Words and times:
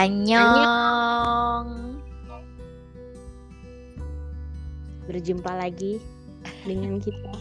Annyeong. 0.00 1.68
Berjumpa 5.04 5.52
lagi 5.52 6.00
dengan 6.64 6.96
kita. 6.96 7.36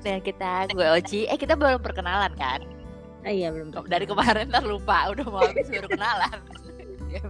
Dan 0.00 0.24
kita 0.24 0.72
gue 0.72 0.88
Oci. 0.96 1.28
Eh 1.28 1.36
kita 1.36 1.52
belum 1.52 1.84
perkenalan 1.84 2.32
kan? 2.32 2.64
Ah 3.28 3.28
iya 3.28 3.52
belum. 3.52 3.76
Oh, 3.76 3.84
Dari 3.84 4.08
kemarin 4.08 4.48
ntar 4.48 4.64
lupa 4.64 5.12
udah 5.12 5.26
mau 5.28 5.44
habis 5.44 5.68
baru 5.68 5.88
kenalan. 5.92 6.40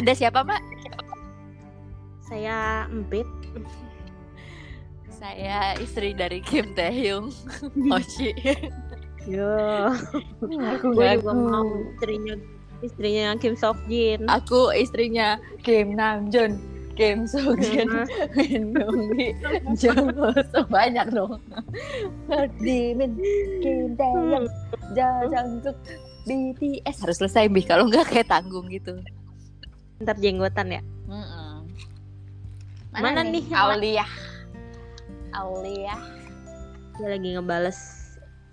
Ada 0.00 0.16
siapa 0.16 0.40
Mbak? 0.40 0.62
Saya 2.24 2.88
Empit. 2.88 3.28
Saya 5.12 5.76
istri 5.76 6.16
dari 6.16 6.40
Kim 6.40 6.72
Taehyung. 6.72 7.28
Oci. 8.00 8.32
Yo. 9.28 9.92
Aku 10.78 10.96
gue 10.96 11.08
juga 11.20 11.32
mau 11.34 11.66
istrinya 11.96 12.34
istrinya 12.80 13.36
Kim 13.36 13.54
Sok 13.56 13.76
Jin. 13.88 14.24
Aku 14.28 14.72
istrinya 14.72 15.36
Kim 15.60 15.96
Namjoon. 15.96 16.80
Kim 17.00 17.24
Soo-jin, 17.24 17.88
Min 18.36 18.76
Yoongi, 18.76 19.32
Jung 19.72 20.12
Ho 20.20 20.60
banyak 20.68 21.08
dong. 21.08 21.40
Dimin, 22.60 23.16
Kim 23.64 23.96
Taehyung, 23.96 24.44
Jajangjuk, 24.92 25.72
BTS 26.28 27.00
harus 27.00 27.16
selesai 27.24 27.48
bih 27.48 27.64
kalau 27.64 27.88
nggak 27.88 28.04
kayak 28.04 28.28
tanggung 28.28 28.68
gitu. 28.68 29.00
Ntar 30.04 30.20
jenggotan 30.20 30.76
ya. 30.76 30.82
Mm-mm. 31.08 31.64
Mana 32.92 33.24
nih? 33.24 33.48
Aulia. 33.48 34.04
Aulia. 35.32 35.96
Dia 37.00 37.16
lagi 37.16 37.28
ngebales 37.32 37.99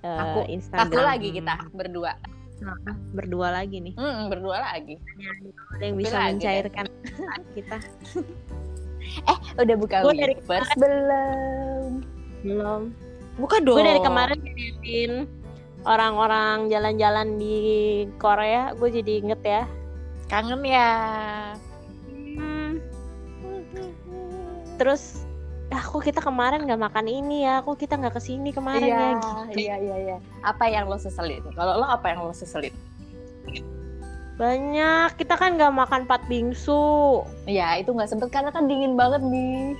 eh, 0.07 0.21
Aku, 0.23 0.39
Instagram. 0.47 0.88
Satu 0.88 0.99
lagi 1.03 1.27
kita 1.35 1.53
berdua. 1.75 2.11
Nah, 2.57 2.97
berdua 3.13 3.47
lagi 3.53 3.77
nih. 3.83 3.94
Mm, 3.94 4.33
berdua 4.33 4.58
lagi. 4.63 4.97
Ada 5.77 5.83
yang 5.83 5.97
bisa 6.00 6.16
lagi 6.17 6.25
deh. 6.25 6.33
mencairkan 6.39 6.86
saat 7.05 7.44
kita. 7.53 7.77
Udah 9.61 9.75
buka 9.78 9.95
Gua 10.03 10.13
dari 10.13 10.35
Weverse 10.41 10.73
belum? 10.78 11.91
Belum. 12.41 12.81
Buka 13.38 13.61
dong. 13.61 13.78
Gue 13.78 13.85
dari 13.85 14.02
kemarin 14.02 14.39
ngeliatin 14.41 15.11
orang-orang 15.85 16.67
jalan-jalan 16.73 17.38
di 17.38 17.58
Korea, 18.17 18.73
gue 18.73 18.89
jadi 18.89 19.11
inget 19.22 19.41
ya. 19.45 19.63
Kangen 20.28 20.66
ya. 20.66 20.91
Hmm, 22.38 22.81
terus 24.81 25.27
ah 25.78 25.86
kok 25.86 26.02
kita 26.02 26.20
kemarin 26.20 26.66
nggak 26.66 26.81
makan 26.81 27.06
ini 27.06 27.45
ya 27.45 27.61
kok 27.61 27.78
kita 27.78 27.94
nggak 27.95 28.17
ke 28.17 28.22
sini 28.23 28.50
kemarin 28.50 28.89
Iya, 28.89 28.97
ya 28.97 29.09
gitu. 29.14 29.30
iya, 29.61 29.75
iya, 29.78 29.95
iya. 30.02 30.17
Apa 30.42 30.66
yang 30.66 30.89
lo 30.89 30.97
seselin? 30.97 31.45
Kalau 31.53 31.78
lo 31.78 31.86
apa 31.86 32.09
yang 32.09 32.25
lo 32.25 32.34
seselin? 32.34 32.73
banyak 34.38 35.17
kita 35.17 35.34
kan 35.34 35.58
nggak 35.58 35.73
makan 35.73 36.06
pat 36.06 36.22
bingsu 36.30 37.25
Ya, 37.50 37.73
itu 37.73 37.89
nggak 37.89 38.06
sempet 38.06 38.30
karena 38.30 38.53
kan 38.53 38.69
dingin 38.69 38.94
banget 38.94 39.22
nih. 39.22 39.73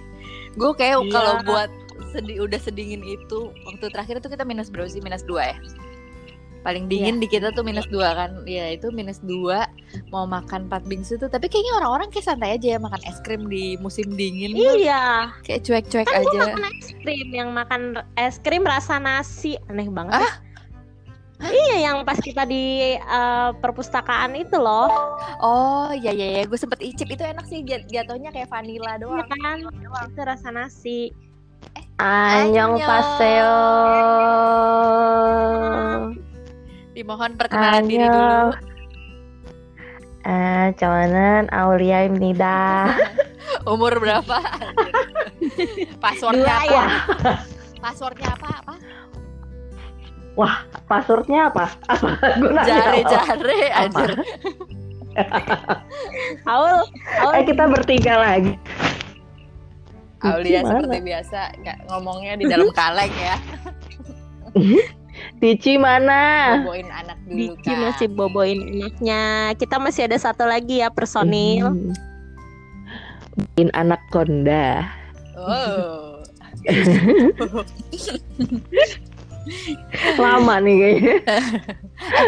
Gue 0.58 0.74
kayak 0.74 1.02
Iya. 1.02 1.14
kalau 1.14 1.34
buat 1.46 1.70
sedih 2.10 2.46
udah 2.46 2.58
sedingin 2.58 3.02
itu 3.02 3.54
waktu 3.66 3.86
terakhir 3.94 4.18
itu 4.18 4.30
kita 4.30 4.42
minus 4.42 4.70
berapa 4.70 4.90
sih? 4.90 5.02
Minus 5.02 5.22
dua 5.26 5.54
ya. 5.54 5.58
Paling 6.68 6.92
dingin 6.92 7.24
di 7.24 7.32
kita 7.32 7.56
tuh 7.56 7.64
minus 7.64 7.88
dua 7.88 8.12
kan. 8.12 8.44
Ya 8.44 8.68
itu 8.68 8.92
minus 8.92 9.24
dua 9.24 9.72
mau 10.12 10.28
makan 10.28 10.68
pat 10.68 10.84
bingsu 10.84 11.16
tuh. 11.16 11.32
Tapi 11.32 11.48
kayaknya 11.48 11.80
orang-orang 11.80 12.12
kayak 12.12 12.28
santai 12.28 12.60
aja 12.60 12.76
ya 12.76 12.80
makan 12.84 13.00
es 13.08 13.24
krim 13.24 13.48
di 13.48 13.80
musim 13.80 14.12
dingin. 14.14 14.52
tuh. 14.52 14.76
iya 14.76 15.32
Kayak 15.48 15.64
cuek-cuek 15.64 16.04
kan 16.06 16.20
aja. 16.20 16.40
makan 16.52 16.64
es 16.76 16.90
krim 17.00 17.28
yang 17.32 17.50
makan 17.56 17.82
es 18.20 18.36
krim 18.38 18.68
rasa 18.68 19.00
nasi 19.00 19.56
aneh 19.72 19.88
banget 19.88 20.20
ya. 20.20 20.32
Iya 21.38 21.76
yang 21.88 21.98
pas 22.02 22.18
kita 22.18 22.44
di 22.44 22.98
eh, 22.98 23.50
perpustakaan 23.62 24.34
itu 24.34 24.58
loh, 24.58 24.90
Oh 25.38 25.94
iya 25.94 26.10
iya 26.10 26.42
ya, 26.42 26.50
gue 26.50 26.58
sempet 26.58 26.82
icip 26.82 27.06
itu 27.08 27.22
enak 27.22 27.46
sih 27.46 27.62
jat- 27.62 27.86
jatuhnya 27.88 28.34
kayak 28.34 28.50
vanilla 28.50 28.98
iya 28.98 29.02
doang. 29.06 29.30
kan? 29.30 29.58
Itu 30.10 30.22
rasa 30.26 30.50
nasi. 30.50 31.14
Annyeong 31.98 32.82
paseo. 32.82 33.54
Dimohon 36.98 37.38
perkenalan 37.38 37.86
Ayo. 37.86 37.90
diri 37.94 38.08
dulu. 38.10 38.50
Eh, 40.26 41.46
Aulia 41.54 42.10
Imnida. 42.10 42.90
Umur 43.72 44.02
berapa? 44.02 44.42
Passwordnya 46.02 46.58
apa? 46.58 46.74
Ya. 46.74 46.86
Passwordnya 47.78 48.30
apa? 48.34 48.50
Apa? 48.50 48.74
Wah, 50.34 50.66
passwordnya 50.90 51.54
apa? 51.54 51.66
Apa? 51.86 52.10
Jare-jare 52.66 53.62
anjir. 53.78 54.12
Aul, 56.50 56.82
Aul. 57.22 57.34
Eh, 57.38 57.44
kita 57.46 57.64
bertiga 57.70 58.14
lagi. 58.18 58.58
Aulia 60.26 60.66
Gimana? 60.66 60.82
seperti 60.82 60.98
biasa 61.06 61.40
ngomongnya 61.94 62.34
di 62.42 62.46
dalam 62.50 62.74
kaleng 62.74 63.14
ya. 63.22 63.38
Tici 65.38 65.78
mana? 65.78 66.58
Boboin 66.66 66.90
anak 66.90 67.18
dulu 67.30 67.38
Dici 67.38 67.70
kan. 67.70 67.78
masih 67.86 68.08
boboin 68.10 68.60
anaknya. 68.66 69.54
Kita 69.54 69.78
masih 69.78 70.10
ada 70.10 70.18
satu 70.18 70.50
lagi 70.50 70.82
ya 70.82 70.90
personil. 70.90 71.70
Hmm. 71.70 71.94
Bikin 73.38 73.70
anak 73.78 74.02
konda. 74.10 74.90
Oh. 75.38 76.26
Lama 80.18 80.60
nih 80.60 80.76
kayaknya. 80.76 81.16
Eh, 81.20 81.44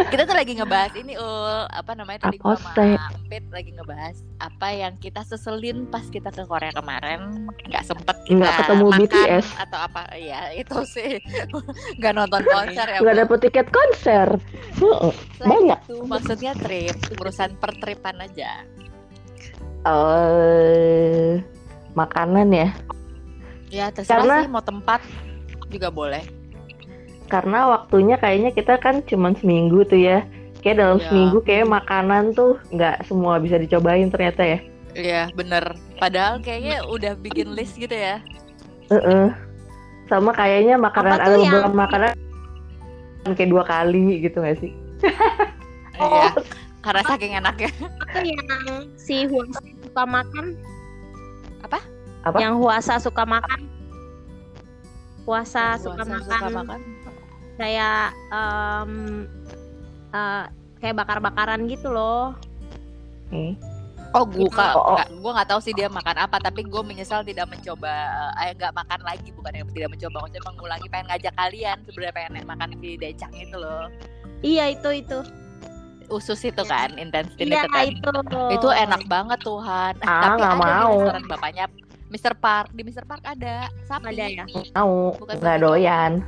kita 0.08 0.24
tuh 0.24 0.34
lagi 0.34 0.54
ngebahas 0.54 0.94
ini 0.94 1.14
ul 1.14 1.30
apa 1.66 1.92
namanya 1.94 2.26
tadi 2.26 2.38
gua? 2.38 2.58
Empit 2.76 3.44
lagi 3.50 3.72
ngebahas 3.72 4.16
apa 4.38 4.68
yang 4.70 4.94
kita 4.98 5.22
seselin 5.22 5.86
pas 5.86 6.04
kita 6.04 6.30
ke 6.30 6.44
Korea 6.44 6.72
kemarin 6.72 7.46
nggak 7.64 7.84
sempet 7.84 8.16
kita 8.24 8.40
Nggak 8.40 8.54
ketemu 8.58 8.86
makan 8.88 9.00
BTS. 9.00 9.46
atau 9.58 9.80
apa 9.80 10.02
ya 10.16 10.42
itu 10.52 10.78
sih 10.86 11.12
nggak 12.00 12.14
nonton 12.14 12.42
konser 12.44 12.88
ya 12.88 12.98
Nggak 13.00 13.16
dapet 13.20 13.38
tiket 13.42 13.68
konser. 13.70 14.28
Banyak. 15.40 15.80
itu 15.84 15.96
maksudnya 16.04 16.52
trip 16.56 16.94
urusan 17.16 17.54
pertripan 17.56 18.20
aja 18.20 18.64
Eh, 19.82 21.40
makanan 21.94 22.48
ya. 22.50 22.70
ya 23.70 23.86
terserah 23.90 24.24
Karena- 24.24 24.42
sih 24.42 24.50
mau 24.50 24.60
tempat 24.62 25.00
juga 25.68 25.88
boleh 25.88 26.26
Karena 27.30 27.70
waktunya 27.70 28.18
kayaknya 28.18 28.52
kita 28.52 28.76
kan 28.76 29.06
cuman 29.06 29.34
seminggu 29.34 29.86
tuh 29.86 29.98
ya. 29.98 30.26
Kayak 30.60 30.78
dalam 30.78 30.98
Iya. 30.98 31.06
seminggu 31.06 31.38
kayak 31.40 31.66
makanan 31.66 32.34
tuh 32.34 32.60
nggak 32.70 33.06
semua 33.06 33.38
bisa 33.38 33.56
dicobain 33.56 34.10
ternyata 34.10 34.44
ya. 34.44 34.60
Iya 34.90 35.22
bener 35.32 35.78
Padahal 35.96 36.42
kayaknya 36.42 36.82
udah 36.84 37.14
bikin 37.16 37.54
list 37.54 37.78
gitu 37.78 37.94
ya 37.94 38.20
Heeh. 38.90 39.30
Sama 40.10 40.34
kayaknya 40.34 40.76
Apa 40.76 40.90
makanan 40.90 41.14
ada 41.16 41.30
yang- 41.30 41.46
beberapa 41.46 41.70
makanan 41.78 42.12
kayak 43.30 43.48
dua 43.48 43.64
kali 43.64 44.20
gitu 44.20 44.42
gak 44.42 44.58
sih? 44.58 44.74
Iya 45.96 46.34
Karena 46.82 47.02
saking 47.06 47.38
enaknya 47.38 47.70
Itu 47.70 48.20
yang 48.26 48.42
si 48.98 49.30
Huasa 49.30 49.62
suka 49.80 50.04
makan. 50.04 50.46
Apa? 51.62 51.80
Apa? 52.26 52.38
Yang 52.42 52.54
Huasa 52.58 52.94
suka 52.98 53.24
makan. 53.24 53.60
Huasa 55.24 55.78
suka 55.78 56.02
Puasa 56.02 56.10
makan. 56.10 56.26
suka 56.26 56.50
makan 56.50 56.80
kayak 57.60 58.02
em, 58.32 58.92
eh, 60.10 60.44
kayak 60.80 60.96
bakar-bakaran 60.96 61.68
gitu 61.68 61.92
loh. 61.92 62.32
Hmm. 63.30 63.54
Oh 64.10 64.26
gue 64.26 64.42
Oh, 64.42 64.50
oh. 64.50 64.98
nggak 64.98 65.10
gue 65.14 65.32
nggak 65.38 65.48
tahu 65.48 65.62
sih 65.62 65.70
dia 65.70 65.86
makan 65.86 66.18
apa 66.18 66.42
tapi 66.42 66.66
gue 66.66 66.82
menyesal 66.82 67.22
tidak 67.22 67.46
mencoba 67.46 67.94
eh 68.42 68.58
nggak 68.58 68.74
makan 68.74 69.06
lagi 69.06 69.30
bukan 69.30 69.54
yang 69.54 69.70
tidak 69.70 69.94
mencoba 69.94 70.16
maksudnya 70.20 70.44
mengulangi 70.50 70.88
pengen 70.90 71.06
ngajak 71.08 71.34
kalian 71.38 71.78
sebenarnya 71.86 72.14
pengen 72.18 72.34
makan 72.44 72.70
di 72.76 72.98
Decang 72.98 73.30
itu 73.36 73.54
loh 73.54 73.86
Iya 74.42 74.74
itu 74.74 74.90
itu. 74.96 75.20
usus 76.10 76.42
itu 76.42 76.58
kan 76.66 76.90
intenstin 76.98 77.46
Iya 77.46 77.70
itu 77.70 77.70
kan 77.70 77.86
itu. 77.86 78.42
itu 78.50 78.68
enak 78.74 79.06
banget 79.06 79.40
Tuhan 79.46 79.94
Eh, 79.96 80.10
Ah, 80.10 80.22
tapi 80.26 80.42
nggak 80.42 80.54
ada 80.56 80.66
mau. 80.82 80.94
restoran 80.98 81.24
bapaknya 81.30 81.66
Mr. 82.10 82.34
Park 82.34 82.68
di 82.74 82.82
Mr. 82.82 83.06
Park 83.06 83.22
ada 83.24 83.56
sapi 83.86 84.10
Ada 84.10 84.26
ya. 84.26 84.46
Mau 84.74 85.14
Bukan 85.14 85.38
nggak 85.38 85.58
doyan. 85.62 86.26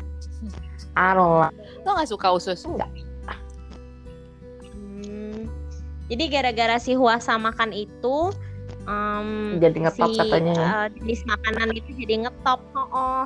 Lah. 0.93 1.51
lo 1.81 1.89
nggak 1.95 2.09
suka 2.09 2.27
usus 2.31 2.63
Hmm. 4.61 5.47
Jadi 6.07 6.23
gara-gara 6.27 6.75
si 6.75 6.91
Huasa 6.91 7.39
makan 7.39 7.71
itu 7.71 8.29
em, 8.83 9.57
Jadi 9.57 9.77
ngetop 9.81 10.11
si, 10.11 10.19
katanya 10.19 10.53
ya. 10.53 10.67
eh, 10.67 10.85
jenis 10.99 11.21
makanan 11.23 11.71
itu 11.71 11.89
jadi 11.95 12.27
ngetop. 12.27 12.59
Oh, 12.73 12.87
oh. 12.91 13.21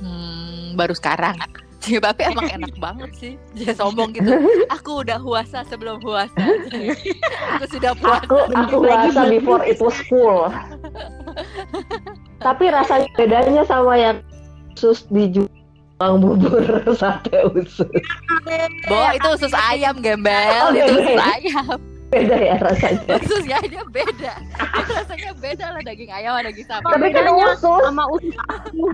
hmm, 0.00 0.74
baru 0.74 0.92
sekarang 0.92 1.36
Bape 2.02 2.26
emang 2.26 2.50
enak 2.58 2.74
banget 2.76 3.10
sih 3.14 3.32
Dia 3.54 3.70
sombong 3.70 4.10
gitu 4.10 4.26
Aku 4.80 5.06
udah 5.06 5.22
puasa 5.22 5.62
sebelum 5.62 6.02
puasa 6.02 6.34
Aku 7.54 7.64
sudah 7.70 7.94
puasa 7.94 8.26
Aku 8.26 8.36
aku 8.50 8.76
rasa 8.82 9.30
before 9.30 9.62
it 9.62 9.78
was 9.78 9.94
full. 10.10 10.50
Tapi 12.42 12.64
rasanya 12.68 13.06
bedanya 13.14 13.62
sama 13.62 13.94
yang 13.94 14.18
sus 14.74 15.06
di 15.08 15.30
Ju- 15.30 15.55
Bang 15.96 16.20
bubur 16.20 16.60
sate 17.00 17.40
usus. 17.50 17.88
Bo, 18.84 18.98
itu 19.16 19.28
usus 19.32 19.52
ayam 19.56 19.96
gembel, 19.98 20.36
Oh, 20.62 20.70
itu 20.70 20.84
beda 20.84 20.92
usus 20.92 21.08
ya? 21.08 21.24
ayam. 21.32 21.76
Beda 22.06 22.36
ya 22.38 22.54
rasanya. 22.62 23.18
Ususnya 23.24 23.56
aja 23.58 23.82
beda. 23.90 24.32
Rasanya 24.86 25.30
beda 25.34 25.66
lah 25.74 25.82
daging 25.82 26.06
ayam 26.06 26.30
sama 26.32 26.46
daging 26.46 26.66
sapi. 26.68 26.84
Tapi 26.86 27.06
kan 27.10 27.24
bedanya 27.26 27.46
usus. 27.50 27.80
sama 27.82 28.04
usus 28.06 28.34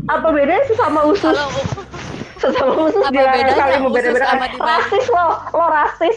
Apa 0.09 0.29
bedanya 0.33 0.63
sih 0.65 0.77
sama 0.81 1.01
usus? 1.05 1.37
Kalau 1.37 1.49
Sesama 2.41 2.73
usus 2.89 3.03
Apa 3.05 3.13
dilarang 3.13 3.37
bedanya 3.37 3.55
saling 3.55 3.83
membeda-bedakan. 3.85 4.33
sama 4.33 4.47
di? 4.49 4.57
Rasis 4.59 5.05
lo, 5.13 5.27
lo 5.53 5.65
rasis. 5.69 6.17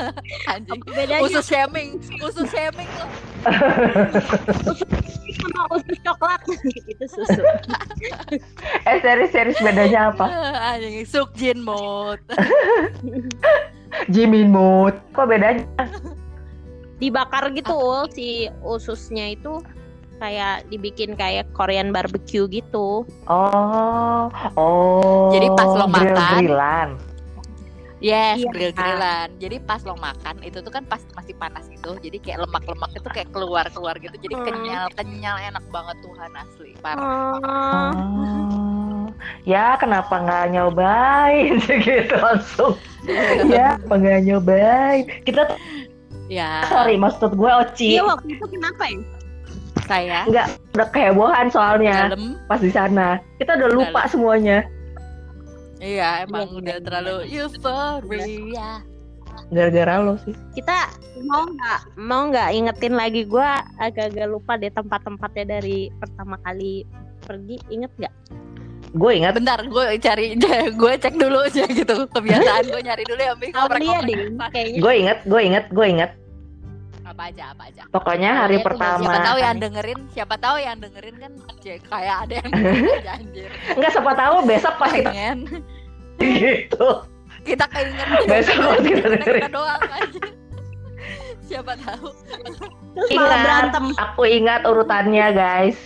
anjing, 0.52 0.80
bedanya 0.86 1.20
usus 1.24 1.46
shaming, 1.46 2.00
usus 2.20 2.48
shaming 2.50 2.88
loh. 2.98 3.10
sama 5.42 5.62
usus 5.74 5.98
coklat 6.06 6.40
itu 6.92 7.04
susu 7.10 7.42
Eh 8.86 8.96
serius-serius 9.02 9.58
bedanya 9.58 10.14
apa? 10.14 10.26
Anjing, 10.76 11.02
sukjin 11.02 11.58
mode. 11.64 12.22
Jimin 14.12 14.54
mood. 14.54 14.94
Kok 15.12 15.26
bedanya? 15.28 15.66
dibakar 17.02 17.50
gitu 17.50 17.74
Ul, 17.74 18.06
si 18.14 18.46
ususnya 18.62 19.34
itu 19.34 19.58
kayak 20.22 20.70
dibikin 20.70 21.18
kayak 21.18 21.50
Korean 21.50 21.90
barbecue 21.90 22.46
gitu 22.46 23.02
Oh, 23.26 24.30
oh. 24.54 25.34
Jadi 25.34 25.50
pas 25.58 25.70
lo 25.74 25.90
makan. 25.90 26.94
Yes, 28.02 28.42
Iya. 28.42 28.50
grill-grillan. 28.50 29.28
Jadi 29.38 29.56
pas 29.62 29.78
lo 29.86 29.94
makan 29.94 30.42
itu 30.42 30.58
tuh 30.58 30.72
kan 30.74 30.82
pas 30.82 30.98
masih 31.14 31.38
panas 31.38 31.70
itu. 31.70 31.90
Jadi 32.02 32.18
kayak 32.18 32.42
lemak-lemak 32.42 32.90
itu 32.92 33.08
kayak 33.08 33.30
keluar-keluar 33.30 33.94
gitu. 33.96 34.16
Jadi 34.18 34.34
Hmm. 34.34 34.44
kenyal-kenyal 34.44 35.36
enak 35.40 35.64
banget 35.70 35.96
Tuhan 36.02 36.30
asli. 36.34 36.70
Parah. 36.82 36.98
oh. 36.98 37.90
Oh. 37.94 39.06
Ya 39.46 39.78
kenapa 39.78 40.18
nggak 40.18 40.50
nyobain 40.50 41.54
gitu 41.86 42.14
langsung? 42.18 42.74
ya, 43.46 43.78
apa 43.78 43.94
nggak 43.94 44.20
nyobain? 44.26 45.06
Kita 45.22 45.54
Ya, 46.26 46.64
sorry 46.64 46.96
maksud 46.96 47.36
gue 47.36 47.50
Oci 47.50 47.92
iya 47.92 48.08
waktu 48.08 48.40
itu 48.40 48.46
kenapa 48.48 48.88
ya 48.88 48.98
saya 49.84 50.18
nggak 50.24 50.46
udah 50.72 50.88
kehebohan 50.88 51.46
soalnya 51.52 52.08
dalam 52.08 52.40
pas 52.48 52.56
di 52.56 52.72
sana. 52.72 53.20
Kita 53.36 53.52
udah 53.60 53.68
lupa 53.68 54.08
semuanya 54.08 54.64
Iya, 55.82 56.22
emang 56.22 56.46
Iya, 56.46 56.56
udah 56.62 56.76
iya, 56.78 56.84
terlalu 56.86 57.14
euphoria. 57.26 58.70
gara-gara 59.50 59.94
lo 60.00 60.14
sih. 60.22 60.32
kita 60.54 60.92
mau 61.24 61.44
nggak 61.44 61.78
mau 61.98 62.22
nggak 62.30 62.48
ingetin 62.52 62.94
lagi 62.94 63.24
gua 63.24 63.60
agak-agak 63.76 64.28
lupa 64.28 64.56
deh 64.56 64.70
tempat-tempatnya 64.70 65.58
dari 65.58 65.90
pertama 65.98 66.36
kali 66.40 66.86
pergi 67.20 67.58
inget 67.68 67.90
nggak 67.98 68.14
Gue 68.92 69.16
ingat 69.16 69.40
Bentar, 69.40 69.56
gue 69.64 69.96
cari, 69.96 70.36
gue 70.84 70.92
cek 71.00 71.16
dulu 71.16 71.48
aja 71.48 71.64
gitu. 71.64 72.04
Kebiasaan 72.12 72.68
gue 72.68 72.80
nyari 72.84 73.04
dulu 73.08 73.20
ya, 73.24 73.32
Mik. 73.40 73.56
Iya 73.56 73.98
gue 74.76 74.92
inget 74.92 75.18
gue 75.24 75.40
inget 75.40 75.64
gue 75.72 75.86
inget 75.88 76.10
Apa 77.12 77.28
aja, 77.28 77.44
apa 77.52 77.62
aja. 77.68 77.82
pokoknya 77.88 78.30
hari 78.34 78.56
tuh 78.56 78.64
pertama 78.64 79.04
Siapa 79.04 79.20
tahu 79.22 79.38
yang 79.38 79.56
dengerin, 79.58 79.98
siapa 80.08 80.34
tahu 80.36 80.56
yang 80.58 80.76
dengerin 80.78 81.14
kan 81.16 81.32
ya, 81.60 81.76
kayak 81.82 82.16
ada 82.18 82.34
yang 82.34 82.48
dengerin 82.56 82.88
aja, 82.96 83.12
anjir. 83.14 83.50
Enggak 83.70 83.90
siapa 83.92 84.12
tahu 84.14 84.34
besok 84.42 84.74
pas 84.76 84.92
kita 84.92 85.12
gitu 86.18 86.88
kita 87.42 87.64
keinget 87.68 88.06
Besok 88.24 88.54
kita 88.54 88.80
kita, 88.80 89.06
dengerin. 89.12 89.42
kita 89.42 89.50
doang 89.50 89.82
aja. 89.84 90.22
Siapa 91.42 91.72
tahu. 91.76 92.08
terus 92.92 93.08
Ingat. 93.10 93.28
berantem 93.40 93.84
aku 93.94 94.22
ingat 94.24 94.60
urutannya 94.62 95.26
guys 95.32 95.76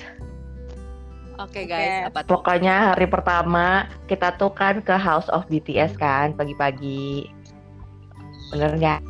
Oke 1.36 1.64
guys, 1.64 2.08
apa 2.08 2.22
tuh? 2.22 2.28
pokoknya 2.32 2.74
hari 2.90 3.04
pertama 3.04 3.66
kita 4.06 4.32
tuh 4.34 4.48
kan 4.50 4.80
ke 4.80 4.94
House 4.94 5.28
of 5.28 5.44
BTS 5.46 5.94
kan 5.94 6.32
pagi-pagi 6.32 7.28
bener 8.48 8.72
nggak 8.74 9.00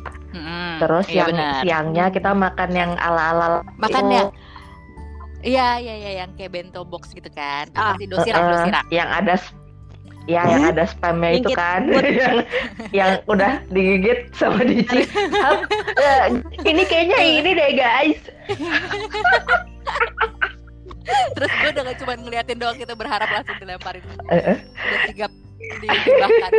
Terus 0.77 1.05
iya 1.09 1.17
yang 1.23 1.29
benar. 1.33 1.61
siangnya 1.63 2.05
kita 2.11 2.31
makan 2.35 2.69
yang 2.75 2.91
ala-ala 2.99 3.63
Makan 3.79 4.05
ya? 4.11 4.23
Iya, 5.41 5.67
iya, 5.79 5.93
iya, 5.95 6.11
yang 6.25 6.33
kayak 6.35 6.51
bento 6.51 6.81
box 6.83 7.13
gitu 7.13 7.29
kan. 7.31 7.69
Ah, 7.77 7.93
Kasih 7.95 8.09
dosirak, 8.09 8.41
Eh, 8.41 8.49
dosirak. 8.51 8.85
yang 8.89 9.09
ada 9.09 9.35
ya 10.27 10.43
yang 10.43 10.63
ada 10.67 10.83
spamnya 10.83 11.39
itu 11.39 11.49
kan 11.55 11.87
yang 12.19 12.37
yang 12.91 13.11
udah 13.31 13.63
digigit 13.71 14.27
sama 14.35 14.59
dici 14.59 15.07
eh, 16.03 16.23
ini 16.67 16.83
kayaknya 16.83 17.19
ini 17.23 17.49
deh 17.55 17.71
guys 17.71 18.19
Terus 21.07 21.47
gue 21.47 21.69
udah 21.71 21.83
gak 21.87 21.97
cuma 22.03 22.13
ngeliatin 22.19 22.59
doang 22.59 22.75
kita 22.75 22.91
berharap 22.91 23.31
langsung 23.31 23.55
dilemparin. 23.63 24.03
Eh, 24.27 24.35
eh. 24.51 24.57
Udah 24.59 24.99
sigap 25.07 25.31
dihibahkan. 25.79 26.51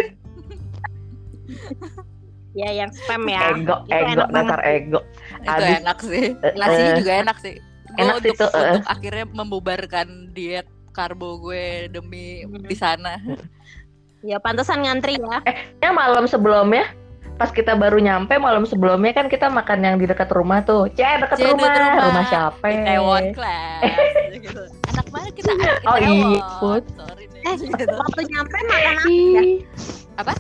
ya 2.53 2.71
yang 2.75 2.91
spam 2.91 3.23
ya 3.25 3.53
ego 3.53 3.77
Itu 3.83 3.93
ego 3.93 4.09
enak 4.15 4.29
dasar 4.31 4.61
ego 4.63 5.01
Itu 5.39 5.63
enak 5.77 5.99
sih. 6.01 6.25
Eh, 6.35 6.53
Nasinya 6.55 6.91
eh. 6.91 6.97
juga 6.97 7.13
enak 7.19 7.37
sih. 7.39 7.57
Gue 7.89 7.99
Enak 7.99 8.17
sih 8.17 8.31
untuk, 8.31 8.49
tuh, 8.49 8.51
eh. 8.55 8.73
untuk 8.75 8.87
akhirnya 8.87 9.25
membubarkan 9.29 10.09
diet 10.31 10.67
karbo 10.91 11.39
gue 11.41 11.65
demi 11.89 12.43
Hmm. 12.43 12.61
di 12.61 12.75
sana. 12.75 13.17
ya 14.19 14.37
pantesan 14.37 14.83
ngantri 14.83 15.15
ya 15.15 15.39
Ya 15.79 15.91
malam 15.91 16.27
sebelumnya 16.27 16.91
pas 17.39 17.49
kita 17.49 17.73
baru 17.73 18.03
nyampe 18.03 18.35
malam 18.35 18.67
sebelumnya 18.67 19.15
kan 19.15 19.27
kita 19.27 19.47
makan 19.47 19.79
yang 19.79 19.95
di 19.95 20.05
dekat 20.05 20.27
rumah 20.29 20.59
tuh. 20.61 20.91
Cek 20.91 21.23
dekat 21.23 21.39
rumah. 21.45 21.71
dekat 21.71 22.03
rumah. 22.03 22.25
siapa? 22.27 22.67
Itaewon 22.67 23.25
Class. 23.31 23.83
gitu. 24.43 24.63
Anak 24.91 25.07
mana 25.09 25.29
kita 25.31 25.51
Oh, 25.87 25.95
Itaewon. 25.95 26.35
iya. 26.35 26.43
Sorry 26.91 27.25
nih. 27.31 27.43
eh 27.47 27.55
waktu 27.95 28.21
nyampe 28.27 28.57
makan 28.59 28.91
apa 28.91 29.07
Ih. 29.07 29.57
Apa? 30.19 30.33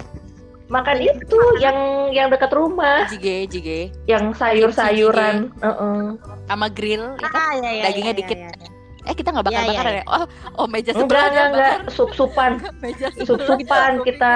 Makan 0.68 0.96
itu 1.00 1.38
yang 1.58 1.76
yang 2.10 2.28
dekat 2.28 2.52
rumah, 2.52 3.08
Jige, 3.08 3.48
jige. 3.48 3.80
yang 4.04 4.32
sayur-sayuran. 4.32 5.48
Heeh. 5.58 6.00
Sama 6.44 6.68
grill. 6.68 7.16
ya 7.16 7.28
kan? 7.28 7.40
ah 7.40 7.52
ya 7.56 7.70
ya 7.72 7.82
Dagingnya 7.88 8.12
ya, 8.12 8.18
dikit. 8.20 8.36
ya, 8.36 8.50
ya. 8.52 8.68
Eh 9.02 9.14
kita 9.16 9.32
nggak 9.32 9.46
bakar 9.48 9.56
Iya, 9.58 9.70
bakar 9.72 9.86
iya, 9.86 9.96
ya? 9.96 10.04
Oh, 10.06 10.24
oh 10.54 10.66
meja 10.68 10.92
Enggak, 10.92 11.00
sebelah 11.00 11.24
enggak, 11.26 11.46
enggak, 11.48 11.74
sup-supan. 11.88 12.50
Meja 12.84 13.08
Sup-supan 13.16 13.64
sebelah 13.96 14.04
kita. 14.04 14.34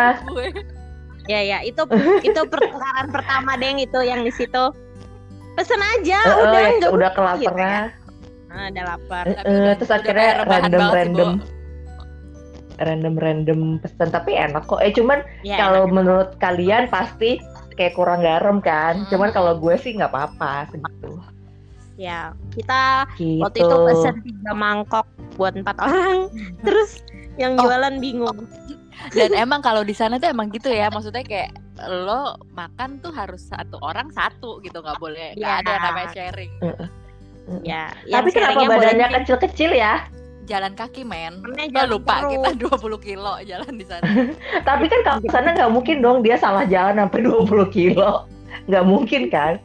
ya 1.22 1.40
ya 1.40 1.58
itu 1.62 1.82
itu 2.20 2.40
pertengkaran 2.42 3.06
pertama 3.08 3.54
deng 3.54 3.78
itu 3.78 3.94
yang 4.00 4.26
di 4.26 4.32
situ 4.32 4.64
pesen 5.54 5.78
aja 5.78 6.18
Heeh, 6.18 6.42
udah 6.42 6.60
ya, 6.60 6.88
udah 6.90 7.10
gitu 7.12 7.14
kelaparan. 7.14 7.84
ah, 8.48 8.66
udah 8.66 8.84
lapar 8.88 9.24
Heeh, 9.28 9.38
udah- 9.38 9.76
terus 9.76 9.92
akhirnya 9.92 10.28
rebahan 10.42 10.72
random 10.72 11.30
banget 12.74 12.80
sih, 12.80 12.84
random 12.84 13.14
Bo. 13.14 13.20
random 13.20 13.44
random 13.44 13.60
pesan 13.78 14.08
tapi 14.08 14.30
enak 14.32 14.64
kok. 14.64 14.80
Eh 14.80 14.92
cuman 14.92 15.20
ya 15.42 15.56
kalau 15.58 15.84
enak. 15.84 15.94
menurut 15.94 16.30
kalian 16.38 16.88
pasti 16.88 17.38
kayak 17.72 17.92
kurang 17.92 18.20
garam 18.20 18.60
kan. 18.60 19.02
Hmm. 19.02 19.08
Cuman 19.08 19.30
kalau 19.30 19.56
gue 19.56 19.74
sih 19.76 19.92
nggak 19.92 20.10
apa-apa 20.10 20.68
segitu. 20.70 21.18
ya 21.96 22.32
kita 22.56 23.04
Gitu. 23.14 23.38
waktu 23.38 23.62
itu 23.62 23.76
pesen 23.86 24.16
tiga 24.24 24.52
mangkok 24.56 25.06
buat 25.36 25.52
empat 25.54 25.76
orang 25.78 26.32
terus 26.64 27.04
yang 27.36 27.54
Oh. 27.60 27.68
jualan 27.68 28.00
bingung 28.00 28.48
Dan 29.12 29.32
emang 29.34 29.60
kalau 29.60 29.82
di 29.82 29.92
sana 29.92 30.16
tuh 30.16 30.30
emang 30.30 30.48
gitu 30.50 30.68
ya, 30.68 30.86
maksudnya 30.88 31.20
kayak 31.22 31.50
lo 31.82 32.36
makan 32.52 33.00
tuh 33.00 33.10
harus 33.10 33.44
satu 33.44 33.80
orang 33.82 34.08
satu 34.10 34.60
gitu, 34.62 34.78
nggak 34.78 34.98
boleh 34.98 35.34
nggak 35.34 35.56
Iya. 35.58 35.62
ada 35.62 35.72
namanya 35.80 36.08
sharing. 36.12 36.52
ya 37.62 37.90
Tapi 38.06 38.28
kenapa 38.30 38.62
badannya 38.62 39.08
kecil-kecil 39.22 39.70
ya? 39.74 40.06
Jalan 40.42 40.74
kaki 40.74 41.06
men, 41.06 41.38
lo 41.44 41.82
lupa 41.86 42.18
terus. 42.20 42.34
kita 42.34 42.50
20 42.74 42.98
kilo 42.98 43.32
jalan 43.42 43.72
di 43.72 43.86
sana. 43.86 44.02
Tapi 44.68 44.84
kan 44.86 45.00
kalau 45.02 45.18
ke 45.18 45.30
sana 45.30 45.54
nggak 45.54 45.70
mungkin 45.70 45.96
dong 45.98 46.18
dia 46.20 46.34
salah 46.34 46.66
jalan 46.66 46.98
sampai 46.98 47.22
20 47.22 47.46
kilo. 47.70 48.26
Nggak 48.68 48.84
mungkin 48.84 49.22
kan? 49.26 49.58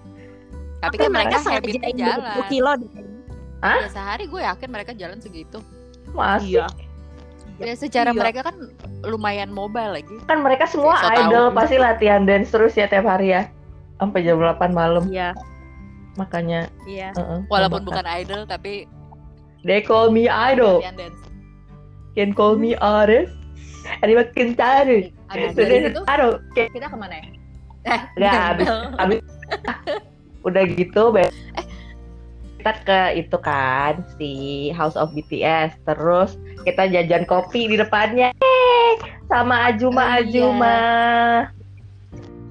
Tapi 0.79 0.95
kan 0.95 1.09
mereka 1.09 1.37
habitnya 1.41 1.89
ini 1.89 1.99
jalan. 1.99 2.33
20 2.39 2.53
kilo 2.53 2.71
deh. 2.77 2.89
Ya 3.59 3.89
sehari 3.89 4.25
gue 4.25 4.37
yakin 4.39 4.69
mereka 4.69 4.91
jalan 4.93 5.17
segitu. 5.17 5.59
Masih. 6.13 6.61
Iya. 6.61 6.65
Ya 7.57 7.73
secara 7.73 8.09
Iya. 8.09 8.21
mereka 8.21 8.45
kan 8.45 8.55
lumayan 9.01 9.49
mobile 9.49 9.97
lagi. 9.97 10.13
Kan 10.25 10.39
mereka 10.39 10.65
semua 10.65 10.93
so 10.95 11.09
idol 11.11 11.49
tau. 11.49 11.57
pasti 11.57 11.75
latihan 11.75 12.21
dance 12.23 12.49
terus 12.49 12.73
ya 12.73 12.85
tiap 12.85 13.03
hari 13.03 13.33
ya. 13.33 13.49
Sampai 13.97 14.21
jam 14.21 14.37
8 14.37 14.69
malam. 14.71 15.09
Iya, 15.09 15.33
Makanya 16.15 16.69
iya. 16.85 17.13
heeh, 17.13 17.39
Walaupun 17.45 17.81
membakar. 17.81 18.05
bukan 18.05 18.17
idol 18.17 18.41
tapi 18.45 18.73
They 19.67 19.83
call 19.83 20.09
me 20.09 20.25
idol. 20.25 20.79
Can 22.15 22.31
call 22.31 22.55
me 22.55 22.73
artist. 22.73 23.35
Anyway, 23.99 24.25
can 24.31 24.55
taruh. 24.55 25.11
Abis 25.27 25.51
dari 25.53 25.91
Taruh. 25.93 26.39
Kayak 26.55 26.71
kita 26.71 26.87
ke 26.87 26.95
mana 26.95 27.15
ya? 27.15 27.25
Eh, 27.85 27.99
Nggak, 28.15 28.35
habis 28.49 28.67
habis 28.97 29.19
udah 30.41 30.63
gitu 30.65 31.03
be- 31.09 31.31
kita 32.57 32.71
ke 32.83 32.99
itu 33.17 33.37
kan 33.37 34.03
si 34.15 34.31
House 34.71 34.95
of 34.95 35.11
BTS 35.11 35.75
terus 35.85 36.35
kita 36.63 36.87
jajan 36.87 37.23
kopi 37.23 37.67
di 37.67 37.75
depannya 37.75 38.31
Eh, 38.33 38.91
sama 39.27 39.67
Ajuma 39.67 39.99
Oh, 39.99 40.07
iya. 40.07 40.19
Ajuma 40.21 40.77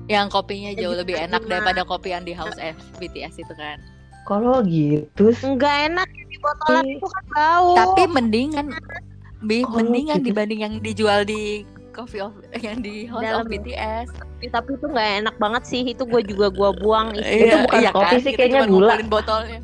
Yang 0.06 0.26
kopinya 0.30 0.70
jauh 0.72 0.94
lebih 0.94 1.16
enak 1.18 1.44
daripada 1.44 1.82
kopi 1.82 2.12
yang 2.12 2.22
di 2.22 2.32
House 2.32 2.56
F 2.56 2.76
BTS 2.96 3.36
itu 3.38 3.52
kan. 3.52 3.76
kalau 4.24 4.58
gitu 4.62 5.36
Enggak 5.42 5.92
enak 5.92 6.08
di 6.36 6.38
botolan 6.38 6.84
itu 6.86 7.06
kan 7.06 7.24
bau. 7.30 7.72
Tapi 7.74 8.02
mendingan 8.06 8.66
Bi, 9.38 9.62
Oh, 9.62 9.72
mendingan 9.74 10.20
gitu. 10.20 10.32
dibanding 10.32 10.60
yang 10.60 10.74
dijual 10.80 11.20
di 11.22 11.64
coffee 11.90 12.20
of 12.20 12.32
yang 12.58 12.80
di 12.80 13.04
house 13.04 13.20
Dalam. 13.22 13.44
of 13.44 13.48
BTS. 13.48 14.08
Ya, 14.38 14.48
tapi 14.50 14.74
itu 14.74 14.84
nggak 14.84 15.08
enak 15.22 15.36
banget 15.36 15.62
sih 15.64 15.82
itu 15.82 16.02
gue 16.02 16.20
juga 16.24 16.48
gue 16.48 16.70
buang. 16.78 17.12
Itu 17.14 17.56
bukan 17.62 17.80
kopi 17.90 18.16
sih, 18.18 18.32
Kita 18.32 18.40
kayaknya 18.42 18.60
gula. 18.66 18.96
ngumpulin 18.96 19.08
botolnya. 19.08 19.60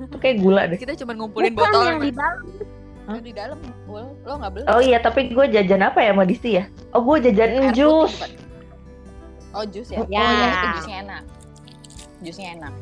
Itu 0.00 0.16
kayak 0.16 0.36
gula 0.40 0.62
deh. 0.66 0.78
Kita 0.78 0.94
cuma 0.96 1.12
ngumpulin 1.12 1.52
Bukan 1.52 1.58
botolnya. 1.60 1.90
yang 1.90 2.00
di 2.00 2.12
dalam. 2.12 2.38
Yang 3.06 3.22
di 3.22 3.32
dalam. 3.34 3.58
Well, 3.86 4.08
lo 4.20 4.32
nggak 4.36 4.50
beli. 4.52 4.64
Oh 4.66 4.80
iya, 4.80 4.98
tapi 4.98 5.20
gue 5.28 5.46
jajan 5.48 5.82
apa 5.84 5.98
ya 6.00 6.10
sama 6.10 6.24
Disti 6.24 6.50
ya? 6.54 6.64
Oh 6.90 7.02
gue 7.02 7.16
jajan 7.20 7.50
Air 7.50 7.70
jus. 7.72 8.14
putih? 8.14 8.32
Oh 9.50 9.64
jus 9.64 9.88
ya? 9.90 9.98
Ya. 10.06 10.22
Oh 10.22 10.30
ya 10.30 10.46
itu 10.46 10.66
jusnya 10.78 10.96
enak. 11.02 11.22
Jusnya 12.22 12.48
enak. 12.56 12.72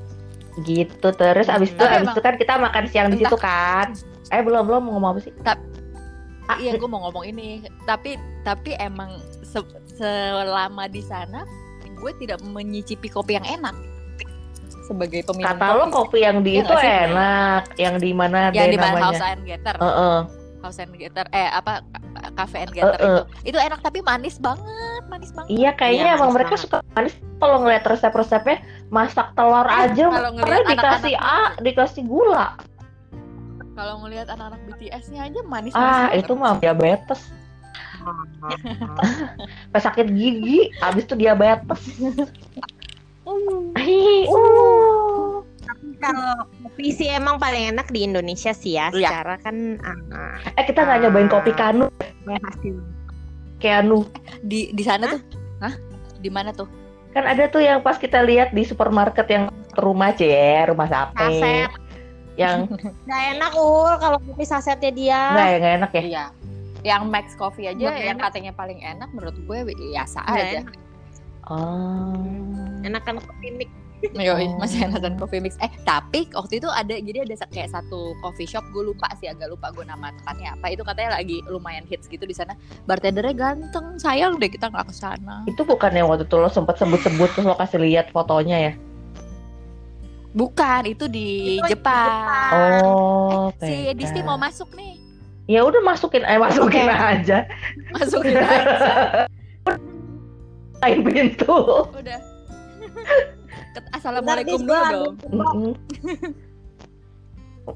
Gitu 0.58 1.08
terus 1.12 1.46
abis 1.46 1.70
itu 1.70 1.78
Tapi 1.78 1.92
abis 1.92 2.02
emang- 2.02 2.14
itu 2.14 2.22
kan 2.22 2.34
kita 2.34 2.52
makan 2.56 2.84
siang 2.86 3.08
di 3.08 3.18
situ 3.18 3.36
kan. 3.36 3.94
Eh 4.28 4.40
belum 4.40 4.62
belum 4.62 4.80
mau 4.80 4.92
ngomong 4.92 5.10
apa 5.12 5.20
sih? 5.22 5.32
Ah, 6.48 6.56
Iya, 6.56 6.74
gue 6.74 6.88
mau 6.88 7.04
ngomong 7.04 7.24
ini. 7.24 7.60
Tapi 7.84 8.16
tapi 8.40 8.72
emang 8.74 9.12
se- 9.42 9.60
selama 9.92 10.86
di 10.86 11.00
sana 11.00 11.44
gue 11.84 12.12
tidak 12.16 12.38
menyicipi 12.40 13.06
kopi 13.06 13.34
yang 13.34 13.44
enak 13.44 13.74
sebagai 14.84 15.20
peminum 15.20 15.50
Kata 15.50 15.66
lo 15.74 15.84
kopi 15.90 16.22
yang 16.22 16.40
di 16.40 16.56
Iya 16.56 16.64
itu 16.64 16.74
enak, 16.78 17.62
yang 17.76 17.94
di 17.98 18.10
mana 18.10 18.48
yang 18.48 18.70
di 18.70 18.78
mana 18.78 18.98
House 19.04 19.20
and 19.20 19.42
Getter, 19.44 19.76
Heeh. 19.76 20.18
House 20.58 20.78
and 20.78 20.90
Getter, 20.92 21.26
eh 21.30 21.48
apa 21.48 21.80
Cafe 22.34 22.56
and 22.60 22.72
Getter 22.72 22.94
Eh, 22.94 23.04
eh. 23.04 23.08
itu, 23.08 23.22
itu 23.46 23.58
enak 23.58 23.78
tapi 23.78 23.98
manis 24.00 24.36
banget, 24.36 25.02
manis 25.06 25.30
banget. 25.30 25.48
Iya 25.50 25.70
kayaknya 25.72 26.04
Iya, 26.04 26.12
emang 26.12 26.20
manis 26.24 26.36
mereka 26.36 26.50
banget. 26.50 26.64
suka 26.64 26.76
manis. 26.92 27.14
Kalau 27.38 27.56
ngeliat 27.60 27.84
resep-resepnya 27.84 28.56
masak 28.88 29.28
telur 29.32 29.64
aja, 29.64 30.04
Eh, 30.04 30.10
kalau 30.10 30.30
ngeliat 30.32 30.48
karena 30.48 30.70
dikasih 30.72 31.14
anak-anak- 31.14 31.54
A, 31.54 31.62
dikasih 31.62 32.02
gula. 32.04 32.46
Kalau 33.72 33.94
ngelihat 34.02 34.26
anak-anak 34.28 34.60
BTS-nya 34.66 35.20
aja 35.24 35.40
manis. 35.44 35.70
Ah 35.72 36.10
itu 36.10 36.34
mah 36.34 36.58
diabetes. 36.58 37.30
Pas 39.70 39.82
sakit 39.84 40.06
gigi, 40.08 40.74
abis 40.78 41.04
itu 41.04 41.14
diabetes. 41.14 41.82
Hi, 43.76 44.24
uh. 44.30 45.44
Kalau 45.98 46.34
kopi 46.78 46.94
sih 46.94 47.10
emang 47.10 47.42
paling 47.42 47.74
enak 47.74 47.90
di 47.90 48.06
Indonesia 48.06 48.54
sih 48.54 48.78
ya. 48.78 48.94
Iya. 48.94 49.10
Secara 49.10 49.34
kan 49.42 49.82
ah, 49.82 50.38
Eh 50.54 50.62
kita 50.62 50.86
nggak 50.86 50.98
nyobain 51.02 51.26
kopi 51.26 51.50
kanu, 51.50 51.90
hasil. 52.22 52.78
kanu. 53.58 54.06
di 54.46 54.70
di 54.70 54.82
sana 54.86 55.10
tuh, 55.10 55.18
hah? 55.58 55.74
Di 56.22 56.30
mana 56.30 56.54
tuh? 56.54 56.70
Kan 57.10 57.26
ada 57.26 57.50
tuh 57.50 57.66
yang 57.66 57.82
pas 57.82 57.98
kita 57.98 58.22
lihat 58.22 58.54
di 58.54 58.62
supermarket 58.62 59.26
yang 59.26 59.50
rumah 59.74 60.14
cie, 60.14 60.62
rumah 60.70 60.86
sape. 60.86 61.18
Saset. 61.18 61.70
Yang 62.38 62.70
Nggak 63.10 63.22
enak 63.34 63.52
ul 63.58 63.92
kalau 63.98 64.18
kopi 64.22 64.46
sasetnya 64.46 64.94
dia. 64.94 65.22
nggak 65.34 65.48
nggak 65.58 65.74
enak 65.82 65.90
ya. 65.90 66.02
Iya. 66.06 66.24
Yang 66.86 67.02
Max 67.10 67.26
Coffee 67.34 67.66
aja 67.66 67.74
Nggak 67.74 67.98
yang 67.98 68.18
enak. 68.22 68.26
katanya 68.30 68.52
paling 68.54 68.78
enak 68.78 69.10
menurut 69.10 69.34
gue 69.34 69.58
biasa 69.66 70.22
Nggak 70.22 70.46
aja. 70.46 70.58
enak. 70.62 70.74
Oh. 71.50 72.22
Enak 72.86 73.02
kan 73.02 73.18
kopi 73.18 73.50
mix. 73.58 73.70
Yoi, 74.14 74.46
Oh. 74.46 74.58
masih 74.58 74.86
enakan 74.86 75.18
coffee 75.18 75.38
mix. 75.38 75.58
Eh, 75.58 75.70
tapi 75.82 76.30
waktu 76.30 76.58
itu 76.58 76.68
ada 76.70 76.94
jadi 76.94 77.26
ada 77.26 77.34
kayak 77.46 77.70
satu 77.70 78.14
coffee 78.18 78.46
shop, 78.46 78.62
gue 78.70 78.86
lupa 78.86 79.10
sih 79.18 79.26
agak 79.26 79.50
lupa 79.50 79.70
gue 79.70 79.82
nama 79.82 80.14
tempatnya 80.14 80.54
apa. 80.54 80.70
Itu 80.70 80.82
katanya 80.82 81.18
lagi 81.18 81.42
lumayan 81.46 81.82
hits 81.84 82.06
gitu 82.06 82.22
di 82.22 82.32
sana. 82.32 82.54
Bartendernya 82.84 83.34
ganteng. 83.34 83.98
Sayang 83.98 84.38
deh 84.38 84.46
kita 84.46 84.70
nggak 84.70 84.86
ke 84.86 84.94
sana. 84.94 85.42
Itu 85.44 85.62
bukan 85.62 85.90
yang 85.90 86.06
waktu 86.06 86.24
itu 86.24 86.36
lo 86.36 86.46
sempet 86.46 86.78
sebut-sebut 86.78 87.28
terus 87.34 87.44
lo 87.44 87.54
kasih 87.54 87.82
lihat 87.82 88.10
fotonya 88.10 88.58
ya? 88.58 88.72
Bukan, 90.28 90.86
itu 90.86 91.08
di 91.08 91.58
Itu 91.58 91.66
di 91.66 91.72
Jepang. 91.72 92.06
Jepang. 92.06 92.52
Oh, 92.54 93.44
Si 93.58 93.74
beda. 93.90 93.96
Disti 93.96 94.20
mau 94.22 94.38
masuk 94.38 94.70
nih. 94.76 94.94
Ya 95.48 95.64
udah 95.64 95.80
masukin, 95.80 96.22
eh 96.22 96.36
masukin 96.36 96.84
Oke. 96.84 96.92
aja. 96.92 97.38
Masukin 97.90 98.36
aja. 98.36 99.24
Lain 100.84 101.00
pintu. 101.02 101.56
Udah. 101.90 102.20
Assalamualaikum 103.92 104.60
dulu 104.60 104.82
dong. 105.24 105.62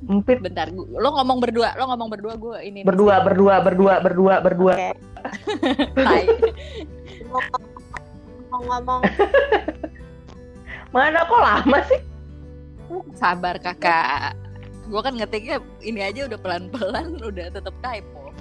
Empit 0.08 0.40
Bentar, 0.40 0.72
gua- 0.72 0.88
lo 0.88 1.08
ngomong 1.20 1.38
berdua, 1.38 1.76
lo 1.76 1.84
ngomong 1.84 2.08
berdua 2.08 2.34
gue 2.40 2.58
ini. 2.64 2.80
berdua, 2.80 3.20
berdua, 3.20 3.60
berdua, 3.60 3.94
berdua, 4.00 4.34
berdua. 4.40 4.72
Oke. 4.72 4.90
Tai. 6.00 6.24
Ngomong-ngomong 8.48 9.00
Mana 10.96 11.24
kok 11.24 11.40
lama 11.40 11.78
sih? 11.88 12.00
Sabar 13.16 13.56
kakak. 13.56 14.36
Gue 14.88 15.00
kan 15.00 15.16
ngetiknya 15.16 15.60
ini 15.80 16.00
aja 16.04 16.28
udah 16.28 16.38
pelan-pelan, 16.40 17.16
udah 17.20 17.48
tetap 17.48 17.72
typo. 17.80 18.32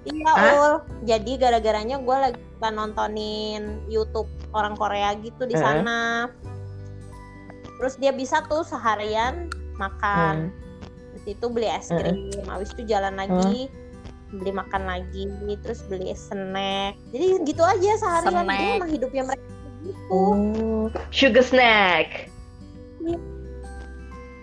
Iya 0.00 0.32
Hah? 0.32 0.54
ul, 0.56 0.72
jadi 1.04 1.32
gara-garanya 1.36 2.00
gue 2.00 2.16
lagi 2.16 2.40
nontonin 2.62 3.84
YouTube 3.86 4.26
orang 4.50 4.72
Korea 4.74 5.12
gitu 5.18 5.44
di 5.44 5.54
sana. 5.54 6.26
Terus 7.80 7.96
dia 7.96 8.12
bisa 8.12 8.44
tuh 8.44 8.60
seharian 8.60 9.48
makan, 9.80 10.52
Hmm. 10.52 10.68
Terus 11.10 11.24
itu 11.34 11.46
beli 11.48 11.66
es 11.66 11.88
krim, 11.88 12.30
habis 12.46 12.70
itu 12.76 12.84
jalan 12.86 13.16
lagi 13.16 13.72
beli 14.30 14.52
makan 14.54 14.86
lagi, 14.86 15.26
terus 15.64 15.82
beli 15.90 16.14
snack. 16.14 16.94
Jadi 17.10 17.42
gitu 17.42 17.62
aja 17.66 17.90
seharian. 17.98 18.46
Snack. 18.46 18.60
Ini 18.60 18.76
emang 18.78 18.92
hidupnya 18.94 19.22
mereka 19.26 19.50
gitu. 19.82 19.98
Oh, 20.12 20.86
sugar 21.10 21.42
snack. 21.42 22.30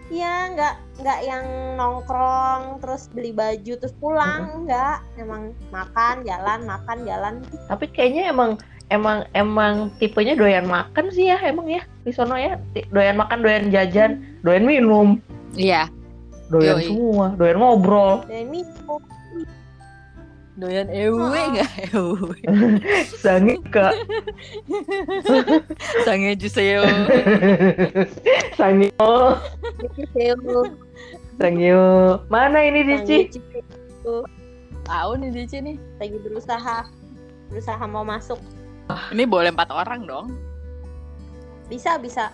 Iya, 0.08 0.56
nggak 0.56 0.74
nggak 1.04 1.20
yang 1.28 1.46
nongkrong 1.76 2.80
terus 2.80 3.12
beli 3.12 3.36
baju 3.36 3.74
terus 3.76 3.96
pulang, 4.00 4.68
nggak. 4.68 5.04
Emang 5.20 5.52
makan, 5.72 6.24
jalan, 6.24 6.64
makan, 6.64 6.98
jalan. 7.04 7.34
Tapi 7.68 7.86
kayaknya 7.92 8.32
emang 8.32 8.56
emang 8.88 9.28
emang 9.36 9.92
tipenya 10.00 10.36
doyan 10.36 10.68
makan 10.68 11.12
sih 11.12 11.28
ya 11.32 11.38
emang 11.44 11.68
ya. 11.68 11.84
Di 12.08 12.12
sono 12.16 12.40
ya 12.40 12.56
doyan 12.92 13.20
makan 13.20 13.44
doyan 13.44 13.68
jajan 13.72 14.24
doyan 14.44 14.64
minum. 14.64 15.20
Iya, 15.56 15.92
doyan 16.48 16.80
Yoi. 16.80 16.86
semua 16.88 17.28
doyan 17.36 17.58
ngobrol. 17.60 18.24
Dan 18.28 18.48
minum. 18.52 19.02
doyan 20.58 20.90
ewe 20.90 21.38
nggak 21.54 21.72
ewe. 21.94 22.38
sangi 23.24 23.62
kak. 23.70 23.94
Sange 26.06 26.34
juseo. 26.34 26.82
sangi 28.58 28.90
oh 28.98 29.38
oh. 30.50 32.18
mana 32.34 32.58
ini 32.66 32.82
Dici? 32.90 33.30
Tahu 34.88 35.12
nih 35.22 35.30
Dici 35.30 35.62
nih. 35.62 35.78
lagi 36.02 36.18
berusaha. 36.26 36.90
Berusaha 37.54 37.84
mau 37.86 38.02
masuk 38.02 38.42
Ini 38.88 39.24
boleh 39.28 39.52
empat 39.52 39.70
orang 39.70 40.08
dong. 40.08 40.28
bisa 41.68 42.00
bisa 42.00 42.32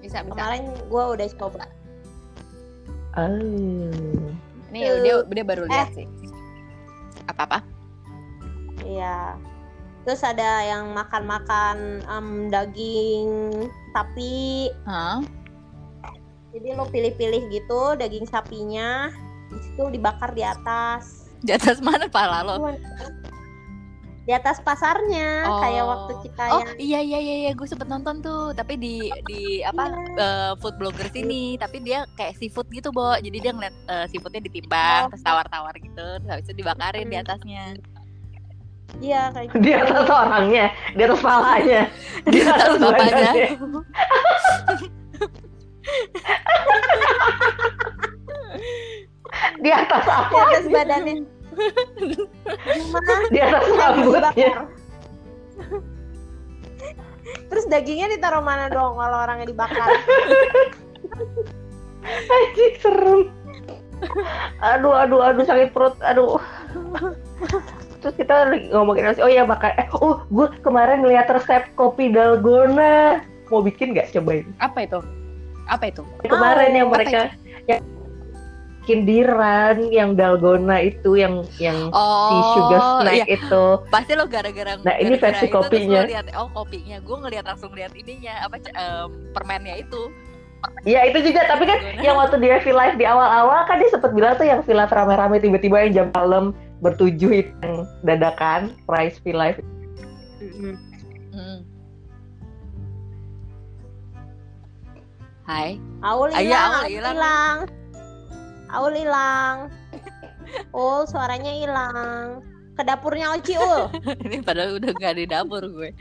Bisa 0.00 0.24
bisa. 0.24 0.32
kemarin 0.32 0.64
gue 0.88 1.04
udah 1.12 1.28
coba 1.36 1.64
oh. 3.20 4.32
Ini 4.72 4.78
dia 5.04 5.20
dia 5.28 5.44
baru 5.44 5.68
lihat 5.68 5.92
sih. 5.92 6.08
Apa 7.28 7.44
apa? 7.44 7.58
iya 8.82 9.38
terus 10.02 10.26
ada 10.26 10.66
yang 10.66 10.90
makan-makan 10.90 12.02
em, 12.02 12.28
daging 12.50 13.28
sapi 13.94 14.66
Hah? 14.82 15.22
jadi 16.50 16.74
lo 16.74 16.90
pilih-pilih 16.90 17.46
gitu 17.48 17.94
daging 17.94 18.26
sapinya 18.26 19.06
di 19.46 19.58
situ 19.62 19.86
dibakar 19.92 20.34
di 20.34 20.42
atas 20.42 21.30
Di 21.38 21.54
atas 21.54 21.78
mana 21.78 22.10
pala 22.10 22.42
lo? 22.42 22.56
Di 24.22 24.30
atas 24.30 24.58
pasarnya 24.58 25.42
Oh. 25.44 25.58
kayak 25.58 25.82
waktu 25.82 26.12
kita 26.22 26.42
Oh 26.48 26.60
yang 26.60 26.68
iya 26.78 26.98
iya 27.00 27.18
iya, 27.18 27.34
iya. 27.40 27.50
gue 27.52 27.64
sempet 27.64 27.84
nonton 27.84 28.18
tuh, 28.18 28.52
tapi 28.52 28.76
di 28.76 29.08
di 29.24 29.60
apa 29.60 29.88
eh, 30.14 30.50
food 30.56 30.76
blogger 30.76 31.08
sini, 31.08 31.56
tapi 31.56 31.80
dia 31.80 32.04
kayak 32.14 32.36
seafood 32.36 32.64
gitu, 32.68 32.88
Bo. 32.88 33.12
Jadi 33.14 33.36
dia 33.36 33.50
ngeliat 33.50 33.72
eh, 33.84 34.04
seafoodnya 34.06 34.40
ditimbang, 34.40 35.02
Oh. 35.02 35.08
terus 35.10 35.22
tawar-tawar 35.22 35.72
gitu, 35.74 36.06
terus 36.16 36.28
habis 36.28 36.44
itu 36.44 36.52
dibakarin 36.56 37.04
di 37.04 37.16
atasnya. 37.16 37.64
iya 39.00 39.32
kayak 39.32 39.48
gitu 39.48 39.58
di 39.58 39.72
atas 39.72 40.04
orangnya 40.04 40.68
di 40.92 41.00
atas 41.00 41.16
palanya 41.18 41.88
Di 42.28 42.44
atas 42.44 42.76
bapaknya. 42.76 43.08
badannya. 43.08 43.48
di 49.62 49.70
atas 49.72 50.02
di 50.04 50.10
apa 50.12 50.36
atas 50.44 50.64
badannya 50.68 51.14
Gimana? 51.16 51.41
Di 53.32 53.38
atas 53.40 53.66
rambutnya. 53.76 54.52
Terus 57.52 57.64
dagingnya 57.68 58.08
ditaruh 58.16 58.40
mana 58.40 58.72
dong 58.72 58.96
kalau 58.96 59.16
orangnya 59.22 59.46
dibakar? 59.52 59.88
Anjing 62.32 62.74
serem. 62.80 63.20
Aduh, 64.58 64.90
aduh, 64.96 65.20
aduh 65.22 65.44
sakit 65.46 65.70
perut. 65.70 65.94
Aduh. 66.02 66.40
Terus 68.02 68.14
kita 68.18 68.50
lagi 68.50 68.66
ngomongin 68.74 69.06
nasi. 69.06 69.22
Oh 69.22 69.30
iya 69.30 69.46
bakar. 69.46 69.78
Eh, 69.78 69.86
oh, 69.94 70.26
gue 70.26 70.50
kemarin 70.66 71.06
ngeliat 71.06 71.30
resep 71.30 71.70
kopi 71.78 72.10
dalgona. 72.10 73.22
Mau 73.52 73.62
bikin 73.62 73.94
nggak 73.94 74.10
cobain? 74.10 74.48
Apa 74.58 74.88
itu? 74.88 74.98
Apa 75.70 75.84
itu? 75.92 76.02
Kemarin 76.26 76.74
yang 76.74 76.88
apa 76.90 76.94
mereka 76.98 77.20
yang 77.70 77.82
kindiran 78.82 79.78
yang 79.88 80.12
dalgona 80.12 80.82
itu 80.82 81.14
yang 81.14 81.46
yang 81.56 81.90
si 81.92 82.36
sugar 82.52 82.80
Oh, 82.80 82.98
snack 83.00 83.14
iya. 83.14 83.26
itu. 83.30 83.64
Pasti 83.88 84.12
lo 84.12 84.26
gara-gara 84.26 84.74
Nah, 84.78 84.94
ini 84.96 85.14
gara-gara 85.14 85.22
versi 85.22 85.44
itu 85.44 85.54
terus 85.54 85.62
kopinya. 85.70 86.00
liat, 86.04 86.26
oh 86.34 86.48
kopinya. 86.50 86.96
Gue 86.98 87.16
ngeliat 87.18 87.44
langsung 87.46 87.70
lihat 87.72 87.92
ininya 87.92 88.34
apa 88.42 88.56
em, 88.60 89.08
permennya 89.30 89.78
itu. 89.78 90.10
Ya 90.86 91.02
itu 91.02 91.18
juga, 91.22 91.42
tapi 91.46 91.66
kan 91.66 91.74
Dalgona. 91.74 92.02
yang 92.02 92.14
waktu 92.14 92.36
dia 92.38 92.56
feel 92.62 92.74
live 92.74 92.94
di 92.94 93.02
awal-awal 93.02 93.66
kan 93.66 93.82
dia 93.82 93.90
sempat 93.90 94.14
bilang 94.14 94.38
tuh 94.38 94.46
yang 94.46 94.62
feel 94.62 94.78
live 94.78 94.90
rame-rame 94.90 95.38
tiba-tiba 95.38 95.76
yang 95.82 95.92
jam 95.92 96.06
malam 96.12 96.54
bertujuh 96.78 97.30
itu 97.42 97.50
yang 97.62 97.82
dadakan 98.02 98.70
price 98.86 99.18
feel 99.18 99.34
live. 99.34 99.58
Mm-mm. 100.38 100.74
Hmm. 101.30 101.58
Hai. 105.42 105.82
Aul 106.00 106.30
Ah, 106.30 106.38
iya, 106.38 106.46
hilang, 106.46 106.70
Aul 106.72 106.86
hilang. 106.88 107.56
Aul 108.72 108.92
hilang. 108.96 109.68
Ul, 110.72 111.04
suaranya 111.04 111.52
hilang. 111.52 112.40
Ke 112.72 112.82
dapurnya 112.82 113.36
Oci, 113.36 113.54
Ul. 113.56 113.92
ini 114.26 114.40
padahal 114.40 114.80
udah 114.80 114.90
gak 114.96 115.14
di 115.14 115.28
dapur 115.28 115.60
gue. 115.60 115.92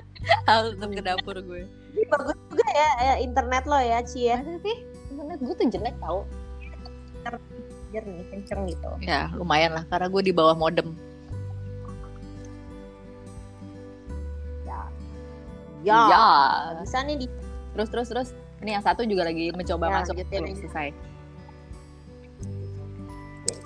Harus 0.48 0.78
tetap 0.78 0.90
ke 0.94 1.02
dapur 1.02 1.36
gue. 1.42 1.66
Ini 1.90 2.06
bagus 2.06 2.38
juga 2.46 2.66
ya, 2.70 2.88
ya 3.02 3.14
internet 3.18 3.64
lo 3.66 3.78
ya, 3.78 3.98
Ci 4.00 4.30
ya. 4.30 4.38
Masa 4.38 4.62
sih? 4.62 4.76
Internet 5.10 5.38
gue 5.42 5.54
tuh 5.58 5.66
jelek 5.68 5.96
tau. 5.98 6.22
Jernih, 7.90 8.22
kenceng 8.30 8.70
gitu. 8.70 8.90
Ya 9.02 9.26
lumayan 9.34 9.74
lah 9.74 9.82
karena 9.90 10.06
gue 10.06 10.22
di 10.22 10.30
bawah 10.30 10.54
modem. 10.54 10.94
Ya, 14.62 14.78
Ya. 15.82 16.00
nggak 16.06 16.84
bisa 16.84 16.98
nih 17.02 17.16
di 17.18 17.26
Terus 17.70 17.88
terus 17.88 18.08
terus. 18.10 18.28
Ini 18.60 18.76
yang 18.76 18.84
satu 18.84 19.02
juga 19.08 19.24
lagi 19.24 19.48
mencoba 19.56 19.88
Ya, 19.88 19.94
masuk 20.02 20.14
lanjutin 20.20 20.42
belum 20.44 20.52
aja. 20.52 20.60
selesai. 20.60 20.88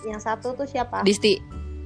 Yang 0.07 0.21
satu 0.21 0.55
tuh 0.57 0.67
siapa? 0.69 1.03
Disti. 1.07 1.39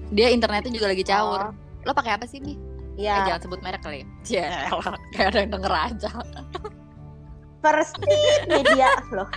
Dia 0.09 0.33
internetnya 0.33 0.73
juga 0.73 0.89
lagi 0.91 1.05
caur. 1.05 1.51
Oh, 1.51 1.53
Lo 1.85 1.93
pakai 1.93 2.17
apa 2.17 2.25
sih, 2.25 2.41
Bi? 2.41 2.57
Eh, 2.99 3.07
ya, 3.07 3.23
jangan 3.31 3.41
sebut 3.47 3.61
merek 3.63 3.81
kali 3.85 4.03
ya. 4.27 4.67
Ya, 4.67 4.73
kayak 5.15 5.29
ada 5.31 5.39
yang 5.47 5.53
denger 5.55 5.73
aja. 5.73 6.11
First 7.59 7.95
Tip 8.03 8.43
Media 8.47 8.91
loh. 9.11 9.29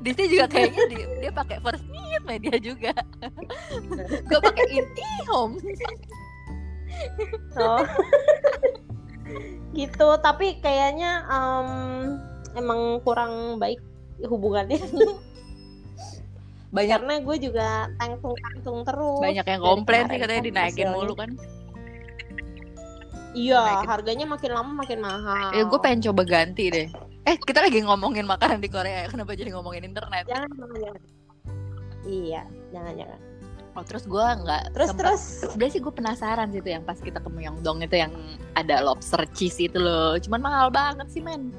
Disti 0.00 0.24
juga 0.32 0.48
kayaknya 0.48 0.84
dia, 0.88 1.06
dia 1.20 1.32
pakai 1.32 1.60
first 1.60 1.84
Need 1.92 2.24
media 2.24 2.56
juga. 2.58 2.92
Gue 4.28 4.40
pakai 4.40 4.64
IntiHome. 4.72 5.54
Oh. 7.60 7.84
gitu, 9.76 10.08
tapi 10.24 10.56
kayaknya 10.64 11.28
em, 11.28 11.68
emang 12.56 13.04
kurang 13.04 13.60
baik 13.60 13.80
hubungannya 14.24 14.80
Banyak 16.76 16.98
karena 17.00 17.14
gue 17.18 17.36
juga 17.40 17.68
tangtung-tangtung 17.96 18.78
terus. 18.84 19.18
banyak 19.18 19.46
yang 19.48 19.60
komplain 19.62 20.04
sih 20.06 20.18
katanya 20.20 20.36
kan 20.36 20.46
dinaikin 20.46 20.86
mulu 20.92 21.14
kan. 21.16 21.30
Iya, 23.32 23.60
Dinaikin. 23.60 23.88
harganya 23.88 24.26
makin 24.26 24.50
lama 24.52 24.72
makin 24.76 24.98
mahal. 25.00 25.48
Ya 25.52 25.64
gue 25.64 25.78
pengen 25.80 26.00
coba 26.04 26.22
ganti 26.24 26.64
deh. 26.68 26.88
Eh 27.24 27.36
kita 27.38 27.60
lagi 27.60 27.80
ngomongin 27.80 28.24
makanan 28.24 28.60
di 28.60 28.68
Korea 28.68 29.04
ya. 29.04 29.08
Kenapa 29.08 29.32
jadi 29.32 29.52
ngomongin 29.52 29.84
internet? 29.84 30.24
jangan 30.24 30.48
jangan 30.52 30.76
jangan. 30.78 31.02
Iya, 32.06 32.42
jangan 32.70 32.92
jangan. 32.94 33.20
Oh 33.76 33.84
terus 33.84 34.04
gue 34.04 34.24
nggak 34.40 34.72
Terus 34.72 34.88
sempet- 34.88 35.00
terus 35.04 35.22
Sebenernya 35.42 35.68
sih 35.70 35.80
gue 35.80 35.92
penasaran 35.92 36.48
sih 36.48 36.60
tuh 36.60 36.72
yang 36.72 36.80
pas 36.80 36.96
kita 36.96 37.20
ke 37.20 37.28
Myeongdong 37.28 37.84
itu 37.84 37.96
yang 37.98 38.12
ada 38.52 38.80
lobster 38.80 39.20
cheese 39.32 39.60
itu 39.62 39.76
loh. 39.76 40.16
Cuman 40.16 40.40
mahal 40.40 40.68
banget 40.70 41.08
sih 41.08 41.20
men. 41.20 41.52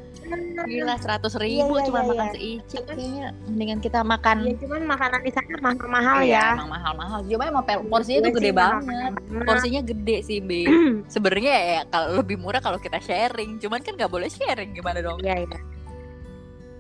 Gila 0.64 0.96
seratus 1.04 1.34
ribu 1.36 1.74
Iya, 1.74 1.80
iya, 1.80 1.88
cuma 1.88 2.00
iya, 2.00 2.08
makan 2.08 2.28
iya. 2.36 2.60
Cuman- 2.64 2.86
kayaknya. 2.90 3.28
Mendingan 3.48 3.80
kita 3.80 4.00
makan. 4.02 4.36
ya 4.44 4.54
cuman 4.58 4.82
makanan 4.86 5.20
di 5.22 5.32
sana 5.32 5.56
mahal-mahal 5.58 6.18
Iya, 6.20 6.34
ya. 6.34 6.48
emang 6.54 6.70
mahal-mahal. 6.70 7.20
Cuma 7.24 7.44
emang 7.46 7.64
pel- 7.64 7.86
porsinya 7.88 8.20
tuh 8.24 8.34
gede 8.34 8.52
banget. 8.52 9.12
Porsinya 9.44 9.82
gede 9.82 10.18
sih, 10.22 10.40
Bi. 10.40 10.64
Sebenarnya 11.14 11.54
ya 11.56 11.80
kalau 11.88 12.08
lebih 12.18 12.38
murah 12.38 12.60
kalau 12.60 12.78
kita 12.78 13.00
sharing. 13.00 13.58
Cuman 13.58 13.80
kan 13.80 13.96
nggak 13.96 14.10
boleh 14.10 14.28
sharing 14.28 14.72
gimana 14.72 15.00
dong? 15.00 15.18
Iya, 15.20 15.36
iya. 15.44 15.60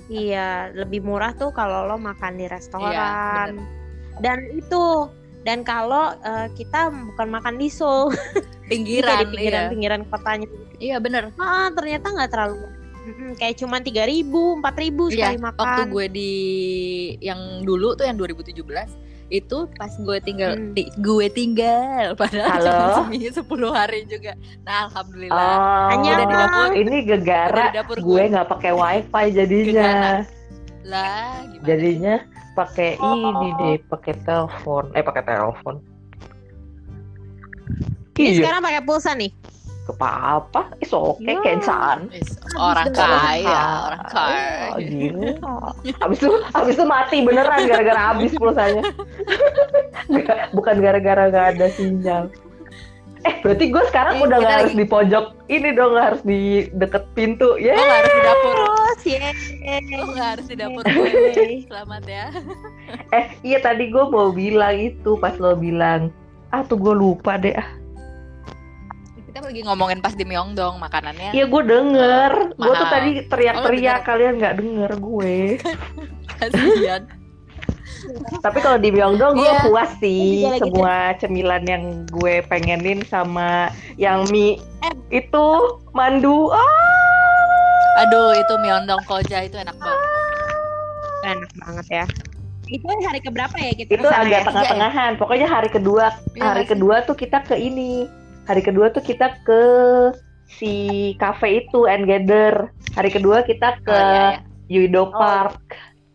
Iya, 0.07 0.47
lebih 0.73 1.03
murah 1.03 1.35
tuh 1.35 1.51
kalau 1.51 1.83
lo 1.85 1.95
makan 1.95 2.35
di 2.35 2.47
restoran. 2.47 3.59
dan 4.17 4.39
itu 4.49 5.05
dan 5.43 5.61
kalau 5.61 6.09
eh, 6.17 6.47
kita 6.51 6.89
bukan 6.89 7.27
makan 7.29 7.55
di 7.55 7.69
Seoul, 7.69 8.09
Pinggiran, 8.71 9.23
di 9.23 9.35
pinggiran-pinggiran 9.37 10.01
kotanya. 10.07 10.47
iya. 10.47 10.65
Iya 10.77 10.97
bener. 10.97 11.23
Ah, 11.35 11.69
ternyata 11.69 12.09
nggak 12.09 12.29
terlalu 12.29 12.55
Mm-mm, 13.07 13.29
kayak 13.33 13.55
cuma 13.55 13.79
3000, 13.79 14.27
4000 14.59 14.59
Iya, 15.07 15.15
sekali 15.15 15.37
makan. 15.39 15.55
waktu 15.57 15.81
gue 15.87 16.05
di 16.09 16.33
yang 17.21 17.39
dulu 17.63 17.95
tuh 17.95 18.03
yang 18.03 18.15
2017 18.15 18.91
itu 19.29 19.57
pas 19.73 19.91
gue 19.91 20.17
tinggal 20.21 20.55
Hmm. 20.55 20.71
di- 20.71 20.91
gue 20.93 21.27
tinggal 21.29 22.15
padahal 22.15 22.47
Halo? 22.53 22.67
cuma 22.67 22.91
seminggu 23.05 23.29
10 23.33 23.43
hari 23.69 23.99
juga. 24.05 24.35
Nah, 24.61 24.87
alhamdulillah. 24.87 25.55
Oh, 25.55 25.87
Hanya 25.89 26.11
Udah 26.13 26.25
di 26.25 26.35
dapur. 26.37 26.69
ini 26.73 26.95
gegara 27.05 27.65
di 27.65 27.75
dapur 27.75 27.97
gue 27.97 28.21
nggak 28.25 28.47
pakai 28.49 28.71
wifi 28.71 29.25
jadinya. 29.33 30.23
Lah, 30.83 31.43
gimana? 31.45 31.63
Jadinya 31.65 32.15
pakai 32.53 32.89
Oh. 32.97 33.15
ini 33.15 33.47
deh, 33.53 33.75
pakai 33.85 34.13
telepon. 34.21 34.83
Eh 34.91 35.01
pakai 35.01 35.23
telepon. 35.25 35.75
Ini 38.15 38.23
Iya, 38.25 38.39
sekarang 38.41 38.61
pakai 38.61 38.81
pulsa 38.81 39.11
nih. 39.13 39.31
Kepa 39.87 40.09
apa? 40.37 40.61
Is 40.77 40.91
oke, 40.91 41.23
Ya. 41.23 41.39
kencan. 41.39 42.11
Is- 42.11 42.35
orang 42.53 42.91
kaya, 42.91 43.61
orang 43.87 44.03
kaya. 44.05 44.47
Oh, 44.67 44.77
gila. 44.77 45.31
Habis 45.97 46.17
itu, 46.19 46.29
habis 46.51 46.73
itu 46.75 46.85
mati 46.85 47.17
beneran 47.21 47.63
gara-gara 47.65 48.01
habis 48.11 48.35
pulsanya. 48.35 48.83
Bukan 50.55 50.75
gara-gara 50.77 51.27
nggak 51.27 51.47
ada 51.55 51.67
sinyal. 51.71 52.27
Eh, 53.25 53.33
berarti 53.41 53.65
gue 53.67 53.83
sekarang 53.87 54.21
Eh, 54.21 54.23
udah 54.23 54.37
nggak 54.39 54.55
harus 54.55 54.71
lagi- 54.71 54.79
di 54.79 54.85
pojok 54.85 55.25
ini 55.47 55.69
dong, 55.73 55.91
nggak 55.91 56.05
harus 56.05 56.21
di 56.23 56.39
deket 56.71 57.03
pintu. 57.11 57.57
Ya, 57.57 57.73
gak 57.73 57.97
harus 57.97 58.11
di 58.13 58.21
dapur. 58.21 58.55
Terus, 58.97 60.09
gak 60.09 60.29
harus 60.29 60.45
di 60.45 60.55
dapur 60.55 60.83
gue. 60.85 61.09
Selamat 61.67 62.03
ya. 62.05 62.25
eh 63.11 63.25
iya 63.41 63.59
tadi 63.59 63.87
gue 63.87 64.03
mau 64.05 64.31
bilang 64.31 64.71
itu 64.73 65.15
pas 65.17 65.35
lo 65.35 65.55
bilang, 65.55 66.07
ah 66.51 66.61
tuh 66.61 66.77
gue 66.77 66.93
lupa 66.93 67.35
deh. 67.35 67.51
Ah, 67.51 67.67
Kita 69.37 69.53
lagi 69.53 69.69
ngomongin 69.69 70.01
pas 70.01 70.17
di 70.17 70.25
Myeongdong 70.25 70.81
makanannya. 70.81 71.29
Iya 71.29 71.45
gue 71.45 71.61
denger, 71.61 72.57
gue 72.57 72.73
tuh 72.73 72.87
tadi 72.89 73.09
Oh, 73.21 73.25
teriak-teriak 73.29 73.99
kalian 74.01 74.33
nggak 74.41 74.55
denger 74.57 74.91
gue. 74.97 75.37
Kasihan. 76.41 77.05
Tapi 78.41 78.59
kalau 78.65 78.81
di 78.81 78.89
Myeongdong 78.89 79.37
gue 79.37 79.45
Iya. 79.45 79.61
puas 79.61 79.93
sih 80.01 80.41
Iya, 80.41 80.57
gitu. 80.57 80.73
semua 80.73 81.13
cemilan 81.21 81.69
yang 81.69 81.83
gue 82.09 82.41
pengenin 82.49 83.05
sama 83.05 83.69
yang 83.93 84.25
mie 84.33 84.57
itu 85.13 85.45
mandu. 85.93 86.49
Ah, 86.49 88.09
Aduh, 88.09 88.33
itu 88.33 88.53
Myeongdong 88.57 89.05
Koja 89.05 89.45
itu 89.45 89.53
enak 89.53 89.77
banget. 89.77 90.01
Enak 91.29 91.51
banget 91.61 91.85
ya. 91.93 92.05
Itu 92.65 92.89
hari 92.89 93.21
keberapa 93.21 93.53
ya 93.53 93.85
kita 93.85 94.01
itu 94.01 94.01
ke 94.01 94.09
sana 94.09 94.25
agak 94.25 94.41
ya? 94.41 94.45
tengah-tengahan. 94.49 95.11
Pokoknya 95.21 95.45
hari 95.45 95.69
kedua, 95.69 96.09
Iya 96.33 96.41
hari 96.57 96.65
kedua 96.65 97.05
tuh 97.05 97.13
kita 97.13 97.45
ke 97.45 97.53
ini. 97.53 98.09
Hari 98.47 98.61
kedua 98.61 98.87
tuh 98.89 98.99
kita 99.01 99.35
ke 99.43 99.61
si 100.47 100.73
cafe 101.15 101.61
itu 101.61 101.83
and 101.85 102.07
gather. 102.07 102.71
Hari 102.95 103.11
kedua 103.11 103.43
kita 103.43 103.75
ke 103.81 103.91
Oh, 103.91 103.99
iya, 103.99 104.23
iya. 104.33 104.41
Yudo 104.67 105.03
Oh. 105.05 105.11
Park 105.13 105.59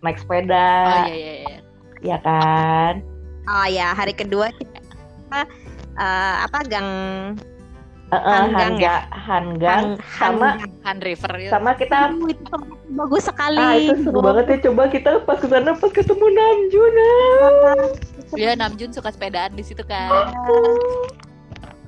naik 0.01 0.19
sepeda, 0.19 0.73
Oh 0.83 1.07
iya 1.07 1.15
iya 1.15 1.35
iya. 1.39 1.59
ya 2.03 2.17
kan? 2.19 3.05
Oh 3.45 3.67
ya, 3.67 3.93
hari 3.93 4.13
kedua 4.13 4.51
kita 4.51 4.81
eh, 5.95 6.37
apa 6.43 6.59
gang 6.67 6.91
Uh, 8.13 8.21
Hanggang 8.21 8.77
Hangga, 8.77 8.97
Hanggang, 9.09 9.83
Hang- 9.97 10.37
sama. 10.37 10.61
Han 10.85 11.01
River 11.01 11.33
itu. 11.39 11.49
sama 11.49 11.73
kita 11.73 12.13
Aduh, 12.13 12.29
itu 12.29 12.45
bagus 12.93 13.25
sekali. 13.25 13.57
ah 13.57 13.73
itu 13.73 14.05
seru 14.05 14.21
banget 14.21 14.45
ya 14.47 14.69
coba 14.69 14.83
kita 14.87 15.25
pas 15.25 15.41
ke 15.41 15.49
sana 15.49 15.73
pas 15.73 15.89
ketemu 15.89 16.27
Namjoon 16.29 16.93
ah. 16.93 17.89
Dia 18.31 18.53
Namjoon 18.53 18.93
suka 18.93 19.09
sepedaan 19.09 19.57
di 19.57 19.65
situ 19.65 19.81
kan. 19.83 20.29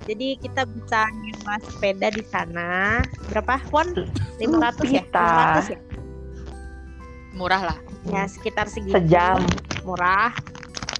Jadi 0.05 0.37
kita 0.37 0.69
bisa 0.69 1.09
nyewa 1.11 1.57
sepeda 1.65 2.13
di 2.13 2.23
sana. 2.29 3.01
Berapa 3.33 3.57
won? 3.73 3.89
500 4.37 4.85
ya? 4.93 5.01
Kita. 5.01 5.29
500 5.65 5.73
ya? 5.73 5.79
Murah 7.35 7.63
lah. 7.73 7.79
Ya 8.07 8.29
sekitar 8.29 8.69
segitu. 8.69 8.95
sejam 8.95 9.41
Murah. 9.83 10.31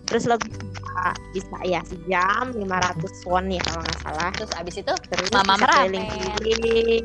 Terus 0.09 0.25
lo 0.25 0.41
bisa, 0.41 1.05
bisa 1.37 1.57
ya 1.69 1.81
sejam 1.85 2.57
500 2.57 3.29
won 3.29 3.53
ya 3.53 3.61
kalau 3.63 3.85
nggak 3.85 4.01
salah. 4.03 4.29
Terus 4.33 4.51
abis 4.57 4.75
itu 4.81 4.95
Terus 5.13 5.29
Mama 5.31 5.55
keliling-keliling. 5.61 7.05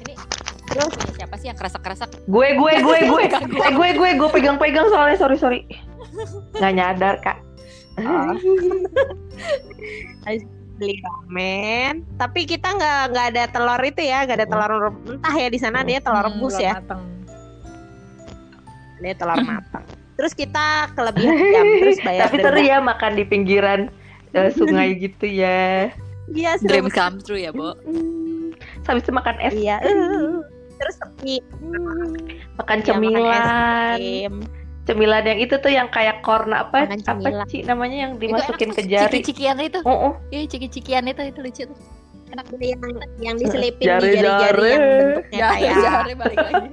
ini 0.00 0.14
Terus 0.70 0.94
siapa 1.18 1.34
sih 1.34 1.50
yang 1.50 1.58
kresek-kresek? 1.58 2.30
gue 2.30 2.48
gue 2.54 2.72
gue 2.78 2.98
gue 3.10 3.24
eh 3.26 3.72
gue 3.74 3.88
gue 3.98 4.10
gue 4.16 4.28
pegang-pegang 4.30 4.86
soalnya 4.88 5.18
sorry 5.18 5.36
sorry 5.36 5.60
nggak 6.58 6.72
nyadar 6.78 7.18
kak 7.20 7.38
Oh. 8.00 8.32
beli 10.80 10.96
ramen. 10.98 12.02
Tapi 12.16 12.40
kita 12.42 12.72
nggak 12.72 13.00
nggak 13.12 13.26
ada 13.30 13.44
telur 13.46 13.80
itu 13.80 14.00
ya, 14.00 14.24
nggak 14.24 14.38
ada 14.40 14.48
telur 14.48 14.72
mentah 15.04 15.34
ya 15.36 15.48
di 15.48 15.58
sana 15.60 15.84
dia 15.84 16.00
telur 16.00 16.24
Hmm, 16.24 16.28
rebus 16.32 16.56
belum 16.56 16.64
ya. 16.64 16.72
mateng. 16.74 17.02
Dia 18.98 19.14
telur 19.14 19.40
matang. 19.52 19.84
terus 20.16 20.36
kita 20.36 20.64
kelebihan 20.92 21.32
jam 21.56 21.64
terus 21.80 21.96
bayar 22.00 22.28
Tapi 22.28 22.44
seru 22.44 22.60
ya 22.60 22.76
makan 22.76 23.12
di 23.16 23.24
pinggiran 23.24 23.88
eh, 24.32 24.52
sungai 24.56 24.92
gitu 24.94 25.24
ya. 25.24 25.88
Iya, 26.28 26.60
Dream 26.60 26.88
come 26.88 27.18
true 27.20 27.40
ya, 27.40 27.50
Bo. 27.50 27.72
Hmm. 27.84 28.52
Habis 28.84 29.02
itu 29.02 29.10
makan 29.10 29.34
es, 29.40 29.52
Iya. 29.52 29.80
uh, 29.80 30.44
terus 30.76 30.94
sepi. 30.96 31.40
makan 32.54 32.78
Iya, 32.80 32.94
makan 32.94 33.22
es 33.24 33.48
cemilan. 34.90 35.22
yang 35.22 35.38
itu 35.38 35.54
tuh 35.56 35.70
yang 35.70 35.88
kayak 35.88 36.20
corn 36.20 36.50
apa? 36.50 36.90
Apa. 36.90 37.46
Ci 37.46 37.62
namanya 37.62 38.10
yang 38.10 38.12
dimasukin 38.18 38.74
ke 38.74 38.82
jari? 38.84 39.22
Ciki-cikian 39.22 39.56
itu. 39.62 39.78
Oh, 39.86 40.10
oh. 40.10 40.12
Iya, 40.34 40.50
ciki-cikian 40.50 41.06
itu 41.06 41.22
itu 41.22 41.38
lucu 41.38 41.62
tuh. 41.70 41.78
Enak 42.30 42.46
yang 42.62 42.82
yang 43.18 43.36
diselipin 43.42 43.82
di 43.82 43.90
Jari-jari. 43.90 44.70
yang 44.70 44.82
bentuknya 44.86 45.38
Ya, 45.38 45.46
kayak 45.50 45.74
jari 45.82 46.12
balik 46.14 46.38
lagi. 46.38 46.68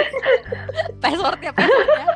passwordnya, 1.02 1.50
passwordnya. 1.56 2.06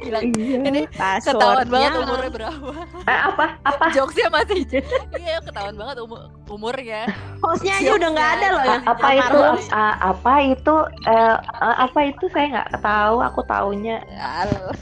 Gila, 0.00 0.18
Iya. 0.24 0.58
ini 0.64 0.80
ketahuan 1.20 1.68
banget 1.68 1.92
umurnya 1.94 2.30
berapa. 2.30 2.72
Eh, 3.04 3.18
apa? 3.20 3.44
Apa? 3.62 3.84
Jokesnya 3.92 4.28
masih 4.28 4.64
Iya, 5.20 5.44
ketahuan 5.44 5.76
banget 5.76 5.96
umur 6.00 6.32
umurnya. 6.48 7.04
Hostnya 7.38 7.76
aja 7.76 7.90
udah 7.94 8.08
nggak 8.10 8.30
ada 8.34 8.46
loh 8.50 8.64
yang 8.64 8.82
A- 8.82 8.90
apa 8.90 9.08
itu? 9.10 9.38
almarhum. 9.38 9.56
A- 9.70 9.98
apa 10.10 10.34
itu? 10.42 10.74
eh, 11.04 11.36
eh, 11.36 11.76
apa 11.78 11.98
itu? 12.02 12.24
Saya 12.28 12.46
nggak 12.50 12.80
tahu. 12.80 13.16
Aku 13.22 13.40
taunya. 13.44 14.00
Halo. 14.16 14.72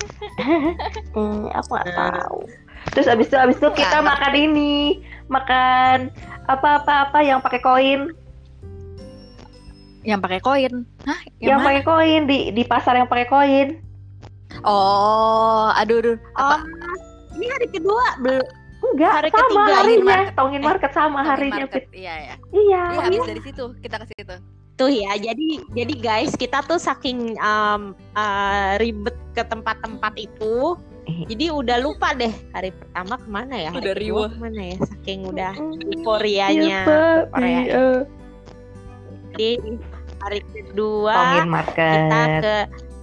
Hmm, 1.12 1.50
aku 1.58 1.70
nggak 1.72 1.88
Hmm. 1.88 1.98
tahu. 1.98 2.38
Terus 2.88 3.06
abis 3.06 3.26
itu 3.26 3.36
abis 3.36 3.56
itu 3.56 3.68
kita 3.74 3.98
makan 4.00 4.32
ini, 4.32 5.02
makan 5.26 6.08
apa 6.46 6.78
apa 6.78 6.92
apa 7.04 7.18
yang 7.20 7.38
pakai 7.38 7.58
koin, 7.58 8.00
Yang 10.00 10.20
pakai 10.24 10.40
koin. 10.40 10.74
Hah? 11.04 11.20
yang, 11.36 11.58
Yang, 11.58 11.60
pakai 11.60 11.82
koin 11.84 12.20
di 12.24 12.38
di 12.50 12.62
pasar 12.64 12.96
yang 12.96 13.10
pakai 13.10 13.26
koin. 13.26 13.68
Oh, 14.60 15.68
aduh, 15.70 15.98
aduh. 15.98 16.16
Oh, 16.34 16.42
Apa? 16.50 16.64
ini 17.32 17.46
hari 17.46 17.66
kedua 17.68 18.04
belum 18.18 18.42
Enggak, 18.78 19.10
Hari 19.12 19.28
sama 19.28 19.42
ketiga, 19.42 19.74
harinya. 19.74 20.06
market. 20.06 20.32
Tongin 20.32 20.54
Eh, 20.54 20.64
market 20.64 20.92
sama 20.92 21.18
Tongin 21.18 21.28
harinya, 21.28 21.64
market. 21.66 21.84
Iya, 21.90 22.14
ya. 22.14 22.34
Iya. 22.48 22.82
Iya, 22.88 23.02
habis 23.02 23.20
dari 23.26 23.42
situ 23.42 23.64
kita 23.76 23.96
ke 23.98 24.06
situ. 24.08 24.36
tuh 24.76 24.86
ya. 24.86 25.12
Jadi 25.18 25.48
jadi 25.74 25.94
guys 25.98 26.32
kita 26.32 26.62
tuh 26.62 26.78
saking 26.78 27.34
um, 27.36 27.82
uh, 28.14 28.78
ribet 28.78 29.18
ke 29.34 29.42
tempat-tempat 29.42 30.14
itu. 30.16 30.78
Eh. 31.04 31.26
Jadi 31.26 31.50
udah 31.50 31.76
lupa 31.78 32.14
deh 32.14 32.30
hari 32.52 32.70
pertama 32.70 33.18
ke 33.18 33.26
mana 33.26 33.54
ya? 33.58 33.70
Hari 33.70 33.82
Udah 33.82 33.94
riweh. 33.96 34.28
ke 34.30 34.38
mana 34.38 34.60
ya? 34.62 34.76
Saking 34.86 35.20
udah 35.26 35.52
Iya, 35.52 35.82
euforianya. 35.90 36.78
Pak. 36.80 37.20
Korea. 37.28 37.58
Iya. 37.58 37.86
Jadi 39.28 39.50
hari 40.18 40.40
kedua 40.46 41.12
Tongin 41.12 41.42
kita 41.42 41.50
market. 41.50 42.40
ke 42.40 42.56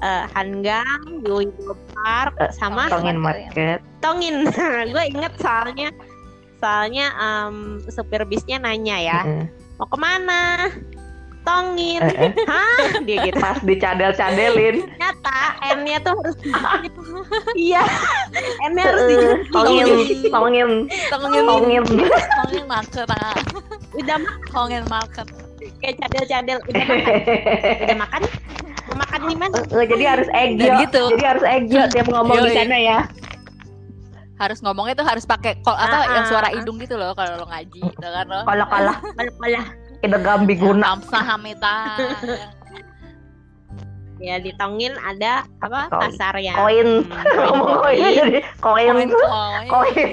uh, 0.05 0.23
Hanggang, 0.31 0.85
Yoido 1.21 1.73
Park, 1.91 2.37
Eh, 2.37 2.51
sama 2.53 2.85
Tongin 2.87 3.17
Market. 3.17 3.49
market. 3.49 3.79
Tongin. 3.99 4.45
Gue 4.93 5.03
inget 5.09 5.33
soalnya 5.41 5.89
soalnya 6.55 7.11
um, 7.17 7.81
supir 7.89 8.21
bisnya 8.23 8.57
nanya 8.57 8.97
ya, 8.97 9.19
Heeh. 9.21 9.45
mau 9.75 9.85
ke 9.85 9.97
mana? 9.97 10.69
Tongin. 11.43 12.01
Eh, 12.01 12.25
eh. 12.25 12.31
Hah? 12.49 13.05
Dia 13.05 13.17
gitu. 13.21 13.37
Pas 13.37 13.61
dicadel-cadelin. 13.61 14.81
Ternyata 14.81 15.37
N-nya 15.77 15.97
tuh 16.01 16.17
harus. 16.17 16.37
Iya. 17.53 17.85
N-nya 18.65 18.81
harus 18.83 19.01
Eh, 19.01 19.09
dijepit. 19.13 19.53
Tongin, 19.53 19.85
tongin, 20.33 20.69
Tongin, 21.13 21.43
tongin. 21.45 21.83
tongin 22.41 22.65
market. 22.65 23.05
ah. 23.13 23.37
Udah 23.93 24.17
Tongin 24.49 24.83
market. 24.89 25.27
Kayak 25.79 25.95
cadel-cadel. 25.99 26.57
Udah 26.65 26.83
makan. 26.85 27.15
Udah 27.81 27.97
makan? 28.03 28.21
Mau 28.85 28.95
makan 28.97 29.19
di 29.25 29.35
mana? 29.35 29.55
Eh, 29.65 29.87
Jadi 29.87 30.03
harus 30.05 30.27
egyo. 30.31 30.73
Gitu. 30.81 31.01
Jadi 31.15 31.23
harus 31.25 31.43
egyo 31.43 31.81
tiap 31.89 32.07
ngomong 32.07 32.37
di 32.39 32.51
sana 32.53 32.77
ya. 32.77 32.99
Harus 34.35 34.59
ngomongnya 34.59 34.99
tuh 34.99 35.07
harus 35.07 35.23
pakai 35.23 35.55
kol 35.63 35.71
apa 35.71 35.95
Ah, 35.95 36.11
yang 36.11 36.25
suara 36.27 36.47
ah. 36.47 36.53
hidung 36.53 36.75
gitu 36.75 36.99
loh 36.99 37.15
kalau 37.15 37.39
lo 37.39 37.45
ngaji, 37.47 37.79
gitu 37.79 38.03
kan 38.03 38.25
lo. 38.27 38.43
Kalau 38.43 38.65
kalah 38.67 38.97
Malah 39.39 39.65
kita 40.03 40.17
gambi 40.19 40.53
guna. 40.59 40.83
Amsah 40.91 41.23
hamita. 41.23 41.75
ya 44.15 44.39
di 44.39 44.51
Tongin 44.55 44.95
ada 44.99 45.43
apa 45.59 45.87
pasarnya. 45.87 46.51
Koin. 46.55 47.03
Hmm, 47.03 47.35
Ngomong 47.51 47.79
koin 47.79 47.95
koin. 47.95 48.15
jadi 48.15 48.39
koin. 48.59 49.07
Koin. 49.71 50.11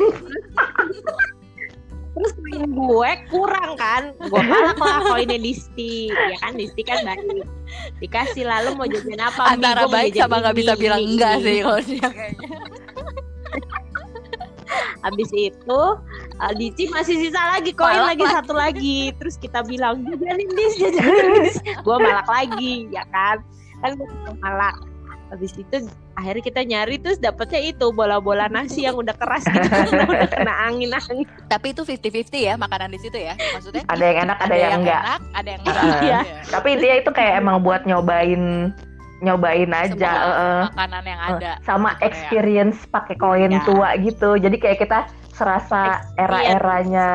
Terus 2.12 2.33
koin 2.37 2.68
gue 2.77 3.11
kurang 3.33 3.72
kan, 3.81 4.12
gue 4.20 4.42
malah 4.44 4.77
malah 4.77 5.01
koinnya 5.09 5.40
Disti, 5.40 6.12
ya 6.12 6.37
kan 6.44 6.53
Disti 6.61 6.85
kan 6.85 7.01
baik. 7.09 7.48
Dikasih 8.05 8.44
lalu 8.44 8.77
mau 8.77 8.85
jajan 8.85 9.16
apa? 9.16 9.57
Antara 9.57 9.88
mau 9.88 9.96
baik 9.96 10.12
sama 10.20 10.44
nggak 10.44 10.53
ini, 10.53 10.61
bisa 10.61 10.72
bilang 10.77 11.01
ini, 11.01 11.09
enggak 11.16 11.35
ini. 11.40 11.44
sih 11.44 11.57
kalau 11.64 11.81
dia 11.81 12.09
kayaknya. 12.12 12.48
Habis 15.03 15.31
itu 15.35 15.81
uh, 16.38 16.53
Dici 16.55 16.85
masih 16.92 17.16
sisa 17.16 17.42
lagi 17.59 17.72
koin 17.72 17.96
Malak 17.96 18.14
lagi 18.14 18.25
lagi. 18.29 18.35
satu 18.37 18.53
lagi. 18.55 18.98
Terus 19.16 19.35
kita 19.40 19.64
bilang 19.64 20.05
jajanin 20.05 20.48
dis, 20.53 20.75
jajanin 20.79 21.48
dis. 21.48 21.57
Gue 21.81 21.96
malak 21.96 22.29
lagi, 22.29 22.92
ya 22.92 23.09
kan? 23.09 23.40
Kan 23.81 23.96
gue 23.96 24.09
malak. 24.44 24.77
Habis 25.32 25.56
itu 25.56 25.88
akhirnya 26.12 26.44
kita 26.44 26.60
nyari 26.60 27.00
terus 27.00 27.16
dapetnya 27.16 27.64
itu 27.64 27.88
bola-bola 27.88 28.46
nasi 28.46 28.84
yang 28.84 28.94
udah 28.94 29.16
keras 29.16 29.48
gitu 29.48 29.64
udah 30.04 30.28
kena 30.28 30.52
angin-angin. 30.62 31.24
Tapi 31.48 31.72
itu 31.72 31.82
50-50 31.82 32.36
ya 32.38 32.54
makanan 32.54 32.92
di 32.92 33.00
situ 33.00 33.16
ya. 33.16 33.32
Maksudnya 33.32 33.80
Ada 33.88 34.04
yang 34.04 34.18
enak, 34.22 34.36
ada, 34.38 34.54
yang 34.54 34.72
enggak. 34.78 35.02
enak, 35.02 35.20
ada 35.32 35.48
yang 35.48 35.60
enggak. 35.64 35.82
Iya. 35.82 35.96
Iya. 36.02 36.20
Tapi 36.46 36.68
intinya 36.70 36.96
itu 36.98 37.10
kayak 37.10 37.32
emang 37.40 37.56
buat 37.58 37.82
nyobain 37.82 38.44
nyobain 39.22 39.70
aja 39.70 40.10
Semua 40.12 40.66
makanan 40.68 41.02
yang 41.06 41.20
ada. 41.22 41.50
sama 41.62 41.90
Korea. 41.94 42.04
experience 42.04 42.78
pakai 42.86 43.14
koin 43.16 43.50
Ya. 43.50 43.62
tua 43.64 43.88
gitu. 43.96 44.34
Jadi 44.34 44.56
kayak 44.58 44.78
kita 44.80 44.98
serasa 45.32 46.02
era-eranya 46.14 47.08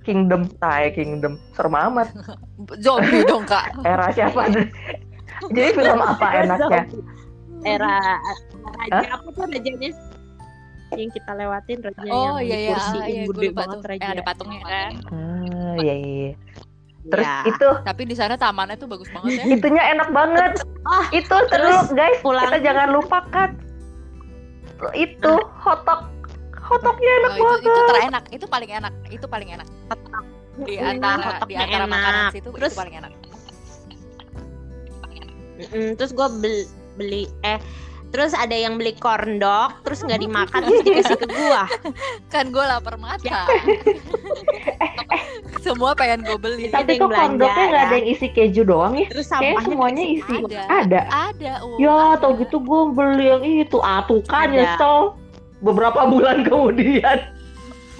Kingdom, 0.00 0.48
tai 0.56 0.90
Kingdom, 0.90 1.36
serem 1.52 1.76
amat. 1.76 2.08
Zombie 2.84 3.22
dong 3.22 3.44
kak. 3.44 3.70
Era 3.80 4.08
siapa? 4.10 4.48
Jadi 5.54 5.68
film 5.72 6.00
apa 6.00 6.26
enaknya? 6.36 6.82
Era 7.62 8.16
raja 8.80 9.06
apa 9.12 9.28
tuh 9.28 9.44
rajanya? 9.44 9.90
Yang 10.90 11.10
kita 11.14 11.32
lewatin 11.32 11.78
raja 11.80 12.00
Oh 12.04 12.36
yang 12.36 12.42
iya 12.42 12.50
di 12.50 12.60
iya, 12.60 12.70
kursi 12.72 12.90
ah, 12.90 12.94
yang 12.98 13.06
iya 13.06 13.24
gede 13.28 13.48
banget 13.52 13.78
raja. 13.84 14.00
Yang 14.00 14.12
ada 14.12 14.24
patungnya 14.24 14.60
kan. 14.62 14.92
Ah, 15.06 15.74
iya 15.78 15.94
iya. 15.94 15.94
iya. 15.94 16.32
Terus 17.00 17.24
Ya. 17.24 17.36
itu 17.46 17.68
Tapi 17.80 18.02
di 18.04 18.14
sana 18.14 18.34
tamannya 18.36 18.76
tuh 18.76 18.84
bagus 18.86 19.08
banget 19.08 19.30
ya. 19.38 19.44
itunya 19.56 19.82
enak 19.88 20.08
banget. 20.10 20.52
Ah, 20.82 21.06
itu 21.10 21.36
terus 21.48 21.48
terus 21.48 21.86
guys, 21.92 22.18
pulang. 22.20 22.44
kita 22.44 22.58
jangan 22.62 22.88
lupakan 22.90 23.50
itu 24.90 25.32
hotok 25.60 26.00
hotoknya 26.56 27.10
enak 27.18 27.30
Oh, 27.30 27.36
itu, 27.36 27.44
banget. 27.44 27.60
itu 27.66 27.80
terenak, 27.84 28.24
itu 28.30 28.46
paling 28.46 28.70
enak, 28.72 28.92
itu 29.10 29.26
paling 29.26 29.48
enak. 29.50 29.68
Di 30.60 30.74
Hmm, 30.76 30.90
antara 30.90 31.40
di 31.42 31.54
antara 31.54 31.84
enak. 31.84 31.90
makanan 31.90 32.22
situ 32.32 32.48
Terus- 32.50 32.72
itu 32.72 32.80
paling 32.80 32.94
enak. 32.96 33.12
Mm-mm, 35.60 35.88
terus 35.94 36.10
gue 36.10 36.26
beli, 36.32 36.64
beli 37.00 37.24
eh 37.40 37.56
terus 38.10 38.34
ada 38.34 38.52
yang 38.52 38.74
beli 38.74 38.92
corn 38.98 39.38
dog 39.38 39.70
terus 39.86 40.02
nggak 40.02 40.20
dimakan 40.20 40.60
terus 40.66 40.82
dikasih 40.82 41.16
ke 41.16 41.26
gua 41.30 41.62
Kan 42.32 42.54
gue 42.54 42.62
lapar 42.62 42.94
mata. 42.94 43.26
Ya. 43.26 43.42
Semua 45.66 45.92
pengen 45.98 46.22
gue 46.22 46.38
beli. 46.38 46.70
Ada 46.70 46.82
Tapi 46.82 46.90
yang 46.96 47.02
kok 47.02 47.10
belanja, 47.10 47.26
kondoknya 47.26 47.64
nggak 47.66 47.82
ada 47.82 47.90
ya. 47.90 47.98
yang 47.98 48.06
isi 48.06 48.26
keju 48.30 48.62
doang 48.62 48.94
ya? 48.96 49.06
terus 49.10 49.26
Kayak 49.28 49.42
sampahnya 49.58 49.66
semuanya 49.66 50.04
isi. 50.06 50.36
Ada. 50.46 50.60
Ada. 50.70 51.00
Ada. 51.10 51.52
oh, 51.66 51.76
Ya, 51.76 51.94
ada. 52.14 52.20
tau 52.22 52.32
gitu 52.38 52.56
gue 52.62 52.80
beli 52.94 53.26
yang 53.28 53.42
itu. 53.44 53.78
Ah, 53.82 54.00
tuh 54.06 54.22
kan 54.24 54.48
Ada. 54.48 54.54
nyesel. 54.54 54.96
Beberapa 55.60 56.00
bulan 56.06 56.46
kemudian. 56.46 57.18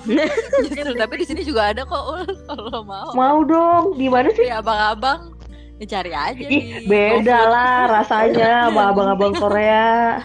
Justru, 0.64 0.96
tapi 0.96 1.14
di 1.20 1.26
sini 1.28 1.42
juga 1.44 1.76
ada 1.76 1.84
kok 1.84 2.04
Ul, 2.08 2.24
kalau 2.48 2.80
mau. 2.86 3.10
Mau 3.12 3.38
dong. 3.44 3.98
Di 4.00 4.08
mana 4.08 4.32
sih? 4.32 4.48
Ya 4.48 4.64
abang-abang 4.64 5.36
dicari 5.80 6.12
aja 6.12 6.36
Ih, 6.36 6.84
di 6.84 6.84
beda 6.84 7.38
lah 7.48 7.74
rasanya 7.90 8.68
sama 8.68 8.92
abang-abang 8.92 9.32
Korea. 9.32 10.20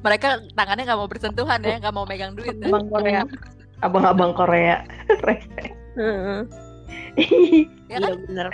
Mereka 0.00 0.50
tangannya 0.56 0.88
nggak 0.88 0.98
mau 0.98 1.06
bersentuhan 1.06 1.60
ya, 1.60 1.76
nggak 1.78 1.92
mau 1.92 2.08
megang 2.08 2.32
duit. 2.32 2.56
ya. 2.56 2.66
Abang 2.66 2.88
Korea. 2.88 3.22
Abang-abang 3.78 4.32
Korea. 4.32 4.76
Heeh, 5.92 6.40
Ya 7.12 7.28
iya 7.92 7.98
kan? 8.00 8.16
bener 8.24 8.48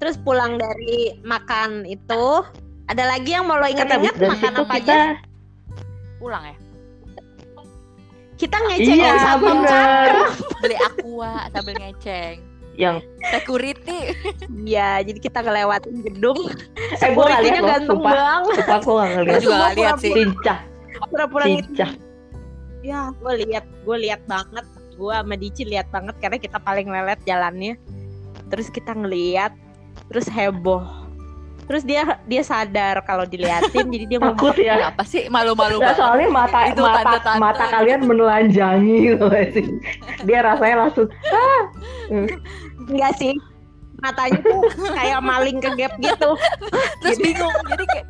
terus 0.00 0.16
pulang 0.16 0.56
dari 0.56 1.12
makan 1.20 1.84
itu 1.84 2.40
ada 2.88 3.04
lagi 3.04 3.36
yang 3.36 3.44
mau 3.44 3.60
lo 3.60 3.68
Kan 3.68 3.84
dari 3.84 4.08
makan 4.08 4.52
apa 4.56 4.74
kita 4.80 4.88
aja 4.88 5.00
Pulang 6.16 6.44
ya. 6.48 6.56
kita 8.34 8.56
ngecek 8.56 8.96
Iya, 8.96 9.12
sama 9.20 9.44
bener. 9.44 10.12
Beli 10.64 10.76
aqua 10.80 11.32
sambil 11.52 11.76
ngeceng. 11.76 12.40
Yang 12.80 12.96
Security. 13.28 13.98
Iya, 14.60 15.04
jadi 15.04 15.18
kita 15.20 15.38
ngelewatin 15.40 16.00
gedung. 16.00 16.40
eh 16.40 17.12
gue 17.12 17.22
gak 17.22 17.40
lihat 17.44 17.52
Security-nya 17.52 17.60
loh, 17.60 17.68
ganteng 17.68 17.90
sumpah. 17.92 18.12
banget. 18.12 18.54
Sumpah 18.56 18.78
gue 18.78 18.94
gak 18.94 19.04
Gue 19.04 19.14
ngeliat. 19.14 19.40
juga 19.40 19.54
nggak 19.54 19.74
lihat 19.76 19.94
sih. 19.98 20.12
Cincah, 20.12 20.58
Pura-pura 21.06 21.44
cincah. 21.44 21.90
Ya, 22.80 23.00
gue 23.12 23.32
lihat, 23.44 23.64
gue 23.78 23.96
lihat 24.00 24.20
banget. 24.24 24.64
Gue 24.94 25.12
sama 25.12 25.34
Dici 25.34 25.62
lihat 25.62 25.88
banget 25.88 26.16
karena 26.18 26.36
kita 26.36 26.58
paling 26.58 26.88
lelet 26.88 27.20
jalannya. 27.22 27.76
Terus 28.48 28.68
kita 28.68 28.92
ngeliat, 28.92 29.52
terus 30.08 30.24
heboh. 30.26 30.80
terus 31.62 31.86
dia 31.86 32.02
dia 32.26 32.42
sadar 32.42 32.98
kalau 33.00 33.22
diliatin 33.22 33.86
jadi 33.86 34.04
dia 34.04 34.18
mau 34.18 34.34
Takut 34.34 34.58
ya. 34.58 34.90
Kenapa 34.90 35.06
sih 35.06 35.30
malu-malu 35.30 35.78
banget? 35.78 36.02
soalnya 36.02 36.26
mata 36.28 36.58
Itu 36.66 36.82
mata 36.82 36.98
tanda-tanda. 36.98 37.38
mata 37.38 37.64
kalian 37.70 38.00
menelanjangi 38.02 38.94
gitu 39.06 39.24
nggak 39.24 39.46
sih. 39.54 39.66
Dia 40.26 40.42
rasanya 40.42 40.76
langsung 40.82 41.06
ah. 41.30 41.62
Enggak 42.90 43.14
sih 43.16 43.34
matanya 44.00 44.40
tuh 44.40 44.64
kayak 44.96 45.20
maling 45.20 45.60
ke 45.60 45.70
gap 45.76 45.92
gitu 46.00 46.30
Terus 47.04 47.18
bingung. 47.20 47.52
Jadi 47.68 47.84
kayak 47.84 48.06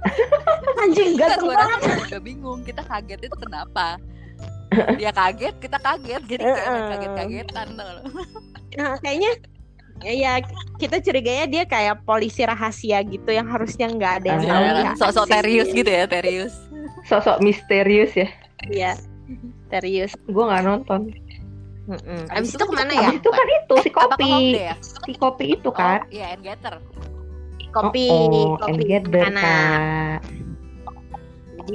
anjing 0.78 1.10
ganteng 1.18 1.40
gue 1.42 1.54
banget 1.54 1.78
juga 2.06 2.18
bingung. 2.22 2.58
Kita 2.62 2.82
kaget 2.84 3.20
itu 3.26 3.36
kenapa? 3.36 3.86
Dia 4.70 5.10
kaget, 5.10 5.54
kita 5.58 5.78
kaget. 5.78 6.22
Jadi 6.30 6.42
kayak 6.46 6.82
kaget-kagetan. 6.94 7.66
tau 7.74 7.90
lo. 7.90 8.02
Nah, 8.78 8.94
kayaknya 9.02 9.30
ya, 10.00 10.12
ya 10.14 10.32
kita 10.78 11.02
curiganya 11.02 11.46
dia 11.50 11.64
kayak 11.66 12.06
polisi 12.06 12.46
rahasia 12.46 13.02
gitu 13.02 13.26
yang 13.26 13.50
harusnya 13.50 13.90
nggak 13.90 14.12
ada 14.22 14.28
yang 14.30 14.42
tahu 14.46 14.62
Ah. 14.62 14.70
ya. 14.78 14.92
Sosok 14.94 15.26
serius 15.26 15.68
gitu 15.74 15.90
ya, 15.90 16.06
serius. 16.06 16.54
Sosok 17.02 17.42
misterius 17.42 18.14
ya. 18.14 18.28
Iya. 18.70 18.92
Serius. 19.66 20.14
Gue 20.30 20.44
nggak 20.46 20.62
nonton. 20.62 21.10
Mm-mm. 21.88 22.22
Abis 22.28 22.36
Abis 22.36 22.50
itu 22.58 22.64
ke 22.68 22.74
mana 22.76 22.92
ya? 22.92 23.08
Habis 23.08 23.20
itu 23.20 23.30
kan 23.32 23.46
itu 23.48 23.74
si 23.80 23.90
kopi, 23.90 24.32
ya? 24.52 24.74
si 24.80 25.12
kopi 25.16 25.44
itu 25.56 25.70
kan. 25.72 25.98
Oh, 26.04 26.12
iya, 26.12 26.26
and 26.36 26.42
getter. 26.44 26.76
Kopi, 27.70 28.08
oh, 28.10 28.58
kopi 28.58 28.82
and 28.82 28.90
gather, 28.90 29.22
mana? 29.30 29.40
Kak. 29.40 30.20
Jadi 31.60 31.74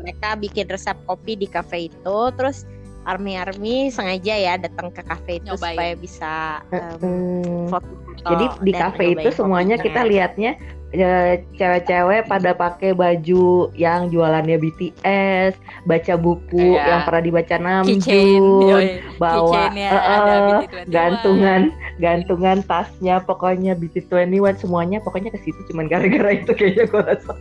mereka 0.00 0.28
bikin 0.38 0.66
resep 0.70 0.96
kopi 1.04 1.32
di 1.36 1.46
cafe 1.50 1.90
itu, 1.92 2.18
terus 2.38 2.64
army-army 3.02 3.88
sengaja 3.88 4.34
ya 4.34 4.54
datang 4.56 4.88
ke 4.88 5.00
cafe 5.00 5.38
itu 5.38 5.50
Nyobain. 5.50 5.72
supaya 5.72 5.92
bisa 5.94 6.32
em, 6.68 6.98
Hmm. 6.98 7.66
foto-foto. 7.66 8.20
Jadi 8.26 8.44
di 8.60 8.72
kafe 8.72 9.04
itu 9.14 9.28
semuanya 9.30 9.74
kopinya. 9.74 9.86
kita 9.86 10.00
lihatnya 10.04 10.52
eh, 10.90 11.46
cewek-cewek 11.54 12.26
pada 12.26 12.50
pakai 12.50 12.90
baju 12.90 13.46
yang 13.72 14.10
jualannya 14.10 14.58
BTS, 14.58 15.54
baca 15.84 16.14
buku 16.16 16.58
Iya. 16.74 16.82
yang 16.84 17.00
pernah 17.04 17.22
dibaca 17.22 17.56
Namjoon, 17.56 18.84
bawa 19.16 19.70
eh, 19.70 19.86
eh, 19.86 20.40
BT21. 20.58 20.90
gantungan 20.90 21.60
gantungan 21.96 22.58
tasnya 22.66 23.22
pokoknya 23.22 23.72
BT21 23.72 24.58
semuanya 24.58 24.98
pokoknya 24.98 25.30
ke 25.30 25.38
situ 25.38 25.62
cuman 25.70 25.86
gara-gara 25.86 26.34
itu 26.34 26.50
kayaknya 26.50 26.84
gue 26.84 27.02
rasa. 27.06 27.32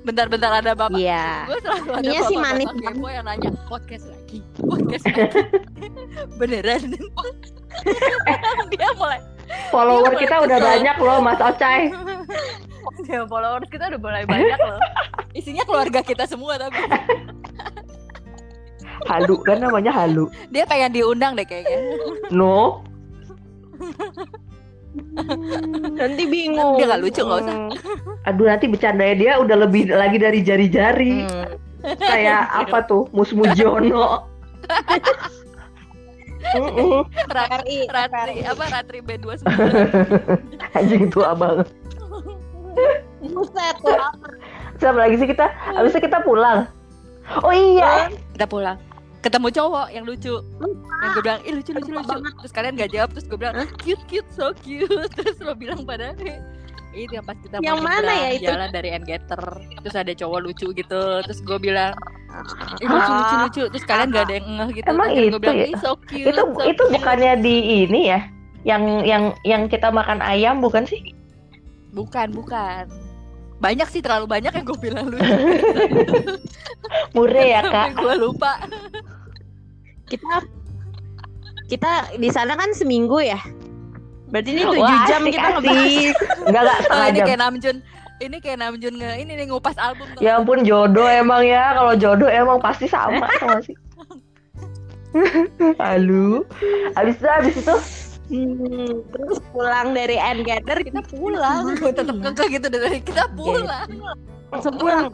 Bentar-bentar 0.00 0.50
ada 0.64 0.72
bapak. 0.72 0.96
Iya. 0.96 1.44
Gue 1.44 1.58
selalu 1.60 1.90
ada 1.92 2.08
Iya 2.08 2.20
sih, 2.24 2.36
bapak 2.36 2.46
manis 2.48 2.66
bapak 2.66 2.80
banget. 2.80 2.96
kepo 2.96 3.08
yang 3.12 3.24
nanya 3.28 3.50
podcast 3.68 4.04
lagi, 4.08 4.38
podcast 4.56 5.04
lagi. 5.04 5.22
Beneran? 6.40 6.82
Dia 8.72 8.88
mulai 8.96 9.20
Follower 9.70 10.12
kita 10.14 10.36
udah 10.40 10.58
kesel. 10.58 10.68
banyak 10.72 10.96
loh 10.98 11.18
Mas 11.20 11.40
Ocai. 11.42 11.90
Ya, 13.06 13.26
followers 13.26 13.68
kita 13.68 13.90
udah 13.90 14.00
mulai 14.00 14.24
banyak 14.24 14.58
loh. 14.58 14.80
Isinya 15.34 15.66
keluarga 15.66 16.00
kita 16.00 16.24
semua 16.24 16.56
tapi 16.56 16.78
Halu 19.08 19.40
kan 19.42 19.58
namanya 19.58 19.90
Halu. 19.90 20.28
dia 20.52 20.68
pengen 20.68 20.92
diundang 20.92 21.32
deh 21.34 21.44
kayaknya. 21.44 21.98
No. 22.30 22.84
Nanti 26.00 26.22
bingung. 26.26 26.78
Dia 26.78 26.86
nggak 26.90 27.02
lucu, 27.02 27.20
nggak 27.22 27.40
usah. 27.46 27.56
Aduh 28.26 28.46
nanti 28.50 28.66
bercandanya 28.66 29.16
dia 29.16 29.32
udah 29.38 29.56
lebih 29.66 29.90
lagi 29.90 30.18
dari 30.18 30.40
jari-jari. 30.42 31.26
Hmm. 31.26 31.96
Kayak 31.98 32.42
apa 32.66 32.78
tuh? 32.84 33.06
Mus 33.14 33.30
Mujono. 33.32 34.26
Mm-mm. 36.50 37.04
Ratri, 37.30 37.84
RI, 37.84 37.92
Ratri, 37.92 38.36
apa 38.42 38.64
Ratri 38.72 38.98
B29. 39.04 39.44
Anjing 40.78 41.12
tua 41.12 41.36
banget. 41.36 41.68
Buset 43.20 43.76
tuh. 43.84 44.00
Siapa 44.80 44.98
lagi 44.98 45.20
sih 45.20 45.28
kita? 45.28 45.52
Habis 45.76 45.92
itu 45.94 46.08
kita 46.08 46.24
pulang. 46.24 46.64
Oh 47.44 47.52
iya. 47.52 48.08
Kita 48.34 48.48
pulang. 48.48 48.80
Ketemu 49.20 49.48
cowok 49.52 49.86
yang 49.92 50.04
lucu. 50.04 50.34
Yang 51.00 51.10
gue 51.12 51.22
bilang, 51.22 51.40
ih 51.44 51.52
lucu 51.52 51.70
lucu 51.72 51.90
lucu. 51.92 52.16
Terus 52.40 52.52
kalian 52.52 52.72
gak 52.74 52.90
jawab, 52.90 53.08
terus 53.12 53.26
gue 53.26 53.36
bilang, 53.36 53.54
cute 53.78 54.00
cute 54.08 54.30
so 54.32 54.52
cute. 54.56 54.88
Terus 55.16 55.36
lo 55.40 55.52
bilang 55.52 55.84
pada 55.84 56.16
itu 56.90 57.12
yang 57.14 57.22
pas 57.22 57.38
kita 57.38 57.62
Yang 57.62 57.78
mau 57.78 57.86
mana 57.86 58.10
ya 58.10 58.30
itu? 58.34 58.42
jalan 58.50 58.68
dari 58.74 58.90
Engeter 58.90 59.38
terus 59.78 59.94
ada 59.94 60.10
cowok 60.10 60.38
lucu 60.42 60.74
gitu 60.74 61.00
terus 61.22 61.38
gue 61.38 61.54
bilang 61.62 61.94
ih 62.82 62.88
lucu 62.90 63.12
lucu 63.14 63.34
lucu 63.38 63.62
terus 63.70 63.86
kalian 63.86 64.10
gak 64.10 64.26
ada 64.26 64.34
yang 64.34 64.46
ngeh 64.58 64.68
gitu 64.74 64.86
Emang 64.90 65.06
terus 65.06 65.14
gue 65.14 65.30
itu 65.30 65.38
bilang 65.38 65.54
ya? 65.54 65.66
so 65.78 65.90
cute 66.02 66.26
Itu 66.26 66.42
so 66.50 66.62
itu 66.66 66.82
cute." 66.82 66.90
bukannya 66.90 67.32
di 67.38 67.54
ini 67.86 68.00
ya? 68.10 68.20
Yang 68.66 68.82
yang 69.06 69.22
yang 69.46 69.62
kita 69.70 69.86
makan 69.88 70.18
ayam 70.18 70.58
bukan 70.58 70.82
sih? 70.82 71.14
bukan 71.94 72.34
bukan 72.34 72.90
banyak 73.58 73.86
sih 73.86 74.02
terlalu 74.02 74.26
banyak 74.26 74.50
yang 74.50 74.66
gue 74.66 74.78
bilang 74.82 75.06
lucu 75.06 75.22
Mure 77.14 77.44
ya 77.44 77.62
kak. 77.70 77.94
gue 77.94 78.14
lupa 78.18 78.66
Kita 80.10 80.34
kita 81.70 81.90
di 82.18 82.28
sana 82.34 82.58
kan 82.58 82.74
seminggu 82.74 83.22
ya. 83.22 83.38
Berarti 84.30 84.54
ini 84.54 84.62
7 84.62 84.78
Wah, 84.78 85.06
jam 85.06 85.22
asik, 85.22 85.32
kita 85.34 85.48
ngebahas. 85.58 86.14
Enggak 86.46 86.62
enggak 86.62 86.78
oh, 86.90 87.06
ini 87.06 87.18
jam. 87.18 87.26
kayak 87.26 87.40
Namjoon 87.42 87.76
ini 88.20 88.36
kayak 88.42 88.58
Namjoon 88.62 88.94
nge 88.98 89.10
ini 89.22 89.32
nih 89.38 89.46
ngupas 89.50 89.76
album 89.80 90.06
tuh 90.14 90.20
Ya 90.22 90.38
ampun 90.38 90.62
jodoh 90.66 91.06
emang 91.06 91.42
ya. 91.46 91.74
Kalau 91.78 91.94
jodoh 91.94 92.30
emang 92.30 92.58
pasti 92.58 92.86
sama 92.90 93.26
sama 93.38 93.58
sih. 93.62 93.74
Halo. 95.82 96.46
Habis 96.94 97.14
itu 97.18 97.26
habis 97.26 97.54
itu 97.58 97.76
Hmm, 98.30 99.02
terus 99.10 99.42
pulang 99.50 99.90
dari 99.90 100.14
End 100.14 100.46
Gather 100.46 100.78
kita 100.86 101.02
pulang 101.10 101.74
gue 101.74 101.90
tetep 101.98 102.14
kekeh 102.14 102.46
gitu 102.62 102.66
dari 102.70 103.02
kita 103.02 103.26
pulang 103.34 103.90
langsung 104.54 104.78
pulang. 104.78 105.10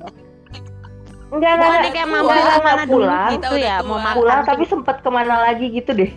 Enggak 1.33 1.53
enggak 1.59 1.69
enggak. 1.69 1.93
kayak 1.93 2.07
enggak, 2.07 2.55
ke 2.55 2.63
mana 2.63 2.83
dulu 2.87 2.95
pulang. 3.03 3.31
Kita 3.31 3.35
gitu 3.35 3.55
udah 3.59 3.67
ya, 3.67 3.77
mau 3.83 3.99
makan. 3.99 4.17
Pulang 4.19 4.41
tapi 4.47 4.65
sempat 4.67 4.97
ke 5.03 5.11
mana 5.11 5.35
lagi 5.43 5.67
gitu 5.71 5.91
deh. 5.95 6.13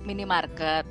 minimarket 0.00 0.88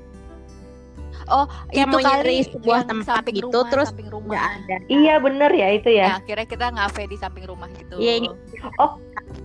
oh 1.30 1.46
Kayak 1.70 1.86
itu 1.86 1.88
mau 1.94 2.02
kali 2.02 2.38
sebuah 2.44 2.80
yang 2.82 2.90
tempat 2.90 3.16
samping 3.22 3.36
gitu, 3.38 3.48
rumah, 3.48 3.70
terus 3.70 3.88
samping 3.94 4.10
rumah 4.10 4.34
Nggak 4.34 4.46
ada. 4.50 4.76
Iya 4.90 5.16
bener 5.22 5.52
ya 5.54 5.68
itu 5.78 5.90
ya 5.94 6.06
ya. 6.06 6.10
akhirnya 6.20 6.48
kita 6.50 6.66
ngafe 6.74 7.02
di 7.06 7.18
samping 7.18 7.46
rumah 7.46 7.68
gitu 7.78 7.96
Iya, 8.02 8.14
iya. 8.26 8.32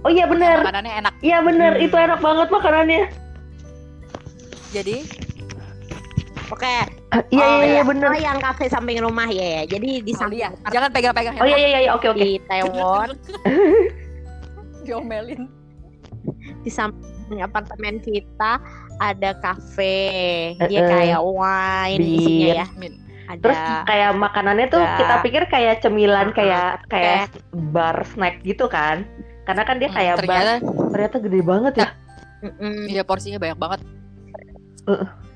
Oh 0.04 0.10
iya 0.10 0.24
bener. 0.28 0.64
makanannya 0.64 0.92
enak 1.04 1.14
Iya 1.20 1.38
bener. 1.44 1.72
Hmm. 1.76 1.84
Itu 1.86 1.96
enak 1.96 2.20
banget 2.20 2.48
makanannya. 2.50 3.02
jadi 4.74 4.96
Oke. 6.52 7.03
Iya 7.26 7.44
Oh, 7.44 7.56
iya 7.56 7.66
iya 7.70 7.82
bener. 7.82 8.08
Oh, 8.08 8.16
yang 8.16 8.38
kafe 8.38 8.66
samping 8.66 8.98
rumah 8.98 9.26
ya. 9.26 9.62
ya. 9.62 9.62
Jadi 9.68 10.02
di 10.02 10.12
oh, 10.12 10.16
samping 10.16 10.38
iya. 10.40 10.48
jangan 10.68 10.90
pegang-pegang 10.90 11.34
Oh 11.36 11.46
iya 11.46 11.58
iya 11.58 11.78
iya 11.80 11.92
oke 11.92 12.06
oke. 12.06 12.18
di 12.18 12.38
Taiwan, 12.44 13.08
diomelin 14.84 15.46
di 16.60 16.68
samping 16.68 17.04
apartemen 17.38 18.00
kita 18.00 18.58
ada 18.98 19.30
kafe. 19.36 19.96
Dia 20.62 20.80
Eh-eh. 20.80 20.88
kayak 20.88 21.20
wine 21.20 21.98
Bir. 21.98 22.14
isinya 22.14 22.46
ya. 22.54 22.66
Ada 23.24 23.40
Terus 23.40 23.58
kayak 23.84 24.10
makanannya 24.14 24.66
tuh 24.68 24.80
Ada. 24.80 24.96
kita 25.00 25.14
pikir 25.22 25.42
kayak 25.48 25.74
cemilan 25.80 26.28
kayak 26.30 26.84
kayak 26.86 27.32
bar 27.70 28.04
snack 28.06 28.40
gitu 28.42 28.66
kan. 28.66 29.08
Karena 29.44 29.62
kan 29.62 29.76
dia 29.76 29.88
Hmm, 29.88 29.96
kayak 29.96 30.14
bar. 30.14 30.24
ternyata 30.24 30.52
Ternyata 30.90 31.16
gede 31.20 31.40
banget 31.40 31.74
ya. 31.76 31.88
Mm-mm. 32.44 32.84
iya 32.86 33.00
porsinya 33.00 33.40
banyak 33.40 33.56
banget 33.56 33.80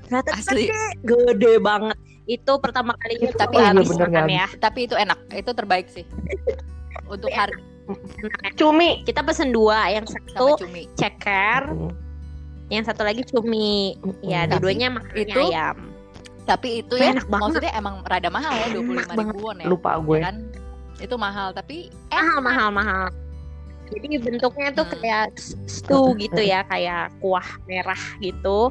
Ternyata 0.09 0.31
asli 0.35 0.65
gede, 0.65 0.83
gede 1.03 1.53
banget. 1.59 1.97
Itu 2.25 2.57
pertama 2.57 2.93
kalinya 2.95 3.29
Itu 3.29 3.37
tapi 3.37 3.55
oh 3.55 3.59
iya 3.59 3.69
habis 3.71 3.87
bener 3.87 4.01
makan 4.03 4.11
nggak 4.11 4.27
ya. 4.31 4.47
tapi 4.59 4.79
itu 4.83 4.95
enak 4.95 5.19
itu 5.31 5.51
terbaik 5.51 5.87
sih 5.87 6.05
untuk 7.13 7.29
harga 7.29 7.61
Cumi. 8.53 9.01
Kita 9.01 9.21
pesen 9.21 9.49
dua, 9.49 9.89
yang 9.89 10.05
sama 10.05 10.21
satu 10.27 10.61
cumi 10.61 10.85
ceker, 10.93 11.73
yang 12.67 12.83
satu 12.83 13.01
lagi 13.01 13.25
cumi. 13.25 13.97
Ya, 14.21 14.45
Tapi 14.45 14.61
dua-duanya 14.61 14.87
makannya 14.91 15.25
itu 15.25 15.41
ayam. 15.47 15.77
tapi 16.43 16.81
itu 16.81 16.93
ya 16.95 17.13
enak 17.13 17.25
banget. 17.25 17.41
maksudnya 17.61 17.73
emang 17.73 17.95
rada 18.03 18.25
mahal 18.27 18.49
ya 18.51 18.67
dua 18.69 18.81
puluh 18.83 18.93
lima 18.95 19.05
banget. 19.07 19.33
ribuan 19.33 19.55
ya 19.57 19.65
Lupa 19.65 19.91
gue. 19.97 20.17
ya 20.17 20.23
kan 20.23 20.37
itu 20.99 21.15
mahal 21.15 21.47
tapi 21.51 21.77
mahal 22.09 22.37
mahal 22.39 22.69
mahal 22.69 23.05
jadi 23.87 24.07
bentuknya 24.19 24.69
tuh 24.71 24.85
Hmm. 24.85 24.93
kayak 24.95 25.25
stew 25.65 26.13
gitu 26.15 26.41
ya 26.41 26.61
kayak 26.63 27.09
kuah 27.17 27.45
merah 27.65 28.01
gitu 28.19 28.69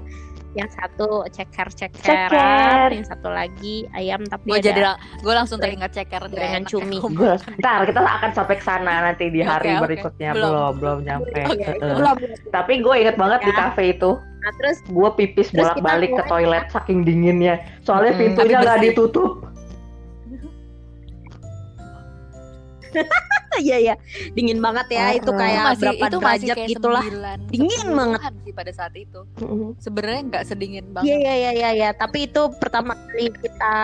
yang 0.56 0.68
satu 0.72 1.28
ceker 1.28 1.68
Ceker. 1.68 2.00
cekeran 2.00 2.88
yang 2.90 3.04
satu 3.04 3.28
lagi 3.28 3.84
ayam 3.92 4.24
tapi 4.24 4.48
gue 4.56 4.64
jadi 4.64 4.96
gue 5.20 5.34
langsung 5.36 5.60
teringat 5.60 5.92
ceker 5.92 6.24
enak 6.32 6.64
cumi. 6.64 6.96
ya, 7.20 7.36
ntar 7.60 7.84
kita 7.84 8.00
akan 8.00 8.30
sampai 8.32 8.56
ke 8.56 8.64
sana 8.64 9.04
nanti 9.04 9.28
di 9.28 9.44
hari 9.44 9.76
oke. 9.76 9.84
berikutnya 9.84 10.32
Belum. 10.32 10.48
belum 10.48 10.72
belum 10.80 10.98
nyampe. 11.04 11.40
Belum 11.78 12.16
Tapi 12.48 12.72
gue 12.80 12.94
inget 12.96 13.16
banget 13.20 13.40
di 13.44 13.52
Ya. 13.52 13.58
kafe 13.68 13.82
itu, 13.92 14.10
nah 14.16 14.52
terus 14.56 14.78
gue 14.88 15.08
pipis 15.16 15.48
bolak 15.52 15.78
balik 15.80 16.16
ke 16.16 16.22
toilet 16.26 16.64
saking 16.72 17.04
dinginnya. 17.04 17.60
Soalnya 17.84 18.16
Mm-mm. 18.16 18.22
pintunya 18.36 18.56
nggak 18.64 18.80
ditutup. 18.88 19.32
iya 23.58 23.76
ya 23.78 23.94
dingin 24.30 24.58
banget 24.58 24.86
ya 24.88 25.06
itu 25.12 25.26
Heeh. 25.26 25.38
kayak 25.38 25.60
masih 25.64 25.80
berapa 25.84 26.04
itu 26.04 26.18
masih 26.18 26.24
derajat 26.40 26.56
kayak 26.56 26.68
gitulah 26.70 27.04
9, 27.04 27.48
Dingin 27.48 27.80
10-an 27.82 27.94
banget. 27.94 28.32
sih 28.40 28.52
pada 28.52 28.72
saat 28.72 28.94
itu 28.94 29.20
Heeh. 29.36 29.68
sebenarnya 29.76 30.20
nggak 30.24 30.44
sedingin 30.44 30.84
iya 30.84 30.92
banget 30.92 31.06
iya 31.06 31.34
iya 31.34 31.50
iya 31.52 31.70
ya. 31.72 31.88
tapi 31.92 32.24
itu 32.24 32.42
pertama 32.56 32.94
kali 32.96 33.28
kita 33.32 33.74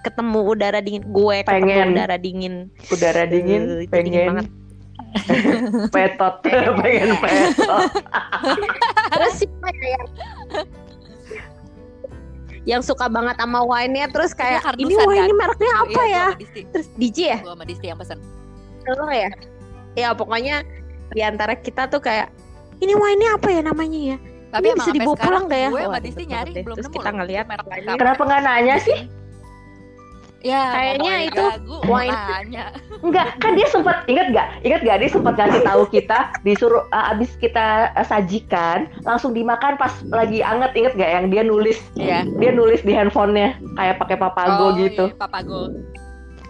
ketemu 0.00 0.38
udara 0.46 0.78
dingin 0.78 1.04
gue 1.04 1.36
ketemu 1.40 1.52
Pengen. 1.64 1.88
udara 1.90 2.16
dingin 2.16 2.54
udara 2.86 3.22
dingin 3.24 3.60
Eh, 3.62 3.76
itu 3.78 3.92
dingin 3.92 4.10
pengen 4.10 4.28
banget. 4.32 4.46
petot 5.94 6.34
pengen 6.80 7.10
petot 7.14 7.82
terus 9.12 9.34
siapa 9.36 9.68
ya 9.70 9.88
yang 9.90 10.06
yang 12.62 12.78
suka 12.80 13.06
banget 13.06 13.34
sama 13.36 13.60
wine-nya 13.60 14.06
terus 14.08 14.30
kayak 14.32 14.62
Karena 14.62 14.78
ini 14.80 14.94
wine 14.94 15.10
ini 15.18 15.26
kan? 15.26 15.36
mereknya 15.36 15.72
apa 15.74 15.82
Iya, 15.84 15.92
gua 15.92 16.06
ya 16.08 16.26
Disti. 16.32 16.60
terus 16.64 16.86
DJ 16.94 17.18
ya 17.26 17.38
Gua 17.42 17.52
sama 17.52 17.64
Disti 17.64 17.86
yang 17.86 17.98
pesan. 17.98 18.18
Tolong 18.82 19.10
ya 19.10 19.30
ya 19.92 20.08
pokoknya 20.12 20.56
di 21.10 21.20
antara 21.20 21.52
kita 21.54 21.84
tuh 21.86 22.00
kayak 22.00 22.32
ini 22.78 22.92
wine-nya 22.92 23.36
apa 23.36 23.48
ya 23.48 23.62
namanya 23.62 24.00
ya 24.14 24.18
Tapi 24.48 24.64
Ini 24.64 24.72
emang 24.72 24.80
bisa 24.80 24.92
dibawa 24.92 25.16
pulang 25.16 25.44
gak 25.46 25.58
ya? 25.58 25.68
Gue 25.68 25.80
sama 25.80 25.90
Wah, 25.90 26.00
Disti 26.00 26.24
nyari 26.26 26.50
deh. 26.50 26.62
belum 26.62 26.76
Terus 26.76 26.86
nemu 26.86 26.96
kita 26.96 27.10
ngeliat 27.10 27.44
merek 27.46 27.64
apa. 27.64 27.94
kenapa 27.96 28.20
nggak 28.22 28.42
nanya 28.42 28.76
sih 28.78 28.98
Ya, 30.42 30.74
Kayaknya 30.74 31.14
itu 31.22 31.44
wine. 31.86 32.10
nanya. 32.10 32.64
Enggak, 32.98 33.38
kan 33.38 33.54
dia 33.54 33.70
sempat 33.70 34.02
ingat 34.10 34.34
gak? 34.34 34.46
Ingat 34.60 34.80
gak 34.82 34.98
dia 34.98 35.06
sempat 35.08 35.38
ngasih 35.38 35.62
tahu 35.62 35.82
kita 35.86 36.18
disuruh 36.42 36.82
uh, 36.90 37.14
abis 37.14 37.30
kita 37.38 37.66
uh, 37.94 38.02
sajikan 38.02 38.90
langsung 39.06 39.30
dimakan 39.30 39.78
pas 39.78 39.94
lagi 40.10 40.42
anget 40.42 40.74
inget 40.74 40.92
gak 40.96 41.10
yang 41.12 41.26
dia 41.30 41.46
nulis 41.46 41.78
Iya. 41.94 42.26
dia 42.26 42.50
nulis 42.50 42.82
di 42.82 42.90
handphonenya 42.90 43.54
kayak 43.72 44.02
pakai 44.02 44.18
papago 44.18 44.64
Oh, 44.64 44.74
gitu. 44.74 45.04
Iya, 45.08 45.16
papago. 45.16 45.70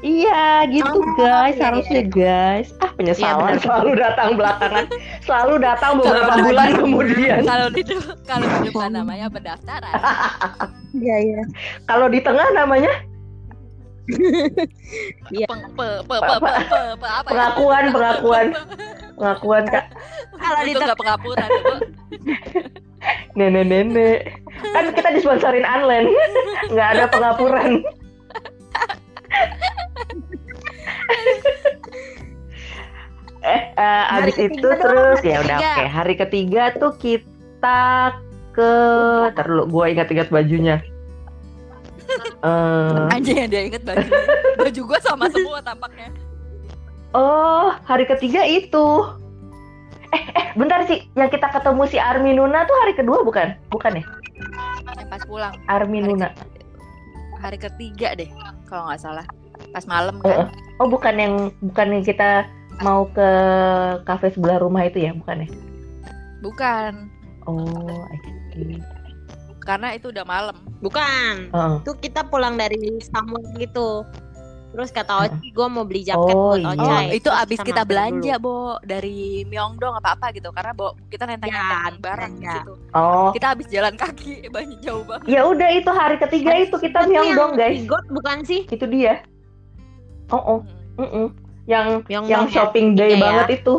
Iya 0.03 0.43
gitu 0.67 0.99
Oh, 0.99 1.15
guys 1.15 1.55
iya, 1.55 1.65
harusnya 1.65 2.03
guys. 2.05 2.69
Ah 2.77 2.91
Iya, 2.91 2.97
penyesalan 3.15 3.39
benar. 3.49 3.63
selalu 3.63 3.91
datang 3.97 4.29
belakangan, 4.35 4.85
selalu 5.23 5.55
datang 5.59 5.93
beberapa 5.97 6.35
bulan 6.43 6.69
di- 6.69 6.77
kemudian. 6.77 7.41
Kalau 7.45 7.69
di 7.71 7.83
kalau 8.25 8.47
di 8.49 8.59
depan 8.67 8.91
namanya 8.93 9.27
pendaftaran. 9.29 9.95
iya 10.93 11.17
iya 11.23 11.41
Kalau 11.87 12.07
di 12.07 12.19
tengah 12.19 12.51
namanya 12.53 12.91
Iya. 15.31 15.47
Peng, 15.47 15.63
pe, 15.73 15.87
pe, 16.03 16.17
pe, 16.19 16.35
pe, 16.37 16.51
pe, 16.67 16.81
pe, 16.93 17.07
apa 17.07 17.23
ya? 17.23 17.31
pengakuan 17.31 17.85
pengakuan 17.89 18.47
pengakuan 19.15 19.65
kak 19.65 19.85
kalau 20.35 20.61
di 20.61 20.75
Itu 20.75 20.79
nggak 20.83 20.99
pengapuran, 20.99 21.49
Bu. 21.49 21.75
nenek 23.33 23.65
nenek 23.65 24.19
kan 24.69 24.91
kita 24.91 25.09
disponsorin 25.13 25.63
online 25.65 26.11
nggak 26.69 26.89
ada 26.93 27.05
pengapuran 27.09 27.87
eh 33.43 33.63
eh, 33.75 34.03
Hari 34.07 34.33
abis 34.33 34.37
itu 34.39 34.63
dong, 34.63 34.79
terus 34.79 35.19
ya 35.27 35.43
udah 35.43 35.59
oke. 35.59 35.85
Hari 35.89 36.15
ketiga 36.15 36.63
tuh 36.79 36.93
kita 36.97 37.81
ke 38.53 38.73
terlalu 39.35 39.65
gue 39.69 39.85
ingat-ingat 39.97 40.29
bajunya. 40.31 40.79
Eh, 42.43 43.15
Anjing 43.15 43.39
yang 43.39 43.49
dia 43.49 43.63
inget 43.71 43.87
baju. 43.87 44.03
Baju 44.59 44.81
gua 44.85 44.99
sama 45.01 45.31
semua 45.31 45.63
tampaknya. 45.63 46.11
oh 47.15 47.71
hari 47.87 48.03
ketiga 48.05 48.43
itu. 48.43 49.07
Eh 50.13 50.23
eh 50.37 50.47
bentar 50.59 50.85
sih 50.85 51.07
yang 51.17 51.31
kita 51.31 51.49
ketemu 51.49 51.83
si 51.89 51.97
Armi 51.97 52.35
Nuna 52.37 52.67
tuh 52.67 52.77
hari 52.85 52.93
kedua 52.99 53.23
bukan? 53.25 53.57
Bukan 53.71 53.97
ya? 53.97 54.05
Yang 54.99 55.09
pas 55.09 55.23
pulang. 55.25 55.55
Armi 55.71 56.03
Hari 56.03 56.09
Nuna. 56.11 56.29
hari 57.41 57.59
ketiga 57.63 58.13
deh 58.13 58.29
kalau 58.67 58.91
nggak 58.91 59.01
salah. 59.01 59.27
Pas 59.73 59.85
malam 59.85 60.21
kan. 60.21 60.53
Oh 60.77 60.87
bukan 60.87 61.15
yang 61.15 61.35
bukan 61.61 61.87
yang 61.91 62.03
kita 62.03 62.45
mau 62.79 63.07
ke 63.07 63.29
kafe 64.03 64.31
sebelah 64.31 64.59
rumah 64.59 64.83
itu 64.83 64.99
ya 64.99 65.13
bukan 65.13 65.45
ya? 65.45 65.49
Bukan. 66.41 66.93
Oh, 67.45 68.07
I 68.09 68.17
see. 68.53 68.79
Karena 69.59 69.95
itu 69.95 70.11
udah 70.11 70.25
malam. 70.25 70.57
bukan 70.79 71.47
Heeh. 71.49 71.75
tuh 71.83 71.95
kita 71.97 72.27
pulang 72.27 72.59
dari 72.59 72.75
Samuel 73.05 73.47
gitu 73.57 74.03
terus 74.69 74.89
kata 74.89 75.29
Oci 75.29 75.53
gue 75.53 75.67
mau 75.69 75.85
beli 75.85 76.01
jaket 76.03 76.33
Oh, 76.33 76.57
buat 76.57 76.59
iya. 76.59 76.73
Oh, 76.73 76.89
Ocai 76.89 77.07
itu 77.13 77.29
Terus 77.29 77.43
abis 77.45 77.59
kita 77.61 77.83
belanja, 77.85 78.35
dulu. 78.35 78.43
Bo, 78.43 78.57
dari 78.83 79.17
Myeongdong 79.45 79.95
apa-apa 79.95 80.33
gitu. 80.33 80.49
Karena 80.49 80.73
Bo, 80.73 80.97
kita 81.07 81.29
nenteng-nenteng 81.29 81.77
Ya, 81.79 81.93
di 81.93 82.01
belanja. 82.01 82.55
situ. 82.59 82.75
Oh, 82.91 83.29
Kita 83.31 83.47
abis 83.53 83.67
jalan 83.69 83.95
kaki 83.95 84.33
banyak 84.57 84.81
jauh 84.81 85.05
banget. 85.05 85.29
ya 85.29 85.45
udah 85.45 85.69
itu 85.71 85.91
hari 85.93 86.17
ketiga 86.19 86.53
itu 86.59 86.75
kita 86.75 86.99
Itu 86.99 87.09
Myeongdong 87.13 87.53
guys. 87.55 87.79
Bigot 87.79 88.05
bukan 88.11 88.37
sih 88.43 88.61
Itu 88.67 88.89
dia. 88.89 89.21
Oh, 90.33 90.41
oh, 90.41 90.59
Hmm. 90.93 91.03
mm-mm. 91.03 91.27
yang 91.65 92.03
yang 92.07 92.25
ya, 92.27 92.43
shopping 92.49 92.93
day 92.93 93.13
ketiga 93.13 93.17
ya. 93.17 93.23
banget 93.23 93.49
itu. 93.59 93.75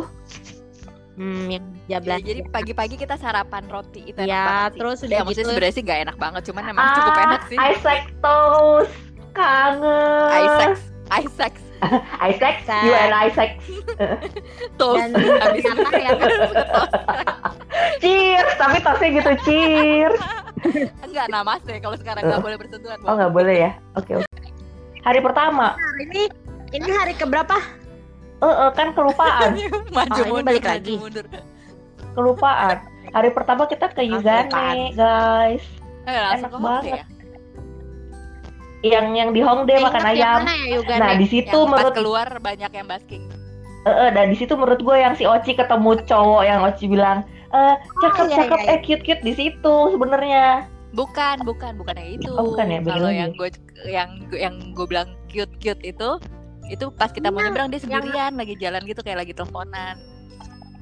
hmm, 1.14 1.44
yang 1.48 1.64
Ya, 1.84 2.00
jablas 2.00 2.24
jadi 2.24 2.40
pagi-pagi 2.48 2.96
kita 2.96 3.12
sarapan 3.14 3.68
roti 3.68 4.08
itu 4.08 4.16
enak 4.16 4.24
Ya, 4.24 4.40
banget 4.40 4.64
sih. 4.64 4.78
terus 4.80 4.98
udah 5.00 5.12
ya, 5.12 5.22
gitu- 5.22 5.36
sebenarnya 5.44 5.68
sih 5.70 5.82
nggak 5.84 6.00
enak 6.00 6.16
banget, 6.16 6.42
cuman 6.48 6.62
emang 6.64 6.86
cukup 6.96 7.14
enak 7.20 7.42
sih. 7.44 7.56
Ah, 7.56 7.66
Isaac 7.68 8.00
toast. 8.18 8.94
Kangen. 9.30 10.30
Isaac, 10.32 10.72
Isaac, 11.12 11.54
Isaac, 12.24 12.56
you 12.80 12.94
and 12.94 13.12
Isaac. 13.20 13.50
toast. 14.80 14.96
dan 14.96 15.10
Habis 15.12 15.62
ternyata 15.62 15.98
ya 15.98 16.10
kan 16.14 16.28
Cheers, 18.00 18.50
tapi 18.56 18.76
toastnya 18.80 19.08
gitu 19.12 19.32
cheers. 19.44 20.16
enggak 21.06 21.26
namaste 21.28 21.76
kalau 21.78 21.96
sekarang 21.96 22.22
nggak 22.24 22.40
boleh 22.40 22.56
bersentuhan. 22.56 22.96
Oh 23.04 23.12
nggak 23.12 23.28
boleh 23.30 23.56
ya? 23.60 23.70
Oke 23.94 24.16
oke. 24.16 24.28
Hari 25.02 25.20
pertama, 25.20 25.76
ini 26.00 26.32
ini 26.74 26.90
hari 26.90 27.14
keberapa 27.14 27.56
eh 28.36 28.50
eh, 28.60 28.70
kan 28.74 28.92
kelupaan. 28.92 29.50
maju 29.96 30.10
Oh, 30.12 30.26
ini 30.28 30.30
mundur, 30.34 30.44
balik 30.44 30.60
maju 30.60 30.74
lagi. 30.74 30.94
mundur. 30.98 31.24
kelupaan. 32.12 32.76
Hari 33.10 33.30
pertama 33.30 33.62
kita 33.64 33.86
ke 33.88 34.02
Yugane, 34.02 34.90
guys. 34.92 35.64
Eh, 36.04 36.12
Enak 36.36 36.50
banget. 36.52 36.82
ya. 36.84 37.04
Yang 38.84 39.06
yang 39.14 39.30
di 39.30 39.40
Hongdae 39.40 39.80
makan 39.80 39.96
Ingat 39.96 40.12
yang 40.12 40.20
ayam. 40.20 40.38
mana 40.42 40.52
ya 40.52 40.66
Yugane 40.76 41.00
Nah 41.00 41.12
di 41.16 41.26
situ 41.26 41.56
Yang 41.56 41.70
menurut, 41.70 41.92
keluar 41.94 42.28
banyak 42.38 42.70
yang 42.70 42.86
basking. 42.86 43.24
eh 43.82 43.94
eh, 43.98 44.10
dan 44.10 44.26
di 44.28 44.36
situ 44.36 44.52
menurut 44.52 44.80
gue 44.80 44.96
yang 44.96 45.12
si 45.12 45.24
Oci 45.24 45.52
ketemu 45.52 45.90
cowok 46.04 46.42
yang 46.42 46.60
Oci 46.62 46.84
bilang, 46.86 47.18
eh 47.50 47.74
cakep 48.02 48.26
iya, 48.26 48.36
cakep 48.38 48.58
iya, 48.58 48.70
eh 48.70 48.78
cute 48.80 49.04
cute 49.04 49.22
di 49.22 49.32
situ 49.32 49.76
sebenarnya. 49.90 50.64
Bukan, 50.90 51.44
bukan, 51.44 51.74
bukan 51.74 51.94
yang 51.94 52.10
itu. 52.14 52.30
Oh, 52.30 52.48
bukan 52.48 52.64
ya, 52.66 52.78
Kalau 52.80 53.10
yang 53.10 53.30
gue 53.34 53.48
yang 53.84 54.10
yang 54.32 54.54
gue 54.72 54.86
bilang 54.86 55.12
cute 55.26 55.52
cute 55.58 55.80
itu 55.82 56.16
itu 56.66 56.84
pas 56.90 57.08
kita 57.08 57.28
mau 57.28 57.38
Yang- 57.38 57.46
nyebrang 57.46 57.68
dia 57.68 57.80
sendirian 57.80 58.32
lagi 58.34 58.54
jalan 58.56 58.82
gitu 58.82 59.00
kayak 59.00 59.18
lagi 59.20 59.32
teleponan. 59.32 59.96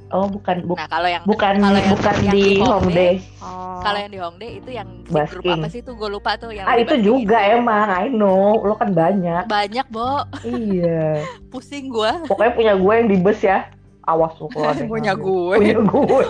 Oh 0.09 0.29
bukan 0.29 0.61
bu- 0.63 0.77
Nah 0.77 0.85
kalau 0.87 1.09
yang 1.09 1.25
bukan 1.25 1.57
kalau 1.57 1.73
yang- 1.75 1.91
bukan 1.91 2.15
yang 2.21 2.35
di 2.35 2.45
di 2.45 2.61
Hongdae, 2.61 3.13
oh. 3.41 3.81
kalau 3.81 3.97
yang 3.97 4.13
di 4.13 4.19
Hongdae 4.19 4.51
itu 4.55 4.71
yang 4.71 4.89
si 5.01 5.13
grup 5.33 5.45
apa 5.49 5.67
sih 5.67 5.81
itu 5.81 5.91
gue 5.91 6.09
lupa 6.11 6.37
tuh 6.37 6.53
yang 6.53 6.65
Ah 6.65 6.77
itu 6.77 6.95
juga 7.01 7.41
itu. 7.41 7.57
emang, 7.57 7.89
I 7.89 8.07
know. 8.07 8.61
Lo 8.61 8.77
kan 8.77 8.93
banyak. 8.93 9.49
banyak 9.49 9.87
bo 9.89 10.21
iya. 10.43 11.17
pusing 11.51 11.89
gue 11.89 12.13
Pokoknya 12.29 12.53
punya 12.53 12.75
gue 12.77 12.93
yang 12.95 13.09
di 13.09 13.17
bus 13.17 13.41
ya. 13.41 13.73
Awas 14.03 14.37
lo 14.37 14.47
kalau 14.49 14.69
ada 14.69 14.79
yang 14.79 14.91
punya 14.91 15.13
gue 15.15 15.57
Punya 15.57 15.79
gue. 15.81 16.25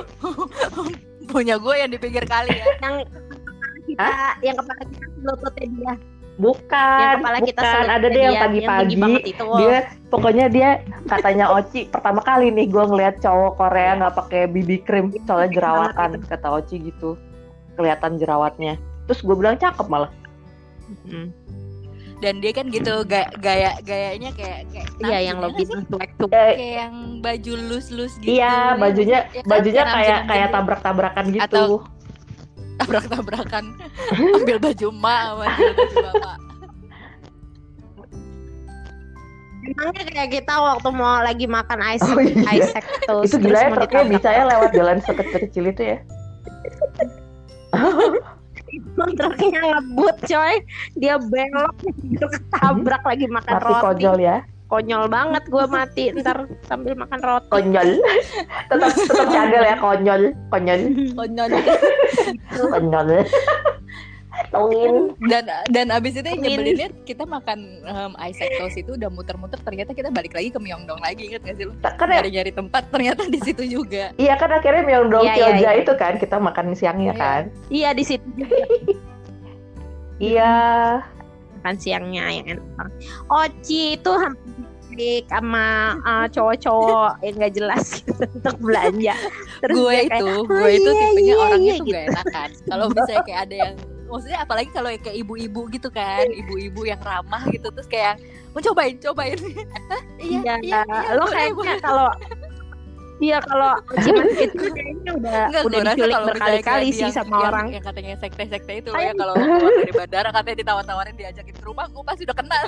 punya 1.33 1.55
gue 1.57 1.75
yang 1.75 1.89
di 1.89 1.99
pinggir 1.99 2.23
kali 2.23 2.53
ya 2.53 2.67
yang 2.83 2.95
kita 3.83 4.09
yang 4.43 4.55
kepala 4.55 4.83
kita 4.85 5.07
selututnya 5.17 5.67
dia 5.67 5.93
Bukan, 6.35 6.99
yang 6.99 7.21
kepala 7.21 7.39
kita 7.41 7.61
bukan. 7.61 7.85
Ada 7.87 8.07
deh 8.09 8.23
yang 8.23 8.35
pagi-pagi 8.39 8.95
banget 8.97 9.23
itu 9.29 9.45
dia 9.59 9.79
pokoknya 10.09 10.47
dia 10.49 10.71
katanya 11.05 11.47
Oci 11.53 11.87
pertama 11.87 12.21
kali 12.21 12.49
nih 12.49 12.67
gue 12.67 12.85
ngeliat 12.85 13.17
cowok 13.19 13.53
Korea 13.55 13.93
nggak 13.97 14.15
pakai 14.17 14.43
BB 14.47 14.71
cream 14.83 15.07
soalnya 15.23 15.51
jerawatan 15.53 16.11
kata 16.23 16.49
Oci 16.55 16.77
gitu 16.83 17.21
kelihatan 17.73 18.17
jerawatnya 18.17 18.77
terus 19.05 19.21
gue 19.21 19.33
bilang 19.33 19.57
cakep 19.57 19.87
malah 19.87 20.09
Hmm. 21.05 21.33
dan 22.19 22.37
dia 22.39 22.53
kan 22.53 22.69
gitu 22.69 23.01
gaya 23.03 23.33
gaya 23.35 23.81
gayanya 23.81 24.29
kayak 24.31 24.69
kayak 24.69 24.89
iya 25.01 25.19
yang 25.25 25.39
ya 25.39 25.45
lebih 25.49 25.65
sih? 25.65 25.81
cuek 25.87 26.11
cuek 26.17 26.33
Eh, 26.33 26.53
kayak 26.53 26.75
yang 26.79 26.95
baju 27.19 27.53
lus 27.67 27.87
lus 27.89 28.13
gitu 28.19 28.29
iya 28.31 28.53
ya 28.69 28.77
bajunya? 28.77 29.19
Ya 29.27 29.43
bajunya 29.43 29.83
kayak 29.83 30.19
kayak 30.27 30.47
gitu. 30.47 30.55
tabrak-tabrakan 30.55 31.25
gitu 31.31 31.45
Atau- 31.45 31.81
tabrak 32.83 33.05
tabrakan 33.07 33.65
ambil 34.43 34.57
baju 34.59 34.87
emak 34.91 35.21
sama 35.23 35.45
ambil 35.47 35.73
baju 35.79 35.97
bapak. 36.03 36.37
Emangnya 39.63 40.03
kayak 40.11 40.31
kita 40.43 40.55
waktu 40.59 40.89
mau 40.91 41.23
lagi 41.23 41.47
makan 41.47 41.79
ice 41.95 42.03
Oh, 42.03 42.19
iya. 42.19 42.51
Isaac 42.51 42.83
tuh 43.07 43.23
itu 43.23 43.37
gila 43.39 43.59
ya 43.63 43.71
truknya 43.71 44.03
bisa 44.11 44.29
ya 44.35 44.43
lewat 44.51 44.71
jalan 44.75 44.99
sekecil-kecil 45.07 45.65
itu 45.71 45.83
ya? 45.95 45.99
Emang 48.73 49.13
truknya 49.15 49.61
ngebut 49.63 50.17
coy. 50.27 50.55
Dia 50.99 51.15
belok 51.23 51.75
ketabrak 52.35 53.03
lagi 53.07 53.27
makan 53.31 53.53
mati 53.55 53.71
roti. 53.71 53.83
konyol 53.87 54.19
ya 54.19 54.37
Konyol 54.73 55.05
banget 55.13 55.45
gue 55.53 55.65
mati 55.69 56.05
Ntar 56.17 56.49
sambil 56.65 56.97
makan 56.97 57.21
roti. 57.21 57.53
Konyol. 57.53 58.01
Tetap 58.73 58.91
tetap 58.97 59.29
jagal 59.29 59.63
ya 59.69 59.77
konyol. 59.77 60.23
Konyol. 60.49 60.81
Konyol. 61.13 61.51
Konyol. 62.73 63.09
Tongin. 64.49 65.13
Dan 65.29 65.45
dan 65.69 65.87
abis 65.93 66.17
itu 66.17 66.29
yang 66.29 66.41
nyebelinnya 66.41 66.89
kita 67.05 67.29
makan 67.29 67.85
um, 67.85 68.13
Isaac 68.21 68.49
toast 68.57 68.81
itu 68.81 68.97
udah 68.97 69.13
muter-muter 69.13 69.61
ternyata 69.61 69.93
kita 69.93 70.09
balik 70.09 70.33
lagi 70.33 70.49
ke 70.49 70.57
Myeongdong 70.61 71.01
lagi 71.05 71.29
inget 71.29 71.45
gak 71.45 71.57
sih 71.61 71.69
lu? 71.69 71.73
Kan 71.85 72.09
ya 72.09 72.21
nyari-nyari 72.21 72.53
tempat 72.53 72.89
ternyata 72.89 73.29
di 73.29 73.41
situ 73.45 73.65
juga. 73.69 74.13
Iya 74.17 74.35
kan 74.41 74.53
akhirnya 74.53 74.85
Myeongdong 74.89 75.25
Iya, 75.25 75.33
iya, 75.33 75.37
Kyoja 75.37 75.71
iya. 75.77 75.81
itu 75.85 75.93
kan 76.01 76.13
kita 76.17 76.37
makan 76.41 76.73
siangnya 76.73 77.13
Iya. 77.13 77.21
kan. 77.21 77.43
Iya 77.69 77.89
di 77.93 78.05
situ 78.09 78.29
Iya. 80.17 80.53
makan 81.63 81.77
siangnya 81.79 82.25
yang 82.27 82.47
enak. 82.59 82.89
Oci 83.31 83.95
itu 83.95 84.11
hampir 84.19 84.42
sama 85.25 85.67
uh, 86.01 86.27
cowok-cowok 86.29 87.13
yang 87.21 87.35
gak 87.37 87.55
jelas 87.55 87.85
gitu 87.99 88.23
untuk 88.37 88.57
belanja. 88.59 89.15
Terus 89.61 89.77
gue 89.77 89.95
itu, 89.97 90.09
kayak, 90.09 90.23
gue 90.43 90.57
"Oh, 90.57 90.69
itu 90.69 90.89
iya, 90.89 91.01
tipenya 91.03 91.25
iya, 91.29 91.37
orangnya 91.39 91.59
iya," 91.67 91.75
tuh 91.75 91.87
gitu. 91.87 91.95
gak 91.95 92.07
enakan. 92.09 92.49
Kalau 92.65 92.85
misalnya 92.89 93.23
kayak 93.23 93.41
ada 93.43 93.55
yang 93.59 93.73
maksudnya 94.05 94.39
apalagi 94.39 94.69
kalau 94.71 94.91
kayak 94.95 95.17
ibu-ibu 95.19 95.63
gitu 95.69 95.89
kan, 95.89 96.27
ibu-ibu 96.29 96.81
yang 96.85 97.01
ramah 97.01 97.43
gitu 97.49 97.69
terus 97.69 97.87
kayak 97.87 98.21
mau 98.51 98.61
cobain, 98.61 98.97
cobain. 98.99 99.39
Hah? 99.89 100.03
iya, 100.21 100.39
Iya, 100.39 100.55
iya, 100.61 100.81
iya, 100.83 101.11
lo 101.13 101.25
kayaknya 101.27 101.77
kalau 101.79 102.09
Iya 103.17 103.39
kalau 103.39 103.79
masih 103.87 104.19
kecil 104.51 104.71
kayaknya 104.75 105.11
udah 105.15 105.35
Enggak, 105.47 105.63
udah 105.63 105.81
diculik 105.87 106.17
berkali-kali 106.27 106.87
sih 106.91 107.07
yang- 107.07 107.15
sama 107.15 107.39
yang- 107.39 107.47
orang. 107.47 107.67
yang 107.71 107.85
katanya 107.87 108.15
sekte-sekte 108.19 108.73
itu 108.75 108.91
Kayak- 108.91 109.07
ya 109.07 109.13
kalau 109.15 109.35
dari 109.79 109.93
bandara 109.95 110.29
katanya 110.35 110.57
ditawar-tawarin 110.59 111.15
diajakin 111.15 111.55
ke 111.55 111.63
rumah 111.63 111.87
gue 111.87 112.03
pasti 112.03 112.23
udah 112.27 112.35
kenal 112.35 112.63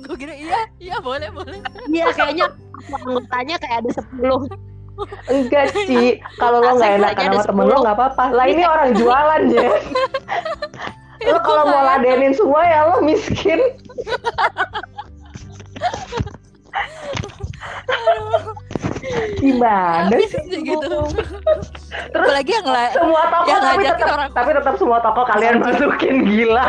gue 0.00 0.16
kira 0.16 0.32
iya 0.32 0.60
iya 0.78 0.96
boleh 0.98 1.28
boleh 1.28 1.58
Iya 1.86 2.08
kayaknya 2.10 2.46
anggotanya 2.90 3.56
kayak 3.56 3.76
ada 3.80 3.90
10 3.92 4.48
Enggak 5.26 5.64
sih, 5.86 6.08
kalau 6.36 6.62
lo 6.62 6.78
nggak 6.78 7.18
enak 7.18 7.18
sama 7.18 7.42
temen 7.42 7.66
lo 7.66 7.76
10. 7.76 7.82
nggak 7.82 7.96
apa-apa. 7.96 8.24
Lah 8.30 8.46
ini 8.46 8.62
orang 8.62 8.94
jualan 8.94 9.42
ya. 9.52 9.68
lo 11.24 11.38
kalau 11.40 11.66
mau 11.66 11.82
ladenin 11.84 12.30
semua 12.30 12.62
ya 12.62 12.86
lo 12.86 13.02
miskin. 13.02 13.58
Gimana 19.36 20.08
sih? 20.16 20.40
gitu 20.64 20.96
terus 22.10 22.28
lagi 22.28 22.50
yang 22.52 22.66
la- 22.66 22.90
Semua 22.90 23.22
toko 23.28 23.46
Yang 23.46 23.60
tapi 23.62 23.82
tetap 23.84 24.08
orang- 24.10 24.32
tapi 24.32 24.50
tetap 24.52 24.74
semua 24.76 24.98
toko 25.00 25.20
kalian 25.24 25.56
masukin 25.60 26.16
gila. 26.24 26.66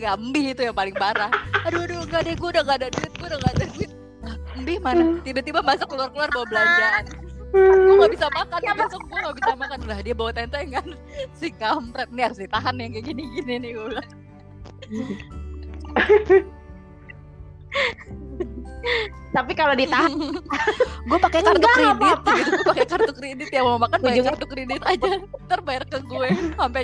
Nggak 0.00 0.16
mbi 0.18 0.42
itu 0.50 0.62
yang 0.62 0.72
paling 0.72 0.94
parah. 0.94 1.28
Aduh 1.62 1.84
aduh 1.84 2.00
nggak 2.02 2.20
deh 2.22 2.34
gue 2.34 2.48
udah 2.50 2.62
nggak 2.62 2.78
ada 2.78 2.88
duit 2.90 3.12
gue 3.12 3.26
udah 3.26 3.38
nggak 3.38 3.54
ada 3.54 3.66
duit. 3.68 3.90
Lah, 4.20 4.34
mbi 4.56 4.74
mana 4.76 5.02
tiba-tiba 5.20 5.60
masuk 5.60 5.86
keluar 5.86 6.08
keluar 6.08 6.28
bawa 6.28 6.46
belanjaan. 6.46 7.04
Gue 7.50 7.94
nggak 7.96 8.12
bisa 8.12 8.26
makan 8.30 8.58
nih 8.58 8.74
besok 8.74 9.02
gue 9.02 9.18
nggak 9.18 9.36
bisa 9.36 9.52
makan. 9.54 9.78
Lah 9.84 9.98
dia 10.00 10.14
bawa 10.14 10.30
tentengan. 10.30 10.86
Si 11.38 11.48
kampret. 11.52 12.08
Nih 12.08 12.24
harus 12.24 12.38
ditahan 12.38 12.74
yang 12.74 12.90
kayak 12.92 13.06
gini 13.06 13.22
gini 13.30 13.54
nih 13.58 13.70
gue 13.72 13.84
bilang. 13.86 14.08
Tapi 19.30 19.52
kalau 19.54 19.74
ditahan 19.74 20.10
gue 21.08 21.18
pakai 21.20 21.40
kartu 21.40 21.58
Enggak, 21.60 21.74
kredit 21.76 21.94
apa-apa. 21.94 22.32
gitu. 22.34 22.50
Gue 22.50 22.66
pakai 22.66 22.86
kartu 22.88 23.12
kredit. 23.14 23.48
Ya 23.48 23.60
mau 23.62 23.76
makan 23.76 23.98
pakai 23.98 24.10
Ujungnya- 24.10 24.30
kartu 24.32 24.46
kredit 24.48 24.82
aja. 24.82 25.08
Ntar 25.46 25.60
bayar 25.62 25.84
ke 25.86 25.98
gue. 26.02 26.28
Sampai 26.56 26.82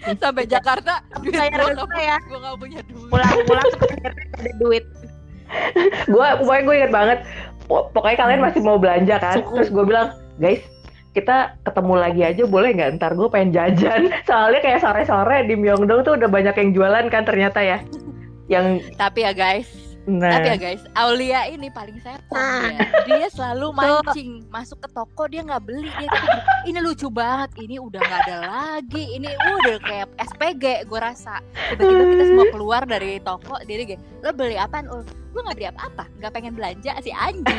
sampai 0.22 0.44
Jakarta 0.44 1.00
duit 1.20 1.34
gue 1.34 1.72
gue 1.72 2.02
ya. 2.02 2.18
gue 2.20 2.38
nggak 2.38 2.56
punya 2.60 2.80
duit 2.86 3.10
pulang-pulang 3.10 3.66
ada 4.36 4.52
duit. 4.60 4.84
gue 6.12 6.28
pokoknya 6.42 6.62
gue 6.66 6.74
inget 6.74 6.92
banget 6.92 7.18
po- 7.70 7.86
pokoknya 7.94 8.18
kalian 8.18 8.40
masih 8.42 8.60
mau 8.62 8.78
belanja 8.78 9.16
kan 9.22 9.36
Suku. 9.38 9.62
terus 9.62 9.70
gue 9.70 9.84
bilang 9.86 10.08
guys 10.42 10.62
kita 11.16 11.56
ketemu 11.64 11.94
lagi 11.96 12.22
aja 12.28 12.42
boleh 12.44 12.70
nggak 12.76 12.90
ntar 13.00 13.16
gue 13.16 13.28
pengen 13.30 13.50
jajan 13.54 14.10
soalnya 14.28 14.60
kayak 14.60 14.82
sore-sore 14.82 15.46
di 15.48 15.54
Myeongdong 15.56 16.04
tuh 16.04 16.18
udah 16.18 16.28
banyak 16.28 16.54
yang 16.54 16.70
jualan 16.76 17.04
kan 17.08 17.22
ternyata 17.24 17.62
ya 17.62 17.78
yang 18.46 18.78
tapi 18.98 19.22
ya 19.24 19.32
guys 19.32 19.85
nah 20.06 20.38
Tapi 20.38 20.48
ya 20.48 20.56
guys, 20.56 20.82
Aulia 20.94 21.50
ini 21.50 21.66
paling 21.66 21.98
setan 21.98 22.30
Nah. 22.30 22.70
dia. 22.70 22.86
Dia 23.18 23.26
selalu 23.26 23.74
mancing 23.74 24.46
masuk 24.46 24.78
ke 24.78 24.88
toko 24.90 25.26
dia 25.26 25.42
nggak 25.42 25.66
beli 25.66 25.90
dia 25.90 26.06
tapi 26.06 26.38
ini 26.70 26.78
lucu 26.78 27.10
banget, 27.10 27.50
ini 27.58 27.76
udah 27.76 27.98
nggak 27.98 28.20
ada 28.24 28.38
lagi, 28.46 29.18
ini 29.18 29.26
udah 29.26 29.76
kayak 29.82 30.06
SPG 30.22 30.86
gue 30.86 31.00
rasa. 31.02 31.42
Tiba-tiba 31.74 32.04
kita 32.06 32.24
semua 32.24 32.46
keluar 32.50 32.82
dari 32.86 33.18
toko, 33.18 33.58
dia 33.66 33.82
kayak 33.82 33.98
lo 34.22 34.30
beli 34.30 34.54
apaan? 34.54 34.86
Oh, 34.86 35.02
gue 35.02 35.40
nggak 35.42 35.56
beli 35.58 35.68
apa-apa, 35.68 36.04
nggak 36.22 36.32
pengen 36.32 36.54
belanja 36.54 36.92
si 37.02 37.10
anjing. 37.10 37.42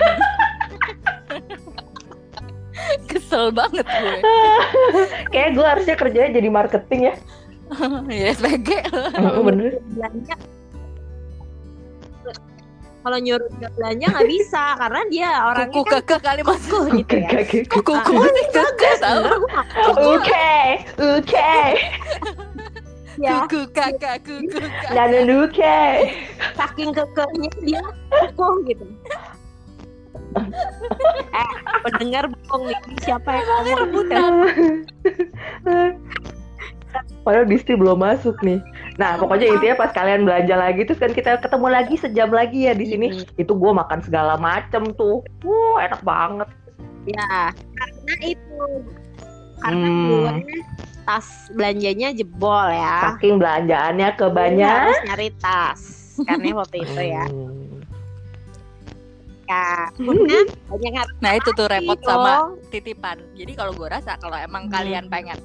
Kesel 3.09 3.51
banget 3.51 3.83
gue. 3.83 4.19
kayak 5.33 5.49
gue 5.51 5.65
harusnya 5.65 5.95
kerjanya 5.97 6.31
jadi 6.37 6.47
marketing 6.47 7.01
ya 7.11 7.15
ya 8.23 8.31
SPG. 8.31 8.69
Bener 9.19 9.83
Belanja. 9.91 10.35
Kalau 13.07 13.23
nyuruh 13.23 13.47
dia 13.55 13.71
belanja 13.71 14.05
nggak 14.11 14.27
bisa 14.27 14.63
karena 14.75 15.01
dia 15.07 15.29
orangnya 15.47 15.79
Kuku 15.79 15.87
kan 15.87 16.03
keke 16.03 16.17
kali 16.27 16.41
mas. 16.43 16.59
gitu 16.91 17.15
ya. 17.15 17.39
Kuku 17.71 17.93
kuku 18.03 18.19
keke 18.51 18.91
oke 19.95 20.51
oke 20.99 21.55
ya. 23.15 23.47
Kuku 23.47 23.59
kakak 23.71 24.27
kuku 24.27 24.59
kakak. 24.59 24.91
dan 24.91 25.23
oke 25.31 25.79
Saking 26.59 26.91
kekehnya 26.91 27.51
dia 27.63 27.83
kukuh 28.11 28.53
gitu. 28.67 28.83
eh, 31.31 31.51
pendengar 31.87 32.27
bohong 32.27 32.67
nih 32.67 32.79
siapa 33.07 33.39
yang 33.39 33.47
ngomong 33.47 33.77
rebutan. 33.87 34.31
Padahal 37.21 37.45
Disti 37.45 37.73
belum 37.73 37.99
masuk 37.99 38.39
nih. 38.39 38.61
Nah, 38.95 39.15
pokoknya 39.15 39.51
intinya 39.51 39.75
pas 39.77 39.91
kalian 39.91 40.23
belanja 40.23 40.55
lagi 40.55 40.81
terus 40.83 40.97
kan 40.97 41.11
kita 41.11 41.37
ketemu 41.37 41.67
lagi 41.67 41.95
sejam 41.95 42.29
lagi 42.29 42.65
ya 42.65 42.73
di 42.73 42.85
sini. 42.85 43.07
Itu 43.35 43.53
gue 43.53 43.71
makan 43.71 43.99
segala 44.01 44.35
macem 44.35 44.93
tuh. 44.93 45.21
Wah, 45.41 45.83
enak 45.83 46.01
banget. 46.01 46.49
Ya, 47.05 47.51
karena 47.51 48.15
itu 48.25 48.59
karena 49.57 49.87
Hmm. 49.89 50.07
gue 50.07 50.33
tas 51.03 51.27
belanjanya 51.49 52.11
jebol 52.11 52.67
ya. 52.67 53.15
Saking 53.15 53.37
belanjaannya 53.37 54.09
ke 54.13 54.25
Gue 54.25 54.35
banyak. 54.35 54.67
harus 54.83 54.99
nyari 55.03 55.29
tas 55.39 55.81
karena 56.21 56.47
waktu 56.53 56.77
itu 56.81 57.01
ya. 57.01 57.25
Hmm. 57.25 57.79
Ya, 59.47 59.87
punya 59.95 60.43
banyak 60.67 61.07
Nah 61.17 61.31
itu 61.33 61.49
tuh 61.55 61.71
repot 61.71 61.95
sama 62.03 62.51
titipan. 62.67 63.15
Jadi 63.33 63.55
kalau 63.55 63.71
gue 63.71 63.87
rasa 63.87 64.19
kalau 64.19 64.35
emang 64.35 64.67
Hmm. 64.67 64.73
kalian 64.73 65.05
pengen 65.07 65.39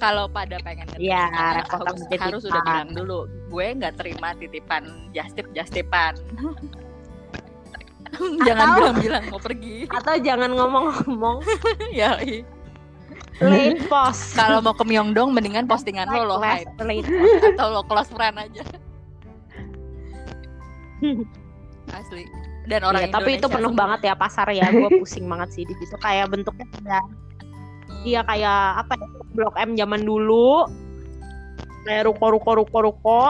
kalau 0.00 0.24
pada 0.26 0.56
pengen 0.60 0.88
Iya, 0.96 1.28
repot 1.54 1.84
harus, 1.84 2.00
harus 2.10 2.42
udah 2.42 2.62
bilang 2.62 2.90
dulu 2.90 3.18
gue 3.46 3.66
nggak 3.76 3.94
terima 3.94 4.32
titipan 4.34 4.82
justip 5.12 5.44
justipan 5.52 6.16
jangan 8.42 8.66
Atau- 8.66 8.76
bilang-bilang 8.80 9.24
mau 9.28 9.38
pergi 9.38 9.84
atau 10.00 10.14
jangan 10.18 10.50
ngomong-ngomong 10.50 11.44
ya 11.92 12.16
i. 12.20 12.40
late 13.38 13.80
post. 13.86 14.34
kalau 14.34 14.60
mau 14.60 14.72
ke 14.72 14.82
Myeongdong 14.82 15.30
mendingan 15.30 15.64
postingan 15.64 16.08
lo 16.08 16.26
lo 16.26 16.36
Late 16.38 16.68
hide 16.68 16.82
late 16.82 17.08
atau 17.54 17.66
lo 17.70 17.82
close 17.84 18.10
friend 18.10 18.36
aja 18.36 18.64
asli 21.90 22.24
dan 22.68 22.84
orang 22.84 23.02
Iya, 23.02 23.10
tapi 23.10 23.30
itu 23.34 23.48
penuh 23.48 23.72
semua. 23.72 23.80
banget 23.82 24.00
ya 24.06 24.14
pasar 24.14 24.46
ya. 24.52 24.68
Gue 24.68 25.00
pusing 25.00 25.26
banget 25.26 25.48
sih 25.50 25.64
di 25.64 25.74
situ. 25.74 25.96
Kayak 25.96 26.30
bentuknya 26.30 26.68
udah 26.78 27.02
dia 28.06 28.20
kayak 28.24 28.86
apa 28.86 28.92
ya? 28.96 29.06
Blok 29.36 29.54
M 29.58 29.70
zaman 29.76 30.02
dulu. 30.02 30.66
Kayak 31.86 32.10
ruko-ruko 32.10 32.50
ruko-ruko. 32.64 33.22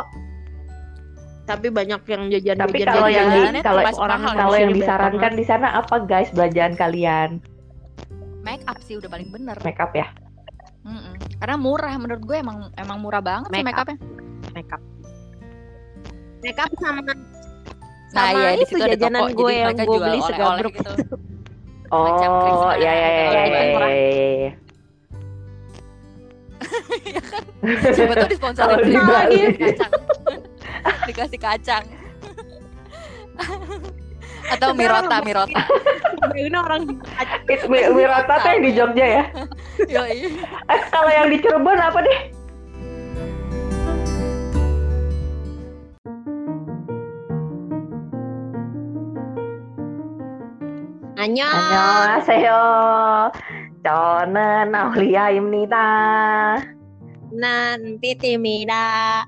Tapi 1.46 1.66
banyak 1.66 2.00
yang 2.06 2.22
jajan 2.30 2.56
Tapi 2.62 2.86
kalau 2.86 3.10
yang 3.10 3.26
di 3.34 3.58
kalau 3.58 3.82
orang 3.98 4.20
mahal 4.22 4.34
kalau 4.38 4.56
yang 4.58 4.70
disarankan 4.70 5.32
di 5.34 5.42
sana 5.42 5.82
apa 5.82 5.98
guys 6.06 6.30
belanjaan 6.30 6.78
kalian? 6.78 7.42
make 8.40 8.64
up 8.64 8.80
sih 8.80 8.96
udah 8.96 9.10
paling 9.12 9.28
bener 9.28 9.56
Make 9.60 9.78
up 9.78 9.92
ya. 9.92 10.08
Mm-mm. 10.80 11.12
karena 11.36 11.56
murah 11.60 11.92
menurut 12.00 12.24
gue 12.24 12.40
emang 12.40 12.72
emang 12.80 12.98
murah 13.04 13.20
banget 13.20 13.52
sih 13.52 13.60
Make 13.60 13.68
make 13.68 13.76
up. 13.76 13.84
upnya 13.84 13.98
makeup. 14.56 14.80
Makeup 16.40 16.70
sama 16.80 17.00
Nah, 18.10 18.26
sama 18.26 18.38
iya, 18.42 18.48
di 18.58 18.64
itu 18.66 18.74
situ 18.74 18.82
ada 18.82 18.96
jajanan 18.98 19.22
toko, 19.22 19.38
gue 19.38 19.52
yang 19.54 19.76
gue 19.76 19.98
beli 20.02 20.20
segabruk 20.26 20.72
gitu. 20.74 20.90
itu. 21.90 21.98
Macam 22.00 22.30
Oh, 22.30 22.38
Christmas 22.40 22.76
ya 22.78 22.92
ya 22.92 23.08
ya 23.10 23.24
ya 23.26 23.42
ya. 23.42 23.62
murah. 23.68 23.90
ya, 23.90 24.06
ya. 24.40 24.52
Siapa 27.90 28.14
tahu 28.14 28.28
disponsorin 28.30 28.76
sih. 28.80 28.86
di 28.86 29.00
Bali. 29.00 29.40
kacang. 29.58 29.92
Dikasih 31.08 31.40
kacang. 31.40 31.84
Atau 34.50 34.74
mirota, 34.74 35.16
mirota. 35.20 35.62
Ini 36.32 36.50
orang 36.52 36.82
It, 37.46 37.62
Mi- 37.66 37.86
Mirata 37.88 38.34
tuh 38.36 38.50
yang 38.50 38.62
di 38.62 38.70
Jogja 38.72 39.06
ya. 39.06 39.22
Yoi. 39.88 40.26
Eh, 40.66 40.80
kalau 40.88 41.06
yang 41.08 41.28
di 41.28 41.38
Cirebon 41.38 41.76
apa 41.76 42.00
deh? 42.00 42.18
Nanya. 51.19 51.47
안녕하세요. 51.51 52.55
저는 53.83 54.71
아울리아입니다. 54.75 55.75
Nanti 57.35 58.15
timida. 58.15 59.27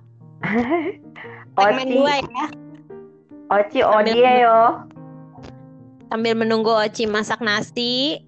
Segmen 1.58 1.88
Oci, 1.88 1.95
dua 2.00 2.14
ya. 2.24 2.45
Oci 3.52 3.78
어디에요? 3.84 4.88
Sambil 6.08 6.39
menunggu 6.39 6.72
Oci 6.72 7.04
masak 7.04 7.43
nasi. 7.43 8.24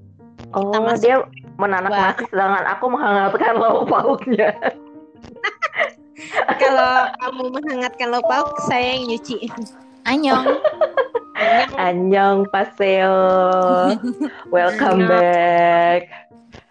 Oh, 0.51 0.76
masuk 0.76 0.99
dia 0.99 1.15
menanak 1.55 1.91
dua. 1.91 2.01
nasi 2.11 2.24
sedangkan 2.28 2.65
aku 2.76 2.86
menghangatkan 2.91 3.53
lauk 3.55 3.88
pauknya. 3.88 4.51
Kalau 6.59 6.93
kamu 7.24 7.43
menghangatkan 7.55 8.07
lauk 8.11 8.51
saya 8.67 8.99
yang 8.99 9.15
nyuci. 9.15 9.47
Anyong. 10.05 10.44
Annyeong 11.84 12.46
paseo. 12.52 13.16
Welcome 14.52 15.09
back. 15.09 16.12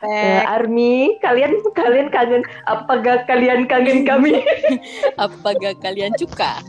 Eh, 0.03 0.43
Army, 0.43 1.15
kalian 1.23 1.63
kalian 1.75 2.11
kangen 2.11 2.43
apakah 2.67 3.23
kalian 3.23 3.63
kangen 3.71 4.03
kami? 4.03 4.43
Apakah 5.23 5.75
kalian 5.79 6.11
suka? 6.19 6.59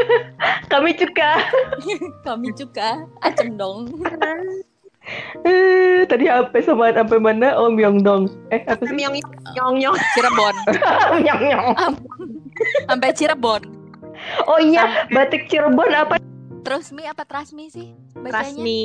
kami 0.72 0.92
juga. 0.92 1.40
Kami 2.20 2.52
suka. 2.52 3.00
Acem 3.24 3.56
dong. 3.56 3.88
Eh, 5.48 6.04
tadi 6.04 6.28
apa 6.28 6.52
sama 6.60 6.92
sampai 6.92 7.16
mana? 7.16 7.56
Oh, 7.56 7.72
Myeongdong. 7.72 8.28
Eh, 8.52 8.60
apa 8.68 8.84
sih? 8.84 8.92
Nyong 8.92 9.24
nyong 9.56 9.74
nyong. 9.80 9.96
Cirebon. 10.12 10.54
Myeongnyong. 11.24 11.68
Sampai 12.84 13.10
Cirebon. 13.16 13.85
Oh 14.46 14.58
iya, 14.58 15.06
batik 15.10 15.46
Cirebon 15.50 15.90
apa? 15.92 16.16
Terus 16.66 16.90
mi 16.90 17.06
apa 17.06 17.22
Trasmi 17.22 17.70
sih? 17.70 17.94
Bacanya? 18.18 18.42
Trasmi. 18.42 18.82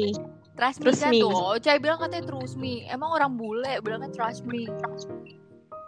Trasmi 0.54 0.84
Terus 0.86 1.00
kan 1.02 1.12
tuh. 1.18 1.58
Cai 1.64 1.78
bilang 1.82 1.98
katanya 1.98 2.30
Trusmi. 2.30 2.86
Emang 2.86 3.10
orang 3.10 3.34
bule 3.34 3.82
bilangnya 3.82 4.14
Trasmi. 4.14 4.70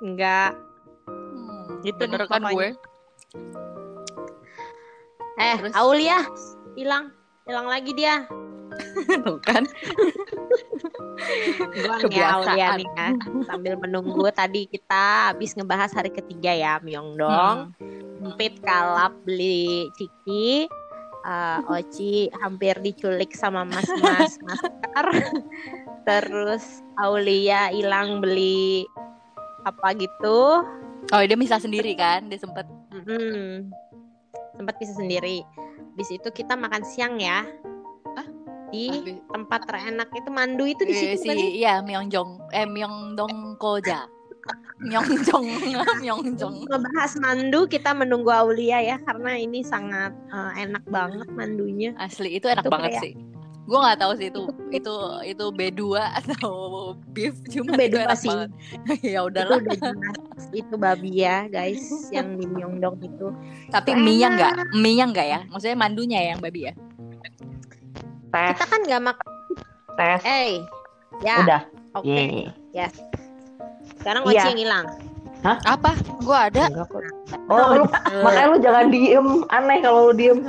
Enggak. 0.02 0.58
Hmm, 1.06 1.86
Gitu 1.86 2.00
bener 2.00 2.26
kan 2.26 2.42
gue? 2.50 2.74
Eh, 5.38 5.56
Terus? 5.62 5.74
Aulia 5.78 6.26
hilang. 6.74 7.14
Hilang 7.46 7.68
lagi 7.70 7.92
dia. 7.94 8.26
Tuh 9.26 9.40
kan. 9.44 9.64
Gua 11.74 11.96
ya, 12.12 12.40
Kebiasaan. 12.44 12.78
Nih 12.80 12.90
ya. 12.98 13.10
Sambil 13.48 13.74
menunggu 13.80 14.28
tadi 14.34 14.68
kita 14.68 15.32
habis 15.32 15.56
ngebahas 15.56 15.92
hari 15.96 16.12
ketiga 16.12 16.52
ya, 16.52 16.74
Myeongdong. 16.84 17.74
Hmm. 17.78 18.26
Empit 18.34 18.60
kalap 18.64 19.14
beli 19.24 19.88
ciki. 19.98 20.68
Eh, 21.24 21.60
Oci 21.80 22.28
hampir 22.44 22.76
diculik 22.84 23.32
sama 23.36 23.64
mas-mas 23.64 24.36
masker. 24.44 25.08
Terus 26.04 26.84
Aulia 27.00 27.72
hilang 27.72 28.20
beli 28.20 28.84
apa 29.64 29.96
gitu. 29.96 30.64
Oh 31.12 31.22
dia 31.24 31.38
bisa 31.40 31.60
sendiri 31.60 31.96
kan? 31.96 32.28
Dia 32.28 32.40
sempet. 32.40 32.68
Mm-mm. 32.92 33.72
Sempat 34.60 34.76
bisa 34.80 34.94
sendiri. 34.96 35.44
Habis 35.96 36.10
itu 36.16 36.30
kita 36.32 36.60
makan 36.60 36.84
siang 36.84 37.20
ya. 37.20 37.48
Di 38.74 38.90
Habis- 38.90 39.22
tempat 39.30 39.62
terenak 39.64 40.10
itu 40.12 40.30
Mandu 40.30 40.66
itu 40.66 40.82
di 40.82 40.92
Eh, 40.92 41.00
situ 41.14 41.18
si 41.20 41.28
kan 41.30 41.38
ya? 41.38 41.46
iya 41.46 41.74
Myeongjong 41.80 42.30
eh 42.50 42.66
Myeongdong 42.66 43.34
Koja. 43.56 44.10
Myeongjong 44.84 45.46
Myeongjong. 46.02 46.56
ngebahas 46.68 47.12
mandu 47.16 47.64
kita 47.66 47.94
menunggu 47.94 48.28
Aulia 48.30 48.82
ya 48.82 48.98
karena 49.00 49.38
ini 49.38 49.62
sangat 49.62 50.12
eh, 50.28 50.52
enak 50.60 50.84
banget 50.86 51.30
mandunya. 51.32 51.94
Asli 51.96 52.34
itu 52.34 52.46
enak 52.46 52.66
Itu 52.66 52.72
banget 52.72 52.92
kayak- 52.92 53.04
sih. 53.06 53.14
Gue 53.64 53.80
nggak 53.80 53.96
tahu 53.96 54.12
sih 54.20 54.28
itu 54.28 54.44
itu 54.74 54.94
itu 55.24 55.46
B2 55.50 55.82
atau 55.96 56.54
beef 57.08 57.32
cuma 57.48 57.72
Itu 57.72 57.80
itu, 57.80 57.96
B2 57.96 57.98
enak 58.04 58.18
sih. 58.20 58.28
banget. 58.28 58.50
ya 59.08 59.20
Itu 59.22 59.28
udahlah. 59.32 59.58
udah 59.62 59.76
jelas 59.80 60.18
itu 60.52 60.74
babi 60.76 61.12
ya 61.16 61.48
guys 61.48 61.80
yang 62.12 62.36
di 62.36 62.44
Myeongdong 62.44 63.00
itu. 63.00 63.32
Tapi 63.70 63.96
mie-nya 63.96 64.28
enggak, 64.30 64.54
mie-nya 64.76 65.06
enggak 65.08 65.28
ya? 65.30 65.40
Maksudnya 65.48 65.78
mandunya 65.78 66.20
yang 66.26 66.44
babi 66.44 66.68
ya? 66.68 66.74
Tes, 68.34 68.58
Kita 68.58 68.66
kan 68.66 68.82
nggak 68.82 69.02
makan. 69.06 69.28
tes. 69.94 70.22
Eh, 70.26 70.58
ya. 71.22 71.46
Udah. 71.46 71.62
Oke. 71.94 72.10
Yeay. 72.10 72.90
Sekarang 74.02 74.26
Iya. 74.26 74.42
Oci 74.42 74.48
yang 74.50 74.60
hilang. 74.60 74.86
Apa? 75.46 75.92
Gua 76.26 76.50
ada. 76.50 76.66
Enggak 76.72 76.88
kok. 76.90 77.04
Oh, 77.52 77.68
lu, 77.78 77.86
makanya 78.26 78.48
lu 78.50 78.58
jangan 78.58 78.86
diem. 78.90 79.28
Aneh 79.54 79.78
kalau 79.86 80.10
lu 80.10 80.14
diem. 80.16 80.40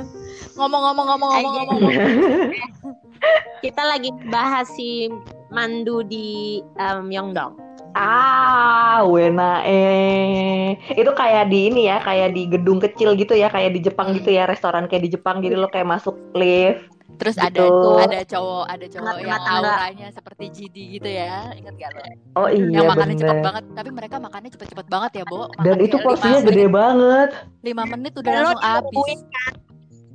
Ngomong-ngomong 0.55 1.05
ngomong-ngomong 1.13 1.53
ngomong. 1.61 1.79
Kita 3.63 3.81
lagi 3.85 4.09
bahas 4.31 4.65
si 4.73 5.11
mandu 5.51 6.01
di 6.01 6.59
em, 6.79 7.05
Myeongdong. 7.05 7.53
Ah, 7.95 9.03
wena 9.07 9.63
eh. 9.63 10.75
Itu 10.91 11.15
kayak 11.15 11.47
di 11.47 11.71
ini 11.71 11.87
ya, 11.87 11.99
kayak 12.03 12.35
di 12.35 12.47
gedung 12.47 12.79
kecil 12.79 13.15
gitu 13.15 13.35
ya, 13.35 13.47
kayak 13.47 13.71
di 13.71 13.79
Jepang 13.83 14.11
gitu 14.15 14.31
ya, 14.31 14.47
restoran 14.47 14.87
kayak 14.87 15.05
di 15.05 15.11
Jepang. 15.15 15.39
Jadi 15.43 15.55
lo 15.55 15.67
kayak 15.67 15.87
masuk 15.87 16.15
lift. 16.33 16.94
Terus 17.15 17.35
Gitu. 17.35 17.45
ada 17.45 17.63
ada 18.01 18.19
cowok, 18.25 18.63
ada 18.67 18.85
cowok 18.87 19.15
yang 19.15 19.29
Tangga-tangga. 19.31 19.71
auranya 19.71 20.07
seperti 20.09 20.43
GD 20.49 20.75
gitu 20.91 21.07
ya. 21.07 21.53
Ingat 21.53 21.73
gak 21.75 21.89
lo? 21.91 22.01
Oh 22.35 22.47
iya 22.47 22.65
yang 22.73 22.85
makannya 22.85 23.15
cepet 23.15 23.29
bener. 23.31 23.45
banget, 23.45 23.63
tapi 23.71 23.89
mereka 23.89 24.15
makannya 24.17 24.49
cepet-cepet 24.51 24.87
banget 24.87 25.11
ya, 25.13 25.23
Bo. 25.23 25.37
Makan 25.47 25.63
Dan 25.63 25.77
itu 25.79 25.95
porsinya 25.97 26.39
gede 26.41 26.55
menit- 26.61 26.73
banget. 26.73 27.29
lima 27.61 27.83
menit 27.85 28.13
udah 28.15 28.31
langsung 28.33 28.59
habis. 28.59 29.19
kan? 29.23 29.53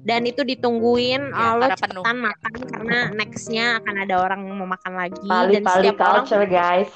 Dan 0.01 0.21
itu 0.25 0.41
ditungguin 0.43 1.23
Ya, 1.27 1.45
oh, 1.47 1.53
lo 1.57 1.67
penuh. 1.69 1.77
cepetan 2.01 2.17
makan 2.19 2.53
karena 2.67 2.99
nextnya 3.13 3.67
akan 3.79 3.95
ada 3.99 4.15
orang 4.19 4.41
yang 4.43 4.57
mau 4.57 4.69
makan 4.69 4.93
lagi 4.95 5.21
dan 5.21 5.33
Pali-pali 5.61 5.65
setiap 5.87 5.97
orang 6.01 6.15
culture 6.21 6.47
guys. 6.47 6.91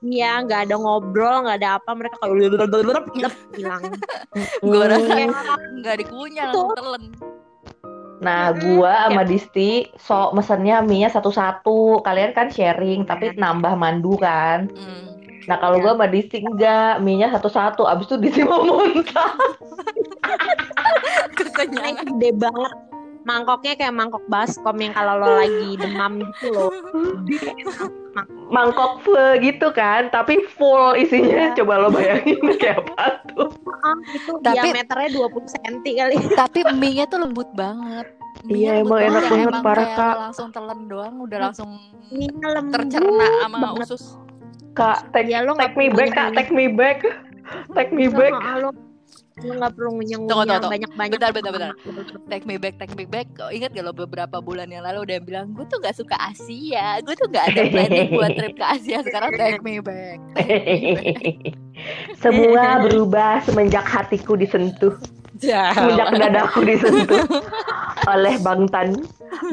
Iya, 0.00 0.30
nggak 0.40 0.60
ada 0.66 0.74
ngobrol, 0.76 1.36
nggak 1.42 1.58
ada 1.58 1.70
apa, 1.76 1.90
mereka 1.92 2.14
kayak 2.20 2.34
hilang. 3.54 3.82
Gue 4.60 4.78
Hmm. 4.78 4.90
rasa 4.92 5.10
nggak 5.76 5.96
dikunyah 5.96 6.46
langsung 6.48 6.70
telen. 6.76 7.04
Nah, 8.18 8.50
gua 8.50 9.06
sama 9.06 9.22
Disti 9.22 9.86
so 9.94 10.34
mesennya 10.34 10.82
mie-nya 10.82 11.08
satu-satu. 11.08 12.02
Kalian 12.02 12.34
kan 12.34 12.50
sharing, 12.50 13.06
tapi 13.06 13.32
Iya. 13.32 13.38
nambah 13.38 13.78
mandu 13.78 14.18
kan. 14.18 14.66
Hmm. 14.68 15.06
Nah, 15.46 15.56
kalau 15.56 15.78
gua 15.80 15.94
sama 15.94 16.10
Disti 16.10 16.42
enggak, 16.42 16.98
mie-nya 17.00 17.30
satu-satu. 17.30 17.86
Abis 17.86 18.10
itu 18.10 18.16
Disti 18.18 18.42
mau 18.42 18.66
muntah. 18.66 19.32
Kekenyangan. 21.38 22.06
gede 22.14 22.30
banget. 22.34 22.74
Mangkoknya 23.28 23.76
kayak 23.76 23.92
mangkok 23.92 24.24
baskom 24.24 24.80
yang 24.80 24.96
kalau 24.96 25.20
lo 25.20 25.36
lagi 25.36 25.76
demam 25.76 26.16
gitu 26.24 26.48
loh. 26.48 26.72
Mangkok 28.48 29.04
full 29.04 29.36
gitu 29.44 29.68
kan, 29.76 30.08
tapi 30.08 30.40
full 30.56 30.96
isinya. 30.96 31.52
Coba 31.52 31.76
lo 31.76 31.92
bayangin 31.92 32.40
kayak 32.62 32.88
apa 32.88 33.20
tuh. 33.28 33.52
Ah, 33.84 33.96
itu 34.16 34.32
Tapi- 34.40 34.56
diameternya 34.56 35.08
20 35.12 35.54
cm 35.54 35.74
kali. 35.84 36.14
Tapi 36.40 36.58
mie-nya 36.72 37.04
tuh 37.04 37.20
lembut 37.20 37.52
banget. 37.52 38.08
Iya, 38.48 38.80
emang 38.86 39.02
enak 39.02 39.22
banget, 39.28 39.44
emang 39.50 39.64
parah, 39.66 39.88
Kak. 39.92 40.14
langsung 40.30 40.48
telan 40.54 40.86
doang 40.86 41.20
udah 41.20 41.50
langsung 41.50 41.74
tercerna 42.70 43.28
sama 43.44 43.56
banget. 43.60 43.86
usus. 43.92 44.16
Kak, 44.72 45.10
take, 45.10 45.28
Ya, 45.28 45.42
lo 45.44 45.52
take 45.58 45.74
me 45.74 45.90
back, 45.90 46.14
Kak. 46.14 46.32
Take 46.38 46.54
me 46.54 46.70
back. 46.70 47.02
Take 47.76 47.92
me 47.92 48.08
back. 48.08 48.32
Lo, 49.42 49.52
nggak 49.54 49.72
perlu 49.74 49.90
Tunggu, 50.28 50.34
ngunyah 50.34 50.58
tunggu, 50.58 50.66
tunggu. 50.66 50.74
banyak-banyak. 50.74 51.18
Bentar, 51.18 51.30
bentar, 51.30 51.52
bentar. 51.54 51.72
Take 52.26 52.44
me 52.44 52.56
back, 52.58 52.74
take 52.78 52.94
me 52.94 53.04
back. 53.04 53.26
Kok 53.34 53.50
ingat 53.50 53.70
gak 53.70 53.84
lo 53.84 53.92
beberapa 53.92 54.42
bulan 54.42 54.66
yang 54.68 54.82
lalu 54.82 55.06
udah 55.06 55.18
bilang 55.22 55.54
gue 55.54 55.64
tuh 55.66 55.78
gak 55.78 55.94
suka 55.94 56.16
Asia, 56.18 56.98
gue 57.02 57.14
tuh 57.14 57.28
gak 57.30 57.54
ada 57.54 57.62
planning 57.70 58.10
buat 58.18 58.34
trip 58.34 58.54
ke 58.54 58.64
Asia. 58.66 58.98
Sekarang 59.02 59.30
take 59.34 59.62
me 59.62 59.78
back. 59.78 60.18
Take 60.34 60.82
me 60.82 60.94
back. 60.94 61.54
Semua 62.18 62.82
berubah 62.82 63.38
semenjak 63.46 63.86
hatiku 63.86 64.34
disentuh. 64.34 64.98
Semenjak 65.38 66.10
dadaku 66.18 66.66
disentuh 66.66 67.22
oleh 68.12 68.34
Bang 68.42 68.66
Tan. 68.66 68.98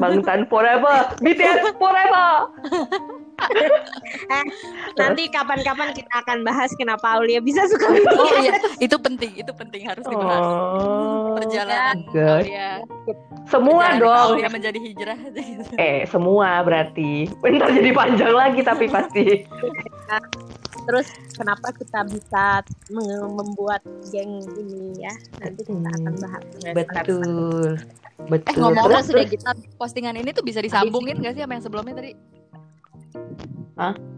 Bang 0.02 0.26
Tan 0.26 0.50
forever. 0.50 1.14
BTS 1.22 1.78
forever. 1.78 2.50
Nanti 5.00 5.28
kapan-kapan 5.30 5.92
kita 5.92 6.14
akan 6.26 6.44
bahas 6.48 6.72
kenapa 6.76 7.20
Aulia 7.20 7.40
bisa 7.44 7.68
suka 7.68 7.88
Oh 7.92 8.32
iya, 8.42 8.58
itu 8.80 8.96
penting, 9.00 9.32
itu 9.36 9.52
penting 9.52 9.86
harus 9.86 10.06
dibahas. 10.08 10.42
Oh. 10.42 11.36
Perjalanan. 11.36 11.96
Aulia, 12.16 12.70
Semua 13.48 13.96
perjalanan 13.96 14.02
dong. 14.02 14.30
Aulia 14.40 14.50
menjadi 14.50 14.80
hijrah. 14.80 15.20
Eh, 15.82 16.08
semua 16.08 16.64
berarti. 16.64 17.28
Bentar 17.44 17.70
jadi 17.72 17.92
panjang 17.92 18.34
lagi 18.34 18.62
tapi 18.64 18.88
pasti. 18.88 19.44
Terus 20.86 21.08
kenapa 21.34 21.74
kita 21.76 22.06
bisa 22.08 22.62
membuat 23.36 23.82
geng 24.14 24.40
ini 24.56 25.02
ya? 25.02 25.14
Nanti 25.42 25.62
kita 25.66 25.90
akan 25.90 26.14
bahas. 26.22 26.44
Betul. 26.72 27.82
Betul. 28.32 28.48
Eh 28.48 28.56
ngomong 28.56 28.88
Terus, 28.88 29.06
sudah 29.12 29.26
kita 29.28 29.50
postingan 29.76 30.16
ini 30.16 30.32
tuh 30.32 30.46
bisa 30.46 30.64
disambungin 30.64 31.20
gak 31.20 31.36
sih 31.36 31.44
sama 31.44 31.60
yang 31.60 31.66
sebelumnya 31.66 31.94
tadi? 32.00 32.12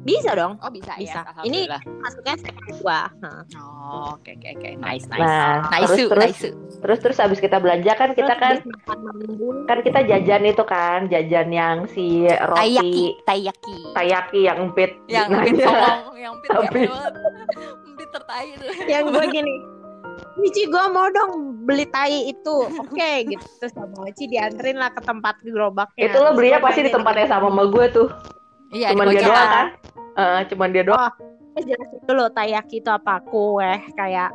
Bisa 0.05 0.37
dong. 0.37 0.55
Oh 0.61 0.69
bisa, 0.69 0.93
Bisa. 0.95 1.25
ya. 1.25 1.43
Ini-. 1.43 1.65
Masuknya 1.99 2.37
segmen 2.37 2.63
dua. 2.79 3.09
Nah, 3.19 3.41
Oh, 3.87 4.19
oke 4.19 4.35
oke 4.37 4.47
oke. 4.53 4.69
Nice 4.77 5.07
nice. 5.09 5.23
Nah, 5.23 5.65
nice, 5.71 5.87
terus, 5.89 6.07
terus, 6.11 6.23
nice. 6.27 6.41
terus, 6.83 6.99
terus 7.01 7.17
abis 7.23 7.39
kita 7.39 7.57
belanja 7.57 7.91
kan 7.95 8.11
kita 8.13 8.35
terus 8.35 8.61
kan 8.61 8.97
kan 9.65 9.77
kita 9.81 9.99
jajan 10.05 10.43
itu 10.43 10.63
kan 10.67 11.07
jajan 11.07 11.47
yang 11.49 11.77
si 11.89 12.27
Taiyaki, 12.27 12.51
roti 12.51 13.03
taiyaki. 13.25 13.77
tayaki 13.95 14.39
yang 14.45 14.57
empit 14.59 14.91
Yang 15.07 15.27
empit 15.33 15.63
songong, 15.63 16.01
yang 16.19 16.33
empit. 16.35 16.89
Empit 17.87 18.09
tertai 18.11 18.45
itu. 18.53 18.65
yang 18.91 19.03
gue 19.09 19.25
gini 19.31 19.55
Mici 20.37 20.69
gue 20.69 20.85
mau 20.93 21.09
dong 21.09 21.65
beli 21.65 21.89
tai 21.89 22.29
itu 22.29 22.55
oke 22.69 23.11
gitu 23.25 23.45
terus 23.57 23.73
sama 23.73 24.05
Mici 24.05 24.29
dianterin 24.29 24.77
lah 24.77 24.93
ke 24.93 25.01
tempat 25.01 25.41
gerobaknya 25.41 26.11
itu 26.11 26.17
lo 26.21 26.29
belinya 26.37 26.59
pasti 26.61 26.85
di 26.85 26.91
tempat 26.93 27.13
yang 27.17 27.29
sama 27.31 27.49
sama 27.49 27.63
gue 27.71 27.85
tuh 27.89 28.07
Iya, 28.71 28.91
cuman 28.91 29.05
di 29.07 29.15
dia 29.15 29.27
doang 29.27 29.47
kan? 29.47 29.67
Eh, 30.17 30.41
cuman 30.51 30.69
dia 30.73 30.83
doang. 30.83 31.13
Eh, 31.57 31.63
jelasin 31.63 31.99
dulu 32.03 32.25
taiyaki 32.33 32.83
itu 32.83 32.89
apa? 32.91 33.23
Kue 33.23 33.71
kayak 33.95 34.31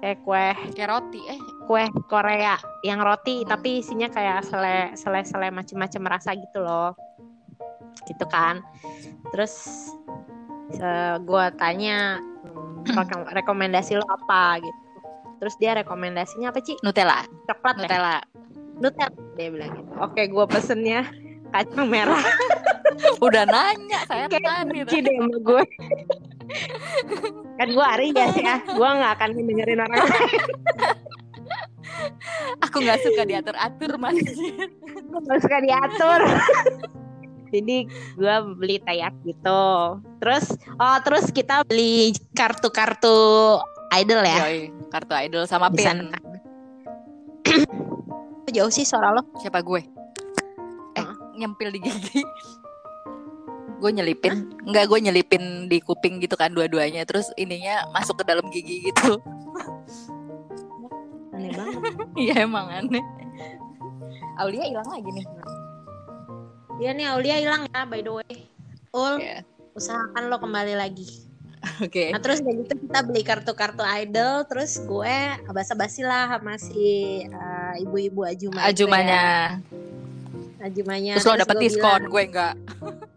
kayak 0.00 0.18
kue 0.24 0.46
kayak 0.76 0.88
roti 0.88 1.20
eh. 1.28 1.40
Kue 1.66 1.86
Korea 2.10 2.56
yang 2.82 3.02
roti 3.02 3.46
tapi 3.46 3.82
isinya 3.82 4.10
kayak 4.10 4.42
sele 4.46 4.90
sele 4.98 5.22
sele 5.26 5.48
macem-macem 5.52 6.02
rasa 6.06 6.34
gitu 6.38 6.62
loh. 6.62 6.94
Gitu 8.06 8.24
kan. 8.30 8.62
Terus 9.34 9.54
eh, 10.78 11.16
gua 11.26 11.50
tanya 11.54 12.22
hmm, 12.22 12.86
reko- 12.98 13.30
rekomendasi 13.34 13.98
lo 13.98 14.06
apa? 14.06 14.62
Gitu. 14.62 14.78
Terus 15.40 15.54
dia 15.56 15.72
rekomendasinya 15.74 16.52
apa 16.54 16.60
sih 16.62 16.76
Nutella. 16.86 17.26
Coklat 17.50 17.80
Nutella. 17.82 18.16
Nutella 18.80 19.12
dia 19.36 19.48
bilang 19.52 19.74
gitu. 19.76 19.90
Oke 20.00 20.24
gua 20.32 20.48
pesennya 20.48 21.04
kacang 21.50 21.90
merah 21.90 22.22
udah 23.20 23.44
nanya 23.46 24.00
saya 24.08 24.26
kayak 24.26 24.68
benci 24.68 24.98
deh 25.02 25.14
sama 25.14 25.36
gue. 25.40 25.64
Kan 27.58 27.68
gue 27.70 27.86
Aries 27.98 28.34
ya 28.36 28.56
gue 28.64 28.88
nggak 28.88 29.12
akan 29.18 29.28
dengerin 29.36 29.80
orang 29.82 30.02
lain. 30.04 30.42
Aku 32.66 32.80
nggak 32.80 33.00
suka 33.02 33.22
diatur 33.26 33.56
atur 33.58 33.92
mas. 34.00 34.16
Gue 34.16 35.20
nggak 35.20 35.40
suka 35.42 35.58
diatur. 35.62 36.20
Jadi 37.50 37.76
gue 38.14 38.36
beli 38.58 38.76
tayak 38.82 39.14
gitu. 39.26 39.62
Terus 40.22 40.54
oh 40.78 40.98
terus 41.02 41.28
kita 41.34 41.66
beli 41.66 42.14
kartu-kartu 42.34 43.58
idol 43.98 44.22
ya. 44.22 44.38
Yoi, 44.46 44.70
kartu 44.90 45.14
idol 45.18 45.44
sama 45.50 45.70
pin. 45.70 46.14
jauh 48.50 48.70
sih 48.70 48.82
suara 48.82 49.14
lo. 49.14 49.22
Siapa 49.38 49.62
gue? 49.62 49.82
Eh 50.98 51.06
nyempil 51.38 51.70
di 51.70 51.78
gigi 51.82 52.22
gue 53.80 53.90
nyelipin 53.90 54.34
enggak 54.62 54.84
gue 54.86 54.98
nyelipin 55.00 55.42
di 55.66 55.80
kuping 55.80 56.20
gitu 56.20 56.36
kan 56.36 56.52
dua-duanya 56.52 57.02
terus 57.02 57.32
ininya 57.34 57.88
masuk 57.90 58.20
ke 58.20 58.24
dalam 58.24 58.44
gigi 58.48 58.84
gitu. 58.86 59.16
Aneh 61.32 61.50
banget. 61.50 61.80
Iya 62.20 62.44
emang 62.44 62.68
aneh. 62.68 63.00
Aulia 64.36 64.64
hilang 64.64 64.84
lagi 64.84 65.08
nih. 65.10 65.26
Iya 66.78 66.90
nih 66.92 67.06
Aulia 67.08 67.36
hilang 67.38 67.62
ya 67.66 67.80
by 67.84 68.00
the 68.00 68.12
way. 68.12 68.34
Ul 68.90 69.16
Iya. 69.16 69.40
usahakan 69.72 70.28
lo 70.28 70.36
kembali 70.36 70.76
lagi. 70.76 71.08
Oke. 71.80 72.08
Nah 72.12 72.20
terus 72.20 72.40
udah 72.40 72.54
gitu 72.56 72.72
kita 72.74 72.98
beli 73.04 73.20
kartu-kartu 73.20 73.84
idol 73.84 74.48
Terus 74.48 74.80
gue 74.80 75.16
basa-basi 75.48 76.00
lah 76.00 76.28
sama 76.32 76.56
si 76.56 76.84
eh, 77.22 77.74
ibu-ibu 77.80 78.24
Ajuma 78.24 78.60
itu 78.60 78.64
ya. 78.64 78.68
ajumanya. 78.72 79.24
Ajumanya. 80.60 81.12
Terus 81.16 81.24
lo 81.24 81.36
dapet 81.36 81.56
diskon 81.58 82.00
bilang, 82.04 82.12
gue 82.12 82.22
enggak 82.28 82.54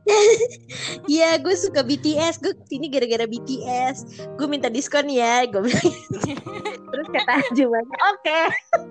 Iya 1.07 1.39
gue 1.39 1.55
suka 1.55 1.79
BTS 1.79 2.43
Gue 2.43 2.51
sini 2.67 2.91
gara-gara 2.91 3.23
BTS 3.23 4.27
Gue 4.35 4.47
minta 4.51 4.67
diskon 4.67 5.07
ya 5.07 5.47
Gue 5.47 5.67
bilang. 5.67 5.91
Terus 6.91 7.07
kata 7.09 7.31
Ajumanya 7.49 7.97
Oke. 8.11 8.41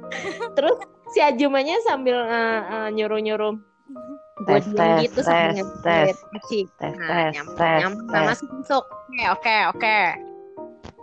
Terus 0.56 0.76
si 1.12 1.20
Ajumanya 1.20 1.76
sambil 1.84 2.16
eh, 2.16 2.60
eh, 2.64 2.88
nyuruh-nyuruh. 2.96 3.54
Gue 4.42 4.58
Tes, 4.58 4.66
diam 4.72 4.74
tes, 4.74 5.00
gitu 5.06 5.20
tes, 5.22 5.28
sambil 5.28 5.66
Masih 6.32 6.62
Tes, 6.80 6.94
Nah, 6.96 7.06
tes, 7.06 7.32
nyampe, 7.36 7.54
tes, 7.60 7.80
nyampe, 7.84 8.02
tes. 8.10 8.26
masuk 8.32 8.48
masuk 8.58 8.84
Oke 9.12 9.24
oke 9.28 9.56
oke. 9.76 9.98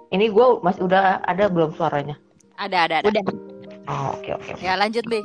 Ini 0.10 0.26
gue 0.28 0.47
masih 0.66 0.82
udah 0.89 1.22
ada 1.24 1.45
belum 1.47 1.72
suaranya? 1.78 2.18
ada 2.57 2.89
ada 2.89 2.95
ada. 2.99 3.07
Udah. 3.07 3.24
Oh, 3.88 4.18
oke 4.18 4.36
oke. 4.36 4.51
oke. 4.57 4.62
ya 4.62 4.74
lanjut 4.76 5.05
deh 5.07 5.24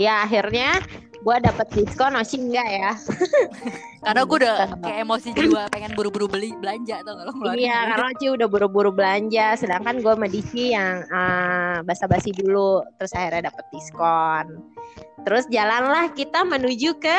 Ya 0.00 0.24
akhirnya 0.24 0.80
gue 1.22 1.36
dapet 1.38 1.66
diskon 1.70 2.18
Oshi 2.18 2.36
enggak 2.42 2.68
ya? 2.68 2.90
Karena 4.04 4.26
gue 4.26 4.36
udah 4.42 4.54
kayak 4.82 4.98
emosi 5.06 5.28
jiwa 5.30 5.70
pengen 5.70 5.94
buru-buru 5.94 6.26
beli 6.26 6.50
belanja 6.58 7.06
atau 7.06 7.14
kalau 7.14 7.32
ngeluarin 7.38 7.62
Iya 7.62 7.78
karena 7.94 8.06
Oci 8.10 8.26
udah 8.34 8.48
buru-buru 8.50 8.90
belanja 8.90 9.46
Sedangkan 9.54 10.02
gue 10.02 10.10
sama 10.10 10.26
Diki 10.26 10.74
yang 10.74 11.06
eh, 11.06 11.76
basa-basi 11.86 12.34
dulu 12.34 12.82
Terus 12.98 13.14
akhirnya 13.14 13.54
dapet 13.54 13.64
diskon. 13.70 14.46
Terus 15.22 15.46
jalanlah 15.54 16.10
kita 16.18 16.42
menuju 16.42 16.98
ke 16.98 17.18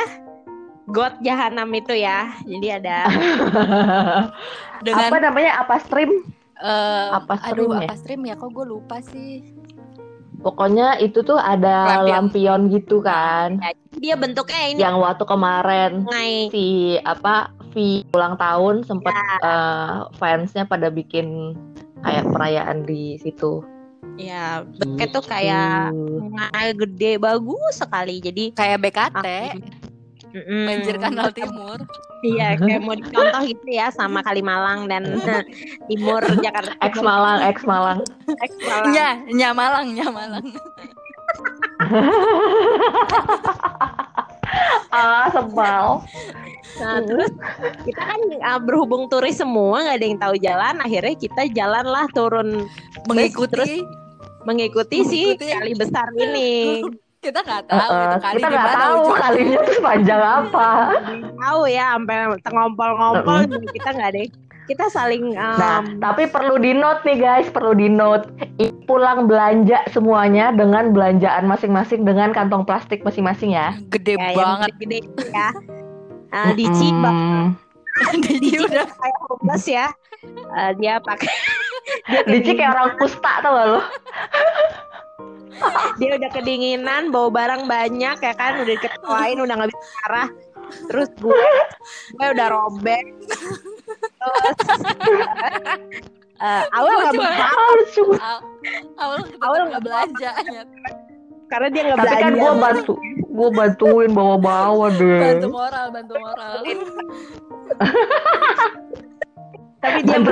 God 0.91 1.23
Jahanam 1.23 1.71
itu 1.71 1.95
ya. 1.95 2.35
Jadi 2.43 2.67
ada 2.67 3.07
dengan 4.85 5.07
Apa 5.07 5.17
namanya? 5.23 5.63
Apa 5.63 5.79
stream? 5.79 6.11
eh, 6.63 7.07
apa 7.11 7.33
aduh 7.43 7.67
stream 7.67 7.71
ya? 7.71 7.87
apa 7.87 7.93
stream 7.95 8.21
ya? 8.27 8.35
Kok 8.35 8.49
gue 8.51 8.65
lupa 8.67 8.97
sih 8.99 9.52
Pokoknya 10.43 10.99
itu 10.99 11.23
tuh 11.23 11.35
ada 11.35 12.03
Lampion. 12.03 12.11
lampion 12.27 12.61
gitu 12.69 12.99
kan. 12.99 13.57
ya, 13.57 13.71
Dia 13.93 14.15
bentuknya 14.15 14.61
ini 14.67 14.79
Yang 14.79 14.95
waktu 14.99 15.23
kemarin 15.23 15.91
sungai 16.03 16.31
si 16.49 16.65
apa 16.99 17.35
V 17.71 18.03
ulang 18.11 18.35
tahun 18.35 18.83
sempat 18.83 19.13
Ya. 19.13 19.25
eh, 19.39 19.91
fansnya 20.13 20.63
pada 20.63 20.87
bikin 20.87 21.55
kayak 21.99 22.27
perayaan 22.27 22.83
di 22.83 23.15
situ. 23.17 23.63
Ya 24.13 24.61
bentuknya 24.67 25.07
tuh 25.09 25.23
kayak 25.23 25.89
sungai 25.89 26.67
gede 26.75 27.17
bagus 27.17 27.73
sekali 27.73 28.19
Jadi 28.19 28.51
kayak 28.51 28.83
BKT 28.83 29.25
Mm-mm. 30.33 30.65
banjir 30.65 30.97
kanal 30.97 31.29
timur 31.29 31.77
Iya 32.23 32.55
kayak 32.59 32.81
mau 32.81 32.95
dicontoh 32.97 33.43
gitu 33.45 33.67
ya 33.69 33.93
sama 33.93 34.25
Kalimalang 34.25 34.89
dan 34.89 35.05
Timur 35.91 36.23
Jakarta 36.41 36.73
Ex 36.81 36.93
Malang, 37.03 37.39
ex 37.45 37.57
Malang. 37.67 37.99
Ex 38.41 38.51
Malang. 38.63 38.91
nya 38.95 39.07
nya 39.29 39.49
Malang 39.53 39.87
nya 39.93 40.07
Malang 40.07 40.45
ah, 44.93 45.27
sebal. 45.33 46.05
Nah, 46.79 46.97
terus 47.05 47.31
kita 47.85 48.01
kan 48.01 48.21
uh, 48.39 48.59
berhubung 48.61 49.09
turis 49.09 49.37
semua 49.37 49.83
nggak 49.83 49.97
ada 49.99 50.05
yang 50.05 50.19
tahu 50.21 50.35
jalan, 50.39 50.75
akhirnya 50.81 51.15
kita 51.17 51.41
jalanlah 51.51 52.05
turun 52.13 52.65
mengikuti 53.09 53.51
terus 53.51 53.71
mengikuti 54.43 54.97
si 55.07 55.21
Mengikuti. 55.33 55.51
kali 55.51 55.73
besar 55.75 56.07
ini. 56.15 56.81
Kita 57.23 57.39
nggak 57.39 57.63
tahu 57.65 57.89
Eh, 57.89 58.03
itu 58.03 58.17
kali 58.19 58.35
kita 58.35 58.47
nggak 58.49 58.67
tahu 58.75 58.95
ujungnya. 58.99 59.17
kalinya 59.17 59.59
tuh 59.61 59.77
panjang 59.79 60.21
apa. 60.21 60.67
tahu 61.39 61.61
ya 61.65 61.85
sampai 61.93 62.17
ngompol-ngompol 62.45 63.37
kita 63.71 63.89
nggak 63.89 64.09
ada. 64.09 64.21
Kita 64.63 64.85
saling 64.87 65.23
um, 65.33 65.57
Nah, 65.57 65.79
tapi 65.99 66.23
perlu 66.25 66.55
di 66.55 66.71
note 66.71 67.03
nih 67.03 67.17
guys, 67.17 67.47
perlu 67.47 67.73
di 67.73 67.87
note. 67.87 68.27
I- 68.57 68.71
Pulang 68.83 69.25
belanja 69.25 69.79
semuanya 69.89 70.51
dengan 70.51 70.91
belanjaan 70.91 71.43
masing-masing 71.45 72.03
dengan 72.03 72.31
kantong 72.31 72.63
plastik 72.63 72.99
masing-masing 73.01 73.51
ya. 73.51 73.75
gede 73.89 74.15
ya, 74.15 74.31
yang 74.33 74.59
banget 74.59 74.71
gede 74.77 74.99
ya. 75.29 75.49
Uh, 76.33 76.49
di 76.51 76.65
Ciba 76.67 77.13
Mm. 77.13 77.47
Didi 78.19 78.57
udah 78.57 78.89
kayak 78.89 79.17
homeless 79.23 79.69
ya. 79.69 79.85
Uh, 80.49 80.73
dia 80.75 80.97
pakai 80.97 81.29
Dici 82.25 82.51
kayak 82.57 82.73
orang 82.73 82.97
kusta 82.97 83.37
tau 83.39 83.53
gak 83.53 83.67
lo? 83.69 83.79
dia 85.95 86.09
udah 86.15 86.29
kedinginan, 86.29 87.09
bawa 87.09 87.29
barang 87.29 87.63
banyak 87.65 88.17
ya 88.17 88.33
kan, 88.33 88.57
udah 88.57 88.73
diketawain, 88.73 89.37
udah 89.37 89.53
nggak 89.53 89.69
bisa 89.69 89.87
arah. 90.05 90.29
Terus 90.89 91.09
gue, 91.15 91.43
gue 92.11 92.27
udah 92.33 92.47
robek. 92.49 93.05
Terus 94.17 94.57
eh, 96.39 96.63
awal 96.71 96.93
nggak 96.99 97.13
Aw- 98.17 98.43
awal 98.97 99.19
Awal 99.39 99.61
nggak 99.69 99.83
belanja 99.83 100.31
karena 101.45 101.67
dia 101.69 101.81
nggak 101.85 101.99
Tapi 102.01 102.07
belanja. 102.09 102.23
kan 102.25 102.33
gue 102.33 102.51
bantu, 102.57 102.93
gue 103.13 103.49
bantuin 103.53 104.09
bawa-bawa 104.09 104.89
deh. 104.89 105.21
bantu 105.21 105.47
moral 105.53 105.85
bantu 105.93 106.13
moral 106.17 106.53
Tapi 109.77 109.99
dia 110.01 110.17
Bantu 110.17 110.31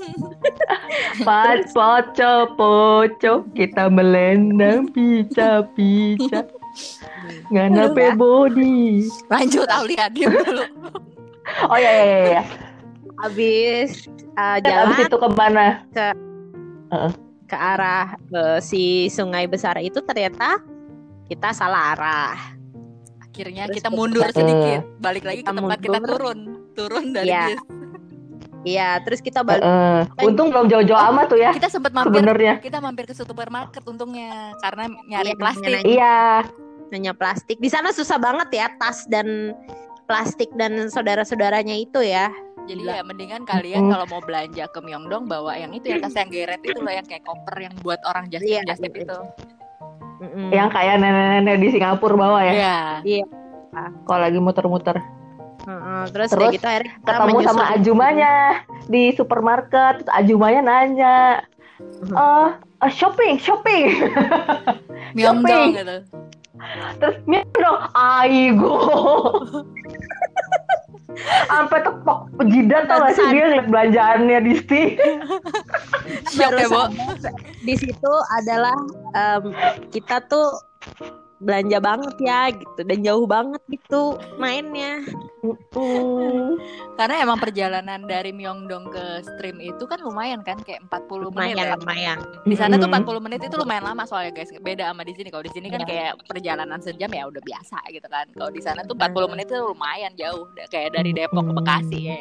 Pas 1.26 1.60
poco 1.70 2.32
poco 2.54 3.32
kita 3.50 3.86
melendang 3.86 4.88
pica 4.88 5.62
pica 5.70 6.46
ngana 7.52 7.90
pe 7.90 8.12
body. 8.12 9.04
lanjut 9.26 9.68
Aulia 9.68 10.06
diam 10.08 10.30
dulu 10.30 10.64
Oh 11.66 11.74
iya 11.74 11.90
iya 11.90 12.04
iya. 12.06 12.18
iya. 12.30 12.42
Habis 13.18 14.06
eh, 14.32 14.56
Dan 14.58 14.64
jalan 14.64 14.86
abis 14.88 15.04
itu 15.04 15.16
ke 15.18 15.28
mana? 15.30 15.66
ke 17.42 17.56
arah 17.56 18.06
eh, 18.30 18.58
si 18.60 18.82
sungai 19.08 19.44
besar 19.44 19.76
itu 19.78 19.98
ternyata 20.00 20.62
kita 21.26 21.50
salah 21.50 21.92
arah. 21.92 22.38
akhirnya 23.20 23.66
Terus 23.66 23.76
kita 23.76 23.88
kita- 23.88 23.96
mundur 23.96 24.24
Eh. 24.24 24.32
sedikit 24.32 24.80
balik 24.98 25.22
lagi 25.22 25.40
ke 25.40 25.44
Kita 25.44 25.54
tempat 25.54 25.78
kita 25.80 25.98
mundur. 25.98 26.10
turun 26.12 26.38
turun 26.72 27.04
dari 27.10 27.28
Iya. 27.28 27.44
bis 27.48 27.62
Iya, 28.60 29.00
terus 29.00 29.18
kita 29.18 29.40
balik. 29.40 29.64
Heeh. 29.64 30.00
Untung 30.20 30.52
belum 30.52 30.68
jauh-jauh 30.68 31.00
amat 31.10 31.32
tuh 31.32 31.38
ya 31.38 31.50
kita 31.50 31.66
sempat 31.66 31.90
mampir 31.90 32.12
sebenarnya. 32.12 32.54
kita 32.60 32.78
mampir 32.78 33.08
ke 33.08 33.14
supermarket 33.14 33.80
untungnya 33.82 34.52
karena 34.60 34.84
nyari 35.06 35.32
Iya, 35.32 35.38
plastik 35.38 35.70
nanya- 35.70 35.88
Iya. 35.88 36.18
nanya 36.90 37.12
plastik. 37.14 37.56
Di 37.56 37.68
sana 37.68 37.88
susah 37.90 38.18
banget 38.18 38.48
ya 38.52 38.66
tas 38.76 39.06
dan 39.06 39.56
plastik 40.04 40.52
dan 40.54 40.88
saudara-saudaranya 40.88 41.72
itu 41.74 42.00
ya. 42.00 42.28
jadi 42.60 42.76
Gila. 42.76 42.92
ya 42.92 43.02
mendingan 43.02 43.42
kalian 43.42 43.80
Mm-mm. 43.80 43.90
kalau 43.90 44.06
mau 44.06 44.20
belanja 44.20 44.68
ke 44.68 44.78
Myeongdong 44.78 45.24
bawa 45.24 45.56
yang 45.56 45.72
itu 45.72 45.90
yang 45.90 46.04
tas 46.04 46.12
yang 46.12 46.28
geret 46.28 46.60
itu 46.60 46.76
loh 46.76 46.92
yang 46.92 47.02
kayak 47.02 47.24
koper 47.24 47.56
yang 47.58 47.72
buat 47.80 47.98
orang 48.04 48.28
just 48.28 48.44
Iya, 48.44 48.62
just 48.62 48.78
iya, 48.78 48.92
itu 48.92 49.18
Mm-mm. 50.20 50.52
Yang 50.52 50.68
kayak 50.68 50.94
nenek-nenek 51.00 51.56
di 51.56 51.68
Singapura 51.72 52.14
bawa 52.14 52.38
ya. 52.44 52.52
Iya. 53.00 53.24
Kalau 54.04 54.20
lagi 54.20 54.36
muter-muter. 54.36 55.00
Heeh, 55.68 56.02
terus, 56.12 56.28
Terus 56.32 56.40
kayak 56.40 56.54
gitu 56.56 56.66
akhirnya 56.66 56.92
kita 56.96 57.10
ketemu 57.12 57.38
sama 57.44 57.64
ajumanya 57.76 58.32
di 58.88 59.02
supermarket 59.12 59.92
terus 60.00 60.10
ajumanya 60.16 60.60
nanya 60.64 61.18
eh 62.00 62.48
eh, 62.56 62.92
shopping 62.92 63.36
shopping. 63.40 63.84
Myeongdong 65.16 65.68
gitu. 65.76 65.96
terus 67.00 67.16
dong 67.56 67.80
aigo. 67.96 68.76
Sampai 71.50 71.82
tepok 71.84 72.30
jidat 72.48 72.86
tau 72.88 73.02
gak 73.02 73.12
sih 73.18 73.26
dia 73.34 73.44
ngeliat 73.50 73.66
belanjaannya 73.68 74.38
Disti 74.46 74.82
Shock 76.32 76.54
ya, 76.56 76.66
Bo. 76.70 76.86
di 77.66 77.74
situ 77.76 78.12
adalah 78.40 78.76
em, 79.12 79.52
kita 79.90 80.22
tuh 80.30 80.48
belanja 81.40 81.80
banget 81.80 82.14
ya 82.20 82.52
gitu 82.52 82.80
dan 82.84 82.98
jauh 83.00 83.24
banget 83.24 83.62
gitu 83.72 84.20
mainnya. 84.36 85.00
Karena 87.00 87.24
emang 87.24 87.40
perjalanan 87.40 88.04
dari 88.04 88.28
Myeongdong 88.28 88.92
ke 88.92 89.04
stream 89.24 89.56
itu 89.56 89.88
kan 89.88 90.04
lumayan 90.04 90.44
kan 90.44 90.60
kayak 90.60 90.84
40 90.92 91.32
menit 91.32 91.56
lumayan 91.56 91.56
ya. 91.56 91.76
lumayan 91.80 92.18
Di 92.44 92.56
sana 92.60 92.76
tuh 92.76 92.92
Mm-mm. 92.92 93.08
40 93.08 93.24
menit 93.24 93.40
itu 93.48 93.56
lumayan 93.56 93.88
lama 93.88 94.04
soalnya 94.04 94.36
guys. 94.36 94.52
Beda 94.60 94.92
sama 94.92 95.00
di 95.00 95.16
sini. 95.16 95.32
Kalau 95.32 95.44
di 95.44 95.52
sini 95.56 95.72
kan 95.72 95.80
Iya. 95.80 95.88
kayak 95.88 96.12
perjalanan 96.28 96.80
sejam 96.84 97.08
ya 97.08 97.24
udah 97.24 97.40
biasa 97.40 97.78
gitu 97.88 98.04
kan. 98.12 98.28
Kalau 98.36 98.50
di 98.52 98.60
sana 98.60 98.84
tuh 98.84 98.92
40 99.00 99.32
menit 99.32 99.48
itu 99.48 99.56
lumayan 99.64 100.12
jauh. 100.20 100.44
Kayak 100.68 101.00
dari 101.00 101.16
Depok 101.16 101.48
ke 101.48 101.52
Bekasi 101.56 101.98
ya. 102.04 102.20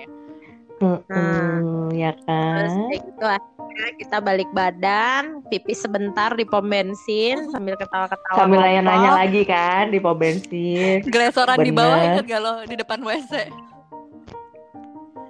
Hmm, 0.79 1.91
ya 1.91 2.15
terus 2.15 2.71
kan 2.71 2.87
kayak 2.87 3.03
gitu 3.03 3.25
akhirnya 3.25 3.91
kita 3.97 4.17
balik 4.19 4.49
badan 4.49 5.23
pipis 5.45 5.79
sebentar 5.79 6.31
di 6.31 6.43
pom 6.43 6.63
bensin 6.63 7.47
sambil 7.49 7.75
ketawa-ketawa 7.75 8.37
sambil 8.37 8.59
nanya-nanya 8.59 9.11
lagi 9.17 9.43
kan 9.43 9.87
di 9.87 9.97
pom 9.97 10.15
bensin 10.15 11.03
Gelesoran 11.05 11.59
di 11.59 11.69
bawah 11.69 11.95
Bener. 11.95 12.07
inget 12.13 12.25
gak 12.27 12.41
lo 12.41 12.53
di 12.63 12.75
depan 12.75 12.99
WC. 13.01 13.33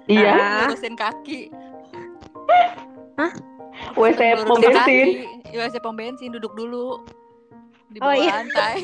iya. 0.06 0.66
Lurusin 0.66 0.94
kaki. 0.94 1.50
WC 3.92 4.20
pom 4.40 4.56
bensin 4.56 4.74
kaki. 4.76 5.00
WC 5.52 5.74
pom 5.78 5.94
bensin 5.94 6.30
duduk 6.30 6.54
dulu. 6.54 7.02
Di 7.88 7.98
Oh, 7.98 8.06
bawah 8.06 8.14
iya. 8.16 8.34
lantai. 8.38 8.74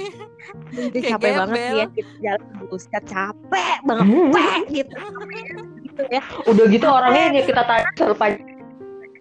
itu 0.69 0.99
Kayak 0.99 1.11
capek 1.15 1.31
banget 1.33 1.47
gembel. 1.55 1.77
ya 1.77 1.87
kita 1.89 2.13
jalan 2.21 2.43
buset 2.67 3.05
capek 3.07 3.77
banget 3.81 4.07
Hmm. 4.09 4.63
Gitu 4.69 4.95
gitu 5.97 6.13
ya 6.13 6.23
udah 6.45 6.65
gitu 6.69 6.87
orangnya 6.87 7.25
yang 7.33 7.47
kita 7.47 7.63
tanya 7.65 7.89
selepas 7.97 8.31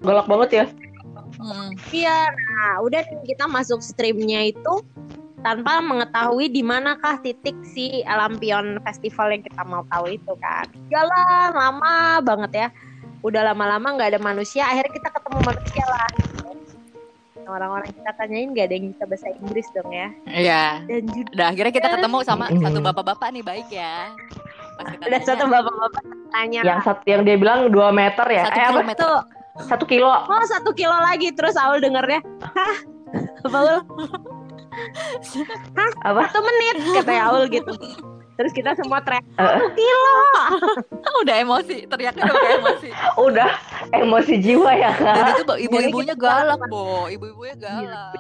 galak 0.04 0.28
banget 0.28 0.52
ya 0.52 0.66
Hmm. 1.36 1.76
iya 1.92 2.32
nah 2.32 2.80
udah 2.80 3.04
nih, 3.04 3.36
kita 3.36 3.44
masuk 3.46 3.84
streamnya 3.84 4.56
itu 4.56 4.74
tanpa 5.44 5.84
mengetahui 5.84 6.48
di 6.48 6.64
manakah 6.64 7.20
titik 7.20 7.60
si 7.62 8.00
Alampion 8.08 8.80
Festival 8.82 9.36
yang 9.36 9.44
kita 9.44 9.62
mau 9.68 9.84
tahu 9.92 10.16
itu 10.16 10.32
kan 10.40 10.64
jalan 10.88 11.52
lama 11.52 12.24
banget 12.24 12.52
ya 12.56 12.68
udah 13.20 13.52
lama-lama 13.52 13.84
nggak 13.94 14.16
ada 14.16 14.22
manusia 14.24 14.64
akhirnya 14.64 14.96
kita 14.96 15.10
ketemu 15.12 15.40
manusia 15.44 15.84
lah 15.86 16.10
orang-orang 17.46 17.90
kita 17.92 18.12
tanyain 18.16 18.48
nggak 18.56 18.66
ada 18.66 18.76
yang 18.80 18.88
bisa 18.96 19.04
bahasa 19.06 19.28
Inggris 19.38 19.68
dong 19.76 19.90
ya 19.92 20.08
Iya. 20.26 20.64
dan 20.88 21.04
juga 21.12 21.30
Udah 21.36 21.48
akhirnya 21.52 21.74
kita 21.76 21.88
ketemu 22.00 22.18
sama 22.24 22.46
Mm. 22.48 22.62
satu 22.64 22.80
bapak-bapak 22.80 23.28
nih 23.30 23.44
baik 23.44 23.68
ya. 23.70 23.96
Pas 24.76 24.86
kita 24.92 25.04
ada 25.08 25.20
satu 25.24 25.46
bapak-bapak 25.48 26.04
tanya. 26.32 26.62
Yang 26.64 26.80
satu 26.88 27.04
yang 27.08 27.22
dia 27.24 27.36
bilang 27.40 27.72
2 27.72 27.76
meter 27.96 28.26
ya? 28.28 28.44
Satu 28.48 28.60
eh 28.60 28.64
apa? 28.64 28.72
kilometer. 28.80 29.00
tuh 29.02 29.16
satu 29.66 29.84
kilo. 29.88 30.12
Oh 30.12 30.44
satu 30.48 30.70
kilo 30.76 30.98
lagi. 31.00 31.32
Terus 31.32 31.56
Aul 31.56 31.80
dengernya 31.80 32.20
hah? 32.44 32.78
Aul? 33.52 33.80
Apa? 36.04 36.20
Satu 36.28 36.40
menit 36.44 36.76
kata 37.00 37.14
Aul 37.32 37.48
gitu 37.48 37.72
terus 38.36 38.52
kita 38.52 38.72
semua 38.74 39.00
teriak 39.00 39.24
satu 39.36 39.68
kilo 39.72 40.16
udah 41.24 41.36
emosi, 41.38 41.78
teriaknya 41.86 42.24
udah 42.24 42.36
kayak 42.38 42.56
emosi. 42.58 42.90
udah 43.18 43.50
emosi 43.96 44.34
jiwa 44.38 44.72
ya 44.74 44.92
Dan 44.94 45.16
kak 45.16 45.32
itu 45.34 45.44
Bo, 45.46 45.56
ibu-ibunya 45.58 46.14
galak. 46.14 46.60
Bo. 46.68 47.08
Ibu-ibunya 47.08 47.56
galak. 47.56 48.20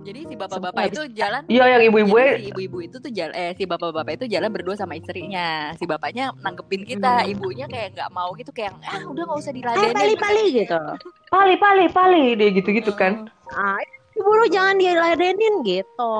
Jadi 0.00 0.20
si 0.24 0.34
bapak-bapak 0.34 0.82
itu 0.88 1.02
jalan 1.12 1.42
iya 1.46 1.64
yang 1.68 1.82
ibu-ibu 1.84 2.16
si 2.16 2.48
ibu-ibu 2.48 2.78
itu 2.80 2.96
tuh 2.96 3.10
jalan 3.10 3.32
eh 3.32 3.52
si 3.52 3.64
bapak-bapak 3.64 4.12
itu 4.14 4.26
jalan 4.28 4.48
berdua 4.48 4.74
sama 4.74 4.94
istrinya. 4.94 5.72
Si 5.74 5.84
bapaknya 5.84 6.32
nanggepin 6.38 6.84
kita, 6.84 7.20
Hmm. 7.20 7.30
ibunya 7.30 7.66
kayak 7.66 7.94
nggak 7.94 8.10
mau 8.10 8.32
gitu 8.34 8.48
kayak 8.50 8.76
ah 8.82 9.00
udah 9.02 9.22
nggak 9.22 9.38
usah 9.38 9.50
eh 9.50 9.56
diladenin. 9.56 9.92
pali-pali 9.92 10.44
gitu 10.54 10.80
pali 11.26 11.54
pali 11.56 11.84
pali 11.88 12.24
dia 12.34 12.48
gitu-gitu 12.50 12.92
kan 12.92 13.28
ah 13.50 13.76
buru 14.14 14.44
jangan 14.46 14.76
diladenin 14.76 15.54
gitu 15.62 16.12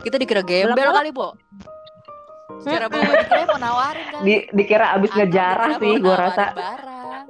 Kita 0.00 0.16
dikira 0.16 0.40
gembel 0.40 0.88
kali, 0.90 1.10
Bo. 1.10 1.32
Secara 2.62 2.86
bawa 2.88 3.12
dikira 3.18 3.42
mau 3.48 3.58
nawarin 3.58 4.06
kan. 4.12 4.20
di 4.22 4.34
dikira 4.52 4.86
abis 4.94 5.10
Atau 5.10 5.18
ngejarah 5.20 5.70
sih 5.80 5.94
nawarin 5.98 6.20
rasa. 6.20 6.44
barang. 6.54 7.26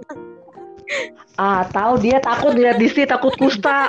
ah 1.35 1.61
tahu 1.73 1.93
dia 1.99 2.19
takut 2.21 2.53
lihat 2.55 2.77
Disti 2.77 3.03
takut 3.09 3.35
kusta. 3.41 3.89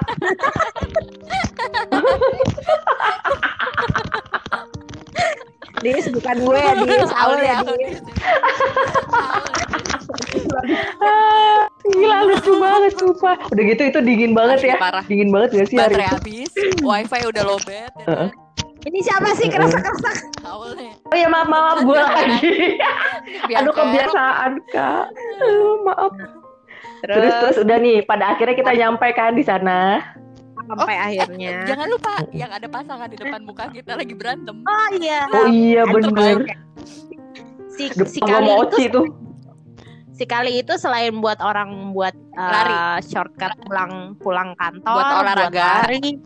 Dis 5.84 6.08
bukan 6.10 6.36
gue 6.42 6.62
Dis 6.88 7.12
Aul 7.14 7.40
ya 7.46 7.62
Dis 7.62 8.00
gila 11.86 12.18
lucu 12.26 12.52
banget 12.58 12.92
sumpah. 12.98 13.38
Udah 13.54 13.64
gitu 13.70 13.82
itu 13.94 14.00
dingin 14.02 14.32
banget 14.34 14.74
ya. 14.74 14.76
parah. 14.82 15.06
dingin 15.06 15.30
banget 15.30 15.50
gak 15.54 15.68
sih 15.70 15.78
hari 15.78 15.94
Baterai 15.94 16.08
itu? 16.10 16.16
habis, 16.18 16.52
wifi 16.82 17.22
udah 17.30 17.44
lowbat 17.46 17.92
ya 17.94 18.04
kan. 18.10 18.45
Ini 18.86 19.00
siapa 19.02 19.34
sih? 19.34 19.50
Kerasa-kerasa 19.50 20.10
Aul 20.46 20.78
nih. 20.78 20.94
oh 21.10 21.18
ya 21.18 21.28
maaf 21.28 21.50
maaf 21.50 21.78
gue 21.82 21.98
lagi. 21.98 22.54
aduh 23.58 23.74
kebiasaan 23.74 24.62
kak. 24.70 25.10
Aduh, 25.42 25.82
maaf. 25.84 26.14
Terus 27.02 27.18
terus. 27.18 27.34
terus 27.42 27.58
udah 27.66 27.78
nih 27.82 27.98
pada 28.06 28.34
akhirnya 28.34 28.56
kita 28.56 28.72
nyampe 28.78 29.08
kan 29.14 29.34
di 29.34 29.44
sana. 29.46 30.02
Sampai 30.66 30.98
akhirnya. 30.98 31.62
Jangan 31.70 31.88
lupa 31.90 32.14
yang 32.34 32.50
ada 32.50 32.66
pasangan 32.66 33.06
di 33.06 33.18
depan 33.18 33.42
muka 33.46 33.70
kita 33.70 33.94
lagi 33.94 34.14
berantem. 34.18 34.56
oh 34.66 34.88
iya. 34.98 35.30
Oh 35.30 35.46
iya 35.50 35.82
bener. 35.86 36.46
si 37.76 37.92
si 37.92 38.20
kali 38.24 38.48
itu 38.48 38.56
mochi 38.56 38.84
tuh. 38.88 39.06
si 40.16 40.24
kali 40.24 40.64
itu 40.64 40.80
selain 40.80 41.12
buat 41.20 41.44
orang 41.44 41.92
buat 41.92 42.16
uh, 42.40 42.48
Lari. 42.48 43.04
shortcut 43.04 43.52
pulang 43.68 44.16
pulang 44.16 44.56
kantor 44.56 44.96
Buat 44.96 45.12
olahraga. 45.20 45.84
lari, 45.84 46.24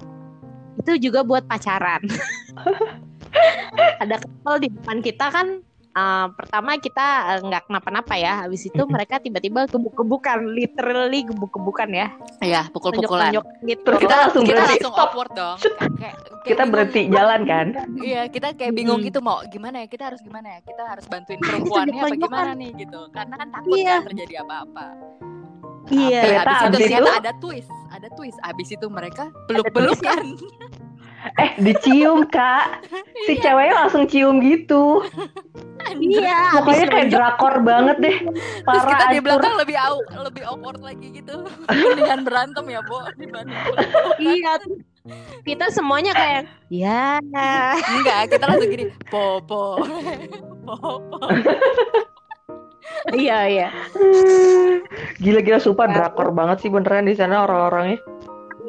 itu 0.80 0.92
juga 1.02 1.22
buat 1.22 1.44
pacaran 1.44 2.02
ada 4.02 4.16
couple 4.18 4.58
di 4.60 4.70
depan 4.72 4.98
kita 5.00 5.26
kan 5.28 5.48
uh, 5.92 6.28
pertama 6.32 6.76
kita 6.76 7.06
uh, 7.30 7.40
nggak 7.42 7.64
kenapa-napa 7.64 8.16
ya 8.16 8.42
habis 8.42 8.64
itu 8.64 8.82
mereka 8.86 9.20
tiba-tiba 9.20 9.68
gebuk-gebukan 9.68 10.40
literally 10.48 11.22
gebuk-gebukan 11.24 11.90
ya 11.92 12.08
Iya, 12.40 12.72
pukul-pukulan. 12.72 13.36
Gitu 13.62 13.84
Terus 13.84 14.00
Kita 14.00 14.16
langsung 14.18 14.44
kita 14.44 14.56
berhenti. 14.56 14.72
langsung 14.74 14.94
Stop. 14.96 15.04
awkward 15.06 15.32
dong. 15.34 15.58
Kayak, 15.60 15.76
kayak 15.94 16.16
kita 16.40 16.56
bingung. 16.56 16.72
berhenti 16.72 17.02
jalan 17.12 17.42
kan 17.44 17.68
Iya, 18.00 18.22
kita 18.28 18.48
kayak 18.56 18.74
bingung 18.74 19.00
Hmm. 19.00 19.08
gitu 19.08 19.20
mau 19.20 19.38
gimana 19.46 19.84
ya? 19.84 19.88
Kita 19.88 20.04
harus 20.08 20.22
gimana 20.22 20.48
ya? 20.50 20.60
Kita 20.64 20.84
harus 20.88 21.06
bantuin 21.06 21.38
perempuannya 21.44 22.00
apa 22.00 22.16
gimana 22.16 22.52
nih 22.56 22.72
gitu. 22.80 23.00
Karena 23.12 23.36
kan 23.36 23.48
takut 23.52 23.76
Iya. 23.76 23.92
kan 23.92 24.08
terjadi 24.08 24.34
apa-apa. 24.40 24.86
Iya. 25.90 26.22
Tapi 26.22 26.24
Ternyata 26.24 26.50
abis 26.50 26.80
itu 26.80 26.80
abis 26.80 26.90
itu- 27.04 27.20
ada 27.20 27.32
twist, 27.36 27.72
ada 27.90 28.08
twist. 28.10 28.38
Abis 28.42 28.68
itu 28.72 28.86
mereka 28.88 29.24
peluk-pelukan. 29.46 30.24
eh 31.20 31.52
dicium 31.60 32.24
kak 32.28 32.88
si 33.28 33.36
Iya. 33.36 33.42
ceweknya 33.44 33.74
langsung 33.76 34.04
cium 34.08 34.40
gitu 34.40 35.04
iya 36.00 36.56
pokoknya 36.56 36.86
kayak 36.88 37.08
drakor 37.12 37.60
banget 37.60 37.98
deh 38.00 38.18
Terus 38.24 38.64
parah 38.64 38.88
kita 38.88 39.06
di 39.12 39.20
belakang 39.20 39.54
lebih 39.60 39.76
au, 39.80 39.98
lebih 40.24 40.44
awkward 40.46 40.80
lagi 40.80 41.08
gitu. 41.20 41.44
Mendingan 41.68 42.22
berantem 42.24 42.66
ya, 42.70 42.80
Bo, 42.86 43.04
iya 44.22 44.54
kita 45.42 45.74
semuanya 45.74 46.14
kayak 46.14 46.46
ya 46.70 47.18
Enggak, 47.90 48.38
kita 48.38 48.46
langsung 48.46 48.70
gini, 48.70 48.86
popo. 49.10 49.82
Popo. 50.64 51.18
iya 53.18 53.48
iya 53.50 53.68
Gila-gila 55.18 55.58
sumpah 55.58 55.88
drakor 55.90 56.30
banget 56.36 56.64
sih 56.64 56.70
beneran 56.70 57.08
di 57.10 57.16
sana 57.18 57.44
orang-orangnya. 57.48 58.00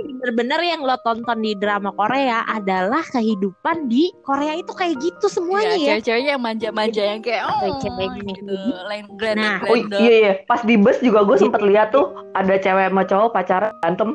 Bener-bener 0.01 0.61
yang 0.63 0.81
lo 0.83 0.97
tonton 1.01 1.39
di 1.41 1.53
drama 1.55 1.93
Korea 1.93 2.45
adalah 2.47 3.05
kehidupan 3.05 3.89
di 3.89 4.09
Korea 4.21 4.57
itu 4.57 4.73
kayak 4.73 4.97
gitu 4.99 5.27
semuanya 5.27 5.75
Iya, 5.75 5.77
ya. 5.77 5.89
cewek-ceweknya 5.97 6.31
yang 6.37 6.43
manja-manja 6.43 7.03
yang 7.03 7.21
kayak 7.21 7.43
oh, 7.47 7.59
Cewek-ceweknya. 7.61 8.23
gitu. 8.35 8.55
Lain 8.87 9.05
Nah, 9.37 9.57
Oh 9.67 9.77
iya 9.77 10.15
iya, 10.21 10.33
pas 10.45 10.61
di 10.63 10.75
bus 10.77 10.99
juga 11.01 11.25
gue 11.25 11.37
sempet 11.37 11.61
lihat 11.63 11.93
tuh 11.93 12.13
ada 12.33 12.57
cewek 12.57 12.89
sama 12.91 13.03
cowok 13.05 13.29
pacaran 13.33 13.73
berantem 13.81 14.11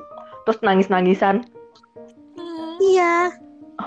terus 0.46 0.60
nangis-nangisan. 0.62 1.36
Iya. 2.78 3.34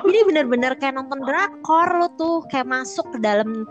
Jadi 0.04 0.20
bener-bener 0.28 0.76
kayak 0.76 1.00
nonton 1.00 1.24
drakor 1.24 1.88
lo 1.96 2.08
tuh 2.14 2.44
kayak 2.52 2.68
masuk 2.68 3.08
ke 3.14 3.18
dalam 3.20 3.64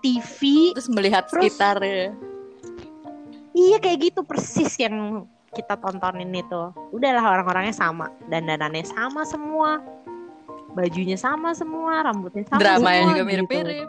TV. 0.00 0.70
Terus 0.76 0.88
melihat 0.92 1.26
Terus- 1.26 1.50
sekitar 1.50 1.82
ya. 1.82 2.12
Iya 3.54 3.78
kayak 3.78 3.98
gitu 4.10 4.20
persis 4.26 4.74
yang 4.82 5.26
kita 5.54 5.78
tontonin 5.78 6.34
itu. 6.34 6.74
Udahlah 6.90 7.22
orang-orangnya 7.22 7.72
sama, 7.74 8.10
dandanannya 8.28 8.84
sama 8.84 9.22
semua. 9.22 9.78
Bajunya 10.74 11.14
sama 11.14 11.54
semua, 11.54 12.02
rambutnya 12.02 12.42
sama 12.50 12.60
Drama 12.60 12.78
semua. 12.82 12.92
yang 12.92 13.06
juga 13.14 13.22
gitu. 13.22 13.30
mirip-mirip. 13.30 13.88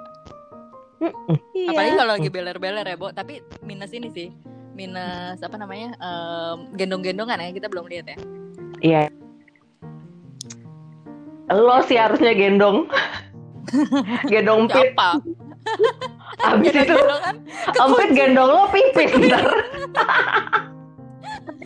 Iya. 1.57 1.69
Apalagi 1.73 1.93
kalau 1.97 2.11
lagi 2.15 2.29
beler-beler 2.29 2.85
ya, 2.85 2.95
Bo. 2.95 3.09
Tapi 3.09 3.41
minus 3.65 3.91
ini 3.91 4.09
sih. 4.13 4.29
Minus 4.77 5.41
apa 5.41 5.57
namanya? 5.57 5.97
em, 5.97 6.57
gendong-gendongan 6.77 7.41
ya, 7.41 7.49
kita 7.51 7.67
belum 7.67 7.89
lihat 7.89 8.05
ya. 8.13 8.17
Iya. 8.85 9.01
Lo 11.49 11.81
sih 11.85 11.97
harusnya 11.97 12.37
gendong. 12.37 12.85
gendong 14.31 14.69
pit. 14.69 14.93
Siapa? 14.93 15.09
Abis 16.45 16.73
itu 16.77 16.93
Gendong-gendongan 16.93 17.35
empit 17.81 18.09
gendong 18.13 18.49
lo 18.53 18.63
pipis 18.69 19.11
ntar. 19.25 19.45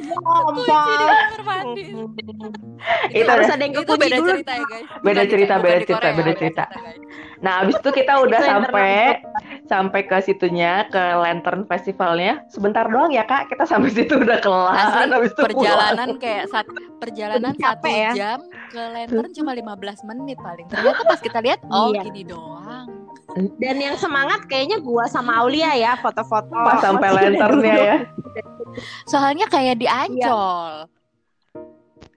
Kunci 0.01 0.63
di 0.63 0.95
kamar 0.97 1.41
mandi. 1.41 1.83
Itu 3.11 3.27
harus 3.27 3.47
ada- 3.47 3.59
yang 3.59 3.73
Itu 3.73 3.81
kekunci 3.83 4.01
beda 4.01 4.17
dulu. 4.17 4.29
cerita 4.33 4.51
ya, 4.51 4.65
guys. 4.65 4.85
Beda 4.99 5.23
cerita, 5.25 5.53
beda 5.57 5.77
cerita, 5.81 6.07
beda 6.13 6.31
cerita. 6.33 6.63
Nah, 7.39 7.63
abis 7.63 7.75
itu 7.77 7.89
kita 7.93 8.13
udah 8.19 8.39
sampai 8.41 8.91
sampai 9.65 10.01
ke 10.03 10.17
situnya 10.21 10.83
ke 10.87 10.99
Lantern 10.99 11.63
Festivalnya. 11.63 12.43
Sebentar 12.47 12.83
doang 12.85 13.09
ya 13.09 13.23
kak, 13.23 13.47
kita 13.47 13.63
sampai 13.63 13.89
situ 13.89 14.17
udah 14.17 14.39
kelar. 14.39 14.75
Asli, 14.99 15.07
Habis 15.09 15.31
itu 15.31 15.39
pulang. 15.39 15.55
perjalanan 15.55 16.09
kayak 16.17 16.43
saat 16.47 16.67
perjalanan 16.99 17.53
satu 17.55 17.87
ya. 17.87 18.11
jam 18.13 18.39
ke 18.67 18.81
Lantern 18.81 19.31
cuma 19.31 19.51
15 19.53 20.03
menit 20.05 20.37
paling. 20.37 20.67
Ternyata 20.67 21.01
pas 21.01 21.19
kita 21.19 21.39
lihat 21.39 21.59
oh 21.65 21.89
Iya. 21.89 22.03
gini 22.03 22.23
doang. 22.25 22.98
Dan 23.61 23.77
yang 23.77 23.95
semangat 23.95 24.49
kayaknya 24.49 24.81
gua 24.81 25.05
sama 25.05 25.37
Aulia 25.41 25.73
ya 25.77 25.93
foto-foto. 26.01 26.49
pas 26.49 26.81
sampai 26.81 27.09
lanternnya 27.13 27.75
dulu. 27.77 27.87
ya. 27.87 27.97
Soalnya 29.05 29.45
kayak 29.49 29.75
di 29.81 29.87
Iya. 29.87 30.05
Ancol. 30.09 30.71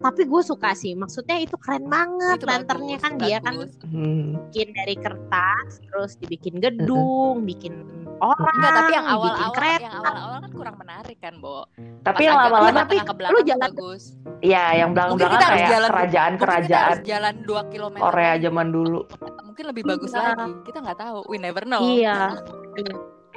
Tapi 0.03 0.26
gue 0.26 0.43
suka 0.43 0.74
sih. 0.74 0.99
Maksudnya 0.99 1.38
itu 1.38 1.55
keren 1.62 1.86
banget. 1.86 2.43
Itu 2.43 2.47
Lanternnya 2.51 2.99
bagus, 2.99 3.07
kan 3.07 3.12
dia 3.22 3.38
kan 3.38 3.55
bagus. 3.55 3.72
Hmm. 3.86 4.34
bikin 4.51 4.68
dari 4.74 4.95
kertas, 4.99 5.68
terus 5.78 6.18
dibikin 6.18 6.59
gedung, 6.59 7.47
bikin 7.47 8.01
orang, 8.22 8.54
Enggak, 8.54 8.72
tapi 8.72 8.90
yang 8.92 9.06
awal-awal 9.06 9.50
yang 9.76 9.94
awal-awal 9.98 10.36
kan 10.38 10.52
kurang 10.52 10.76
menarik 10.78 11.18
kan, 11.18 11.34
Bo. 11.36 11.66
Tapi 12.00 12.16
Pas 12.16 12.26
yang 12.26 12.36
lama-lama, 12.38 12.70
tapi 12.72 12.94
tengah 12.94 13.04
ke 13.04 13.14
belakang 13.14 13.34
lu 13.34 13.42
jalan- 13.42 13.62
bagus. 13.68 14.02
ya 14.40 14.64
yang 14.72 14.90
belakang-belakang 14.90 15.32
kita 15.32 15.44
harus 15.44 15.50
kayak 15.52 15.66
jalan- 15.68 15.68
Mungkin 15.68 15.82
kita 15.82 15.92
kerajaan-kerajaan 15.92 16.86
harus 16.88 17.02
jalan 17.04 17.34
2 17.42 17.62
km. 17.68 17.96
Korea 17.98 18.32
zaman 18.38 18.66
dulu. 18.70 19.00
Mungkin 19.42 19.64
lebih 19.66 19.82
bagus 19.84 20.10
Iya. 20.10 20.20
lagi. 20.32 20.50
Kita 20.62 20.78
nggak 20.80 20.98
tahu. 20.98 21.18
We 21.26 21.36
never 21.36 21.62
know. 21.62 21.82
Iya. 21.82 22.16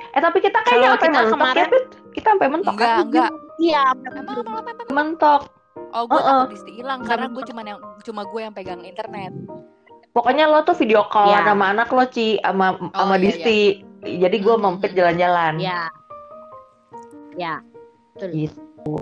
Eh 0.08 0.22
tapi 0.22 0.38
kita 0.40 0.60
Kalau 0.60 0.70
kayaknya 0.70 0.88
sampai 0.88 1.02
kita 1.02 1.12
mentok 1.12 1.28
ya, 1.28 1.34
kemarin- 1.36 1.70
Pit? 1.70 1.86
Kita 2.14 2.28
sampai 2.30 2.48
mentok 2.48 2.74
Enggak, 2.74 2.88
kan? 2.88 3.04
enggak. 3.04 3.32
Iya. 3.58 3.84
Mentok. 4.90 5.42
Oh, 5.92 6.04
gue 6.06 6.18
takut 6.18 6.50
Disti 6.50 6.72
hilang 6.74 7.00
karena 7.04 7.28
gue 7.28 7.44
cuma 7.46 7.62
yang 7.62 7.80
cuma 8.02 8.22
gue 8.24 8.42
yang 8.42 8.52
pegang 8.52 8.82
internet. 8.82 9.32
Pokoknya 10.12 10.48
lo 10.48 10.64
tuh 10.64 10.72
video 10.74 11.04
call 11.06 11.28
Iya. 11.30 11.44
sama 11.46 11.66
anak 11.70 11.88
lo 11.90 12.06
Ci 12.06 12.40
sama 12.40 12.68
sama 12.90 13.16
iya, 13.16 13.22
Disti. 13.22 13.60
Jadi 14.06 14.38
gue 14.40 14.56
Hmm, 14.56 14.64
hmm. 14.78 14.94
jalan-jalan. 14.94 15.54
Iya. 15.58 15.82
Ya. 17.36 17.54
Betul. 18.14 18.30
Gitu. 18.32 18.62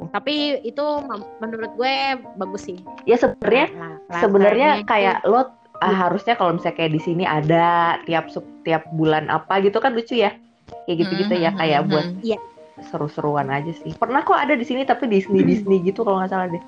Tapi 0.10 0.34
itu 0.64 0.86
menurut 1.38 1.72
gue 1.76 1.94
bagus 2.40 2.64
sih. 2.66 2.80
Ya 3.04 3.16
sebenarnya 3.16 3.68
Lah- 3.76 4.00
lah- 4.10 4.22
sebenarnya 4.24 4.70
lanternnya 4.80 4.90
kayak 4.90 5.18
itu- 5.20 5.30
lo 5.30 5.42
ah, 5.84 5.96
harusnya 6.08 6.34
kalau 6.34 6.56
misalnya 6.56 6.78
kayak 6.80 6.94
di 6.96 7.02
sini 7.04 7.24
ada 7.24 7.66
tiap 8.08 8.32
tiap 8.64 8.88
bulan 8.96 9.28
apa 9.28 9.60
gitu 9.60 9.78
kan 9.78 9.92
lucu 9.92 10.16
ya. 10.16 10.32
Kayak 10.88 10.98
gitu-gitu 11.04 11.36
ya 11.38 11.52
Hmm, 11.52 11.60
kayak 11.60 11.80
hmm, 11.84 11.90
buat 11.92 12.08
hmm. 12.16 12.42
seru-seruan 12.90 13.52
aja 13.52 13.72
sih. 13.76 13.92
Pernah 13.94 14.24
kok 14.24 14.40
ada 14.40 14.56
di 14.56 14.64
sini 14.64 14.82
tapi 14.82 15.06
Disney 15.06 15.44
Disney 15.44 15.84
gitu 15.84 16.02
kalau 16.02 16.24
nggak 16.24 16.32
salah 16.32 16.48
deh. 16.48 16.64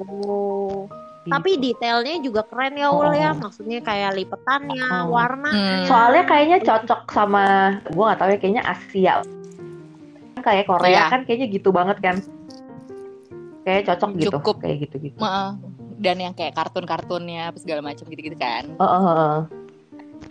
Oh. 0.00 0.88
Tapi 1.26 1.50
detailnya 1.58 2.16
juga 2.22 2.42
keren 2.46 2.74
ya 2.74 2.88
Oh. 2.88 3.02
Ul 3.02 3.12
ya. 3.12 3.30
Maksudnya 3.32 3.82
kayak 3.82 4.14
lipetannya, 4.14 4.86
Oh. 5.04 5.12
warna. 5.12 5.50
Hmm. 5.50 5.84
Soalnya 5.84 6.22
kayaknya 6.24 6.58
cocok 6.62 7.00
sama 7.10 7.44
gua 7.90 8.12
nggak 8.12 8.18
tahu 8.18 8.28
ya 8.30 8.38
kayaknya 8.38 8.62
Asia. 8.64 9.14
Kayak 10.40 10.64
Korea 10.70 10.90
Iya. 10.94 11.02
kan 11.10 11.20
kayaknya 11.26 11.46
gitu 11.50 11.68
banget 11.74 11.98
kan. 11.98 12.16
Kayak 13.66 13.82
cocok 13.90 14.10
gitu. 14.16 14.30
Cukup. 14.38 14.56
Kayak 14.62 14.76
gitu-gitu. 14.86 15.18
Maaf. 15.18 15.58
Dan 15.96 16.16
yang 16.22 16.34
kayak 16.36 16.54
kartun-kartunnya 16.54 17.50
apa 17.50 17.58
segala 17.58 17.82
macam 17.82 18.04
gitu-gitu 18.06 18.36
kan. 18.36 18.68
Oh, 18.78 18.86
oh, 18.86 19.04
oh. 19.06 19.38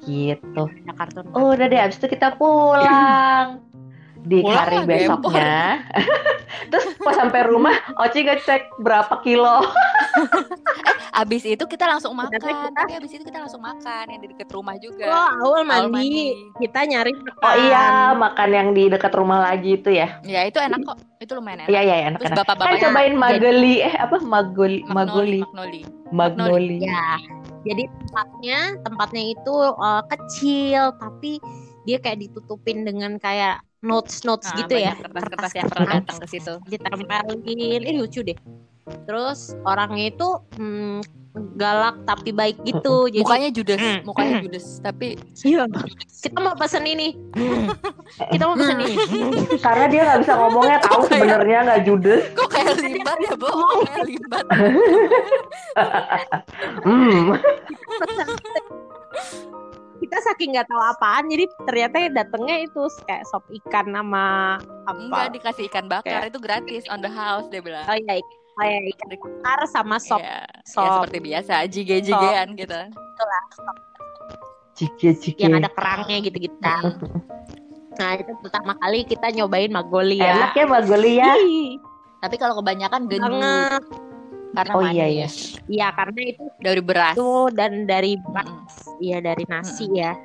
Gitu. 0.05 0.63
Ada 0.85 0.93
kartun. 0.93 1.25
Oh, 1.33 1.51
udah 1.51 1.67
deh 1.67 1.79
abis 1.81 1.97
itu 1.99 2.07
kita 2.07 2.37
pulang. 2.39 3.59
Di 4.26 4.41
Pulang 4.41 4.57
hari 4.57 4.78
besoknya. 4.84 5.86
Terus 6.71 6.97
pas 6.97 7.13
sampai 7.13 7.45
rumah, 7.45 7.76
Oci 8.01 8.26
ngecek 8.26 8.82
berapa 8.82 9.21
kilo. 9.21 9.61
Abis 11.15 11.47
itu 11.47 11.63
kita 11.63 11.88
langsung 11.88 12.11
makan. 12.11 12.36
kita- 12.36 12.73
Tapi 12.76 12.91
abis 12.97 13.11
itu 13.15 13.23
kita 13.23 13.39
langsung 13.39 13.63
makan 13.63 14.03
yang 14.09 14.19
di 14.19 14.28
deket 14.36 14.51
rumah 14.51 14.76
juga. 14.76 15.07
Oh, 15.07 15.30
awal 15.39 15.63
Awal 15.63 15.88
mandi. 15.88 16.36
Kita 16.59 16.84
nyari 16.84 17.15
Oh 17.39 17.55
iya, 17.55 18.11
makan 18.11 18.49
yang 18.51 18.67
di 18.73 18.91
dekat 18.91 19.15
rumah 19.15 19.39
lagi 19.41 19.80
itu 19.80 19.95
ya. 19.95 20.19
Ya 20.26 20.43
itu 20.43 20.59
enak 20.59 20.84
kok. 20.84 20.97
Itu 21.23 21.39
lumayan 21.39 21.63
enak. 21.63 21.69
Iya, 21.71 21.82
iya, 21.82 21.95
Terus 21.95 22.03
enak-enak. 22.03 22.28
Kan 22.28 22.39
bapak-bapaknya 22.43 22.82
cobain 22.84 23.13
magoli, 23.15 23.76
eh 23.80 23.95
apa 23.95 24.17
magoli, 24.19 24.80
Magnoli, 24.84 25.39
magoli, 25.39 25.39
Magnoli. 25.39 25.82
magnoli. 26.11 26.78
Ya. 26.84 27.05
Jadi 27.63 27.84
tempatnya 27.88 28.59
tempatnya 28.84 29.23
itu 29.32 29.55
uh, 29.55 30.03
kecil 30.05 30.93
tapi 30.99 31.39
dia 31.88 31.97
kayak 31.97 32.21
ditutupin 32.21 32.84
dengan 32.84 33.15
kayak 33.17 33.63
notes 33.86 34.25
notes 34.25 34.49
Nah, 34.51 34.65
gitu 34.65 34.73
ya. 34.75 34.97
banyak 34.97 35.05
kertas-kertas 35.05 35.53
yang 35.53 35.67
pernah 35.69 35.91
datang 36.01 36.17
ke 36.19 36.27
situ. 36.27 36.53
ditempelin 36.65 37.39
ini 37.45 37.91
lucu 37.95 38.25
deh. 38.25 38.38
Terus 39.05 39.57
orangnya 39.65 40.13
itu 40.13 40.29
hmm, 40.57 41.01
galak 41.57 41.95
tapi 42.07 42.29
baik 42.31 42.61
gitu. 42.63 43.09
Jadi 43.09 43.25
Mukanya 43.25 43.49
judes, 43.51 43.81
mukanya 44.07 44.36
judes, 44.45 44.65
tapi 44.79 45.17
iya. 45.43 45.65
Kita 46.23 46.38
mau 46.41 46.55
pesen 46.57 46.86
ini. 46.86 47.17
Kita 48.33 48.43
mau 48.45 48.55
pesen 48.57 48.79
ini. 48.86 48.95
Karena 49.59 49.86
dia 49.89 50.01
nggak 50.05 50.19
bisa 50.25 50.33
ngomongnya 50.38 50.77
tahu 50.86 51.01
sebenarnya 51.09 51.57
nggak 51.65 51.81
judes. 51.86 52.21
kok 52.33 52.49
kayak 52.49 52.77
limbat 52.79 53.17
ya, 53.21 53.33
Bo? 53.38 53.49
Kok 53.49 53.81
kayak 53.89 54.03
limbat. 54.07 54.45
Hmm. 56.86 57.36
Kita 59.95 60.17
saking 60.23 60.53
nggak 60.53 60.67
tahu 60.67 60.77
apaan 60.77 61.25
jadi 61.25 61.45
ternyata 61.63 61.95
datengnya 62.13 62.57
itu 62.61 62.81
kayak 63.03 63.23
sop 63.25 63.43
ikan 63.49 63.87
sama 63.89 64.59
Enggak 64.85 65.23
apa 65.23 65.33
dikasih 65.33 65.63
ikan 65.67 65.85
bakar 65.87 66.03
Kayak- 66.21 66.29
itu 66.29 66.39
gratis 66.39 66.83
on 66.87 66.99
the 66.99 67.09
house 67.09 67.47
dia 67.47 67.59
bilang. 67.59 67.83
oh 67.83 67.95
iya 67.95 68.13
ikan, 68.17 68.37
oh, 68.53 68.63
iya, 68.63 68.79
ikan 68.91 69.07
bakar 69.09 69.59
sama 69.65 69.95
sop 69.97 70.19
Iya, 70.19 70.43
ya 70.43 70.63
sop. 70.65 70.91
seperti 71.01 71.19
biasa, 71.21 71.53
jige-jigean 71.65 72.47
gitu. 72.55 72.79
Cike 74.75 75.15
cike. 75.15 75.39
yang 75.39 75.55
ada 75.55 75.71
kerangnya 75.71 76.19
gitu-gitu 76.21 76.57
kan 76.59 76.99
nah 77.95 78.11
itu 78.11 78.27
pertama 78.43 78.75
kali 78.75 79.07
kita 79.07 79.31
nyobain 79.31 79.71
magoli 79.71 80.19
ya 80.19 80.35
Enak 80.35 80.51
ya 80.53 80.65
magoli 80.67 81.15
ya. 81.15 81.31
Ih, 81.39 81.79
Tapi 82.19 82.35
kalau 82.35 82.59
kebanyakan 82.59 83.07
gendut 83.07 83.79
karena 84.55 84.73
Oh, 84.73 84.81
iya, 84.81 85.05
iya. 85.05 85.27
manis. 85.27 85.35
iya 85.67 85.87
karena 85.91 86.21
itu 86.25 86.43
Dari 86.57 86.81
beras. 86.81 87.13
itu 87.13 87.29
dan 87.51 87.71
dari 87.83 88.11
Mm-mm. 88.15 88.57
Iya 88.97 89.17
dari 89.19 89.43
nasi 89.45 89.85
ya. 89.91 90.15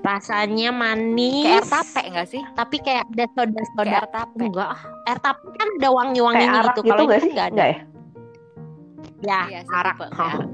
Rasanya 0.00 0.70
manis. 0.70 1.44
Kayak 1.44 1.60
air 1.60 1.66
tape 1.68 2.00
enggak 2.08 2.26
sih? 2.26 2.42
Tapi 2.54 2.76
kayak 2.80 3.04
ada 3.10 3.24
soda-soda. 3.30 3.82
Kayak 3.84 3.98
air 3.98 4.08
tape. 4.08 4.32
Enggak, 4.40 4.68
ah. 4.70 4.80
air 5.04 5.18
tape 5.20 5.40
kan 5.52 5.68
ada 5.76 5.88
wangi-wanginya 5.90 6.60
arak 6.62 6.72
gitu. 6.72 6.80
gitu 6.80 6.92
Kalau 6.96 7.04
itu 7.04 7.28
enggak 7.28 7.46
ada. 7.46 7.52
Enggak 7.52 7.68
ya? 7.68 7.78
Ya, 9.20 9.40
Iya, 9.50 9.60
arak. 9.68 9.96
Hah. 10.10 10.32
ya. 10.32 10.44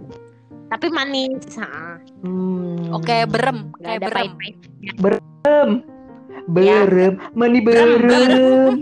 Tapi 0.66 0.86
manis. 0.90 1.47
Hmm. 2.26 2.90
Oke, 2.90 3.22
berem, 3.24 3.70
Enggak 3.70 3.78
kayak 3.78 3.94
ada 3.94 4.07
berem. 4.11 4.16
pahit-pahit. 4.34 4.57
Berem, 6.47 7.12
mani 7.32 7.59
Berem, 7.59 7.90
berem. 8.03 8.72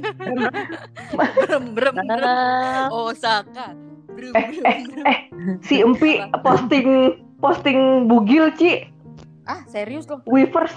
Berem, 1.05 1.65
berem, 1.77 1.95
berem. 1.97 2.25
Eh, 2.25 2.89
Osaka. 2.91 3.67
Eh, 4.31 4.47
eh, 4.63 4.77
eh, 5.05 5.19
Si 5.61 5.79
Empi 5.79 6.17
posting 6.41 6.89
posting 7.39 7.79
bugil 8.05 8.49
Ci 8.55 8.89
Ah, 9.45 9.61
serius 9.67 10.09
loh? 10.09 10.25
Weavers 10.25 10.73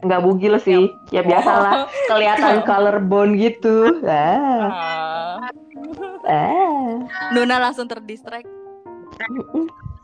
nggak 0.00 0.20
bugil 0.20 0.58
sih 0.58 0.82
ya 1.08 1.22
biasalah 1.22 1.86
kelihatan 2.06 2.58
collarbone 2.68 3.36
gitu 3.36 4.02
ah 4.02 4.66
Ah. 4.66 5.38
ah 6.26 7.06
Nuna 7.30 7.56
langsung 7.60 7.86
terdistract. 7.86 8.50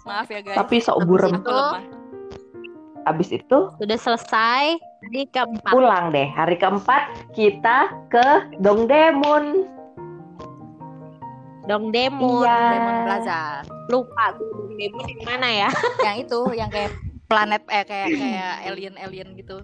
Maaf 0.03 0.29
ya 0.29 0.39
guys. 0.41 0.55
tapi 0.55 0.79
sok 0.79 1.03
burem 1.03 1.35
Aku 1.37 1.51
lemah. 1.51 1.83
abis 3.05 3.33
itu 3.33 3.59
Sudah 3.73 3.97
selesai. 3.97 4.79
Jadi 5.03 5.21
keempat. 5.29 5.67
pulang 5.69 6.11
deh 6.11 6.27
hari 6.29 6.55
keempat 6.55 7.03
kita 7.33 7.91
ke 8.09 8.27
Dongdaemun 8.61 9.67
Dongdaemun. 11.67 12.47
Iya. 12.47 12.59
Diamond 12.71 13.01
Plaza. 13.05 13.41
Lupa 13.91 14.25
gue 14.39 14.49
Dongdaemun 14.51 15.05
yang 15.11 15.23
mana 15.27 15.49
ya? 15.51 15.71
Yang 16.07 16.17
itu, 16.31 16.41
yang 16.55 16.71
kayak 16.71 16.93
planet 17.27 17.63
eh 17.67 17.83
kayak 17.83 18.09
kayak 18.15 18.55
alien-alien 18.71 19.29
gitu. 19.35 19.59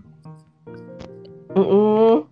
Mm-mm. 1.53 2.25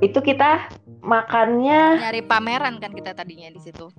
itu 0.00 0.16
kita 0.24 0.72
makannya 1.04 2.00
Nyari 2.00 2.24
pameran 2.24 2.80
kan 2.80 2.96
kita 2.96 3.12
tadinya 3.12 3.52
di 3.52 3.60
situ. 3.60 3.92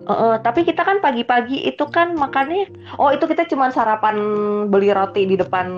eh, 0.00 0.12
eh, 0.12 0.34
tapi 0.40 0.64
kita 0.64 0.80
kan 0.80 1.04
pagi-pagi 1.04 1.68
itu 1.68 1.84
kan 1.92 2.16
makannya 2.16 2.72
oh 2.96 3.12
itu 3.12 3.28
kita 3.28 3.44
cuma 3.44 3.68
sarapan 3.68 4.16
beli 4.72 4.88
roti 4.88 5.28
di 5.28 5.36
depan 5.36 5.68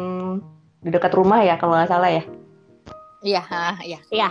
di 0.79 0.95
dekat 0.95 1.11
rumah 1.19 1.43
ya 1.43 1.59
kalau 1.59 1.75
nggak 1.75 1.91
salah 1.91 2.11
ya. 2.15 2.23
Iya, 3.27 3.43
iya. 3.83 3.99
Iya. 4.15 4.31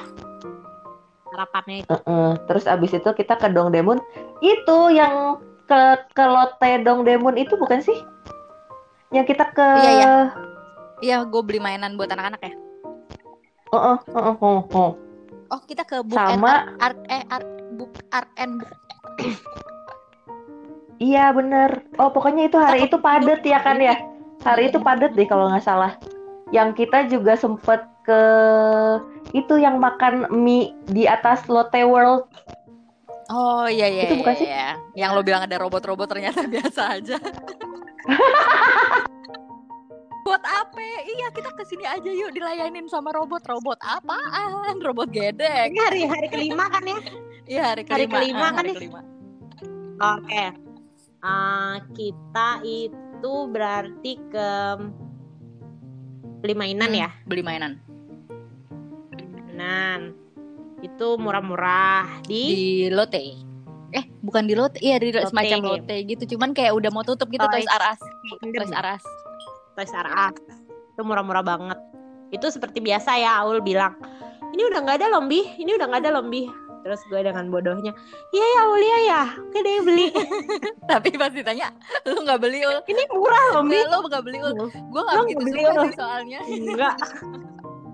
Harapannya 1.31 1.75
itu. 1.83 1.89
Heeh. 1.89 2.29
Terus 2.45 2.65
abis 2.67 2.91
itu 2.91 3.09
kita 3.15 3.39
ke 3.39 3.47
Dongdaemun. 3.47 4.03
Itu 4.43 4.91
yang 4.91 5.39
ke 5.65 5.81
ke 6.11 6.23
Lotte 6.27 6.71
Dongdaemun 6.83 7.39
itu 7.39 7.55
bukan 7.55 7.79
sih? 7.79 7.95
Yang 9.15 9.35
kita 9.35 9.45
ke 9.55 9.67
Iya, 9.79 9.91
iya. 9.95 10.11
Iya, 11.01 11.17
gue 11.25 11.41
beli 11.41 11.57
mainan 11.57 11.97
buat 11.97 12.11
anak-anak 12.11 12.41
ya. 12.45 12.53
Heeh, 13.71 13.97
heeh, 14.11 14.35
heeh, 14.37 14.61
heeh. 14.69 14.91
Oh, 15.51 15.61
kita 15.67 15.83
ke 15.83 16.03
book 16.03 16.15
Sama- 16.15 16.63
and 16.63 16.79
art, 16.79 16.95
art 16.95 16.97
eh 17.11 17.23
art 17.27 17.47
book 17.75 17.91
art 18.11 18.29
and 18.37 18.59
book. 18.59 18.71
Iya 21.01 21.33
bener. 21.33 21.81
Oh 21.97 22.13
pokoknya 22.13 22.45
itu 22.45 22.61
hari 22.61 22.85
itu 22.85 23.01
padet 23.01 23.41
ya 23.41 23.57
kan 23.65 23.81
ya. 23.81 23.97
Hari 24.45 24.69
itu 24.69 24.77
padet 24.77 25.17
deh 25.17 25.25
kalau 25.25 25.49
nggak 25.49 25.65
salah. 25.65 25.97
Yang 26.51 26.69
kita 26.83 27.07
juga 27.07 27.33
sempet 27.39 27.81
ke 28.03 28.21
itu 29.31 29.55
yang 29.61 29.79
makan 29.79 30.27
mie 30.31 30.75
di 30.91 31.07
atas 31.07 31.47
Lotte 31.47 31.83
World. 31.87 32.27
Oh 33.31 33.63
iya 33.71 33.87
iya. 33.87 34.11
Itu 34.11 34.19
bukan 34.19 34.35
iya, 34.35 34.41
sih? 34.41 34.47
iya. 34.51 34.69
Yang 35.07 35.09
lo 35.15 35.21
bilang 35.23 35.43
ada 35.47 35.55
robot-robot 35.61 36.07
ternyata 36.11 36.43
biasa 36.53 36.99
aja. 36.99 37.15
Buat 40.27 40.43
apa? 40.45 40.79
Iya 41.07 41.27
kita 41.33 41.49
ke 41.55 41.63
sini 41.65 41.87
aja 41.87 42.11
yuk 42.11 42.35
dilayanin 42.35 42.85
sama 42.91 43.15
robot. 43.15 43.41
Robot 43.47 43.79
apaan? 43.81 44.79
Robot 44.83 45.09
gedek. 45.09 45.71
Ini 45.71 45.79
hari 45.81 46.01
hari 46.05 46.27
kelima 46.29 46.67
kan 46.69 46.83
ya? 46.85 46.99
Iya 47.47 47.63
hari 47.73 47.83
Hari 47.87 48.05
kelima. 48.07 48.15
kelima 48.19 48.43
ah, 48.43 48.51
kan 48.51 48.63
hari 48.63 48.69
nih? 48.69 48.77
kelima. 48.77 49.01
Oke. 50.01 50.45
Ah, 51.21 51.75
kita 51.93 52.49
itu 52.65 53.35
berarti 53.53 54.13
ke 54.33 54.49
beli 56.41 56.53
mainan 56.57 56.89
Hmm, 56.89 57.01
ya. 57.05 57.09
Beli 57.29 57.41
mainan. 57.45 57.77
Mainan. 59.13 60.17
Itu 60.81 61.15
murah-murah 61.21 62.25
di, 62.25 62.43
Di 62.49 62.63
Lotte. 62.89 63.21
Eh, 63.93 64.05
bukan 64.25 64.49
di 64.49 64.57
Lotte. 64.57 64.81
Iya, 64.81 64.97
di 64.97 65.13
Lotte. 65.13 65.29
semacam 65.29 65.77
Lotte 65.77 65.95
gitu. 66.09 66.35
Cuman 66.35 66.57
kayak 66.57 66.73
udah 66.73 66.89
mau 66.89 67.05
tutup 67.05 67.29
gitu 67.29 67.45
Toys 67.45 67.69
R 67.69 67.83
Us. 67.93 68.01
Toys 68.41 68.73
R 68.73 68.87
Us. 68.97 69.03
Toys 69.77 69.93
R 69.93 70.09
Us. 70.09 70.37
Itu 70.97 71.01
murah-murah 71.05 71.45
banget. 71.45 71.77
Itu 72.33 72.49
seperti 72.49 72.81
biasa 72.81 73.19
ya 73.19 73.43
Aul 73.43 73.59
bilang, 73.61 73.93
ini 74.55 74.63
udah 74.67 74.79
nggak 74.83 74.97
ada 75.03 75.07
lombi, 75.11 75.43
ini 75.59 75.75
udah 75.75 75.85
nggak 75.87 76.01
ada 76.07 76.11
lombi. 76.15 76.47
Terus 76.81 77.01
gue 77.13 77.21
dengan 77.21 77.45
bodohnya, 77.53 77.93
iya 78.33 78.45
ya 78.45 78.59
Aul 78.65 78.81
iya 78.81 78.99
ya, 79.05 79.21
oke 79.37 79.59
deh 79.61 79.77
beli. 79.85 80.07
Tapi 80.91 81.13
pas 81.13 81.29
ditanya, 81.29 81.69
lu 82.09 82.25
nggak 82.25 82.41
beli 82.41 82.65
ul. 82.65 82.81
ini 82.89 83.03
murah 83.13 83.43
lombi. 83.53 83.77
Nggak, 83.77 83.89
lu 83.93 84.07
nggak 84.09 84.23
beli 84.25 84.39
ul. 84.41 84.53
Gue 84.69 85.01
nggak 85.05 85.17
begitu 85.21 85.43
beli, 85.45 85.61
suka 85.61 85.71
Ul. 85.71 85.85
sih 85.85 85.93
soalnya. 85.93 86.39
Enggak. 86.49 86.95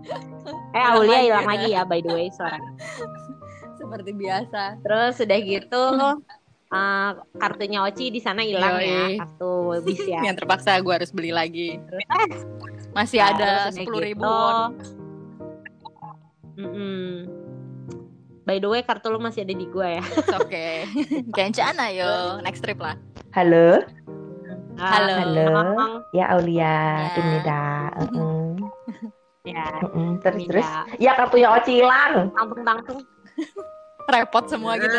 eh 0.78 0.84
Aulia 0.88 1.20
hilang 1.20 1.44
ya, 1.44 1.52
lagi 1.52 1.68
ya 1.76 1.82
by 1.84 2.00
the 2.00 2.12
way 2.16 2.32
suara. 2.32 2.56
Seperti 3.76 4.12
biasa. 4.16 4.80
Terus 4.80 5.16
udah 5.20 5.40
gitu 5.44 5.84
eh, 6.80 7.12
kartunya 7.36 7.80
Oci 7.84 8.06
di 8.08 8.20
sana 8.24 8.40
hilang 8.44 8.80
ya, 8.80 9.20
kartu 9.20 9.84
bis 9.84 10.00
ya. 10.08 10.24
Yang 10.24 10.44
terpaksa 10.44 10.80
gue 10.80 10.94
harus 10.96 11.12
beli 11.12 11.36
lagi. 11.36 11.76
Terus 11.92 12.04
eh, 12.08 12.28
Masih 12.96 13.20
Terus 13.20 13.36
ada 13.36 13.52
sepuluh 13.70 14.00
ribu 14.00 14.24
gitu, 14.24 14.32
won. 14.32 14.74
mm-mm. 16.58 17.37
By 18.48 18.58
the 18.58 18.72
way 18.72 18.80
kartu 18.80 19.12
lu 19.12 19.20
masih 19.20 19.44
ada 19.44 19.52
di 19.52 19.68
gua 19.68 20.00
ya. 20.00 20.04
It's 20.08 20.32
okay. 20.32 20.88
Kencana 21.36 21.92
yo. 21.92 22.40
Next 22.40 22.64
trip 22.64 22.80
lah. 22.80 22.96
Halo, 23.36 23.84
Halo. 24.80 25.14
Halo. 25.20 25.46
Ngomong, 25.52 25.94
ya 26.16 26.26
Aulia, 26.32 26.64
Ya. 26.64 27.20
ini 27.20 27.38
dah. 27.44 27.92
Heeh. 28.00 28.48
ya, 29.44 29.66
Heeh. 29.84 30.10
Terus 30.24 30.40
ini 30.40 30.48
terus. 30.48 30.64
dah. 30.64 30.84
Ya 30.96 31.12
kartunya 31.14 31.50
Oci 31.52 31.84
hilang. 31.84 32.32
Tangtung-tangtung. 32.32 33.00
Repot 34.08 34.48
semua 34.48 34.80
gitu. 34.80 34.96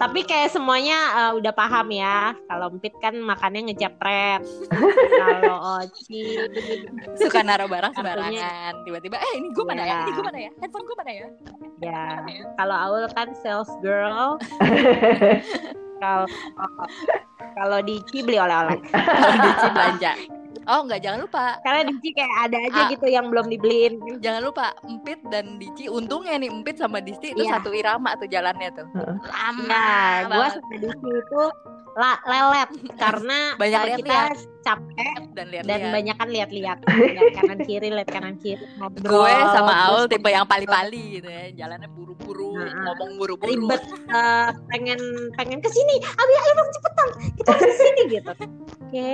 Tapi 0.00 0.24
kayak 0.24 0.52
semuanya 0.52 0.98
eh, 1.12 1.32
udah 1.36 1.52
paham 1.52 1.92
ya. 1.92 2.32
Kalau 2.48 2.72
Empit 2.72 2.94
kan 3.00 3.14
makannya 3.20 3.72
ngejapret. 3.72 4.40
Kalau 5.22 5.80
Oci 5.80 6.40
Suka 7.20 7.44
naruh 7.44 7.68
barang 7.68 7.92
sembarangan. 7.92 8.84
Tiba-tiba, 8.84 9.16
eh 9.20 9.32
ini 9.36 9.48
gue 9.52 9.64
mana 9.64 9.82
ya? 9.84 10.00
Ini 10.08 10.12
gue 10.16 10.24
mana 10.24 10.40
ya? 10.40 10.50
Handphone 10.60 10.84
gue 10.88 10.96
mana 10.96 11.12
ya? 11.12 11.26
ya. 11.84 12.04
Kalau 12.56 12.76
Aul 12.76 13.04
kan 13.12 13.28
sales 13.44 13.70
girl. 13.84 14.36
Kalau 16.00 16.24
kalau 17.60 17.78
Dici 17.84 18.24
beli 18.24 18.40
oleh-oleh. 18.40 18.80
Kalau 18.88 19.36
Dici 19.36 19.68
belanja. 19.68 20.12
Oh 20.62 20.80
enggak, 20.82 21.00
jangan 21.00 21.20
lupa. 21.20 21.56
Karena 21.60 21.82
Dici 21.86 22.08
kayak 22.10 22.34
ada 22.42 22.58
aja 22.60 22.80
Ah. 22.80 22.88
gitu 22.88 23.06
yang 23.06 23.26
belum 23.26 23.46
dibeliin. 23.48 23.92
Jangan 24.18 24.42
lupa 24.42 24.66
Empit 24.82 25.20
dan 25.26 25.56
Dici 25.56 25.86
untungnya 25.86 26.36
nih 26.36 26.48
Empit 26.48 26.76
sama 26.76 26.98
Dici 26.98 27.30
itu 27.30 27.40
Iya. 27.40 27.56
satu 27.56 27.70
irama 27.70 28.12
tuh 28.14 28.26
jalannya 28.26 28.68
tuh. 28.70 28.86
Lama 29.22 29.64
Nah, 29.64 30.12
gua 30.22 30.30
banget. 30.46 30.52
sama 30.58 30.74
Dici 30.76 30.92
itu 31.10 31.42
la- 31.92 32.22
lelet 32.22 32.70
karena 33.02 33.38
Banyak 33.56 33.80
eh, 33.82 33.88
kita 33.98 34.14
lihat-lihat. 34.14 34.38
capek 34.60 35.20
dan 35.32 35.46
lihat 35.48 35.64
dan 35.64 35.80
banyak 35.90 36.14
kan 36.14 36.28
lihat-lihat 36.28 36.78
lihat 36.84 37.32
kanan 37.40 37.58
kiri 37.60 37.88
lihat 37.88 38.06
kanan 38.06 38.36
kiri 38.36 38.60
ngobrol 38.76 39.24
gue 39.24 39.34
sama 39.50 39.72
Aul 39.88 40.04
tipe 40.06 40.28
yang 40.28 40.44
pali-pali 40.44 41.16
gitu 41.16 41.26
ya 41.26 41.48
jalannya 41.56 41.88
buru-buru 41.88 42.52
Nah, 42.52 42.68
ngomong 42.86 43.16
buru-buru 43.16 43.48
ribet 43.48 43.80
eh, 44.06 44.48
pengen 44.68 45.00
pengen 45.34 45.58
ke 45.58 45.68
sini 45.68 45.96
abi 45.98 46.32
ayo 46.36 46.52
dong 46.54 46.70
cepetan 46.70 47.08
kita 47.34 47.52
ke 47.56 47.72
sini 47.72 48.02
gitu 48.12 48.32
oke 48.84 49.06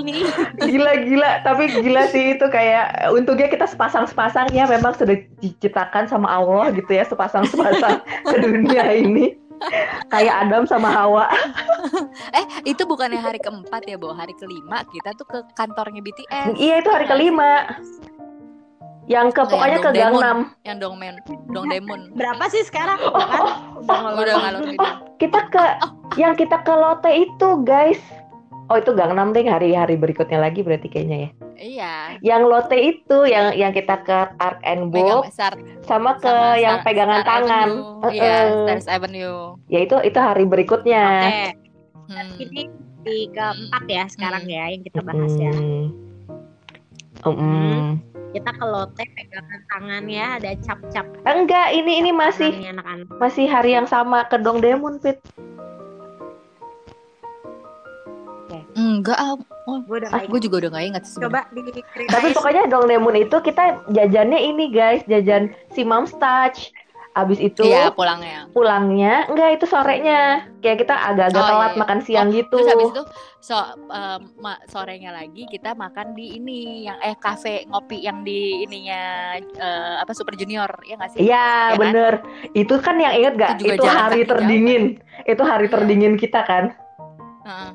Nih. 0.00 0.24
Gila 0.60 0.92
gila. 1.04 1.30
Tapi 1.44 1.64
gila 1.80 2.02
sih 2.08 2.36
itu 2.36 2.46
kayak 2.48 3.12
untungnya 3.12 3.48
kita 3.48 3.68
sepasang 3.68 4.08
sepasang 4.08 4.48
ya 4.50 4.66
memang 4.66 4.96
sudah 4.96 5.16
diciptakan 5.40 6.08
sama 6.08 6.28
Allah 6.28 6.72
gitu 6.74 6.90
ya 6.90 7.04
sepasang 7.04 7.44
sepasang 7.52 8.00
ke 8.26 8.36
dunia 8.40 8.84
ini. 8.92 9.36
Kayak 10.08 10.48
Adam 10.48 10.64
sama 10.64 10.88
Hawa. 10.88 11.28
Eh 12.32 12.72
itu 12.72 12.88
bukannya 12.88 13.20
hari 13.20 13.36
keempat 13.36 13.84
ya 13.84 14.00
Bo? 14.00 14.16
Hari 14.16 14.32
kelima 14.40 14.80
kita 14.88 15.12
tuh 15.20 15.28
ke 15.28 15.38
kantornya 15.52 16.00
BTS 16.00 16.56
iya 16.56 16.80
itu 16.80 16.88
hari 16.88 17.06
kelima 17.06 17.68
yang 19.08 19.32
ke 19.32 19.42
Yang 19.42 19.50
pokoknya 19.52 19.78
ke 19.78 19.90
Dongdaemun. 19.90 20.20
Gangnam. 20.20 20.38
Yang 20.66 20.76
Dongmen 20.82 21.14
Dongdaemun. 21.54 22.00
Berapa 22.14 22.44
sih 22.52 22.62
sekarang? 22.66 22.98
Udah 23.00 23.28
kan 23.28 23.44
udah 23.80 23.98
ngeluarin. 24.04 24.20
udah 24.20 24.36
ngalor 24.44 24.62
gitu 24.68 24.88
kita 25.20 25.40
ke 25.52 25.64
yang 26.16 26.32
kita 26.34 26.56
ke 26.64 26.72
Lotte 26.72 27.10
itu 27.12 27.48
guys. 27.62 28.00
Oh 28.70 28.78
itu 28.78 28.94
Gangnam 28.94 29.34
deh 29.34 29.42
hari-hari 29.42 29.98
berikutnya 29.98 30.38
lagi 30.38 30.62
berarti 30.62 30.86
kayaknya 30.86 31.16
ya. 31.18 31.30
Iya. 31.60 31.94
Yang 32.22 32.42
Lotte 32.46 32.78
itu 32.78 33.18
yang 33.26 33.50
yang 33.58 33.72
kita 33.74 33.98
ke 34.06 34.18
Park 34.38 34.62
and 34.62 34.94
Book 34.94 35.26
Star, 35.34 35.58
sama 35.82 36.16
ke 36.22 36.30
sama 36.30 36.54
yang 36.56 36.78
Star- 36.80 36.86
pegangan 36.86 37.20
Star 37.20 37.28
tangan. 37.28 37.68
Avenue. 37.68 38.10
iya. 38.14 38.36
Stars 38.46 38.86
Avenue. 38.86 39.38
Ya 39.66 39.78
itu 39.82 39.96
itu 40.06 40.18
hari 40.22 40.44
berikutnya. 40.46 41.04
Oke. 41.26 41.46
Hmm. 42.10 42.30
ini 42.42 42.66
di 43.06 43.30
keempat 43.30 43.84
ya 43.86 44.04
sekarang 44.10 44.44
ya 44.50 44.66
yang 44.66 44.82
kita 44.82 45.00
bahas 45.00 45.34
ya 45.38 45.54
Mm. 47.26 47.36
Mm. 47.36 47.88
kita 48.30 48.50
ke 48.54 48.64
lote 48.64 49.04
pegangan 49.18 49.60
tangan 49.74 50.04
ya 50.06 50.26
ada 50.38 50.50
cap-cap 50.62 51.06
Enggak, 51.26 51.68
ini 51.74 51.98
ini 52.00 52.10
masih 52.14 52.50
tangannya 52.54 52.72
anak-anak 52.78 53.06
masih 53.18 53.46
hari 53.50 53.70
yang 53.76 53.88
sama 53.90 54.24
ke 54.30 54.38
Dongdaemun 54.38 55.02
Fit. 55.02 55.18
enggak 58.80 59.16
ah 59.16 59.34
gue 59.70 59.96
udah 60.02 60.10
ah, 60.10 60.22
gue 60.26 60.40
juga 60.42 60.56
udah 60.66 60.70
gak 60.74 60.82
inget 60.82 60.88
ingat. 60.90 61.04
sebenarnya. 61.06 61.42
coba 61.46 61.70
diceritain 61.70 62.10
Tapi 62.10 62.26
pokoknya 62.34 62.62
Dongdaemun 62.66 63.16
itu 63.22 63.36
kita 63.40 63.64
jajannya 63.92 64.40
ini 64.40 64.64
guys, 64.74 65.02
jajan 65.06 65.54
si 65.70 65.86
Mom's 65.86 66.12
Touch. 66.18 66.74
Abis 67.10 67.42
itu 67.42 67.66
iya 67.66 67.90
pulangnya 67.90 68.46
pulangnya 68.54 69.26
enggak 69.26 69.58
itu 69.58 69.66
sorenya. 69.66 70.46
Kayak 70.62 70.86
kita 70.86 70.94
agak-agak 70.94 71.42
Oh, 71.42 71.48
telat 71.48 71.58
iya, 71.60 71.74
iya. 71.74 71.80
makan 71.82 71.98
siang 72.00 72.28
gitu. 72.30 72.54
Terus 72.54 72.70
habis 72.70 72.90
itu 72.92 73.02
so 73.40 73.56
ma- 74.38 74.62
sorenya 74.66 75.10
lagi 75.10 75.42
kita 75.44 75.74
makan 75.74 76.14
di 76.14 76.38
ini 76.38 76.86
yang 76.86 77.00
eh 77.00 77.16
kafe 77.16 77.66
ngopi 77.66 77.98
yang 77.98 78.22
di 78.22 78.62
ininya 78.62 79.02
eh, 79.42 79.94
apa 79.98 80.12
Super 80.12 80.38
Junior 80.38 80.70
ya 80.82 80.94
nggak 80.94 81.10
sih? 81.10 81.18
Iya, 81.20 81.34
Ya 81.34 81.74
kan? 81.74 81.80
bener. 81.82 82.14
Itu 82.52 82.74
kan 82.78 82.94
yang 82.96 83.12
inget 83.12 83.34
gak? 83.34 83.50
Itu 83.58 83.74
Itu, 83.74 83.84
hari 83.84 83.98
kaki 83.98 84.22
jauh, 84.22 84.30
terdingin. 84.30 84.82
Itu 85.24 85.42
hari 85.42 85.66
Iya. 85.66 85.72
terdingin 85.74 86.14
kita 86.14 86.40
kan. 86.42 86.64
Heeh. 87.42 87.70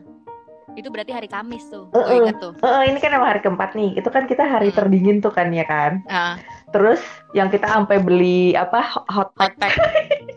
Itu 0.76 0.92
berarti 0.92 1.12
hari 1.12 1.28
Kamis 1.28 1.64
tuh. 1.68 1.88
Gue 1.88 2.04
inget 2.14 2.36
tuh. 2.36 2.52
Eh, 2.60 2.84
ini 2.88 3.00
kan 3.00 3.12
emang 3.12 3.32
hari 3.32 3.40
keempat 3.40 3.76
nih. 3.76 3.96
Itu 3.96 4.12
kan 4.12 4.28
kita 4.28 4.44
hari 4.44 4.72
Hmm. 4.72 4.78
terdingin 4.78 5.20
tuh 5.20 5.32
kan 5.32 5.48
ya 5.50 5.64
kan. 5.64 6.04
Nah, 6.04 6.36
Terus 6.70 7.02
yang 7.34 7.50
kita 7.50 7.68
sampai 7.68 8.00
beli 8.00 8.54
apa 8.54 8.82
hot 8.82 9.06
hot 9.10 9.54
pack. 9.60 9.76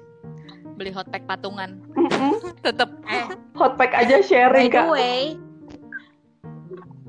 Beli 0.78 0.94
hot 0.94 1.10
pack 1.10 1.26
patungan. 1.26 1.82
Tetep 2.66 2.90
eh 3.06 3.26
hot 3.54 3.74
pack 3.74 3.90
aja 3.94 4.18
by 4.18 4.24
sharing 4.24 4.70
kak. 4.70 4.86
way 4.86 5.34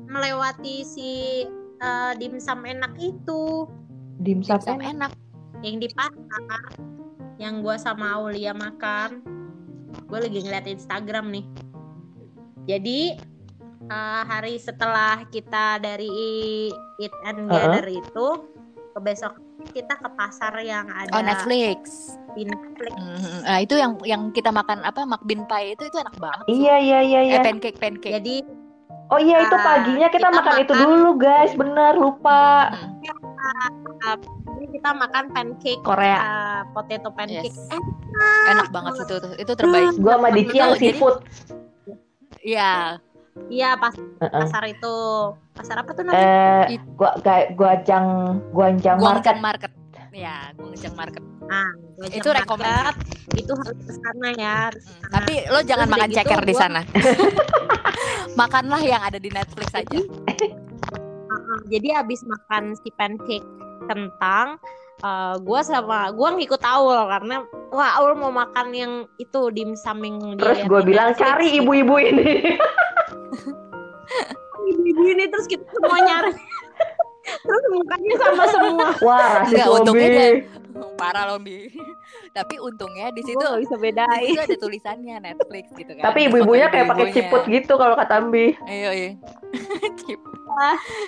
melewati 0.10 0.82
si 0.82 1.46
eh, 1.78 2.12
dimsum 2.18 2.66
enak 2.66 2.98
itu 2.98 3.70
Dimsum 4.20 4.58
dimsum 4.58 4.82
enak. 4.82 5.14
enak. 5.14 5.14
yang 5.62 5.78
di 5.78 5.88
pasar 5.94 6.66
yang 7.38 7.62
gua 7.62 7.78
sama 7.78 8.18
Aulia 8.18 8.52
makan 8.52 9.22
gue 10.10 10.20
lagi 10.20 10.42
ngeliat 10.42 10.66
Instagram 10.66 11.30
nih 11.30 11.46
jadi 12.66 13.00
eh, 13.86 14.22
hari 14.26 14.58
setelah 14.58 15.22
kita 15.30 15.78
dari 15.78 16.10
Eat 16.98 17.14
and. 17.30 17.46
Gather 17.46 17.86
itu 17.86 18.28
ke 18.42 18.59
besok 18.98 19.38
kita 19.70 19.94
ke 19.94 20.10
pasar 20.12 20.58
yang 20.60 20.90
ada 20.90 21.12
Oh 21.12 21.22
Netflix. 21.22 22.14
di 22.32 22.44
Netflix. 22.44 22.94
Mhm. 22.94 23.40
Nah 23.44 23.58
itu 23.60 23.74
yang 23.74 23.92
yang 24.04 24.22
kita 24.30 24.50
makan 24.50 24.82
apa 24.82 25.02
McBean 25.04 25.46
pie 25.46 25.74
itu 25.74 25.84
itu 25.84 25.98
enak 25.98 26.16
banget. 26.16 26.46
sih. 26.46 26.58
Iya 26.60 26.76
iya 26.78 27.00
iya 27.02 27.20
iya. 27.24 27.34
Eh 27.36 27.42
pancake 27.42 27.78
pancake. 27.78 28.14
Jadi 28.16 28.36
Oh 29.10 29.18
iya 29.18 29.42
itu 29.42 29.56
Ah, 29.56 29.66
paginya 29.66 30.06
kita, 30.08 30.22
kita 30.22 30.30
makan, 30.32 30.54
itu 30.60 30.70
makan- 30.72 30.86
dulu 30.86 31.10
guys, 31.18 31.52
bener 31.52 31.94
lupa. 31.96 32.70
Mhm. 32.70 33.02
ini 34.54 34.68
kita 34.72 34.90
makan 34.94 35.26
pancake 35.30 35.82
Korea. 35.82 36.18
eh, 36.20 36.62
potato 36.70 37.10
pancake. 37.10 37.50
Yes. 37.50 37.58
Eh, 37.70 37.82
Enak 38.48 38.70
banget 38.70 38.94
itu. 39.02 39.16
Itu 39.36 39.52
terbaik. 39.54 39.98
Gua 39.98 40.14
sama 40.14 40.30
Dici 40.30 40.56
yang 40.56 40.74
seafood. 40.76 41.26
Iya. 42.40 43.02
Iya 43.48 43.76
pas 43.76 43.96
Heeh. 43.96 44.42
pasar 44.42 44.64
itu. 44.66 44.96
Pasar 45.54 45.76
apa 45.78 45.92
tuh 45.92 46.04
namanya? 46.04 46.68
Eh, 46.68 46.80
gua 46.94 47.16
ga- 47.20 47.52
guajang 47.52 48.06
guanjang 48.52 48.98
market. 48.98 49.36
Market. 49.40 49.72
Ya, 50.10 50.50
Guangzhou 50.52 50.92
Market. 50.94 51.22
Ah, 51.48 51.70
Itu 52.10 52.30
rekomend. 52.30 52.98
Itu 53.32 53.54
harus 53.54 53.78
ke 53.78 53.94
sana 53.94 54.28
ya. 54.34 54.56
harus 54.68 54.82
ke 54.82 54.90
Hmm, 54.90 55.00
sana. 55.00 55.14
Tapi 55.16 55.34
lo 55.46 55.60
jangan 55.62 55.86
Terus 55.86 55.94
makan 55.94 56.10
gitu 56.10 56.18
ceker 56.20 56.40
di 56.42 56.52
gua- 56.52 56.62
sana. 56.62 56.82
Makanlah 58.42 58.82
yang 58.82 59.02
ada 59.02 59.16
di 59.16 59.30
Netflix 59.30 59.70
aja. 59.72 60.00
Heeh, 61.30 61.60
jadi 61.70 62.02
abis 62.02 62.26
makan 62.26 62.74
si 62.76 62.90
pancake 62.92 63.46
kentang 63.86 64.58
eh 65.00 65.36
gue 65.38 65.60
sama 65.62 66.12
gue 66.12 66.30
ngikut 66.36 66.60
Aul 66.62 67.08
karena 67.08 67.40
wah 67.70 67.96
Aul 67.96 68.16
mau 68.16 68.30
makan 68.30 68.68
yang 68.70 68.92
itu 69.16 69.48
dimsum 69.50 69.96
yang 70.02 70.20
Terus 70.36 70.58
lihat 70.58 70.68
gue 70.68 70.80
di 70.82 70.86
bilang 70.86 71.10
cari 71.14 71.48
gitu. 71.54 71.64
ibu-ibu 71.64 71.96
ini. 71.98 72.30
ibu-ibu 74.70 75.02
ini 75.08 75.24
terus 75.28 75.46
kita 75.46 75.66
semua 75.68 75.98
nyari 75.98 76.32
terus 77.46 77.64
mukanya 77.70 78.14
sama 78.18 78.46
semua 78.48 78.88
Wah 79.00 79.28
rasis 79.40 79.54
Enggak, 79.54 79.68
untungnya 79.72 80.10
dia- 80.10 80.42
Parah 80.96 81.28
loh, 81.28 81.40
Bi. 81.40 81.68
Tapi 82.32 82.56
untungnya 82.56 83.12
di 83.12 83.20
situ 83.20 83.40
bisa 83.40 83.76
bedain 83.76 84.32
situ 84.32 84.40
ada 84.40 84.56
tulisannya 84.56 85.16
Netflix 85.20 85.76
gitu 85.76 85.92
kan. 85.92 86.04
Tapi 86.08 86.32
ibu-ibunya 86.32 86.72
kayak 86.72 86.88
pakai 86.88 87.08
ciput 87.12 87.44
gitu 87.48 87.74
kalau 87.76 87.96
kata 87.96 88.24
Ambi. 88.24 88.56
Iya, 88.64 88.90
iya. 88.92 89.10
Cip. 90.00 90.20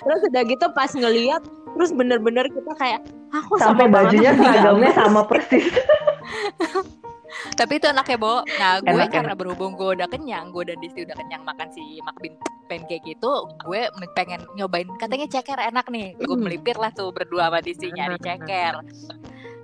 terus 0.02 0.20
udah 0.28 0.42
gitu 0.44 0.66
pas 0.72 0.92
ngeliat 0.92 1.40
terus 1.72 1.90
bener-bener 1.90 2.46
kita 2.46 2.72
kayak 2.76 3.00
aku 3.32 3.56
Sampai 3.56 3.88
sama 3.88 3.96
bajunya 4.04 4.32
seragamnya 4.32 4.90
gambar." 4.92 5.04
sama 5.08 5.20
persis. 5.24 5.66
Tapi 7.62 7.78
itu 7.78 7.86
enaknya, 7.86 8.18
Bo. 8.18 8.42
Nah, 8.58 8.82
gue 8.82 8.90
Enak, 8.90 9.14
karena 9.14 9.34
berhubung 9.38 9.78
gue 9.78 9.94
udah 9.94 10.10
kenyang, 10.10 10.50
gue 10.50 10.66
udah 10.66 10.76
di 10.82 10.90
situ 10.90 11.06
udah 11.06 11.14
kenyang 11.14 11.46
makan 11.46 11.70
si 11.70 12.02
McBean 12.02 12.34
pancake 12.66 13.06
itu, 13.06 13.32
gue 13.62 13.80
pengen 14.18 14.42
nyobain. 14.58 14.90
Katanya 14.98 15.30
ceker 15.30 15.62
enak 15.62 15.86
nih. 15.86 16.18
Gue 16.18 16.34
Hmm. 16.34 16.42
melipir 16.42 16.74
lah 16.74 16.90
tuh 16.90 17.14
berdua 17.14 17.46
sama 17.46 17.62
Disi 17.62 17.94
nyari 17.94 18.18
ceker. 18.18 18.82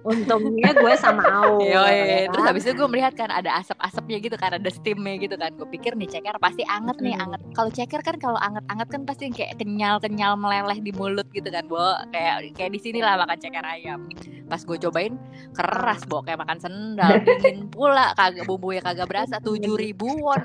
Untungnya 0.02 0.70
gue 0.72 0.94
sama 0.96 1.22
Aul 1.24 1.66
Yoi. 1.74 1.96
ya 1.96 2.18
Terus 2.28 2.42
kan? 2.42 2.50
habis 2.50 2.62
itu 2.64 2.74
gue 2.74 2.88
melihat 2.88 3.12
kan 3.14 3.30
ada 3.30 3.50
asap-asapnya 3.56 4.18
gitu 4.18 4.36
kan, 4.36 4.50
ada 4.54 4.68
steamnya 4.68 5.14
gitu 5.16 5.34
kan. 5.34 5.50
Gue 5.54 5.68
pikir 5.68 5.94
nih 5.94 6.08
ceker 6.08 6.36
pasti 6.38 6.62
anget 6.64 6.98
nih, 6.98 7.14
Hmm. 7.14 7.24
anget. 7.24 7.40
Kalau 7.52 7.70
ceker 7.70 8.00
kan 8.00 8.16
kalau 8.16 8.38
anget-anget 8.38 8.88
kan 8.88 9.02
pasti 9.02 9.24
kayak 9.28 9.56
kenyal-kenyal 9.56 10.34
meleleh 10.34 10.78
di 10.78 10.92
mulut 10.92 11.26
gitu 11.30 11.48
kan, 11.48 11.64
Bo. 11.64 11.80
Kayak 12.08 12.54
kayak 12.54 12.70
di 12.70 12.80
sini 12.80 12.98
lah 12.98 13.16
makan 13.16 13.38
ceker 13.38 13.64
ayam. 13.64 14.06
Pas 14.44 14.60
gue 14.60 14.76
cobain 14.78 15.12
keras, 15.52 16.04
Bo, 16.04 16.22
kayak 16.22 16.40
makan 16.40 16.58
sendal, 16.58 17.12
dingin 17.26 17.68
pula, 17.68 18.14
kagak 18.14 18.44
bumbunya 18.44 18.80
kagak 18.80 19.06
berasa. 19.06 19.36
Tujuh 19.38 19.74
ribu 19.74 20.08
won. 20.18 20.40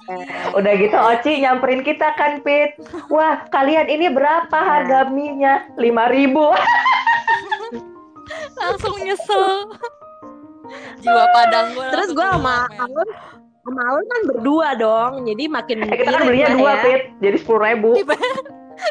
Udah 0.58 0.72
gitu 0.74 0.96
Oci 0.96 1.40
nyamperin 1.40 1.80
kita 1.80 2.14
kan 2.14 2.40
Pit. 2.40 2.78
Wah 3.08 3.42
kalian 3.48 3.86
ini 3.86 4.06
berapa 4.08 4.54
harga 4.54 5.08
mie-nya? 5.08 5.66
Lima 5.74 6.06
ribu. 6.06 6.52
Langsung 8.60 8.94
nyesel. 9.00 9.46
Jiwa 11.00 11.24
padang 11.32 11.66
gue. 11.72 11.88
terus 11.90 12.08
gue 12.10 12.22
sama 12.22 12.70
Aul 12.78 13.08
sama 13.60 13.80
Aul 13.90 14.02
kan 14.06 14.20
berdua 14.24 14.68
dong 14.74 15.26
jadi 15.26 15.44
makin 15.46 15.82
Eh, 15.82 15.98
kita 15.98 16.10
kan 16.12 16.22
belinya 16.24 16.46
lah 16.46 16.54
dua 16.54 16.70
ya. 16.70 16.76
Pit, 16.80 17.02
jadi 17.18 17.36
sepuluh 17.36 17.60
ribu. 17.64 17.90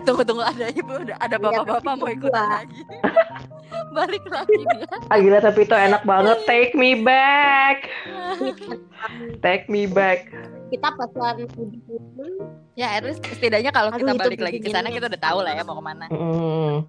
Tunggu 0.04 0.22
tunggu 0.22 0.44
ada 0.44 0.70
ibu, 0.70 0.92
ada 0.94 1.16
ada 1.18 1.34
Iya, 1.34 1.42
bapak-bapak 1.42 1.94
mau 1.96 2.06
ikutan 2.06 2.20
berdua. 2.20 2.46
lagi. 2.52 2.82
Balik 3.96 4.24
lagi 4.28 4.54
dia. 4.60 4.86
Ah 5.08 5.18
gila 5.18 5.40
tapi 5.40 5.60
itu 5.64 5.74
enak 5.74 6.04
banget. 6.04 6.38
Take 6.46 6.74
me 6.74 7.00
back. 7.00 7.78
Take 9.46 9.66
me 9.66 9.88
back. 9.88 10.28
kita 10.70 10.94
pesan 10.94 11.50
Ya, 12.76 12.94
at 12.94 13.02
least 13.02 13.26
setidaknya 13.26 13.74
kalau 13.74 13.90
kita 13.90 14.14
balik 14.14 14.38
lagi 14.38 14.62
ke 14.62 14.70
sana 14.70 14.88
kita 14.88 15.10
udah 15.10 15.18
tahu 15.18 15.40
lah 15.42 15.52
ya 15.52 15.64
mau 15.64 15.74
ke 15.74 15.84
mana. 15.84 16.06
Mm. 16.08 16.86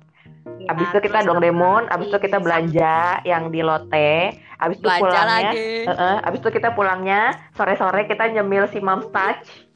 Ya, 0.61 0.73
Abis 0.73 0.87
itu 0.93 0.99
kita 1.09 1.25
dong 1.25 1.41
demon, 1.41 1.85
abis 1.93 2.09
itu 2.13 2.19
kita 2.21 2.39
belanja 2.41 3.21
yang 3.29 3.53
di 3.53 3.61
Lotte, 3.61 4.33
abis 4.57 4.77
itu 4.81 4.87
Belanja 4.89 5.03
pulangnya, 5.03 5.51
lagi. 5.53 5.69
Heeh, 5.89 6.17
abis 6.25 6.39
itu 6.41 6.51
kita 6.53 6.69
pulangnya 6.73 7.21
sore-sore 7.57 8.09
kita 8.09 8.25
nyemil 8.33 8.65
si 8.73 8.79
Mom's 8.81 9.09
Touch, 9.13 9.71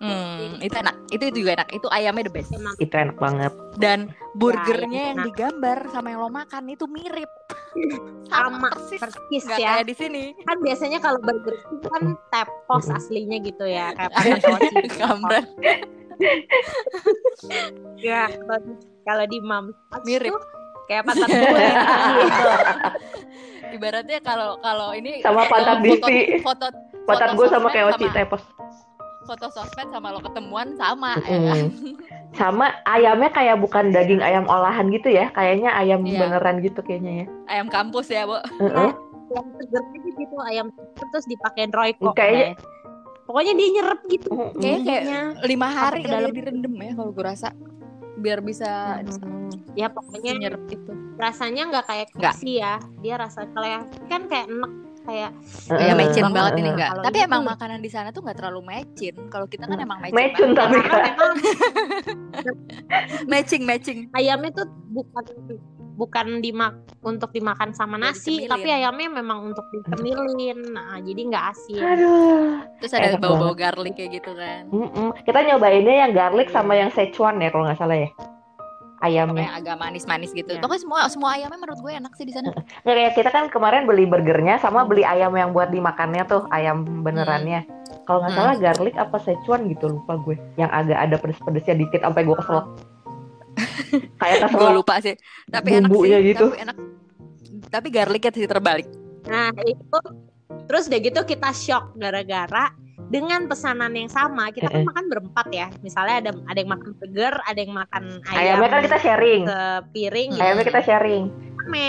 Hmm, 0.00 0.56
itu 0.64 0.72
enak. 0.72 0.96
Itu 1.12 1.28
itu 1.28 1.44
juga 1.44 1.60
enak. 1.60 1.68
Itu 1.76 1.86
ayamnya 1.92 2.24
the 2.24 2.32
best. 2.32 2.48
emang 2.56 2.72
itu 2.80 2.88
enak 2.96 3.20
banget. 3.20 3.52
Dan 3.76 4.08
burgernya 4.32 4.88
ayam 4.88 5.08
yang 5.12 5.18
enak. 5.20 5.26
digambar 5.28 5.78
sama 5.92 6.08
yang 6.08 6.24
lo 6.24 6.32
makan 6.32 6.72
itu 6.72 6.88
mirip. 6.88 7.28
Sama, 8.32 8.72
persis. 8.72 8.96
persis 8.96 9.42
Nggak 9.44 9.60
ya 9.60 9.68
kayak 9.76 9.86
di 9.86 9.94
sini. 9.94 10.24
kan 10.48 10.56
biasanya 10.64 10.98
kalau 11.04 11.20
burger 11.20 11.52
itu 11.52 11.86
kan 11.92 12.16
tepos 12.32 12.88
aslinya 12.88 13.38
gitu 13.44 13.68
ya 13.68 13.92
kayak 13.92 14.10
pakai 14.16 14.40
toci 14.40 14.76
Gambar. 14.96 15.42
ya 18.00 18.24
kalau 19.10 19.24
di 19.26 19.38
mam 19.40 19.64
Mirip. 20.02 20.34
kayak 20.86 21.02
pantat 21.04 21.28
gue 21.28 21.42
gitu. 21.42 21.74
Ibaratnya 23.72 24.18
kalau 24.20 24.58
kalau 24.58 24.90
ini 24.92 25.18
Sama 25.20 25.46
pantat 25.46 25.78
foto- 25.78 26.06
Disi. 26.08 26.18
Foto 26.40 26.66
Pantat 27.02 27.28
foto 27.28 27.36
gue 27.36 27.46
sama 27.48 27.66
kayak 27.68 27.86
Oci 27.92 28.06
tepos. 28.08 28.42
Foto 29.22 29.46
sosmed 29.48 29.88
sama 29.88 30.10
lo 30.10 30.20
ketemuan 30.20 30.74
sama 30.74 31.14
ya 31.22 31.38
kan? 31.44 31.58
Mm. 31.60 31.94
Sama 32.32 32.66
ayamnya 32.84 33.26
kayak 33.28 33.58
bukan 33.58 33.90
daging 33.90 34.18
ayam 34.20 34.46
olahan 34.46 34.86
gitu 34.88 35.08
ya, 35.08 35.30
kayaknya 35.30 35.70
ayam 35.72 36.00
Iya. 36.00 36.30
beneran 36.30 36.56
gitu 36.60 36.78
kayaknya 36.80 37.12
ya. 37.12 37.26
Ayam 37.48 37.66
kampus 37.68 38.06
ya, 38.08 38.22
Bu. 38.22 38.38
Heeh. 38.38 38.90
yang 39.30 39.46
seger 39.56 39.82
gitu 40.12 40.36
ayam 40.40 40.66
terus 40.96 41.22
dipakein 41.24 41.70
royco 41.70 42.10
Kayaknya- 42.12 42.58
pokoknya 43.24 43.52
dia 43.52 43.68
nyerep 43.72 44.00
gitu 44.08 44.26
Mm-mm. 44.28 44.58
Kayaknya 44.58 44.96
kayak 45.00 45.24
lima 45.44 45.68
hari 45.68 45.98
ke 46.00 46.04
kali 46.04 46.14
dalam. 46.16 46.26
ya 46.26 46.34
direndam 46.34 46.74
ya 46.76 46.92
kalau 46.92 47.10
gue 47.10 47.24
rasa 47.24 47.48
biar 48.20 48.38
bisa 48.40 49.00
Hmm. 49.00 49.48
ya 49.72 49.88
pokoknya 49.88 50.32
nyerap 50.38 50.62
itu. 50.68 50.92
rasanya 51.16 51.62
nggak 51.66 51.84
kayak 51.84 52.06
Nggak. 52.12 52.32
KFC 52.34 52.44
ya 52.56 52.74
dia 52.98 53.14
rasa 53.14 53.44
kalau 53.46 53.66
yang 53.66 53.82
kan 54.06 54.24
kayak 54.24 54.46
enek 54.46 54.72
kayak 55.00 55.30
Ya 55.66 55.76
Heeh. 55.82 55.96
mecin 55.96 56.22
Heeh. 56.22 56.32
banget 56.32 56.52
ini 56.56 56.68
enggak. 56.70 56.90
Kalau 56.90 57.02
Tapi 57.02 57.18
itu 57.18 57.26
emang 57.26 57.40
tuh- 57.40 57.50
makanan 57.50 57.78
di 57.78 57.90
sana 57.90 58.08
tuh 58.10 58.20
nggak 58.20 58.36
terlalu 58.36 58.60
mecin. 58.62 59.14
Kalau 59.26 59.46
kita 59.46 59.64
kan 59.64 59.78
emang 59.78 59.98
mecin. 59.98 60.16
Banget. 60.16 60.54
tapi 60.54 60.76
memang 61.02 61.32
matching 63.30 63.62
matching. 63.64 63.98
ayamnya 64.12 64.50
tuh 64.54 64.66
bukan 64.88 65.24
bukan 66.00 66.40
dimak 66.40 66.72
untuk 67.04 67.28
dimakan 67.30 67.70
sama 67.70 67.94
Ya, 67.94 68.08
nasi 68.08 68.48
tapi 68.48 68.72
ayamnya 68.72 69.12
memang 69.12 69.52
untuk 69.52 69.68
dicemilin 69.68 70.72
nah 70.72 70.96
jadi 70.96 71.20
nggak 71.28 71.44
asin 71.52 71.82
Aduh. 71.84 72.64
Terus 72.80 72.92
ada 72.96 73.20
bau-bau 73.20 73.52
garlic 73.52 73.92
kayak 73.92 74.16
gitu 74.16 74.32
kan. 74.32 74.64
Mm-mm. 74.68 75.12
Kita 75.20 75.44
nyobainnya 75.44 76.08
yang 76.08 76.12
garlic 76.12 76.48
sama 76.48 76.72
yang 76.72 76.88
Szechuan 76.88 77.36
ya 77.36 77.52
kalau 77.52 77.68
nggak 77.68 77.76
salah 77.76 77.98
ya. 77.98 78.08
Ayamnya. 79.00 79.48
Pokoknya 79.48 79.56
agak 79.56 79.76
manis-manis 79.76 80.30
gitu. 80.30 80.52
Iya. 80.52 80.60
Pokoknya 80.60 80.82
semua 80.84 81.00
semua 81.08 81.30
ayamnya 81.32 81.56
menurut 81.56 81.80
gue 81.80 81.92
enak 81.94 82.12
sih 82.12 82.24
di 82.24 82.32
sana. 82.32 82.52
Nggak 82.84 82.96
kayak 82.96 83.12
kita 83.14 83.30
kan 83.30 83.44
kemarin 83.48 83.84
beli 83.84 84.04
burgernya 84.04 84.60
sama 84.60 84.84
beli 84.84 85.04
ayam 85.04 85.32
yang 85.32 85.52
buat 85.52 85.68
dimakannya 85.68 86.24
tuh 86.24 86.44
ayam 86.48 86.84
benerannya. 87.00 87.64
Kalau 88.04 88.20
nggak 88.20 88.32
Hmm. 88.32 88.40
salah 88.44 88.56
garlic 88.58 88.94
apa 88.96 89.16
Szechuan 89.16 89.68
gitu 89.68 89.88
lupa 89.88 90.20
gue. 90.20 90.36
Yang 90.56 90.70
agak 90.74 90.98
ada 91.00 91.16
pedes-pedesnya 91.16 91.74
dikit 91.76 92.00
sampai 92.00 92.22
gue 92.22 92.36
keselak. 92.36 92.66
Kayak 94.16 94.36
gue 94.42 94.48
keselak. 94.50 94.74
lupa 94.74 94.94
sih. 94.98 95.14
Tapi 95.46 95.68
enak 95.72 95.80
sih. 95.80 95.90
Bumbunya 95.90 96.18
gitu. 96.20 96.46
Tapi 96.48 96.60
enak. 96.60 96.76
Tapi 97.66 97.86
garlicnya 97.88 98.30
sih 98.32 98.46
terbalik. 98.46 98.88
nah 99.20 99.52
itu 99.60 99.98
terus 100.64 100.88
udah 100.88 100.98
gitu 100.98 101.20
kita 101.24 101.52
shock 101.52 101.92
gara-gara 101.94 102.72
dengan 103.06 103.44
pesanan 103.44 103.92
yang 103.92 104.08
sama 104.08 104.48
kita 104.48 104.64
kan 104.66 104.82
makan 104.82 105.04
berempat 105.06 105.46
ya 105.50 105.68
misalnya 105.80 106.14
ada 106.18 106.30
ada 106.46 106.56
yang 106.56 106.70
makan 106.70 106.90
burger 106.94 107.34
ada 107.42 107.58
yang 107.58 107.70
makan 107.70 108.02
ayam 108.26 108.56
Ayamnya 108.56 108.68
kan 108.70 108.80
kita 108.82 108.98
sharing. 108.98 109.42
ke 109.44 109.60
piring 109.92 110.28
Hmm. 110.30 110.34
gitu 110.34 110.42
Ayamnya 110.42 110.66
kita 110.66 110.80
sharing. 110.80 111.24
me 111.66 111.86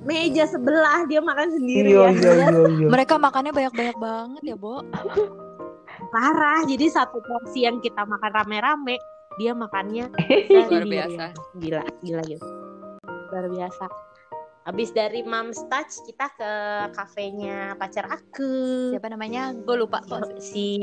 meja 0.00 0.44
sebelah 0.44 1.06
dia 1.06 1.20
makan 1.20 1.48
sendiri 1.52 1.92
Iya 1.92 2.02
ya 2.02 2.10
iya 2.10 2.30
iya 2.34 2.48
iya. 2.74 2.88
Mereka 2.88 3.14
makannya 3.16 3.52
banyak-banyak 3.52 3.96
banget 3.96 4.42
ya, 4.44 4.56
Bo. 4.56 4.80
parah 6.10 6.64
jadi 6.64 6.86
satu 6.88 7.20
porsi 7.20 7.62
yang 7.62 7.78
kita 7.78 8.02
makan 8.02 8.32
rame-rame 8.34 8.96
dia 9.40 9.52
makannya 9.52 10.12
Luar 10.68 10.84
biasa. 10.84 11.24
gila 11.56 11.80
gila 11.98 12.22
gitu 12.22 12.46
luar 13.32 13.48
biasa 13.48 13.86
Habis 14.60 14.92
dari 14.92 15.24
Mom's 15.24 15.56
Touch 15.66 16.04
kita 16.04 16.28
ke 16.30 16.52
kafenya 16.92 17.72
pacar 17.74 18.04
aku. 18.06 18.92
Siapa 18.92 19.08
namanya? 19.08 19.56
Gue 19.56 19.72
lupa 19.74 20.04
kok. 20.04 20.36
Si 20.36 20.76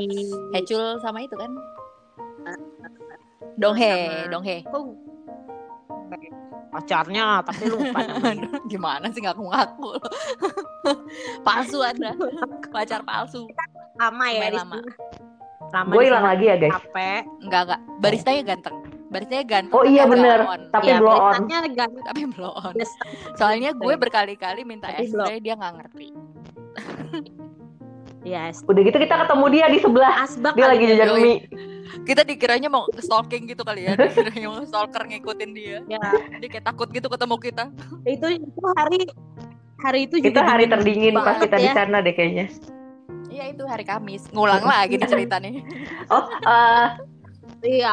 Hecul 0.50 0.98
sama 0.98 1.22
itu 1.22 1.38
kan? 1.38 1.54
Donghe, 3.54 3.94
Sama- 3.94 4.28
Donghe. 4.34 4.56
Kok 4.66 4.82
pacarnya 6.68 7.38
tapi 7.40 7.64
lupa 7.66 7.98
namanya. 8.10 8.50
Gimana 8.66 9.06
sih 9.08 9.22
ngaku-ngaku? 9.22 9.90
palsu 11.46 11.78
Anda. 11.78 12.12
Pacar 12.68 13.02
palsu. 13.02 13.46
lama 13.94 14.26
ya 14.28 14.50
lama. 14.52 14.78
Lama 15.68 15.90
Gue 15.90 16.02
di 16.02 16.08
hilang 16.08 16.24
lagi 16.24 16.44
ya 16.44 16.56
guys. 16.56 16.72
capek. 16.74 17.22
Enggak, 17.40 17.60
enggak. 17.62 17.80
Baristanya 17.98 18.42
ganteng. 18.46 18.76
Baristanya 19.08 19.44
ganteng. 19.46 19.74
Oh 19.74 19.82
tapi 19.82 19.90
iya 19.90 20.04
blow 20.04 20.12
bener. 20.14 20.38
on. 20.42 20.60
Tapi 20.70 20.86
Ya, 20.86 20.96
blow 20.98 21.12
on. 21.12 21.34
gak- 21.44 22.04
Tapi 22.04 22.20
blow 22.26 22.52
on. 22.54 22.74
Yes. 22.74 22.92
Soalnya 23.34 23.70
gue 23.72 23.94
berkali-kali 23.94 24.60
minta 24.62 24.88
Tapi 24.88 25.02
es 25.02 25.12
teh 25.12 25.38
dia 25.38 25.54
nggak 25.54 25.74
ngerti. 25.76 26.08
Yes. 28.22 28.60
Udah 28.62 28.82
gitu 28.82 28.98
kita 28.98 29.14
ketemu 29.16 29.44
dia 29.48 29.66
di 29.66 29.78
sebelah. 29.78 30.12
Asbak 30.20 30.52
Dia 30.52 30.66
lagi 30.68 30.84
ya. 30.84 30.94
jajan 30.98 31.08
mie. 31.16 31.38
Kita 32.04 32.20
dikiranya 32.22 32.68
mau 32.68 32.84
stalking 32.94 33.44
gitu 33.46 33.62
kali 33.62 33.88
ya. 33.88 33.96
Dikiranya 33.96 34.48
mau 34.50 34.60
stalker 34.62 35.02
ngikutin 35.06 35.50
dia. 35.52 35.78
Ya, 35.86 36.00
Dia 36.36 36.48
kayak 36.50 36.66
takut 36.66 36.88
gitu 36.88 37.08
ketemu 37.08 37.36
kita. 37.38 37.64
itu 38.04 38.26
itu 38.36 38.60
hari 38.74 39.00
hari 39.78 39.98
itu 40.04 40.14
Itu 40.18 40.28
juga 40.30 40.42
hari 40.44 40.64
dingin 40.66 40.74
terdingin 40.74 41.14
pas 41.16 41.38
kita 41.38 41.56
di 41.56 41.64
ya. 41.64 41.74
sana 41.74 42.00
deh 42.00 42.12
kayaknya. 42.12 42.46
Iya 43.38 43.54
itu 43.54 43.62
hari 43.64 43.86
Kamis. 43.86 44.26
Ngulang 44.34 44.66
lagi 44.66 44.98
nih 44.98 45.06
ceritanya. 45.06 45.50
Oh, 46.10 46.26
eh 46.42 46.86
Iya, 47.60 47.90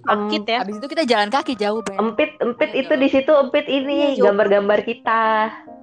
sakit 0.00 0.42
ya. 0.42 0.58
Habis 0.62 0.78
itu 0.78 0.86
kita 0.88 1.02
jalan 1.04 1.28
kaki 1.28 1.54
jauh 1.54 1.82
banget. 1.82 2.00
empit 2.00 2.30
empit 2.38 2.70
itu 2.72 2.94
di 2.94 3.08
situ 3.08 3.30
empit 3.30 3.66
ini 3.66 4.14
Iya, 4.14 4.26
gambar-gambar 4.26 4.82
kita 4.82 5.22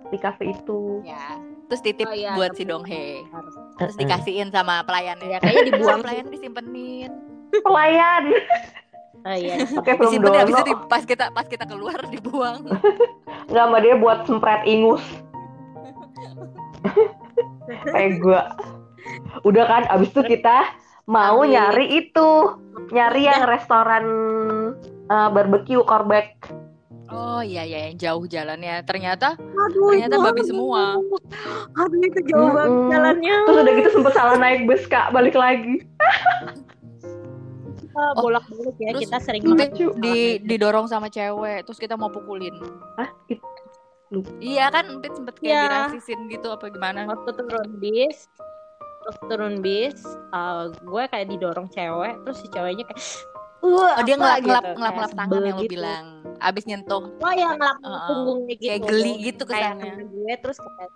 di 0.08 0.18
kafe 0.18 0.52
itu. 0.52 1.00
Ya. 1.02 1.40
Terus 1.66 1.82
titip 1.82 2.06
Oh, 2.06 2.14
iya, 2.14 2.36
buat 2.36 2.52
si 2.54 2.64
Donghe. 2.64 3.24
Harus. 3.26 3.56
Terus 3.78 3.96
dikasihin 3.96 4.52
sama 4.52 4.84
pelayannya. 4.84 5.30
Ya, 5.30 5.40
kayaknya 5.40 5.72
dibuang. 5.72 6.00
pelayan 6.02 6.28
disimpenin. 6.28 7.12
Pelayan 7.56 8.24
Oh 9.22 9.34
iya. 9.34 9.56
pakai 9.80 9.94
film 9.96 10.12
Disimpenin 10.12 10.40
habis 10.40 10.54
itu 10.54 10.64
di- 10.66 10.80
pas 10.86 11.04
kita 11.04 11.26
pas 11.32 11.48
kita 11.48 11.66
keluar 11.66 11.98
dibuang. 12.06 12.68
Nggak 13.50 13.64
sama 13.64 13.78
dia 13.80 13.96
buat 13.96 14.28
sempret 14.28 14.62
ingus. 14.66 15.04
Kayak 17.68 18.12
gua. 18.20 18.42
Udah 19.42 19.64
kan 19.64 19.84
abis 19.90 20.10
itu 20.10 20.22
kita 20.24 20.74
mau 21.06 21.42
Ambil. 21.42 21.54
nyari 21.54 21.86
itu. 22.00 22.30
Nyari 22.88 23.22
yang 23.24 23.44
restoran 23.46 24.06
eh, 25.06 25.30
barbecue 25.30 25.82
Korbek. 25.82 26.36
Oh 27.06 27.38
iya 27.40 27.62
iya 27.62 27.86
yang 27.88 27.96
jauh 27.96 28.26
jalannya. 28.26 28.82
Ternyata 28.82 29.38
Aduh, 29.38 29.94
ternyata 29.94 30.16
babi 30.18 30.42
aduh. 30.42 30.50
semua. 30.50 30.84
Aduh, 31.78 32.02
itu 32.02 32.20
jauh 32.26 32.50
banget 32.50 32.72
Mm-mm. 32.72 32.90
jalannya. 32.90 33.36
Terus 33.46 33.58
udah 33.62 33.74
gitu 33.74 33.90
sempet 33.92 34.14
salah 34.14 34.36
naik 34.36 34.66
bus 34.66 34.84
kak 34.86 35.10
balik 35.12 35.34
lagi. 35.34 35.82
Ah, 37.96 38.12
Oh, 38.12 38.28
bolak-balik 38.28 38.76
ya 38.76 38.92
terus 38.92 39.08
kita 39.08 39.18
sering 39.24 39.40
banget 39.48 39.72
di 40.04 40.36
didorong 40.44 40.84
sama 40.84 41.08
cewek 41.08 41.64
terus 41.64 41.80
kita 41.80 41.96
mau 41.96 42.12
pukulin. 42.12 42.52
Hah? 43.00 43.08
It- 43.32 43.40
Iya 44.38 44.70
kan 44.70 44.84
Empit 44.88 45.12
sempet 45.16 45.36
kayak 45.38 45.50
Iya. 45.50 45.62
dirasisin 45.66 46.20
gitu 46.28 46.48
apa 46.50 46.70
gimana? 46.70 47.04
waktu 47.06 47.32
turun 47.34 47.70
bis 47.78 48.30
waktu 49.04 49.24
turun 49.30 49.56
bis 49.60 50.00
eh, 50.32 50.64
gue 50.72 51.04
kayak 51.08 51.28
didorong 51.30 51.68
cewek 51.70 52.16
terus 52.22 52.38
si 52.40 52.48
ceweknya 52.50 52.86
kayak 52.86 53.02
Wah, 53.66 53.98
Oh 53.98 54.04
dia 54.06 54.14
ngelap 54.14 54.46
ngelap 54.46 54.62
gitu, 54.62 54.78
ngelap 54.78 54.78
kayak 54.78 54.94
ngelap 54.94 55.14
tangan 55.18 55.42
yang 55.42 55.58
lu 55.58 55.64
gitu. 55.66 55.74
bilang. 55.74 56.06
Abis 56.38 56.64
nyentuh 56.70 57.04
Oh 57.18 57.34
ya 57.34 57.50
ngelap 57.50 57.78
Heeh. 57.82 58.06
punggungnya 58.06 58.54
gitu. 58.54 58.70
kayak 58.70 58.82
geli 58.86 59.14
gitu 59.26 59.44
kayak 59.44 59.62
kesannya. 59.74 59.90
kena 59.90 60.04
gue 60.06 60.34
terus 60.38 60.58
kayak 60.62 60.92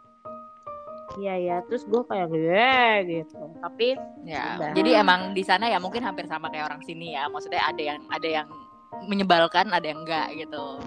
Iya 1.17 1.33
ya, 1.41 1.55
terus 1.65 1.83
gue 1.83 2.01
kayak 2.05 2.27
gue 2.29 2.69
gitu. 3.09 3.39
Tapi 3.59 3.87
Ya, 4.21 4.43
Udah. 4.55 4.71
jadi 4.77 5.01
emang 5.01 5.33
di 5.33 5.41
sana 5.41 5.65
ya 5.65 5.81
mungkin 5.81 6.05
hampir 6.05 6.29
sama 6.29 6.53
kayak 6.53 6.69
orang 6.69 6.81
sini 6.85 7.17
ya. 7.17 7.25
Maksudnya 7.25 7.65
ada 7.65 7.81
yang 7.81 7.99
ada 8.13 8.29
yang 8.29 8.47
menyebalkan, 9.09 9.73
ada 9.73 9.85
yang 9.89 10.05
enggak 10.05 10.29
gitu. 10.37 10.77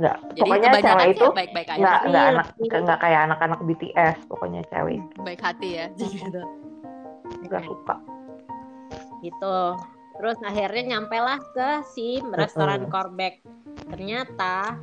Nggak, 0.00 0.16
pokoknya 0.34 0.68
cewek 0.80 1.08
itu 1.12 1.26
baik-baik 1.30 1.68
aja, 1.68 1.76
nggak 1.76 1.92
Tapi 1.94 2.08
nggak 2.08 2.24
anak 2.26 2.46
lebih- 2.56 2.80
nggak 2.80 2.98
kayak 2.98 3.20
anak-anak 3.28 3.60
BTS 3.62 4.16
pokoknya 4.26 4.60
cewek 4.66 5.00
baik 5.20 5.40
hati 5.40 5.68
ya. 5.76 5.86
Gitu. 6.00 6.40
nggak 7.44 7.62
suka. 7.62 7.94
gitu. 9.20 9.56
Terus 10.16 10.36
akhirnya 10.40 10.82
nyampe 10.90 11.16
lah 11.16 11.36
ke 11.52 11.68
si 11.86 12.20
restoran. 12.26 12.88
Korbek. 12.88 13.44
Ternyata 13.86 14.76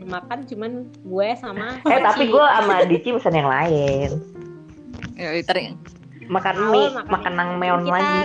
makan 0.00 0.46
cuman 0.46 0.72
gue 0.96 1.28
sama 1.36 1.76
Eh 1.92 1.98
tapi 1.98 2.24
Oci. 2.24 2.32
gue 2.32 2.46
sama 2.46 2.74
Dici 2.84 3.08
pesan 3.10 3.34
yang 3.34 3.46
lain. 3.46 4.10
Ya, 5.14 5.30
Makan 6.30 6.54
Awal 6.56 6.70
mie, 6.70 6.88
makan 6.88 7.10
makan 7.10 7.32
mie. 7.32 7.38
nangmeon 7.38 7.80
Kita 7.82 7.92
lagi. 7.92 8.18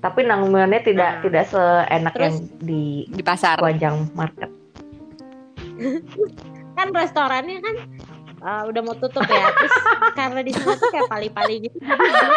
Tapi 0.00 0.20
nangmeonnya 0.22 0.80
tidak 0.80 1.10
Nah. 1.10 1.22
tidak 1.22 1.44
seenak 1.46 2.12
Terus- 2.12 2.24
yang 2.24 2.34
di 2.58 2.84
di 3.06 3.22
pasar. 3.22 3.56
Wajang 3.60 4.08
Market. 4.12 4.50
Kan 6.72 6.88
restorannya 6.90 7.58
kan 7.58 7.74
uh, 8.40 8.62
udah 8.66 8.80
mau 8.80 8.94
tutup 8.94 9.22
ya. 9.22 9.46
Terus 9.50 9.74
karena 10.18 10.40
di 10.40 10.52
sana 10.52 10.74
tuh 10.74 10.88
kayak 10.88 11.08
pali-pali 11.08 11.54
gitu. 11.62 11.76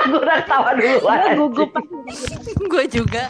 Gue 0.05 0.19
udah 0.19 0.37
ketawa 0.43 0.69
gue 0.73 0.91
duluan. 0.95 1.19
gugup 1.37 1.69
pas 1.71 1.85
Gue 2.63 2.85
juga. 2.87 3.23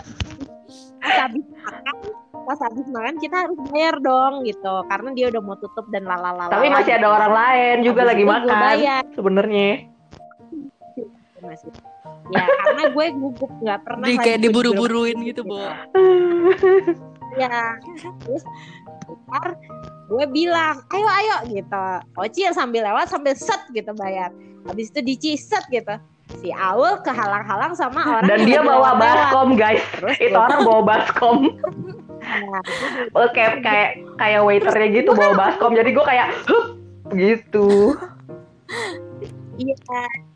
habis 1.04 1.44
makan. 1.54 1.96
Pas 2.44 2.60
habis 2.60 2.88
makan 2.88 3.16
kita 3.18 3.36
harus 3.40 3.58
bayar 3.70 4.00
dong 4.00 4.44
gitu. 4.44 4.74
Karena 4.86 5.10
dia 5.12 5.26
udah 5.30 5.42
mau 5.42 5.56
tutup 5.56 5.86
dan 5.90 6.04
lalala. 6.04 6.48
Tapi 6.48 6.68
masih 6.70 6.96
ada 6.96 7.08
orang 7.10 7.34
lain 7.34 7.76
juga 7.84 8.02
Habis 8.02 8.10
lagi 8.10 8.24
makan 8.26 8.56
bayar. 8.58 9.02
sebenarnya. 9.12 9.70
Masih. 11.40 11.72
Ya 12.32 12.44
karena 12.48 12.84
gue 12.90 13.06
gugup 13.14 13.52
nggak 13.60 13.80
pernah. 13.84 14.06
Di 14.08 14.16
kayak 14.16 14.38
gue 14.38 14.44
diburu-buruin 14.48 15.14
diburu- 15.14 15.28
gitu, 15.28 15.42
Bo. 15.44 15.60
Ya, 17.34 17.76
terus 18.22 18.44
ntar 19.04 19.56
gue 20.04 20.26
bilang, 20.30 20.84
ayo 20.92 21.08
ayo 21.08 21.36
gitu. 21.50 21.86
Oci 22.20 22.46
yang 22.46 22.56
sambil 22.56 22.86
lewat 22.86 23.10
sambil 23.10 23.34
set 23.34 23.60
gitu 23.72 23.92
bayar. 23.96 24.30
Habis 24.68 24.92
itu 24.94 25.00
diciset 25.02 25.64
gitu. 25.68 25.96
Si 26.40 26.50
Aul 26.56 27.04
kehalang-halang 27.04 27.76
sama 27.76 28.00
orang 28.00 28.26
Dan 28.26 28.48
dia 28.48 28.64
bawa 28.64 28.96
baskom 28.96 29.60
guys. 29.60 29.84
Terus 30.00 30.18
Itu 30.22 30.38
orang 30.38 30.62
bawa 30.64 30.82
baskom. 30.86 31.38
Nah, 32.24 32.64
Oh, 33.12 33.28
kayak 33.36 33.60
kayak 33.60 33.90
kayak 34.16 34.40
waiternya 34.42 34.88
gitu 34.96 35.12
bawa 35.12 35.34
baskom. 35.36 35.76
Jadi 35.76 35.90
gue 35.92 36.06
kayak 36.08 36.28
"Hup," 36.48 36.66
gitu. 37.12 38.00
iya. 39.60 39.76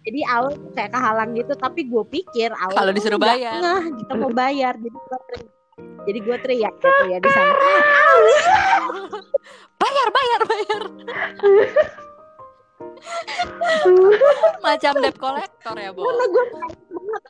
Jadi 0.03 0.19
Aul 0.27 0.55
tuh 0.55 0.71
kayak 0.71 0.91
kehalang 0.95 1.31
gitu, 1.35 1.51
tapi 1.55 1.87
gue 1.87 2.03
pikir 2.07 2.51
Aul 2.51 2.75
Kalau 2.75 2.91
disuruh 2.91 3.19
bayar. 3.19 3.59
kita 3.95 4.13
mau 4.15 4.31
bayar. 4.31 4.75
Jadi 4.75 4.91
gue. 4.91 5.19
Jadi 5.77 6.19
gue 6.23 6.37
teriak 6.39 6.73
gitu 6.79 7.03
ya 7.11 7.19
di 7.19 7.29
sana. 7.29 7.53
Bayar, 9.77 10.07
bayar, 10.09 10.41
bayar. 10.49 10.81
Macam 14.65 14.93
debt 15.05 15.17
collector 15.21 15.75
ya, 15.77 15.93
Bo. 15.93 16.01
Karena 16.01 16.25
gue 16.33 16.43
kaget 16.49 16.81
banget. 16.89 17.21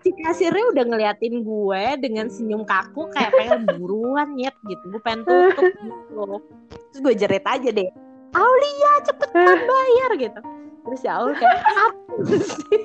Si 0.00 0.10
kasirnya 0.18 0.64
udah 0.74 0.84
ngeliatin 0.90 1.46
gue 1.46 1.82
dengan 2.02 2.26
senyum 2.26 2.66
kaku 2.66 3.06
kayak 3.14 3.30
pengen 3.38 3.70
buruan 3.78 4.34
nyet 4.34 4.56
gitu. 4.66 4.82
Gue 4.90 5.00
pengen 5.06 5.22
tutup 5.22 5.70
gitu. 5.70 6.42
Terus 6.90 7.00
gue 7.06 7.14
jerit 7.14 7.46
aja 7.46 7.70
deh. 7.70 7.90
Aulia 8.34 8.92
cepetan 9.06 9.58
bayar 9.62 10.10
gitu. 10.18 10.40
Terus 10.90 11.00
ya 11.06 11.22
Aul 11.22 11.38
kayak 11.38 11.62
apa 11.62 12.34
sih? 12.34 12.82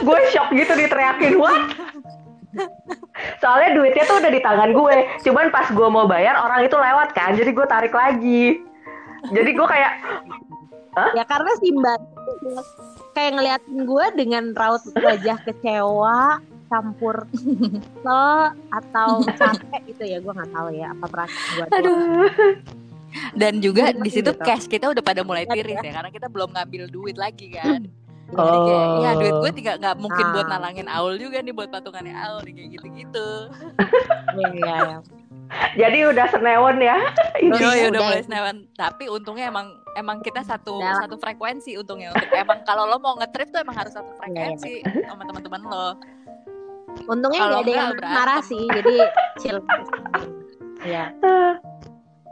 gue 0.00 0.18
shock 0.32 0.48
gitu 0.56 0.72
diteriakin 0.74 1.36
what 1.36 1.60
soalnya 3.42 3.70
duitnya 3.78 4.04
tuh 4.06 4.18
udah 4.18 4.32
di 4.32 4.40
tangan 4.42 4.70
gue 4.74 4.96
cuman 5.22 5.46
pas 5.54 5.66
gue 5.70 5.88
mau 5.88 6.06
bayar 6.10 6.34
orang 6.40 6.66
itu 6.66 6.76
lewat 6.76 7.14
kan 7.14 7.34
jadi 7.38 7.50
gue 7.50 7.66
tarik 7.66 7.94
lagi 7.94 8.60
jadi 9.30 9.50
gue 9.52 9.66
kayak 9.68 9.92
Ya 11.14 11.22
karena 11.22 11.52
si 11.62 11.70
Mbak 11.70 12.00
kayak 13.14 13.32
ngeliatin 13.38 13.78
gue 13.86 14.06
dengan 14.18 14.44
raut 14.58 14.82
wajah 14.98 15.38
kecewa 15.46 16.42
campur 16.70 17.26
kesel 17.30 18.54
atau 18.70 19.22
capek 19.38 19.80
gitu 19.90 20.02
ya 20.06 20.18
gue 20.18 20.32
nggak 20.34 20.50
tahu 20.50 20.68
ya 20.74 20.90
apa 20.94 21.06
perasaan 21.06 21.46
gue 21.54 21.66
tuh. 21.66 21.76
Aduh. 21.78 22.54
Dan 23.34 23.58
juga 23.58 23.90
Gitu. 23.90 24.02
di 24.06 24.10
situ 24.10 24.30
cash 24.38 24.70
kita 24.70 24.86
udah 24.90 25.02
pada 25.02 25.26
mulai 25.26 25.42
tiris 25.42 25.82
ya. 25.82 25.90
ya, 25.90 25.92
karena 25.98 26.10
kita 26.14 26.26
belum 26.30 26.54
ngambil 26.54 26.82
duit 26.90 27.16
lagi 27.18 27.50
kan. 27.50 27.90
Jadi 28.30 28.38
Oh. 28.48 28.62
kayak, 28.62 28.86
ya 28.96 29.10
duit 29.16 29.34
gue 29.36 29.52
tidak 29.56 29.74
nggak 29.78 29.96
mungkin 29.98 30.24
buat 30.30 30.46
Ah. 30.46 30.50
nalangin 30.52 30.86
Aul 30.86 31.14
juga 31.16 31.38
nih 31.38 31.50
buat 31.50 31.66
patungannya 31.68 32.14
Aul 32.14 32.40
nih, 32.42 32.52
kayak 32.54 32.68
gitu-gitu. 32.72 33.28
Iya, 34.32 34.48
iya, 34.52 34.74
iya. 34.80 34.98
jadi 35.80 35.98
udah 36.06 36.26
senewon 36.28 36.78
ya 36.78 36.94
Yo, 37.36 37.50
ya 37.50 37.90
udah 37.90 37.90
udah. 37.90 38.00
mulai 38.04 38.22
senewan. 38.22 38.56
Tapi 38.72 39.04
untungnya 39.06 39.50
emang 39.50 39.66
emang 39.92 40.18
kita 40.20 40.40
satu 40.40 40.78
lah. 40.78 41.02
satu 41.02 41.18
frekuensi 41.18 41.74
untungnya 41.74 42.10
untuk 42.12 42.30
emang 42.30 42.62
kalau 42.62 42.86
lo 42.86 42.96
mau 42.96 43.18
ngetrip 43.18 43.50
tuh 43.50 43.58
emang 43.58 43.74
harus 43.74 43.90
satu 43.90 44.06
Iya, 44.08 44.18
frekuensi 44.20 44.72
sama 45.04 45.22
teman-teman 45.24 45.62
lo. 45.64 45.88
Untungnya 47.04 47.40
Kalau 47.40 47.50
nggak 47.52 47.62
ada 47.62 47.72
yang 47.72 47.90
berantem. 47.92 48.14
marah 48.14 48.40
sih, 48.40 48.62
jadi 48.64 48.94
chill. 49.36 49.58
Iya. 50.80 51.04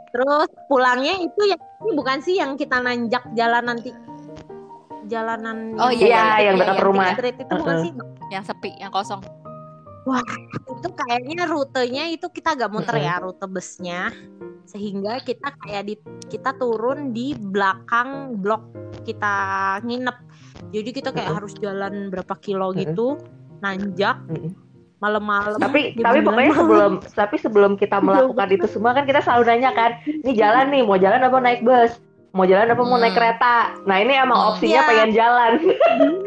Terus 0.09 0.49
pulangnya 0.65 1.13
itu 1.17 1.41
yang 1.45 1.61
ini 1.79 1.91
bukan 1.93 2.17
sih 2.19 2.35
yang 2.35 2.55
kita 2.55 2.77
nanjak 2.77 3.21
jalan 3.33 3.67
nanti 3.67 3.91
jalanan 5.09 5.73
Oh, 5.75 5.89
iya, 5.89 6.37
yang 6.39 6.53
yang 6.53 6.55
dekat 6.55 6.75
tiga 6.75 6.85
rumah. 6.85 7.09
street 7.11 7.37
itu 7.37 7.51
bukan 7.51 7.75
Uh-uh. 7.75 7.83
sih 7.83 7.91
Yang 8.29 8.43
sepi, 8.45 8.71
yang 8.77 8.91
kosong. 8.91 9.21
itu 10.71 10.89
kayaknya 10.91 11.45
rutenya 11.45 12.03
itu 12.09 12.25
kita 12.27 12.53
agak 12.53 12.69
muter 12.69 12.95
Mm-mm. 12.95 13.05
ya 13.05 13.15
rute 13.19 13.45
busnya 13.45 14.09
sehingga 14.63 15.17
kita 15.19 15.53
kayak 15.55 15.83
di 15.85 15.95
kita 16.25 16.53
turun 16.55 17.11
di 17.11 17.33
belakang 17.35 18.33
blok 18.35 18.63
kita 19.03 19.33
nginep 19.83 20.17
jadi 20.71 20.89
kita 20.91 21.09
kayak 21.09 21.25
Mm-mm. 21.27 21.37
harus 21.37 21.53
jalan 21.57 21.93
berapa 22.09 22.33
kilo 22.37 22.73
gitu 22.73 23.21
nanjak 23.59 24.17
Mm-mm. 24.25 24.49
malam-malam 24.97 25.57
tapi 25.57 25.93
tapi 25.95 26.19
9 26.19 26.25
pokoknya 26.25 26.47
malam. 26.47 26.57
sebelum 26.57 26.91
tapi 27.13 27.35
sebelum 27.37 27.71
kita 27.75 27.97
melakukan 28.05 28.49
itu 28.49 28.65
semua 28.65 28.91
kan 28.91 29.05
kita 29.05 29.21
selalu 29.21 29.43
nanya 29.45 29.71
kan 29.73 29.91
ini 30.05 30.31
jalan 30.33 30.65
nih 30.69 30.81
mau 30.81 30.97
jalan 30.97 31.21
apa 31.21 31.37
naik 31.37 31.61
bus 31.61 32.01
mau 32.31 32.43
jalan 32.43 32.67
apa 32.67 32.77
mau 32.79 32.93
Hmm. 32.93 33.03
naik 33.03 33.15
kereta 33.15 33.55
nah 33.83 33.97
ini 33.97 34.13
emang 34.15 34.37
Hmm. 34.37 34.49
opsinya 34.51 34.73
Iya. 34.75 34.87
pengen 34.87 35.09
jalan 35.11 35.51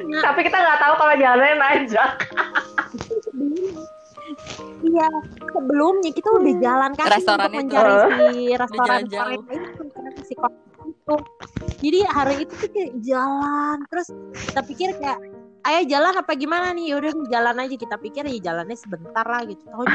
Nah, 0.09 0.23
tapi 0.27 0.41
kita 0.43 0.57
nggak 0.57 0.79
tahu 0.79 0.95
kalau 0.97 1.15
jalannya 1.15 1.57
nanjak 1.57 2.11
iya 4.83 5.09
sebelumnya 5.47 6.11
kita 6.11 6.29
udah 6.33 6.55
jalan 6.59 6.91
kaki 6.93 7.03
untuk 7.03 7.15
Restorannya 7.15 7.51
tuh. 7.53 7.63
mencari 7.63 7.95
si 7.95 8.27
restoran 8.63 9.01
jalan. 9.07 9.39
Korea 9.39 9.61
itu 9.63 9.83
kan 9.87 10.13
si 10.21 10.35
itu 10.83 11.15
jadi 11.81 11.99
hari 12.09 12.35
itu 12.41 12.55
tuh 12.57 12.69
kayak 12.69 12.93
jalan 13.01 13.77
terus 13.87 14.09
kita 14.45 14.61
pikir 14.65 14.89
kayak 14.97 15.19
ayo 15.63 15.81
jalan 15.87 16.15
apa 16.17 16.33
gimana 16.35 16.71
nih 16.73 16.91
yaudah 16.91 17.15
jalan 17.29 17.57
aja 17.57 17.77
kita 17.77 17.95
pikir 17.97 18.23
ya 18.25 18.39
jalannya 18.43 18.75
sebentar 18.75 19.23
lah 19.23 19.43
gitu 19.45 19.63
Tahu 19.63 19.87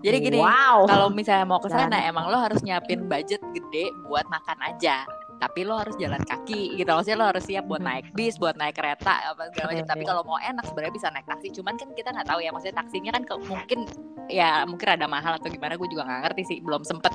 Jadi 0.00 0.16
gini, 0.18 0.38
wow 0.38 0.84
kalau 0.84 1.08
misalnya 1.10 1.44
mau 1.44 1.60
ke 1.60 1.68
sana 1.68 1.92
Jalan. 1.92 2.08
emang 2.08 2.24
lo 2.26 2.38
harus 2.38 2.60
nyiapin 2.60 3.04
budget 3.04 3.40
gede 3.52 3.92
buat 4.02 4.24
makan 4.26 4.56
aja. 4.64 5.04
Tapi 5.34 5.60
lo 5.62 5.76
harus 5.76 5.94
jalan 5.96 6.20
kaki 6.20 6.74
gitu. 6.74 6.88
Maksudnya 6.88 7.18
lo 7.18 7.26
harus 7.28 7.44
siap 7.44 7.64
buat 7.64 7.78
Hmm. 7.78 7.90
naik 7.90 8.06
bis, 8.12 8.34
buat 8.36 8.54
naik 8.54 8.74
kereta 8.74 9.12
apa 9.28 9.50
segala 9.50 9.72
macam. 9.72 9.86
Tapi 9.86 10.02
iya. 10.02 10.08
kalau 10.08 10.22
mau 10.24 10.38
enak 10.38 10.64
sebenarnya 10.64 10.94
bisa 10.94 11.08
naik 11.10 11.26
taksi. 11.26 11.48
Cuman 11.52 11.74
kan 11.74 11.88
kita 11.92 12.08
nggak 12.10 12.26
tahu 12.26 12.40
ya. 12.40 12.50
Maksudnya 12.50 12.76
taksinya 12.76 13.10
kan 13.10 13.22
ke- 13.22 13.42
mungkin 13.44 13.78
ya 14.26 14.64
mungkin 14.64 14.88
ada 14.90 15.06
mahal 15.06 15.36
atau 15.36 15.48
gimana. 15.48 15.74
Gue 15.74 15.86
juga 15.86 16.02
nggak 16.02 16.20
ngerti 16.24 16.42
sih. 16.44 16.58
Belum 16.58 16.80
sempet. 16.80 17.12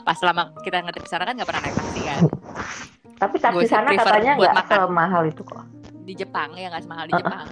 Pas 0.00 0.16
selama 0.16 0.50
kita 0.60 0.80
ngerti 0.80 1.04
sana 1.04 1.24
kan 1.24 1.36
nggak 1.36 1.48
pernah 1.48 1.62
naik 1.62 1.76
taksi 1.76 2.00
kan. 2.02 2.20
tapi 3.20 3.36
taksi 3.36 3.68
sana 3.68 3.92
katanya 3.92 4.32
nggak 4.32 4.64
semahal 4.64 5.22
itu 5.28 5.44
kok 5.44 5.60
Di 6.08 6.16
Jepang 6.16 6.56
ya 6.56 6.72
nggak 6.72 6.88
semahal 6.88 7.04
di 7.04 7.12
Uh-uh. 7.12 7.20
Jepang. 7.20 7.46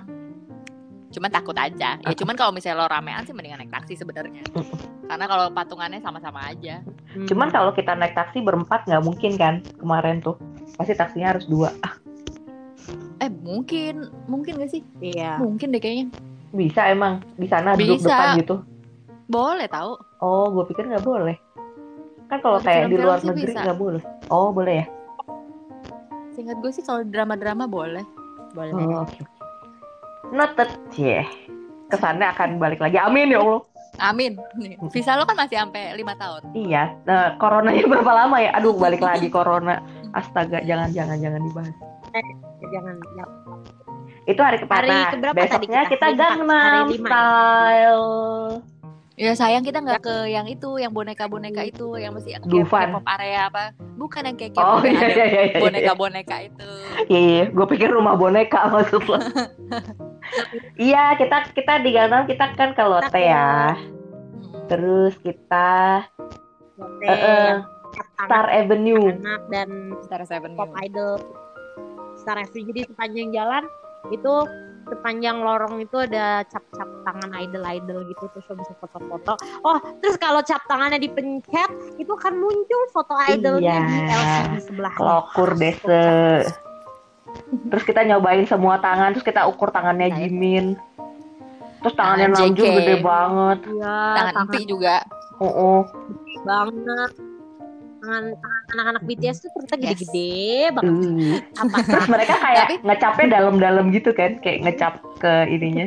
Cuman 1.08 1.28
takut 1.28 1.54
aja. 1.54 1.96
Ya 1.96 2.12
cuman 2.14 2.34
kalau 2.34 2.52
misalnya 2.52 2.78
lo 2.78 2.86
ramean 2.86 3.24
sih 3.24 3.32
mendingan 3.32 3.58
naik 3.58 3.72
taksi 3.72 3.96
sebenarnya. 3.96 4.44
Karena 5.04 5.24
kalau 5.24 5.48
patungannya 5.50 5.98
sama-sama 5.98 6.44
aja. 6.44 6.84
Hmm. 7.08 7.24
cuman 7.24 7.48
kalau 7.48 7.72
kita 7.72 7.96
naik 7.96 8.12
taksi 8.12 8.38
berempat 8.38 8.84
nggak 8.84 9.00
mungkin 9.00 9.32
kan 9.34 9.54
kemarin 9.74 10.20
tuh 10.20 10.36
pasti 10.76 10.92
taksinya 10.92 11.32
harus 11.32 11.48
dua 11.48 11.72
ah 11.80 11.96
Eh 13.18 13.32
mungkin, 13.32 14.04
mungkin 14.26 14.60
gak 14.60 14.70
sih? 14.70 14.84
iya 15.00 15.40
Mungkin 15.40 15.72
deh 15.72 15.80
kayaknya. 15.80 16.12
bisa 16.48 16.84
emang 16.86 17.24
di 17.34 17.44
sana 17.44 17.72
duduk 17.72 17.96
Bisa. 17.98 18.12
depan 18.12 18.28
gitu 18.36 18.56
Boleh 19.24 19.64
tahu. 19.66 19.96
oh 20.20 20.46
gue 20.50 20.64
pikir 20.66 20.84
nggak 20.84 21.00
boleh 21.02 21.36
kan 22.26 22.38
kalau 22.38 22.60
kayak 22.60 22.86
di 22.86 22.96
luar 22.96 23.18
negeri 23.18 23.56
nggak 23.56 23.78
boleh 23.78 24.02
oh 24.28 24.48
boleh 24.50 24.74
ya 24.78 24.86
Seingat 26.30 26.60
gue 26.60 26.70
sih 26.70 26.80
kalau 26.82 27.02
drama-drama 27.02 27.64
boleh. 27.64 28.04
boleh 28.50 28.72
Oh, 28.72 29.02
oke. 29.02 29.24
Noted, 30.28 30.68
yeah. 30.94 31.24
Kesannya 31.88 32.28
akan 32.36 32.60
balik 32.60 32.84
lagi. 32.84 33.00
Amin 33.00 33.32
ya 33.32 33.40
Allah. 33.40 33.64
Amin. 33.98 34.38
Visa 34.92 35.18
lo 35.18 35.26
kan 35.26 35.34
masih 35.34 35.58
sampai 35.58 35.96
lima 35.96 36.14
tahun. 36.14 36.54
Iya. 36.54 36.94
Nah, 37.08 37.34
coronanya 37.40 37.82
berapa 37.90 38.12
lama 38.14 38.36
ya? 38.38 38.50
Aduh, 38.60 38.76
balik 38.76 39.00
lagi 39.02 39.26
corona. 39.36 39.80
Astaga, 40.14 40.62
jangan 40.62 40.92
jangan 40.92 41.16
jangan 41.18 41.40
dibahas. 41.42 41.74
jangan 42.68 42.94
ya. 43.16 43.24
Itu 44.28 44.40
hari 44.44 44.60
keempat. 44.60 44.76
Hari 44.84 44.88
Nah, 44.92 45.08
keberapa 45.10 45.34
tadi 45.34 45.44
besoknya 45.48 45.80
kita? 45.88 45.92
kita 45.96 46.04
Hari 46.04 46.14
empat. 46.14 46.28
Gangnam 46.36 46.86
ya? 46.86 46.96
Style. 47.00 48.08
Ya 49.18 49.34
sayang 49.34 49.66
kita 49.66 49.82
nggak 49.82 50.06
ke 50.06 50.16
yang 50.30 50.46
itu, 50.46 50.78
yang 50.78 50.94
boneka-boneka 50.94 51.66
itu, 51.66 51.98
yang 51.98 52.14
masih 52.14 52.38
yang 52.38 52.42
Dufan. 52.46 52.94
K-pop 52.94 53.06
area 53.18 53.50
apa? 53.50 53.74
Bukan 53.98 54.30
yang 54.30 54.36
kayak 54.38 54.54
Oh 54.54 54.78
iya 54.86 54.94
ada 54.94 55.10
iya 55.10 55.26
iya. 55.26 55.42
iya. 55.50 55.58
boneka-boneka 55.58 56.36
itu. 56.46 56.70
Iya, 57.10 57.18
iya. 57.18 57.44
gue 57.50 57.66
pikir 57.66 57.90
rumah 57.90 58.14
boneka 58.14 58.70
maksud 58.70 59.02
lo. 59.10 59.18
iya, 60.86 61.18
kita 61.18 61.50
kita 61.50 61.82
di 61.82 61.90
Gangnam 61.90 62.30
kita 62.30 62.54
kan 62.54 62.78
ke 62.78 62.84
Lotte 62.86 63.18
ya. 63.18 63.74
Hmm. 63.74 64.70
Terus 64.70 65.18
kita 65.18 66.06
Lotte, 66.78 67.10
eh, 67.10 67.18
yang 67.18 67.66
Star 68.22 68.46
Avenue. 68.54 69.18
anak 69.18 69.42
dan 69.50 69.68
Star 70.06 70.22
Seven 70.30 70.54
pop 70.54 70.70
idol 70.78 71.18
Star 72.22 72.38
Avenue 72.38 72.70
jadi 72.70 72.86
sepanjang 72.86 73.34
jalan 73.34 73.64
itu 74.14 74.34
sepanjang 74.88 75.42
lorong 75.44 75.84
itu 75.84 75.96
ada 76.00 76.42
cap-cap 76.48 76.88
tangan 77.08 77.32
idol-idol 77.34 78.04
gitu 78.06 78.24
terus 78.28 78.44
lo 78.46 78.54
bisa 78.56 78.74
foto-foto 78.76 79.32
oh 79.62 79.78
terus 79.98 80.16
kalau 80.16 80.40
cap 80.40 80.60
tangannya 80.64 81.00
dipencet 81.00 81.70
itu 81.96 82.10
akan 82.10 82.36
muncul 82.36 82.82
foto 82.90 83.16
idolnya 83.24 83.80
Iya. 83.80 83.80
di 83.82 83.98
LCD 84.04 84.54
sebelah 84.62 84.94
Lokur 84.94 85.50
dese. 85.54 86.04
Terus 87.68 87.82
kita 87.82 88.00
nyobain 88.02 88.44
semua 88.44 88.76
tangan, 88.78 89.12
terus 89.12 89.20
kita 89.22 89.44
ukur 89.44 89.68
tangannya 89.68 90.04
Nah, 90.06 90.16
itu. 90.16 90.20
Jimin. 90.26 90.66
Terus 91.78 91.94
tangannya 91.94 92.26
Tangan 92.26 92.40
Namjoon 92.42 92.72
gede 92.74 92.96
banget. 92.98 93.58
iya 93.70 93.96
Tangan 94.14 94.34
empi 94.38 94.60
juga. 94.64 94.96
Oh, 95.36 95.46
oh. 95.46 95.80
banget 96.40 96.74
tangan 96.80 97.10
tangan 97.98 98.24
anak-anak 98.70 99.02
BTS 99.04 99.36
tuh 99.38 99.50
ternyata 99.60 99.76
Yes. 99.84 100.00
gede 100.00 100.34
banget 100.72 100.88
Uh. 100.88 101.36
apa 101.58 101.76
Terus 101.84 102.08
mereka 102.14 102.34
kayak 102.38 102.64
Tapi- 102.64 102.80
ngecapnya 102.82 103.26
dalam-dalam 103.30 103.84
gitu 103.90 104.10
kan, 104.10 104.30
kayak 104.38 104.58
ngecap 104.64 104.92
ke 105.18 105.32
ininya. 105.48 105.86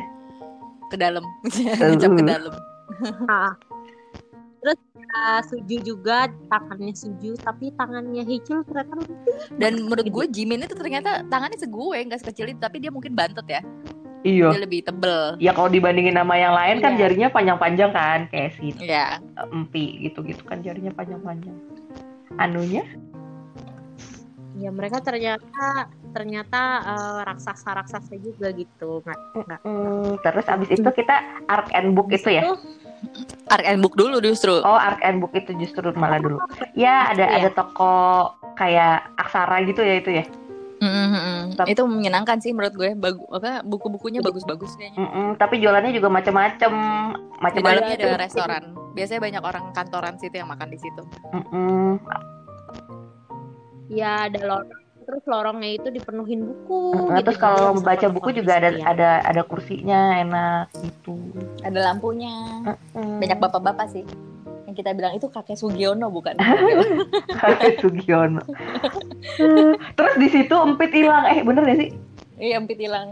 Ke 0.91 0.97
dalam. 0.99 1.23
Ngecap 1.79 2.11
ke 2.19 2.23
dalam. 2.27 2.53
Ah. 3.25 3.55
Terus 4.61 4.77
uh, 5.17 5.41
Suju 5.41 5.81
juga 5.81 6.29
tangannya 6.53 6.93
Suju 6.93 7.33
tapi 7.41 7.73
tangannya 7.73 8.21
Hechul 8.21 8.61
ternyata 8.61 9.01
Dan 9.57 9.89
menurut 9.89 10.05
gue 10.05 10.25
Jimin 10.29 10.61
itu 10.61 10.77
ternyata 10.77 11.25
tangannya 11.33 11.57
segue, 11.57 11.97
nggak 12.05 12.21
sekecil 12.21 12.53
itu, 12.53 12.59
tapi 12.61 12.77
dia 12.77 12.93
mungkin 12.93 13.17
bantet 13.17 13.47
ya. 13.49 13.61
Iya. 14.21 14.53
Dia 14.53 14.61
lebih 14.61 14.85
tebel. 14.85 15.33
Ya 15.41 15.49
kalau 15.57 15.73
dibandingin 15.73 16.13
sama 16.13 16.37
yang 16.37 16.53
lain 16.53 16.77
kan 16.77 16.93
Iya. 16.93 17.09
jarinya 17.09 17.27
panjang-panjang 17.33 17.89
kan, 17.89 18.19
kayak 18.29 18.53
si 18.61 18.69
Ya. 18.77 19.17
uh, 19.33 19.49
empi 19.49 19.97
gitu-gitu 20.05 20.45
kan 20.45 20.61
jarinya 20.61 20.93
panjang-panjang. 20.93 21.57
Anunya? 22.37 22.85
Ya 24.53 24.69
mereka 24.69 24.99
ternyata 24.99 25.87
ternyata 26.11 26.61
uh, 26.83 27.19
raksasa-raksasa 27.23 28.19
juga 28.19 28.51
gitu 28.51 28.99
nggak 29.01 29.19
nggak 29.41 29.59
Hmm, 29.63 30.19
terus 30.19 30.45
abis 30.45 30.69
itu 30.69 30.89
kita 30.91 31.15
Arc 31.47 31.71
and 31.71 31.95
Book 31.95 32.11
itu 32.11 32.27
ya? 32.29 32.43
Art 33.47 33.65
and 33.65 33.81
book 33.81 33.97
dulu 33.97 34.21
justru. 34.21 34.61
Oh, 34.61 34.77
Arc 34.77 35.01
and 35.01 35.17
Book 35.17 35.33
itu 35.33 35.57
justru 35.57 35.89
malah 35.95 36.21
dulu. 36.21 36.37
Ya, 36.73 37.09
ada 37.09 37.25
Iya. 37.25 37.37
ada 37.41 37.49
toko 37.51 37.93
kayak 38.53 39.09
aksara 39.17 39.65
gitu 39.65 39.81
ya 39.81 39.95
itu 39.97 40.11
ya. 40.13 40.23
Tapi- 41.51 41.73
Itu 41.73 41.85
menyenangkan 41.85 42.37
sih 42.37 42.53
menurut 42.53 42.73
gue. 42.73 42.93
Bagu 42.93 43.25
apa 43.29 43.61
buku-bukunya 43.61 44.21
bagus-bagus 44.21 44.77
kayaknya. 44.77 44.97
Mm-mm, 44.99 45.27
tapi 45.35 45.57
jualannya 45.57 45.91
juga 45.91 46.09
macam-macam, 46.09 46.71
macam-macam. 47.37 47.81
dalamnya 47.81 47.97
ada 47.97 48.17
restoran. 48.19 48.63
Biasanya 48.91 49.21
banyak 49.21 49.43
orang 49.43 49.63
kantoran 49.71 50.15
situ 50.17 50.35
yang 50.37 50.49
makan 50.49 50.69
di 50.69 50.77
situ. 50.77 51.01
Mm-mm. 51.31 51.97
Ya 53.91 54.31
ada 54.31 54.39
lorong 54.47 54.79
terus 55.01 55.23
lorongnya 55.27 55.71
itu 55.75 55.87
dipenuhin 55.91 56.45
buku 56.45 57.09
Nah, 57.11 57.19
gitu. 57.19 57.33
terus 57.33 57.39
kalau 57.41 57.75
membaca 57.75 58.05
sama 58.05 58.15
buku 58.15 58.29
juga 58.37 58.61
ada 58.61 58.69
ya. 58.71 58.85
ada 58.85 59.09
ada 59.27 59.41
kursinya 59.43 60.15
enak 60.21 60.71
gitu. 60.77 61.17
Ada 61.65 61.79
lampunya. 61.91 62.63
Mm. 62.95 63.19
Banyak 63.19 63.39
bapak-bapak 63.41 63.91
sih. 63.91 64.05
Yang 64.69 64.75
kita 64.85 64.95
bilang 64.95 65.11
itu 65.17 65.27
kakek 65.27 65.59
Sugiono 65.59 66.07
bukan? 66.07 66.37
Sugiono. 67.81 68.39
terus 69.99 70.13
di 70.15 70.27
situ 70.31 70.55
empit 70.55 70.95
hilang. 70.95 71.27
Eh, 71.27 71.43
bener 71.43 71.65
gak 71.65 71.79
sih? 71.81 71.89
Iya, 72.39 72.61
empit 72.63 72.79
hilang. 72.79 73.11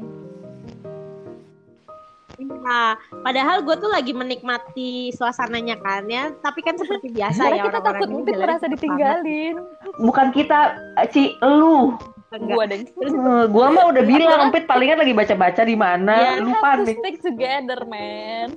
Iya, 2.40 2.96
padahal 3.20 3.68
gue 3.68 3.76
tuh 3.76 3.92
lagi 3.92 4.16
menikmati 4.16 5.12
suasananya 5.12 5.76
kan 5.84 6.08
ya, 6.08 6.32
tapi 6.40 6.64
kan 6.64 6.80
seperti 6.80 7.12
biasa 7.12 7.36
Karena 7.36 7.56
ya 7.60 7.64
kita 7.68 7.78
orang-orang 7.78 8.00
takut 8.00 8.10
jalannya 8.10 8.40
merasa 8.40 8.66
ditinggalin. 8.72 9.56
Bukan 10.00 10.28
kita, 10.32 10.60
eh, 10.96 11.08
Ci, 11.12 11.36
lu. 11.44 12.00
banget. 12.30 12.54
Gua 12.54 12.66
dan 12.70 12.82
Eh, 12.86 13.46
Gua 13.50 13.68
mah 13.74 13.86
udah 13.90 14.04
bilang 14.06 14.40
empit 14.48 14.70
palingan 14.70 15.02
lagi 15.02 15.14
baca-baca 15.18 15.62
di 15.66 15.74
mana. 15.74 16.16
Iya, 16.16 16.46
Lupa 16.46 16.78
to 16.78 16.86
nih. 16.86 16.96
stick 17.02 17.18
together, 17.26 17.80
man. 17.90 18.54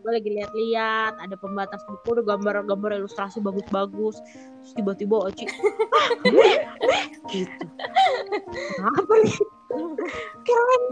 Gue 0.00 0.12
lagi 0.16 0.30
lihat-lihat, 0.32 1.20
ada 1.20 1.36
pembatas 1.36 1.84
buku, 1.84 2.16
ada 2.16 2.22
gambar-gambar 2.36 2.96
ilustrasi 3.04 3.44
bagus-bagus, 3.44 4.16
terus 4.64 4.72
tiba-tiba 4.72 5.28
Oci, 5.28 5.44
gitu. 7.28 7.64
Kenapa 8.80 9.14
nih? 9.20 9.36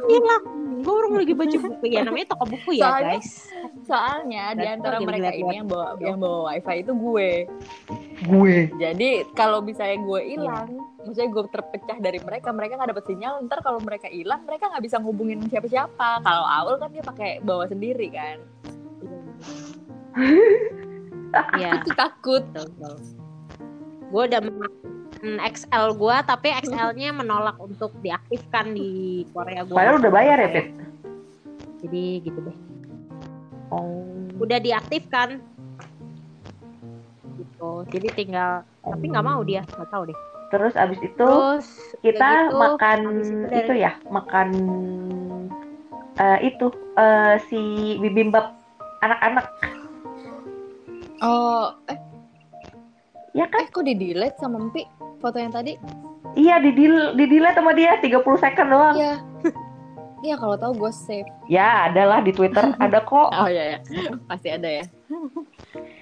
hilang 0.06 0.44
gue 0.86 0.94
orang 0.94 1.12
lagi 1.18 1.34
baca 1.34 1.56
buku 1.58 1.84
ya 1.90 2.06
namanya 2.06 2.30
toko 2.30 2.44
buku 2.46 2.78
ya 2.78 2.86
Soalnya- 2.86 3.18
guys 3.18 3.30
Soalnya 3.88 4.44
di 4.54 4.66
antara 4.68 4.96
mereka 5.02 5.34
ini 5.34 5.54
yang 5.58 5.66
bawa 5.66 5.96
yang 5.98 6.20
bawa 6.20 6.52
wifi 6.52 6.84
itu 6.84 6.92
gue. 6.92 7.30
Gue. 8.28 8.56
Jadi 8.76 9.24
kalau 9.32 9.64
misalnya 9.64 9.96
gue 10.04 10.20
hilang, 10.28 10.68
maksudnya 11.00 11.30
gue 11.32 11.42
terpecah 11.48 11.96
dari 11.96 12.20
mereka, 12.20 12.52
mereka 12.52 12.76
nggak 12.76 12.90
dapet 12.92 13.04
sinyal. 13.08 13.40
Ntar 13.48 13.64
kalau 13.64 13.80
mereka 13.80 14.12
hilang, 14.12 14.44
mereka 14.44 14.68
nggak 14.68 14.84
bisa 14.84 15.00
ngubungin 15.00 15.40
siapa-siapa. 15.48 16.20
Kalau 16.20 16.44
Aul 16.44 16.76
kan 16.76 16.92
dia 16.92 17.00
pakai 17.00 17.40
bawa 17.40 17.64
sendiri 17.64 18.12
kan. 18.12 18.44
Iya 21.54 21.70
Itu 21.80 21.92
takut. 21.92 22.42
gue 24.08 24.22
udah 24.24 24.40
men- 24.40 24.86
XL 25.44 25.92
gue 25.94 26.16
tapi 26.24 26.48
XL-nya 26.62 27.12
menolak 27.12 27.58
untuk 27.58 27.92
diaktifkan 28.00 28.72
di 28.72 28.88
Korea 29.28 29.66
gue 29.66 29.74
Padahal 29.74 29.98
udah 29.98 30.08
bayar 30.08 30.36
ya, 30.38 30.48
Pit? 30.48 30.66
jadi 31.78 32.04
gitu 32.22 32.38
deh 32.40 32.56
Oh. 33.68 34.00
udah 34.40 34.56
diaktifkan 34.56 35.44
gitu 37.36 37.84
jadi 37.86 38.08
tinggal 38.16 38.50
tapi 38.80 39.04
nggak 39.06 39.22
mau 39.22 39.44
dia 39.44 39.60
nggak 39.68 39.90
tahu 39.90 40.08
deh 40.08 40.18
Terus 40.48 40.72
abis 40.74 40.96
itu 40.98 41.12
terus 41.20 41.68
kita 42.00 42.48
gitu, 42.48 42.56
makan 42.56 42.98
itu 43.12 43.36
dari- 43.44 43.60
itu 43.60 43.72
ya, 43.76 43.92
makan 44.08 44.48
eh, 46.16 46.38
itu 46.42 46.66
eh, 46.96 47.36
si 47.44 47.60
bibimbap 48.00 48.56
anak-anak. 48.98 49.44
Oh, 51.18 51.74
eh, 51.86 51.98
Ya 53.34 53.46
kan? 53.46 53.62
eh 53.62 53.68
kok 53.68 53.82
di 53.82 53.94
delete 53.94 54.38
sama 54.38 54.58
Mpi 54.58 54.82
foto 55.18 55.36
yang 55.36 55.50
tadi? 55.50 55.74
Iya, 56.32 56.58
di 56.58 56.70
di 56.74 57.24
delete 57.26 57.58
sama 57.58 57.72
dia 57.72 57.98
30 57.98 58.22
second 58.36 58.68
doang. 58.68 58.96
Iya. 58.96 59.14
Iya 60.18 60.34
kalau 60.34 60.58
tahu 60.58 60.82
gue 60.82 60.90
save. 60.90 61.30
Ya, 61.46 61.86
adalah 61.86 62.18
di 62.18 62.34
Twitter 62.34 62.74
ada 62.82 62.98
kok. 62.98 63.30
Oh 63.30 63.46
iya 63.46 63.78
ya, 63.78 63.78
pasti 64.28 64.50
ada 64.50 64.66
ya. 64.66 64.84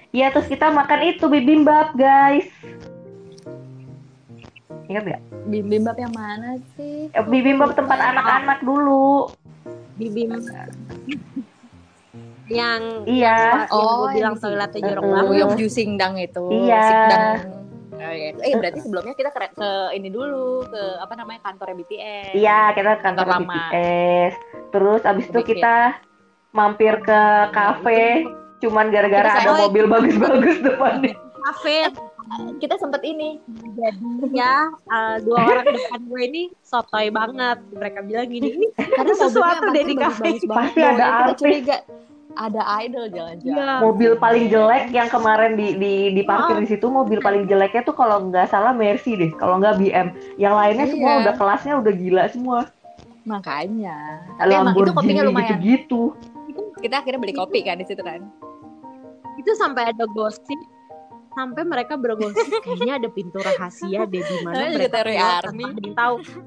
Iya, 0.09 0.33
terus 0.33 0.49
kita 0.49 0.73
makan 0.73 1.13
itu 1.13 1.29
bibimbap, 1.29 1.93
guys. 1.93 2.49
Ingat 4.89 5.03
nggak? 5.05 5.21
Bibimbap 5.53 6.01
yang 6.01 6.09
mana 6.17 6.57
sih? 6.73 7.13
Eh, 7.13 7.25
Bibimbap 7.29 7.77
tempat 7.77 8.01
anak-anak 8.01 8.65
dulu. 8.65 9.29
bibim 10.01 10.33
yang 12.47 12.81
Iya. 13.03 13.35
yang 13.35 13.69
Oh, 13.69 14.07
gue 14.07 14.15
yang 14.15 14.15
bilang 14.15 14.33
di 14.33 14.41
toiletnya 14.41 14.79
jorok 14.85 15.01
Oh, 15.01 15.11
banget 15.11 15.29
Uyok 15.29 15.51
Ju 15.55 15.67
Singdang 15.67 16.13
itu. 16.17 16.43
Iya. 16.49 16.83
Singdang. 16.83 17.35
Oh, 17.89 18.13
iya. 18.13 18.29
Eh 18.31 18.53
berarti 18.53 18.79
sebelumnya 18.79 19.13
kita 19.13 19.29
ke, 19.29 19.39
ke 19.51 19.69
ini 19.91 20.07
dulu 20.07 20.63
ke 20.63 20.81
apa 20.97 21.13
namanya 21.13 21.39
kantornya 21.41 21.75
BTS. 21.75 22.31
Iya, 22.33 22.59
kita 22.71 22.89
ke 22.93 23.01
kantor 23.01 23.25
Kantor 23.25 23.41
lama. 23.43 23.53
BTS. 23.67 24.33
Terus 24.69 25.01
abis 25.03 25.25
itu 25.25 25.39
kita 25.45 25.75
mampir 26.49 26.93
ke 26.99 27.21
kafe. 27.49 28.27
Cuman 28.57 28.89
gara-gara 28.89 29.29
ada 29.29 29.41
saya- 29.43 29.61
mobil 29.63 29.85
bagus-bagus 29.85 30.57
depannya. 30.61 31.13
kafe 31.43 31.87
Kita 32.57 32.75
sempet 32.75 33.01
ini. 33.01 33.39
jadi 33.73 33.95
ya 34.31 34.55
eh, 34.67 35.15
dua 35.21 35.39
orang 35.39 35.63
depan 35.69 36.01
gue 36.03 36.21
ini 36.25 36.43
sotoy 36.59 37.07
banget 37.07 37.55
mereka 37.71 38.01
bilang 38.01 38.27
gini 38.27 38.51
ini 38.53 38.67
Karena 38.75 39.13
sesuatu 39.15 39.63
parkir 39.65 39.95
kafe. 39.95 40.29
Pasti 40.43 40.81
ada 40.81 41.05
artis. 41.23 41.39
curiga 41.39 41.77
ada 42.37 42.61
idol 42.85 43.09
jangan-jangan. 43.09 43.57
Iya. 43.57 43.81
Mobil 43.81 44.11
paling 44.15 44.45
jelek 44.47 44.93
yang 44.93 45.09
kemarin 45.09 45.57
di 45.57 45.73
di 45.75 45.93
diparkir 46.13 46.55
Oh. 46.57 46.61
di 46.61 46.67
situ 46.69 46.85
mobil 46.87 47.17
paling 47.19 47.45
jeleknya 47.45 47.81
tuh 47.81 47.93
kalau 47.93 48.29
nggak 48.29 48.47
salah 48.47 48.71
Mercy 48.71 49.17
deh, 49.17 49.33
kalau 49.35 49.57
nggak 49.57 49.75
BM. 49.77 50.07
Yang 50.37 50.53
lainnya 50.53 50.85
semua 50.87 51.09
Iya. 51.11 51.19
udah 51.25 51.33
kelasnya 51.35 51.73
udah 51.77 51.93
gila 51.93 52.23
semua. 52.29 52.59
Makanya. 53.25 53.97
Tapi 54.37 54.53
emang 54.53 54.71
itu 54.71 54.91
kopinya 54.93 55.23
lumayan. 55.25 55.59
gitu-gitu. 55.59 56.01
Kita 56.77 57.01
akhirnya 57.01 57.19
beli 57.19 57.33
kopi 57.33 57.59
kan 57.61 57.77
di 57.77 57.85
situ 57.85 57.99
kan. 58.01 58.21
itu 59.37 59.53
sampai 59.53 59.93
ada 59.93 60.09
gosip 60.09 60.57
sampai 61.31 61.61
mereka 61.61 61.93
bergosip 61.93 62.41
kayaknya 62.65 62.97
ada 62.97 63.09
pintu 63.13 63.37
rahasia 63.37 64.09
deh 64.09 64.17
di 64.17 64.35
mana 64.41 64.73
mereka 64.73 65.05
keluar 65.05 65.45
Army. 65.45 65.65
tahu 65.93 66.15
kan 66.25 66.41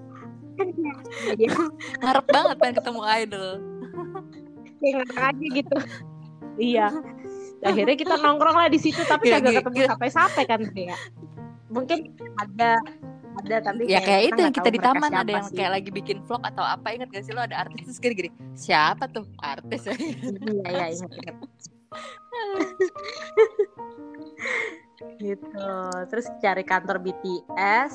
Ngarep 2.03 2.27
banget 2.27 2.57
pengen 2.59 2.75
ketemu 2.83 3.01
idol. 3.23 3.49
Kayak 4.81 4.95
ngarang 5.07 5.25
aja 5.31 5.47
gitu. 5.55 5.77
Iya. 6.59 6.87
Akhirnya 7.61 7.97
kita 7.97 8.15
nongkrong 8.21 8.57
lah 8.57 8.69
di 8.73 8.81
situ 8.81 9.01
tapi 9.05 9.29
Gila, 9.29 9.37
kagak 9.39 9.53
gila, 9.53 9.61
ketemu 9.61 9.77
gila. 9.77 9.89
sampai-sampai 9.95 10.43
kan 10.49 10.61
ya. 10.73 10.97
Mungkin 11.71 11.99
ada 12.41 12.81
ada 13.41 13.57
tapi 13.63 13.87
Ya 13.87 14.01
kayak 14.03 14.35
itu 14.35 14.41
yang 14.43 14.55
kita 14.57 14.69
di 14.75 14.81
taman 14.83 15.13
ada 15.15 15.31
yang 15.31 15.47
sih. 15.47 15.57
kayak 15.57 15.73
lagi 15.79 15.91
bikin 15.95 16.19
vlog 16.27 16.43
atau 16.43 16.65
apa 16.67 16.93
ingat 16.93 17.09
gak 17.15 17.25
sih 17.25 17.33
lo? 17.33 17.41
Ada 17.45 17.69
artis 17.69 17.87
terus 17.87 18.01
gini-gini 18.03 18.31
siapa 18.59 19.07
tuh 19.13 19.25
artis? 19.41 19.87
Iya 19.87 20.69
iya 20.69 20.87
ingat 20.93 21.13
ingat. 21.15 21.37
Gitu. 25.21 25.69
Terus 26.11 26.27
cari 26.41 26.65
kantor 26.65 26.97
BTS 27.01 27.95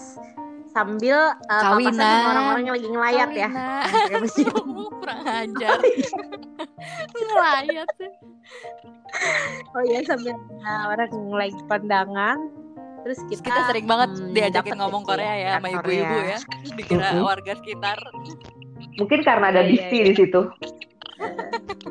sambil 0.75 1.17
uh, 1.31 1.47
papasan 1.47 1.71
Kawinan. 1.71 1.95
sama 1.95 2.27
orang-orang 2.29 2.61
yang 2.61 2.75
lagi 2.75 2.87
ngelayat 2.91 3.29
ya 3.31 3.47
Kawinan. 3.47 3.83
Kayak 3.87 4.21
begitu. 4.21 4.59
kurang 4.99 5.21
ajar 5.23 5.77
ngelayat 7.15 7.87
sih 7.95 8.11
oh 9.71 9.83
iya 9.85 9.99
sambil 10.03 10.35
uh, 10.59 10.83
orang 10.91 11.09
lagi 11.31 11.61
pandangan 11.65 12.37
terus 13.01 13.21
Terus 13.21 13.37
kita, 13.37 13.47
kita 13.47 13.61
sering 13.69 13.85
banget 13.85 14.09
hmm, 14.17 14.33
diajakin 14.33 14.75
ngomong 14.75 15.03
Korea 15.03 15.33
ya 15.37 15.49
sama 15.55 15.69
ibu-ibu 15.71 16.15
ya 16.25 16.37
dikira 16.73 17.09
Mhm. 17.13 17.23
warga 17.23 17.53
sekitar 17.55 17.99
Mungkin 18.95 19.19
karena 19.21 19.51
ada 19.51 19.59
Iya, 19.59 19.69
Disti 19.69 19.97
iya. 19.97 20.05
di 20.07 20.13
situ. 20.15 20.41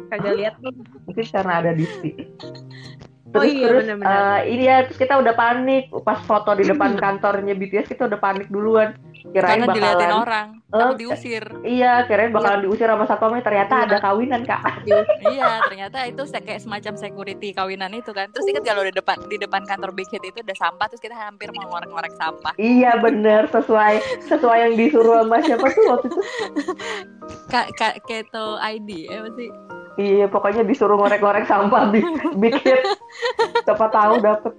kagak 0.09 0.35
lihat 0.37 0.55
tuh 0.57 0.73
Mungkin 1.05 1.25
karena 1.29 1.53
ada 1.61 1.71
Disti. 1.73 2.11
Oh 3.35 3.43
Terus 3.43 3.53
iya, 3.53 3.67
terus 3.67 3.85
benar-benar. 3.85 4.23
eh, 4.23 4.41
ini 4.55 4.65
ya 4.71 4.77
terus 4.87 4.99
kita 4.99 5.15
udah 5.19 5.35
panik 5.35 5.83
pas 6.07 6.23
foto 6.23 6.55
di 6.55 6.65
depan 6.65 6.95
kantornya 7.03 7.55
BTS 7.55 7.91
kita 7.91 8.07
udah 8.07 8.21
panik 8.23 8.47
duluan. 8.51 8.95
Kirain 9.25 9.57
karena 9.57 9.73
diliatin 9.73 10.05
bakalan 10.05 10.21
orang 10.21 10.49
Eh, 10.69 10.77
takut 10.77 10.97
diusir 11.01 11.45
Iya, 11.63 12.05
kirain 12.05 12.29
bakalan 12.29 12.61
diusir 12.61 12.85
sama 12.85 13.05
satpamnya 13.07 13.41
ternyata 13.41 13.75
Iya. 13.75 13.85
ada 13.89 13.97
kawinan, 13.99 14.41
Kak. 14.45 14.63
iya 15.25 15.51
ternyata 15.65 15.99
itu 16.05 16.23
kayak 16.29 16.61
semacam 16.61 16.93
security 16.99 17.49
kawinan 17.55 17.95
itu 17.95 18.11
kan 18.11 18.29
terus 18.29 18.45
ingat 18.45 18.67
kalau 18.67 18.85
di 18.85 18.93
depan 18.93 19.17
di 19.27 19.37
depan 19.41 19.63
kantor 19.65 19.97
Big 19.97 20.11
Hit 20.13 20.21
itu 20.21 20.39
ada 20.45 20.53
sampah 20.53 20.87
terus 20.93 21.01
kita 21.01 21.17
hampir 21.17 21.49
mau 21.55 21.65
ngorek-ngorek 21.71 22.13
sampah 22.15 22.53
Iya 22.59 23.01
bener 23.01 23.49
sesuai 23.49 23.95
sesuai 24.29 24.59
yang 24.61 24.75
disuruh 24.77 25.23
sama 25.23 25.41
siapa 25.41 25.67
tuh 25.73 25.85
waktu 25.89 26.07
itu. 26.11 26.19
Kak 27.49 27.67
Kak 27.81 27.95
Keto 28.05 28.61
ID 28.61 29.09
ya 29.09 29.25
sih 29.33 29.51
Iya 29.95 30.27
pokoknya 30.27 30.67
disuruh 30.67 30.99
ngorek-ngorek 30.99 31.47
sampah 31.47 31.95
di 31.95 32.03
big 32.37 32.59
hit. 32.61 32.83
Siapa 33.63 33.87
tahu 33.89 34.19
dapet. 34.19 34.53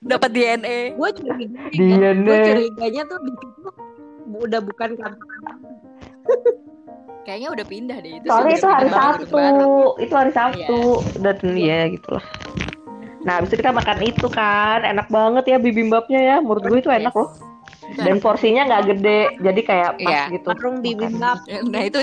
Dapat 0.00 0.30
DNA 0.32 0.96
gue 0.96 1.10
curiga 1.12 1.60
Dia 1.76 2.10
gue 2.16 2.36
curiganya 2.40 3.02
tuh 3.04 3.18
di 3.20 3.32
situ 3.36 3.68
udah 4.30 4.60
bukan 4.64 4.90
kantor 4.96 5.28
kayaknya 7.28 7.48
udah 7.52 7.66
pindah 7.68 7.98
deh 8.00 8.12
itu 8.16 8.26
Soalnya 8.26 8.54
itu 8.56 8.68
hari 8.68 8.88
Sabtu, 8.88 9.44
itu 10.00 10.14
hari 10.16 10.32
Sabtu 10.32 10.80
dan 11.20 11.36
ya 11.52 11.80
gitulah. 11.92 12.24
Nah, 13.20 13.36
habis 13.36 13.52
itu 13.52 13.60
kita 13.60 13.76
makan 13.76 14.00
itu 14.00 14.26
kan, 14.32 14.80
enak 14.80 15.12
banget 15.12 15.44
ya 15.52 15.56
bibimbapnya 15.60 16.20
ya. 16.24 16.36
Menurut 16.40 16.64
gue 16.64 16.78
itu 16.80 16.88
enak 16.88 17.12
Yes. 17.12 17.20
loh. 17.20 17.28
Dan 17.96 18.16
porsinya 18.18 18.62
nggak 18.66 18.84
gede, 18.86 19.20
jadi 19.40 19.60
kayak 19.60 19.90
pas 19.98 20.12
Iya. 20.12 20.24
gitu. 20.30 20.46
warung 20.50 20.78
bibimbap 20.78 21.38
Nah 21.66 21.82
itu 21.82 22.00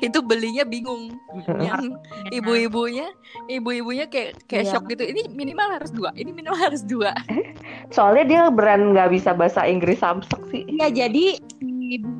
itu 0.00 0.18
belinya 0.20 0.64
bingung. 0.64 1.16
Yang 1.46 1.96
ibu-ibunya, 2.36 3.08
ibu-ibunya 3.46 4.06
kayak 4.06 4.44
kayak 4.44 4.68
Iya. 4.68 4.72
shock 4.76 4.84
gitu. 4.88 5.02
Ini 5.04 5.32
minimal 5.32 5.80
harus 5.80 5.90
dua. 5.90 6.10
Ini 6.12 6.30
minimal 6.30 6.58
harus 6.58 6.82
dua. 6.84 7.16
Soalnya 7.94 8.24
dia 8.26 8.40
beran 8.50 8.92
nggak 8.92 9.08
bisa 9.10 9.32
bahasa 9.32 9.64
Inggris 9.64 10.00
samsek 10.00 10.40
sih. 10.52 10.62
Iya 10.68 10.92
jadi 10.92 11.40
ibu 11.62 12.10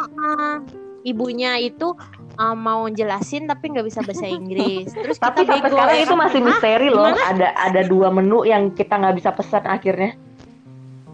Ah, 0.00 0.64
ibunya 1.04 1.60
itu 1.60 1.92
ah, 2.36 2.56
mau 2.56 2.88
jelasin 2.88 3.44
tapi 3.44 3.68
nggak 3.68 3.84
bisa 3.84 4.00
bahasa 4.00 4.24
Inggris. 4.24 4.88
Terus 5.04 5.20
Tapi 5.20 5.44
kita 5.44 5.60
sampai 5.60 5.68
bego, 5.68 5.76
sekarang 5.76 5.96
ya 5.96 6.04
itu 6.04 6.16
masih 6.16 6.40
misteri 6.40 6.88
loh. 6.88 7.04
Gimana? 7.12 7.20
Ada 7.36 7.48
ada 7.68 7.82
dua 7.84 8.08
menu 8.08 8.48
yang 8.48 8.72
kita 8.72 8.96
nggak 8.96 9.16
bisa 9.20 9.30
pesan 9.36 9.68
akhirnya. 9.68 10.16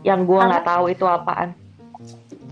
Yang 0.06 0.20
gua 0.24 0.40
nggak 0.46 0.64
tahu 0.64 0.84
itu 0.88 1.04
apaan. 1.04 1.50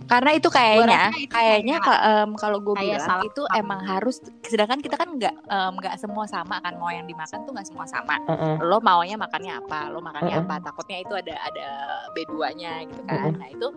Karena 0.05 0.37
itu 0.37 0.53
kayaknya, 0.53 1.17
itu 1.17 1.33
kayaknya 1.33 1.77
kayak- 1.81 1.89
ka- 1.97 2.03
em, 2.05 2.31
kalau 2.37 2.61
gue 2.61 2.77
bilang 2.77 3.01
salah 3.01 3.25
itu 3.25 3.41
emang 3.57 3.81
harus. 3.89 4.21
Sedangkan 4.45 4.77
kita 4.77 5.01
kan 5.01 5.17
nggak 5.17 5.33
nggak 5.49 5.95
semua 5.97 6.29
sama 6.29 6.61
kan. 6.61 6.77
Mau 6.77 6.93
yang 6.93 7.09
dimakan 7.09 7.41
tuh 7.49 7.57
nggak 7.57 7.65
semua 7.65 7.89
sama. 7.89 8.21
Heeh. 8.29 8.61
Lo 8.61 8.85
maunya 8.85 9.17
makannya 9.17 9.65
apa? 9.65 9.89
Lo 9.89 10.05
makannya 10.05 10.37
Mm-mm. 10.37 10.45
apa? 10.45 10.61
Takutnya 10.61 11.01
itu 11.01 11.15
ada 11.17 11.35
ada 11.41 11.69
B2-nya 12.13 12.85
gitu 12.85 13.03
kan. 13.09 13.33
Mm-mm. 13.33 13.41
Nah 13.41 13.49
itu, 13.49 13.69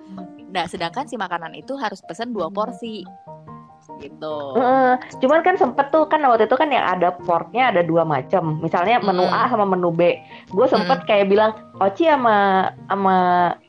nah 0.52 0.66
sedangkan 0.68 1.08
si 1.08 1.16
makanan 1.16 1.56
itu 1.56 1.80
harus 1.80 2.04
pesan 2.04 2.36
dua 2.36 2.52
porsi. 2.52 3.08
Gitu. 3.98 4.36
Heeh. 4.60 5.00
cuman 5.24 5.40
kan 5.42 5.56
sempet 5.56 5.90
tuh 5.90 6.06
kan 6.06 6.20
waktu 6.28 6.46
itu 6.46 6.56
kan 6.60 6.70
yang 6.70 6.86
ada 6.86 7.16
porknya 7.24 7.72
ada 7.72 7.82
dua 7.82 8.04
macam. 8.04 8.60
Misalnya 8.60 9.00
menu 9.00 9.24
Hmm. 9.26 9.34
A 9.34 9.48
sama 9.48 9.66
menu 9.66 9.90
B. 9.90 10.20
Gue 10.52 10.68
sempet 10.68 11.08
kayak 11.08 11.32
bilang, 11.32 11.52
Oci 11.78 12.10
sama 12.10 12.70
sama 12.90 13.16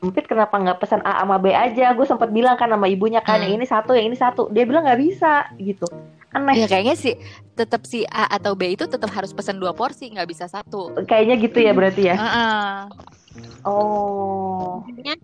Empit 0.01 0.25
kenapa 0.27 0.57
nggak 0.57 0.79
pesan 0.81 1.01
A 1.05 1.23
sama 1.23 1.39
B 1.39 1.49
aja? 1.53 1.93
Gue 1.95 2.05
sempet 2.05 2.29
bilang 2.29 2.59
kan 2.59 2.69
sama 2.69 2.85
ibunya 2.85 3.23
kan 3.23 3.39
Hmm. 3.39 3.47
yang 3.47 3.53
ini 3.61 3.65
satu, 3.65 3.95
yang 3.95 4.11
ini 4.11 4.17
satu. 4.17 4.51
Dia 4.51 4.67
bilang 4.67 4.85
nggak 4.85 5.01
bisa 5.01 5.47
gitu. 5.57 5.87
Aneh. 6.29 6.61
Ya 6.61 6.67
kayaknya 6.69 6.93
sih 6.93 7.17
tetap 7.57 7.89
si 7.89 8.05
A 8.05 8.29
atau 8.29 8.53
B 8.53 8.77
itu 8.77 8.85
tetap 8.85 9.09
harus 9.09 9.33
pesan 9.33 9.57
dua 9.57 9.73
porsi, 9.73 10.13
nggak 10.13 10.29
bisa 10.29 10.45
satu. 10.45 10.93
Kayaknya 11.09 11.35
gitu 11.41 11.57
ya 11.57 11.73
berarti 11.73 12.01
ya. 12.05 12.15
Heeh. 12.15 12.73
Oh. 13.63 14.83
intinya 14.87 15.15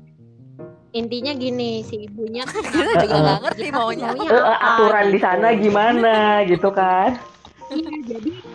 intinya 0.95 1.35
gini 1.35 1.83
si 1.83 2.07
ibunya 2.07 2.47
tuh 2.47 2.63
Kita 2.63 3.03
juga 3.03 3.19
nggak 3.19 3.39
ngerti 3.43 3.67
maunya. 3.75 4.15
apa, 4.15 4.55
aturan 4.63 5.05
di 5.11 5.19
sana 5.19 5.51
gimana 5.59 6.13
gitu 6.47 6.71
kan? 6.71 7.19
Iya, 7.67 7.91
jadi 8.07 8.31
gitu. 8.31 8.47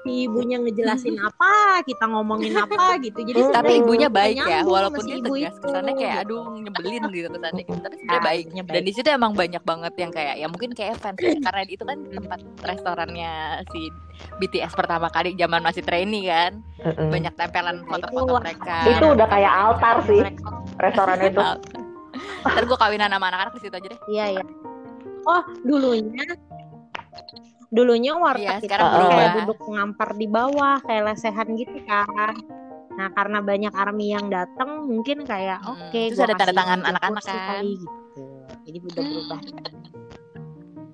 Si 0.00 0.24
ibunya 0.24 0.56
ngejelasin 0.56 1.18
apa, 1.18 1.50
kita 1.82 2.06
ngomongin 2.06 2.54
apa 2.54 2.96
gitu. 2.98 3.18
Jadi 3.20 3.40
Hmm, 3.40 3.52
Tapi 3.52 3.72
ibunya 3.78 4.08
baik 4.08 4.36
ya, 4.38 4.62
walaupun 4.62 5.02
dia 5.02 5.16
ibu 5.16 5.26
tegas 5.32 5.56
kesannya 5.58 5.92
kayak 5.94 6.16
aduh 6.22 6.42
nyebelin 6.54 7.02
gitu 7.10 7.28
kesannya 7.30 7.62
gitu. 7.62 7.78
Tapi 7.78 7.94
sebenarnya 7.96 8.14
Ah, 8.14 8.24
baik. 8.24 8.42
ibunya 8.44 8.62
Dan 8.62 8.72
baik. 8.72 8.84
di 8.84 8.92
situ 8.92 9.08
emang 9.08 9.32
banyak 9.32 9.62
banget 9.62 9.92
yang 9.96 10.10
kayak 10.10 10.34
ya 10.36 10.46
mungkin 10.46 10.70
kayak 10.72 10.94
fans 10.96 11.18
karena 11.18 11.60
itu 11.64 11.82
kan 11.82 11.98
tempat 12.04 12.40
restorannya 12.62 13.32
si 13.68 13.80
BTS 14.36 14.72
pertama 14.72 15.06
kali 15.08 15.34
zaman 15.34 15.60
masih 15.60 15.82
trainee 15.82 16.24
kan. 16.24 16.52
Banyak 16.84 17.34
tempelan 17.34 17.76
Nah, 17.78 17.86
foto-foto 17.88 18.32
mereka. 18.38 18.78
Itu 18.88 19.06
udah 19.12 19.26
kayak 19.26 19.52
altar 19.52 19.96
sih 20.04 20.20
restoran 20.76 21.18
itu. 21.20 21.42
Ntar 22.40 22.64
gue 22.64 22.78
kawinan 22.78 23.08
sama 23.08 23.26
anak-anak 23.28 23.52
di 23.52 23.60
situ 23.60 23.74
aja 23.74 23.88
deh. 23.88 24.00
Iya 24.08 24.24
ya. 24.36 24.44
Oh 25.24 25.42
dulunya 25.60 26.24
dulunya 27.68 28.12
warteg 28.14 28.42
Iya, 28.42 28.52
itu 28.54 28.64
sekarang 28.64 28.86
kayak 28.88 29.04
berubah. 29.04 29.32
duduk 29.38 29.58
ngampar 29.68 30.10
di 30.14 30.26
bawah 30.26 30.76
kayak 30.80 31.02
lesehan 31.06 31.48
gitu 31.54 31.76
kan. 31.84 32.34
Nah 32.90 33.08
karena 33.10 33.38
banyak 33.40 33.72
army 33.72 34.10
yang 34.10 34.26
datang 34.26 34.84
mungkin 34.84 35.22
kayak 35.22 35.60
Hmm, 35.60 35.76
oke. 35.78 36.00
terus 36.08 36.16
gua 36.16 36.26
ada 36.26 36.36
tanda 36.36 36.54
tangan 36.54 36.80
anak-anak 36.82 37.22
kan. 37.22 37.36
kali 37.54 37.72
gitu. 37.74 38.22
Jadi 38.64 38.78
udah 38.82 39.02
berubah. 39.04 39.40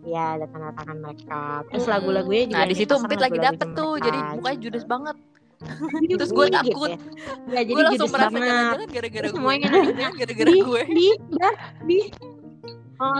Iya 0.05 0.25
ada 0.35 0.47
tanda 0.47 0.71
tangan 0.75 0.97
mereka. 1.01 1.43
Terus 1.67 1.85
Hmm. 1.85 1.93
lagu-lagunya 1.93 2.43
juga. 2.45 2.57
Nah 2.57 2.65
di 2.67 2.75
situ 2.75 2.93
Empit 2.95 3.21
lagi 3.21 3.39
dapet 3.41 3.69
tuh, 3.73 3.91
mereka, 3.93 4.05
jadi 4.05 4.19
mukanya 4.35 4.57
gitu. 4.57 4.65
judes 4.67 4.85
banget. 4.85 5.17
Terus 6.13 6.31
gue 6.31 6.47
takut. 6.51 6.67
gitu 6.67 6.81
ya. 6.85 6.99
Ya 7.49 7.61
jadi 7.63 7.73
Gue 7.73 7.85
langsung 7.87 8.11
merasa 8.11 8.29
jangan-jangan 8.31 8.89
gara-gara 8.91 9.23
gue. 9.23 9.33
semuanya 9.33 9.69
gara-gara 10.13 10.53
gue. 10.53 10.83
Bi, 10.91 11.09
Mbak, 11.31 11.55
Bi. 11.85 11.99
Oh, 12.95 13.19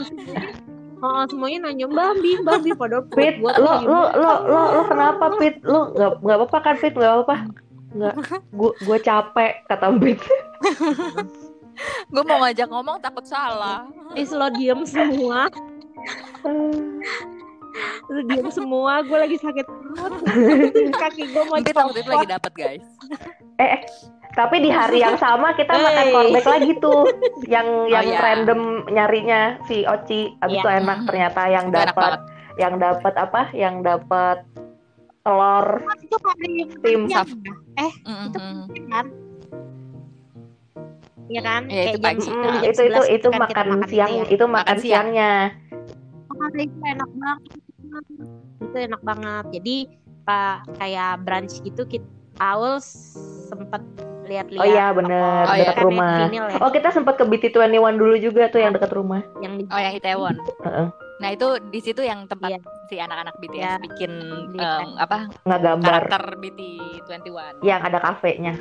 oh, 1.03 1.25
semuanya 1.27 1.59
nanya 1.71 1.87
Mbak, 1.89 2.11
Bi, 2.21 2.31
Mbak, 2.43 2.59
Bi. 2.63 2.71
Padahal 2.77 3.05
Pit, 3.11 3.35
gua 3.41 3.53
lo 3.59 3.75
lo 3.83 4.01
lo 4.15 4.33
lo 4.47 4.63
lo 4.79 4.83
kenapa 4.87 5.25
Pit? 5.41 5.59
Lo 5.65 5.91
nggak 5.95 6.11
nggak 6.23 6.37
apa-apa 6.39 6.59
kan 6.63 6.75
Pit? 6.79 6.95
Nggak 6.95 7.13
apa-apa. 7.13 7.37
Nggak. 7.95 8.15
Gue 8.59 8.71
gue 8.83 8.99
capek 9.03 9.53
kata 9.71 9.87
Pit. 9.99 10.21
Gue 12.13 12.23
mau 12.23 12.39
ngajak 12.43 12.69
ngomong 12.71 13.03
takut 13.03 13.27
salah. 13.27 13.87
Is 14.15 14.31
lo 14.39 14.47
diem 14.55 14.87
semua, 14.87 15.51
lo 18.07 18.21
diem 18.31 18.49
semua. 18.55 19.03
Gue 19.03 19.19
lagi 19.19 19.37
sakit 19.43 19.67
perut. 19.67 20.15
Kaki 20.95 21.23
gue 21.35 21.43
mau 21.51 21.59
waktu 21.59 21.75
itu 21.75 21.75
copot. 21.75 22.11
lagi 22.15 22.27
dapet 22.31 22.53
guys. 22.55 22.87
Eh, 23.59 23.83
tapi 24.35 24.57
di 24.59 24.69
hari 24.69 24.99
yang 24.99 25.15
sama 25.15 25.55
kita 25.55 25.71
makan 25.73 26.05
Hey. 26.05 26.13
kornbek 26.13 26.47
lagi 26.47 26.73
tuh, 26.79 27.07
yang 27.47 27.87
yang 27.87 28.03
iya. 28.05 28.19
random 28.19 28.61
nyarinya 28.91 29.41
si 29.65 29.87
Oci. 29.87 30.35
Abis 30.43 30.59
Iya. 30.59 30.63
itu 30.63 30.69
enak 30.83 30.99
ternyata 31.07 31.43
yang 31.47 31.67
dapat 31.71 32.13
yang 32.55 32.75
dapat 32.79 33.15
apa? 33.15 33.43
Yang 33.55 33.75
dapat 33.83 34.39
telur 35.23 35.67
Itu 36.03 36.17
hari 36.21 36.55
tim 36.83 37.01
siang, 37.09 37.29
Mm, 37.75 38.25
Itu 38.29 38.39
mm. 38.39 38.87
kan? 38.91 39.07
Iya 41.25 41.41
kan? 41.41 41.63
Iya, 41.73 41.83
itu 41.89 41.99
pagi. 41.99 42.29
Mm, 42.29 42.57
itu 42.69 42.81
itu 42.85 43.01
11 43.01 43.17
itu 43.17 43.29
kan 43.33 43.41
kita 43.49 43.63
makan 43.65 43.89
siang 43.89 44.11
ya. 44.13 44.25
itu 44.29 44.45
makan 44.45 44.53
Makan 44.53 44.77
siang. 44.77 45.07
siangnya. 45.15 45.33
Oh, 46.29 46.49
itu 46.53 46.77
enak 46.85 47.11
banget. 47.17 47.41
Itu 48.61 48.77
enak 48.77 49.01
banget. 49.01 49.45
Jadi 49.55 49.77
pak 50.25 50.57
kayak 50.77 51.13
brunch 51.23 51.61
gitu 51.63 51.83
kita 51.85 52.05
Aul 52.37 52.83
sempet 53.47 53.83
lihat-lihat. 54.25 54.61
Oh 54.61 54.67
iya 54.67 54.87
bener 54.91 55.45
Oh, 55.45 55.55
dekat 55.55 55.77
iya. 55.77 55.85
rumah. 55.85 56.17
Ya, 56.27 56.59
Oh 56.59 56.71
kita 56.71 56.89
sempat 56.91 57.15
ke 57.15 57.25
BT21 57.25 57.95
dulu 57.95 58.15
juga 58.17 58.49
tuh 58.49 58.59
yang 58.59 58.73
dekat 58.73 58.91
rumah. 58.91 59.21
yang 59.39 59.55
di 59.55 59.69
Oh 59.69 59.77
yang 59.77 59.95
Itaewon. 59.95 60.37
Heeh. 60.65 60.89
Nah 61.15 61.29
itu 61.31 61.47
di 61.69 61.79
situ 61.79 62.01
yang 62.01 62.27
tempat 62.27 62.51
Iya. 62.51 62.61
si 62.85 62.97
anak-anak 62.97 63.37
BTS 63.39 63.55
Iya. 63.55 63.73
bikin 63.81 64.13
em, 64.51 64.57
pen. 64.57 64.89
apa 64.97 65.19
Nggak 65.45 65.61
gambar 65.63 65.93
karakter 66.03 66.23
BT21. 66.41 67.61
yang 67.63 67.81
ada 67.81 67.99
kafenya. 68.01 68.55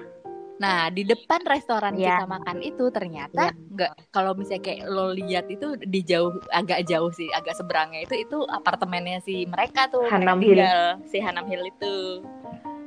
Nah 0.54 0.88
di 0.88 1.02
depan 1.02 1.41
restoran 1.44 1.95
Iya. 1.95 2.22
kita 2.22 2.26
makan 2.30 2.58
itu 2.62 2.86
ternyata 2.90 3.44
nggak 3.72 4.12
kalau 4.12 4.38
misalnya 4.38 4.64
kayak 4.64 4.86
lo 4.86 5.10
lihat 5.10 5.50
itu 5.50 5.74
di 5.82 6.04
jauh 6.04 6.30
agak 6.52 6.86
jauh 6.86 7.10
sih 7.10 7.32
agak 7.32 7.56
seberangnya 7.56 8.04
itu 8.04 8.22
itu 8.22 8.38
apartemennya 8.45 9.18
si 9.20 9.48
mereka 9.48 9.90
tuh 9.90 10.04
mereka 10.04 10.20
Hanam 10.22 10.38
Hill. 10.38 10.60
tinggal, 10.60 10.80
si 11.04 11.18
Hanam 11.18 11.48
Hill 11.48 11.64
itu 11.66 11.94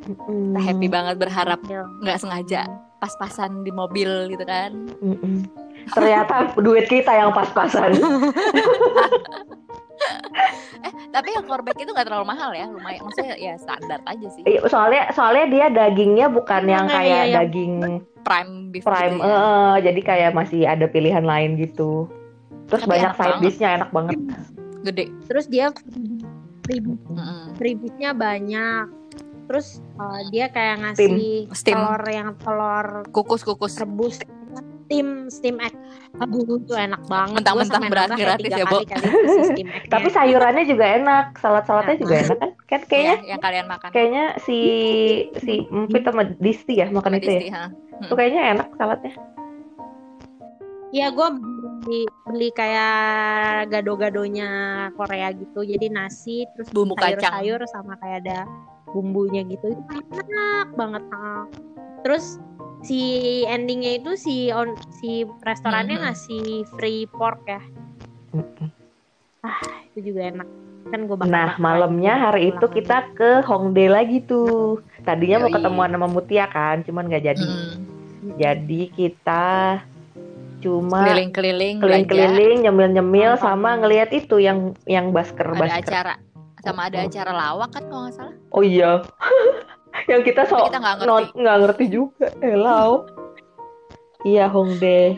Mm-mm. 0.07 0.53
Kita 0.53 0.61
happy 0.62 0.89
banget 0.89 1.16
berharap 1.16 1.61
Iya. 1.62 1.83
nggak 2.01 2.19
sengaja 2.19 2.62
pas-pasan 2.97 3.61
di 3.61 3.70
mobil 3.70 4.09
gitu 4.28 4.43
kan 4.43 4.70
Mm-mm. 4.99 5.45
Ternyata 5.89 6.35
duit 6.57 6.87
kita 6.87 7.12
yang 7.12 7.31
pas-pasan. 7.31 7.95
tapi 11.09 11.33
yang 11.33 11.45
korback 11.45 11.73
itu 11.74 11.89
nggak 11.89 12.05
terlalu 12.05 12.28
mahal 12.28 12.53
ya 12.53 12.69
lumayan 12.69 13.01
maksudnya 13.01 13.33
ya 13.35 13.57
standar 13.57 13.97
aja 14.05 14.28
sih 14.28 14.45
Iya, 14.45 14.61
soalnya 14.66 15.09
soalnya 15.11 15.45
dia 15.49 15.66
dagingnya 15.70 16.27
bukan 16.28 16.62
Iya, 16.62 16.70
yang 16.70 16.87
kayak 16.87 17.23
iya. 17.24 17.35
daging 17.41 17.73
prime 18.20 18.53
beef 18.69 18.85
prime, 18.85 19.16
gitu 19.16 19.24
ya. 19.24 19.33
eh, 19.33 19.77
jadi 19.83 20.01
kayak 20.03 20.31
masih 20.35 20.61
ada 20.62 20.85
pilihan 20.85 21.23
lain 21.23 21.57
gitu. 21.57 22.11
Terus 22.66 22.83
Tapi 22.83 22.91
banyak 22.93 23.12
side 23.15 23.39
dishnya 23.41 23.69
enak 23.77 23.91
banget. 23.91 24.19
gede 24.83 25.05
Terus 25.24 25.47
dia 25.47 25.70
freebie- 26.62 27.01
Mm-mm. 27.07 27.55
freebiesnya 27.55 28.11
banyak. 28.12 28.85
Terus 29.47 29.78
uh, 29.98 30.20
dia 30.35 30.51
kayak 30.51 30.82
ngasih 30.82 31.47
Steam. 31.55 31.78
telur 31.78 32.02
yang 32.10 32.35
telur 32.43 32.86
kukus 33.14 33.47
kukus 33.47 33.78
rebus 33.78 34.18
steam 34.86 35.27
steam 35.27 35.56
egg. 35.59 35.74
Aduh 36.23 36.62
itu 36.62 36.74
enak 36.74 37.02
banget. 37.10 37.43
Sampai 37.66 37.90
berat- 37.90 38.14
gratis 38.14 38.51
ya, 38.55 38.66
steam 38.66 39.68
egg-nya. 39.70 39.90
Tapi 39.93 40.09
sayurannya 40.14 40.64
juga 40.64 40.85
enak, 40.98 41.27
salad-saladnya 41.43 41.97
juga 41.98 42.14
enak 42.23 42.39
kan? 42.39 42.51
Kan 42.66 42.81
kayaknya 42.86 43.14
ya, 43.23 43.31
yang 43.35 43.40
kalian 43.43 43.66
makan 43.66 43.89
kayaknya 43.90 44.24
si 44.43 44.59
si 45.43 45.66
Mpit 45.70 46.02
sama 46.06 46.23
Disti 46.39 46.78
ya 46.78 46.86
makan 46.90 47.18
itu 47.18 47.31
ya. 47.31 47.40
Disti, 47.43 47.51
ha. 47.51 47.64
Itu 48.06 48.14
kayaknya 48.14 48.43
enak 48.59 48.68
saladnya. 48.78 49.12
Iya 50.94 51.10
gue 51.10 51.28
beli, 51.82 52.02
beli 52.31 52.48
kayak 52.55 53.68
gado-gadonya 53.74 54.51
Korea 54.94 55.35
gitu. 55.35 55.66
Jadi 55.66 55.86
nasi 55.90 56.47
terus 56.55 56.70
Bumbu 56.70 56.94
kacang. 56.94 57.20
sayur-sayur 57.43 57.60
sama 57.68 57.98
kayak 57.98 58.23
ada 58.23 58.39
bumbunya 58.87 59.43
gitu. 59.45 59.73
Itu 59.73 59.95
enak 60.15 60.69
banget. 60.75 61.03
ah. 61.11 61.45
Terus 62.03 62.39
si 62.81 63.01
endingnya 63.45 63.99
itu 63.99 64.15
si 64.15 64.49
on 64.51 64.75
si 64.95 65.25
restorannya 65.43 65.97
Mhm. 65.97 66.03
ngasih 66.05 66.45
free 66.75 67.09
pork 67.09 67.43
ya. 67.45 67.63
Mm-mm. 68.31 68.69
Itu 69.93 70.13
juga 70.13 70.31
enak. 70.31 70.49
Kan 70.87 71.11
gue 71.11 71.17
bakal 71.19 71.33
Nah, 71.35 71.51
malamnya 71.59 72.15
lagi 72.15 72.25
hari 72.31 72.43
itu 72.49 72.63
pulang. 72.63 72.77
kita 72.79 72.97
ke 73.13 73.31
Hongdae 73.43 73.91
lagi 73.91 74.19
tuh. 74.23 74.79
Tadinya 75.03 75.43
mau 75.43 75.51
ketemuan 75.51 75.91
sama 75.91 76.07
Mutia 76.07 76.47
kan, 76.47 76.87
cuman 76.87 77.11
nggak 77.11 77.25
jadi. 77.25 77.43
Mm. 77.43 77.75
Jadi 78.39 78.83
kita 78.93 79.47
cuma 80.57 80.99
keliling-keliling 81.05 81.79
keliling-keliling, 81.79 82.57
nyemil-nyemil 82.65 83.37
sama 83.37 83.77
ngelihat 83.77 84.11
itu 84.11 84.39
yang 84.39 84.75
yang 84.85 85.11
basker 85.11 85.47
ada 85.47 85.59
basker. 85.59 85.85
acara 85.85 86.15
sama 86.66 86.90
ada 86.90 86.98
acara 87.01 87.30
lawak 87.30 87.70
kan 87.70 87.86
kalau 87.86 88.02
nggak 88.05 88.16
salah 88.16 88.34
Oh 88.51 88.60
iya. 88.60 89.06
yang 90.10 90.20
kita 90.20 90.43
sok 90.44 90.68
kita 90.68 90.78
nggak 90.78 90.94
ngerti. 90.98 91.09
not- 91.09 91.34
ngerti 91.62 91.84
juga. 91.86 92.26
Hello. 92.38 93.06
Iya 94.22 94.51
Hongdae. 94.51 95.14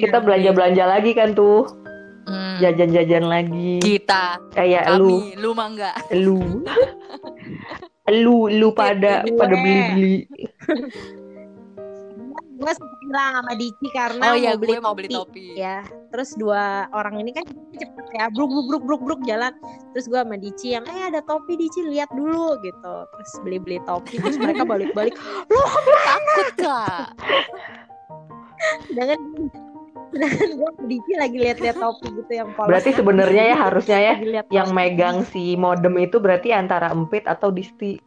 Kita 0.00 0.18
belanja-belanja 0.18 0.84
lagi 0.88 1.12
kan 1.12 1.36
tuh, 1.36 1.68
Hmm. 2.24 2.56
jajan-jajan 2.56 3.26
lagi. 3.26 3.80
kita 3.80 4.38
Kayak 4.50 4.96
lu, 4.96 5.20
kami 5.20 5.36
lu 5.36 5.50
mah 5.52 5.66
enggak 5.68 5.94
lu, 6.14 6.40
lu, 8.08 8.48
lu 8.48 8.68
pada 8.70 9.24
pada 9.26 9.54
beli-beli. 9.54 10.24
Gue 12.56 12.72
bilang 13.10 13.42
sama 13.42 13.52
Dici 13.58 13.86
karena 13.90 14.24
oh 14.30 14.36
iya 14.38 14.54
mau 14.54 14.60
beli 14.62 14.70
gue 14.70 14.80
mau 14.80 14.94
beli 14.94 15.08
topi 15.10 15.46
ya 15.58 15.82
terus 16.14 16.30
dua 16.38 16.86
orang 16.94 17.18
ini 17.18 17.34
kan 17.34 17.44
cepet 17.74 18.06
ya 18.14 18.30
bruk 18.30 18.48
bruk 18.48 18.66
bruk 18.70 18.82
bruk 18.86 19.02
bruk 19.02 19.20
jalan 19.26 19.50
terus 19.90 20.06
gue 20.06 20.20
sama 20.22 20.38
Dici 20.38 20.78
yang 20.78 20.86
eh 20.86 21.10
ada 21.10 21.20
topi 21.26 21.58
Dici 21.58 21.82
lihat 21.82 22.08
dulu 22.14 22.54
gitu 22.62 22.94
terus 23.10 23.30
beli 23.42 23.58
beli 23.58 23.78
topi 23.82 24.22
terus 24.22 24.38
mereka 24.38 24.62
balik 24.62 24.94
balik 24.98 25.18
takut 26.06 26.48
kak 26.62 27.08
dengan 28.94 29.18
Sedangkan 30.10 30.48
gue 30.58 30.70
Dici 30.90 31.12
lagi 31.14 31.36
lihat-lihat 31.38 31.76
topi 31.78 32.10
gitu 32.10 32.32
yang 32.34 32.50
polos. 32.58 32.70
Berarti 32.74 32.90
sebenarnya 32.98 33.54
ya 33.54 33.56
harusnya 33.56 33.98
ya 34.02 34.14
yang 34.50 34.74
topi. 34.74 34.78
megang 34.78 35.16
si 35.30 35.54
modem 35.54 35.94
itu 36.02 36.18
berarti 36.18 36.50
antara 36.50 36.90
Empit 36.90 37.30
atau 37.30 37.54
Disti. 37.54 38.02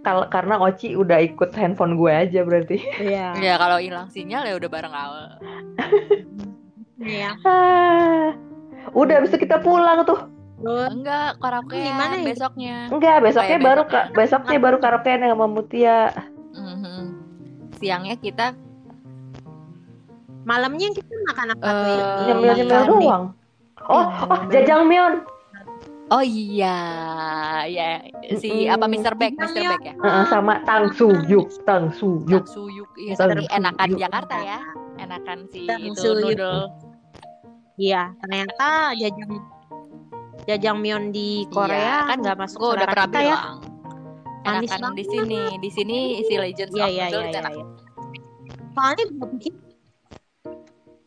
Kal 0.00 0.24
karena 0.26 0.56
Oci 0.56 0.94
udah 0.94 1.20
ikut 1.20 1.52
handphone 1.52 1.94
gue 1.94 2.08
aja 2.08 2.40
berarti. 2.40 2.80
Iya. 2.96 3.36
Ya 3.46 3.54
kalau 3.56 3.76
hilang 3.76 4.08
sinyal 4.08 4.46
ya 4.46 4.54
udah 4.56 4.68
bareng 4.68 4.94
awal. 4.94 5.26
Iya. 7.00 7.32
Ah. 7.42 8.36
Udah 8.92 9.24
itu 9.24 9.36
kita 9.36 9.56
pulang 9.58 10.04
tuh. 10.04 10.20
Enggak, 10.60 11.40
karaoke 11.40 11.72
Di 11.72 11.88
mana 11.88 12.20
ya? 12.20 12.24
besoknya. 12.28 12.76
Enggak, 12.92 13.24
besoknya 13.24 13.56
Kayak 13.56 13.64
baru 13.64 13.82
besoknya. 13.82 14.04
ka- 14.04 14.08
besoknya 14.12 14.58
baru 14.60 14.76
karaokean 14.76 15.24
sama 15.24 15.46
Mutia. 15.48 15.98
Mhm. 16.52 17.00
Siangnya 17.80 18.16
kita 18.16 18.52
malamnya 20.44 20.92
kita 20.92 21.08
makan 21.24 21.46
apa 21.56 21.64
tuh 21.64 21.88
ya? 21.88 22.04
Eh, 22.04 22.24
Nyemil-nyemil 22.28 22.80
doang. 22.84 23.24
Oh, 23.88 24.06
oh, 24.28 24.40
jajangmyeon. 24.52 25.24
Oh 26.10 26.20
iya, 26.20 26.74
ya 27.64 28.02
si 28.34 28.66
Mm-mm. 28.66 28.74
apa 28.74 28.84
Mr. 28.84 29.14
Beck, 29.14 29.38
Mr. 29.38 29.62
Beck 29.62 29.82
ya. 29.84 29.94
Heeh, 29.94 30.24
sama 30.26 30.58
Tang 30.66 30.90
Suyuk, 30.90 31.46
Tang 31.62 31.94
Suyuk. 31.94 32.42
Yang 32.42 32.50
suyuk, 32.50 32.90
iya 32.98 33.14
Tang 33.14 33.30
tapi 33.30 33.46
enakan 33.46 33.88
suyuk. 33.88 34.00
Jakarta 34.02 34.36
ya, 34.36 34.58
enakan 34.98 35.38
si 35.46 35.60
Tang 35.64 35.78
itu 35.80 35.94
suyuk. 35.96 36.18
noodle. 36.34 36.66
Iya, 37.76 38.02
ternyata 38.18 38.68
jajang 38.92 39.32
jajangmyeon 40.44 41.04
di 41.10 41.46
Korea 41.48 41.78
Iya, 41.78 42.08
kan 42.10 42.16
nggak 42.18 42.38
masuk 42.38 42.58
Gue 42.58 42.70
udah 42.74 42.86
pernah 42.86 43.06
kita 43.06 43.20
ya. 43.20 43.26
bilang. 43.30 43.58
Manis 44.40 44.50
Enakan 44.66 44.80
banget. 44.82 44.96
di 44.96 45.04
sini, 45.06 45.40
di 45.56 45.70
sini 45.70 45.98
si 46.24 46.34
Legends 46.34 46.74
Iya 46.74 46.82
of 46.82 46.90
iya 46.90 47.04
Noodle 47.06 47.22
iya 47.22 47.30
iya. 47.30 47.38
enak. 47.38 47.52
iya. 47.54 47.64
Soalnya 48.72 49.04
gue 49.06 49.28
pikir 49.36 49.52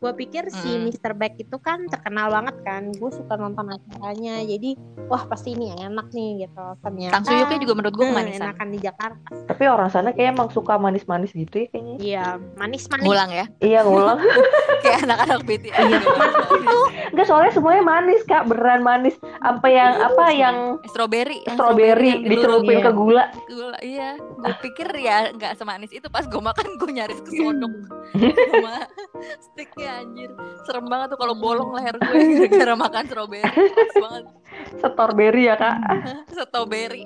gue 0.04 0.12
pikir 0.20 0.52
si 0.52 0.76
Mm. 0.76 0.92
Mr. 0.92 1.16
Beck 1.16 1.40
itu 1.40 1.56
kan 1.56 1.88
terkenal 1.88 2.28
banget 2.28 2.60
kan. 2.60 2.92
Gue 2.92 3.08
suka 3.08 3.40
nonton 3.40 3.72
acaranya. 3.72 4.44
Jadi 4.44 4.76
wah 5.08 5.24
pasti 5.24 5.56
ini 5.56 5.72
enak 5.72 6.12
nih 6.12 6.44
gitu. 6.44 6.64
Ternyata 6.84 7.12
Tang 7.16 7.24
suyuknya 7.24 7.58
juga 7.64 7.72
menurut 7.80 7.94
gue 7.96 8.04
hmm, 8.04 8.12
kemanisan. 8.12 8.44
enakan 8.52 8.68
di 8.68 8.78
Jakarta. 8.84 9.28
Tapi 9.48 9.62
orang 9.64 9.88
sana 9.88 10.12
kayak 10.12 10.36
emang 10.36 10.48
suka 10.52 10.76
manis-manis 10.76 11.32
gitu 11.32 11.64
ya 11.64 11.66
kayaknya. 11.72 11.96
Iya, 12.04 12.24
manis-manis. 12.60 13.06
Ngulang 13.08 13.30
ya, 13.32 13.46
Iya 13.64 13.80
ngulang. 13.80 14.18
kayak 14.84 14.98
anak-anak 15.08 15.40
BTS. 15.48 15.72
Iya. 15.72 16.00
Enggak 17.16 17.26
soalnya 17.30 17.52
semuanya 17.56 17.82
manis 17.86 18.20
kak, 18.28 18.44
beneran 18.44 18.84
manis. 18.84 19.16
Apa 19.40 19.66
yang 19.72 19.92
apa 20.04 20.24
yang 20.34 20.56
Strawberry, 20.84 21.40
strawberry 21.48 22.26
dicelupin 22.28 22.76
iya. 22.82 22.84
ke 22.84 22.92
gula. 22.92 23.24
gula 23.48 23.78
iya 23.80 24.08
gue 24.18 24.54
pikir 24.64 24.88
ya 25.00 25.30
nggak 25.32 25.56
semanis 25.56 25.92
itu 25.92 26.08
pas 26.08 26.24
gue 26.24 26.40
makan 26.40 26.66
gue 26.80 26.90
nyaris 26.90 27.20
kesodok 27.22 27.72
sama 28.50 28.74
sticknya 29.40 29.93
anjir 29.96 30.30
serem 30.62 30.86
banget 30.86 31.12
tuh 31.12 31.18
kalau 31.18 31.34
bolong 31.34 31.70
leher 31.74 31.94
gue 31.94 32.14
gara-gara 32.48 32.74
makan 32.84 33.02
strawberry 33.06 33.44
pas 33.46 33.94
banget 34.00 34.24
Strawberry 34.74 35.42
ya 35.44 35.54
kak, 35.54 35.76
strawberry 36.32 37.04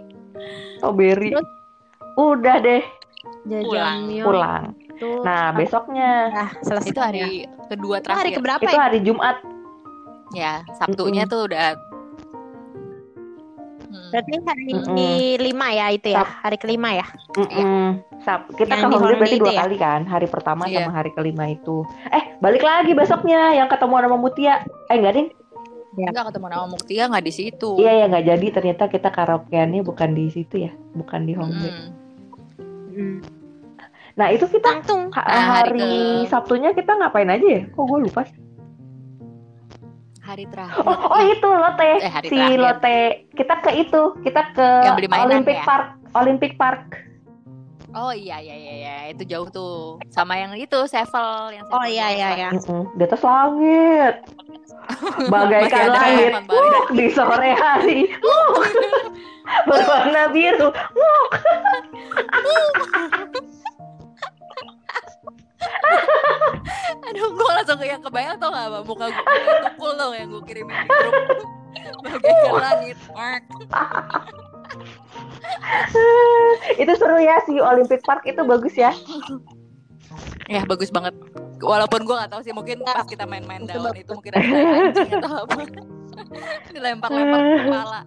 strawberry. 0.78 1.30
Terus? 1.34 1.48
Udah 2.14 2.56
deh 2.58 2.82
Jajangmyeon 3.44 4.26
pulang. 4.26 4.64
itu 4.78 5.08
Nah 5.22 5.54
besoknya 5.54 6.10
ah, 6.30 6.50
selesai. 6.60 6.90
itu 6.90 7.00
hari 7.00 7.20
ya. 7.44 7.50
kedua 7.68 7.96
Itu 7.98 8.08
hari 8.08 8.30
terakhir 8.30 8.36
keberapa 8.38 8.62
itu 8.62 8.74
ya? 8.74 8.80
hari 8.80 8.98
Jumat. 9.00 9.36
ya 10.30 10.52
sabtunya 10.76 11.24
tuh 11.24 11.48
udah 11.48 11.66
Hmm. 11.72 11.87
Berarti 14.08 14.32
hari 14.40 14.64
Mm-mm. 14.70 14.96
lima 15.38 15.68
ya 15.70 15.86
itu 15.90 16.08
ya, 16.08 16.20
Sab- 16.20 16.36
hari 16.42 16.56
kelima 16.56 16.90
ya. 16.92 17.06
Mm-mm. 17.34 17.84
Sab- 18.20 18.48
kita 18.52 18.74
Yang 18.74 18.96
holiday 18.96 19.18
berarti 19.18 19.38
dua 19.38 19.52
ya? 19.52 19.60
kali 19.62 19.76
kan, 19.76 20.00
hari 20.04 20.26
pertama 20.26 20.62
Iya. 20.64 20.76
sama 20.80 20.92
hari 20.92 21.10
kelima 21.12 21.44
itu. 21.46 21.84
Eh 22.08 22.36
balik 22.38 22.60
lagi 22.60 22.92
besoknya 22.92 23.52
yang 23.54 23.66
ketemu 23.66 23.94
sama 23.98 24.16
Mutia. 24.16 24.54
Eh 24.86 24.96
enggak 24.96 25.14
ding? 25.14 25.28
Enggak 25.98 26.30
ketemu 26.30 26.46
nama 26.46 26.66
Muktia 26.68 27.10
nggak 27.10 27.24
di 27.24 27.32
situ 27.32 27.70
Iya 27.74 27.92
ya 27.92 28.04
nggak 28.06 28.24
jadi 28.28 28.46
ternyata 28.52 28.84
kita 28.86 29.08
karaokeannya 29.08 29.82
bukan 29.82 30.14
di 30.14 30.30
situ 30.30 30.54
ya, 30.60 30.72
bukan 30.94 31.26
di. 31.26 31.32
Mm. 31.34 31.50
Hmm. 32.88 33.18
Nah 34.14 34.30
itu 34.30 34.46
kita 34.46 34.78
Nah, 34.78 35.12
hari 35.14 35.78
hari 35.78 35.86
ke- 36.22 36.26
Sabtunya 36.26 36.70
kita 36.70 36.92
ngapain 36.92 37.26
aja 37.26 37.46
ya? 37.46 37.62
Kok 37.68 37.82
gue 37.84 37.98
lupa 38.04 38.22
sih? 38.24 38.38
Hari 40.28 40.44
terakhir 40.46 40.84
Oh, 40.84 41.08
oh 41.08 41.22
itu 41.24 41.48
lote, 41.48 41.90
Eh, 41.98 42.10
hari 42.10 42.26
si 42.26 42.36
terakhir. 42.36 42.60
lote. 42.60 42.98
Kita 43.32 43.54
ke 43.58 43.70
itu, 43.78 44.02
kita 44.20 44.42
ke 44.52 44.68
Yang 44.84 44.94
beli 44.94 45.08
mainan 45.08 45.26
Olympic 45.32 45.56
ya? 45.56 45.64
Park, 45.64 45.86
Olympic 46.14 46.52
Park. 46.54 46.84
oh 47.90 48.12
iya 48.12 48.36
iya 48.36 48.52
iya 48.54 48.74
iya 48.76 48.96
itu 49.08 49.24
jauh 49.24 49.48
tuh 49.48 49.96
sama 50.06 50.36
yang 50.36 50.52
itu 50.54 50.76
Sevel 50.84 51.32
yang 51.50 51.64
Oh 51.66 51.80
Sevel 51.80 51.88
iya 51.88 52.06
iya 52.10 52.28
Sevel. 52.28 52.36
ya. 52.38 52.50
Mm-mm, 52.52 52.82
Di 52.92 53.02
atas 53.02 53.22
langit, 53.24 54.14
bagaikan 55.32 55.86
langit. 55.88 56.30
Wuh, 56.44 56.84
di 56.92 57.06
sore 57.08 57.50
hari, 57.50 58.12
berwarna 59.68 60.28
biru. 60.28 60.68
Aduh, 67.18 67.34
gue 67.34 67.50
langsung 67.50 67.82
yang 67.82 67.98
kebayang 67.98 68.38
tau 68.38 68.54
gak 68.54 68.70
apa 68.70 68.78
muka 68.86 69.10
gue 69.10 69.54
tukul 69.66 69.90
dong 69.98 70.14
yang 70.14 70.30
gue 70.30 70.42
kirimin 70.46 70.86
di 70.86 70.86
grup 70.86 71.18
bagaikan 72.06 72.52
langit. 72.62 72.98
Mark. 73.10 73.42
itu 76.78 76.92
seru 76.94 77.18
ya 77.18 77.42
si 77.42 77.58
Olympic 77.58 78.06
Park 78.06 78.22
itu 78.22 78.38
bagus 78.46 78.78
ya. 78.78 78.94
Ya 80.46 80.62
bagus 80.62 80.94
banget. 80.94 81.18
Walaupun 81.58 82.06
gue 82.06 82.14
gak 82.14 82.30
tahu 82.30 82.40
sih 82.46 82.54
mungkin 82.54 82.86
pas 82.86 83.02
kita 83.02 83.26
main-main 83.26 83.66
daun 83.66 83.90
itu 83.98 84.14
mungkin 84.14 84.32
ada 84.38 84.46
anjing 84.46 85.10
atau 85.18 85.32
apa. 85.42 85.60
Dilempar-lempar 86.74 87.40
ke 87.42 87.54
kepala. 87.66 88.00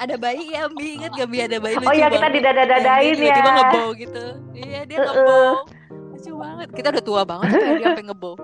Ada 0.00 0.14
bayi 0.16 0.56
ya, 0.56 0.66
Bi 0.72 0.98
inget 0.98 1.12
gak 1.14 1.28
Bi 1.30 1.38
ada 1.46 1.56
bayi 1.62 1.78
lucu 1.78 1.86
Oh 1.86 1.94
iya 1.94 2.10
kita 2.10 2.26
didada-dadain 2.26 3.14
ya. 3.14 3.14
Tiba-tiba 3.14 3.50
ngebow 3.54 3.88
gitu. 3.94 4.24
Iya 4.58 4.80
dia 4.82 4.98
Uh-uh. 4.98 5.14
ngebow. 5.14 5.78
Lucu 6.20 6.36
banget. 6.36 6.68
Kita 6.70 6.88
udah 6.92 7.00
tua 7.02 7.22
banget 7.24 7.48
tapi 7.54 7.72
dia 7.74 7.86
sampai 7.88 8.04
ngebow. 8.04 8.34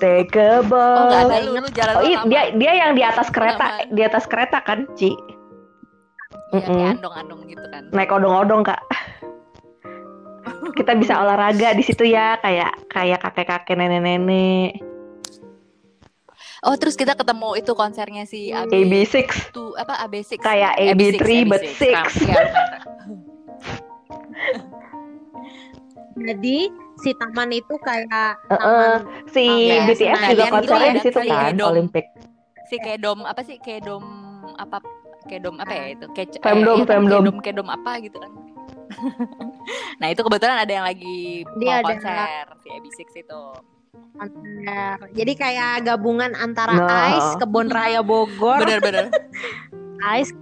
Take 0.00 0.32
a 0.34 0.48
Oh 0.58 0.64
gak 0.64 0.64
bow. 0.64 1.28
ada 1.28 1.36
lu, 1.38 1.52
lu 1.54 1.68
jalan 1.70 1.92
Oh 1.94 2.02
iya, 2.02 2.18
dia 2.24 2.42
dia 2.56 2.72
yang 2.74 2.92
di 2.92 3.04
atas 3.04 3.28
kereta, 3.28 3.84
di 3.86 4.00
atas 4.00 4.24
kereta 4.24 4.58
kan, 4.58 4.88
Ci? 4.94 5.12
Iya, 5.12 5.20
kayak 6.58 6.64
Mm-mm. 6.64 6.94
andong-andong 6.96 7.40
gitu 7.46 7.66
kan. 7.68 7.82
Naik 7.92 8.08
odong-odong, 8.08 8.64
Kak. 8.64 8.80
Kita 10.78 10.96
bisa 10.96 11.20
olahraga 11.20 11.76
di 11.76 11.84
situ 11.84 12.08
ya, 12.08 12.40
kayak 12.40 12.88
kayak 12.88 13.20
kakek-kakek 13.20 13.76
nenek-nenek. 13.76 14.80
Oh 16.62 16.78
terus 16.78 16.94
kita 16.94 17.12
ketemu 17.12 17.58
itu 17.58 17.74
konsernya 17.74 18.22
si 18.22 18.54
AB 18.54 18.70
AB6 18.70 19.50
tuh 19.50 19.74
apa 19.74 19.98
AB6 20.06 20.38
Kayak 20.38 20.78
AB6, 20.78 21.18
AB3 21.18 21.22
but 21.44 21.58
AB6. 21.58 21.74
six. 21.74 21.90
Nah, 21.90 22.06
iya. 22.22 22.38
Jadi 26.30 26.58
si 27.02 27.10
taman 27.12 27.50
itu 27.50 27.74
kayak 27.78 28.38
taman 28.44 29.02
si 29.28 29.42
Oh, 29.42 29.56
iya, 29.56 29.82
BTS 29.84 29.98
senang. 29.98 30.22
juga 30.22 30.38
Kalian 30.40 30.52
konsernya 30.52 30.86
itu 30.86 30.94
di 30.94 31.02
situ 31.02 31.20
kan, 31.28 31.52
dom. 31.52 31.70
Olympic. 31.70 32.06
si 32.64 32.76
kedom 32.78 33.18
apa 33.22 33.40
sih 33.42 33.56
kedom 33.58 34.04
apa 34.54 34.78
kedom 35.24 35.54
apa 35.56 35.70
ya 35.70 35.84
itu 35.92 36.06
Kec 36.10 36.38
Femdom, 36.38 36.76
iya 36.76 36.84
kan, 36.84 36.90
femdom. 36.96 37.20
kedom 37.20 37.36
kedom 37.40 37.68
apa 37.68 37.92
gitu 37.98 38.16
kan 38.16 38.32
nah 40.00 40.08
itu 40.08 40.20
kebetulan 40.20 40.56
ada 40.58 40.72
yang 40.72 40.82
lagi 40.82 41.44
Dia 41.54 41.68
mau 41.68 41.78
ada- 41.80 41.88
konser 41.92 42.44
si 42.56 42.68
AB6 42.70 42.98
itu 43.18 43.42
konser. 44.12 44.96
Jadi 45.10 45.32
kayak 45.34 45.84
gabungan 45.84 46.32
antara 46.34 46.72
Nah. 46.74 47.12
Ice, 47.12 47.36
Kebun 47.36 47.68
Raya 47.68 48.00
Bogor, 48.00 48.56
bener-bener 48.58 49.12
Ice. 50.16 50.32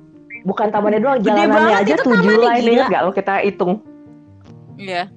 Bukan 0.41 0.69
tamannya 0.69 0.99
doang, 0.99 1.19
jalanannya 1.19 1.75
aja 1.77 1.93
itu 1.93 2.05
tujuh 2.05 2.31
gila. 2.33 2.55
ingat 2.57 2.89
gak 2.89 3.03
lo 3.03 3.11
kita 3.11 3.35
hitung 3.43 3.83
iya 4.77 5.11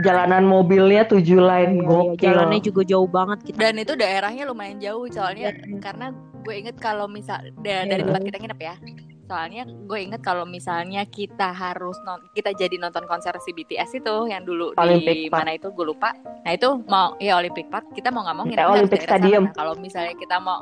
jalanan 0.00 0.42
mobilnya 0.42 1.02
tujuh 1.04 1.38
line 1.38 1.74
Iya, 1.74 1.80
iya, 1.80 1.88
gokil. 1.88 2.24
jalannya 2.24 2.60
juga 2.60 2.82
jauh 2.84 3.06
banget 3.06 3.38
kita. 3.44 3.56
dan 3.58 3.74
itu 3.76 3.92
daerahnya 3.92 4.44
lumayan 4.44 4.78
jauh 4.78 5.06
soalnya 5.06 5.50
Iya. 5.50 5.78
karena 5.78 6.06
gue 6.38 6.54
inget 6.56 6.76
kalau 6.76 7.06
misal 7.06 7.38
da- 7.56 7.82
Iya. 7.82 7.88
dari 7.88 8.02
tempat 8.02 8.22
kita 8.24 8.38
nginep 8.38 8.60
ya 8.60 8.74
soalnya 9.22 9.62
gue 9.64 9.98
inget 9.98 10.20
kalau 10.20 10.44
misalnya 10.44 11.02
kita 11.04 11.48
harus 11.50 11.96
non 12.02 12.20
kita 12.30 12.52
jadi 12.52 12.76
nonton 12.76 13.06
konser 13.06 13.32
si 13.38 13.50
BTS 13.50 13.96
itu 13.96 14.14
yang 14.26 14.42
dulu 14.42 14.76
Olympic 14.76 15.16
di 15.16 15.26
Park. 15.26 15.40
mana 15.40 15.52
itu 15.54 15.68
gue 15.68 15.86
lupa 15.86 16.12
nah 16.42 16.52
itu 16.52 16.68
mau 16.84 17.16
ya 17.16 17.36
Olympic 17.36 17.66
Park 17.66 17.90
kita 17.92 18.10
mau 18.10 18.20
nggak 18.20 18.36
mau 18.36 18.44
harus 18.44 18.76
Olympic. 18.76 19.00
Stadium. 19.00 19.48
Nah, 19.48 19.54
kalau 19.54 19.74
misalnya 19.74 20.14
kita 20.14 20.36
mau 20.36 20.60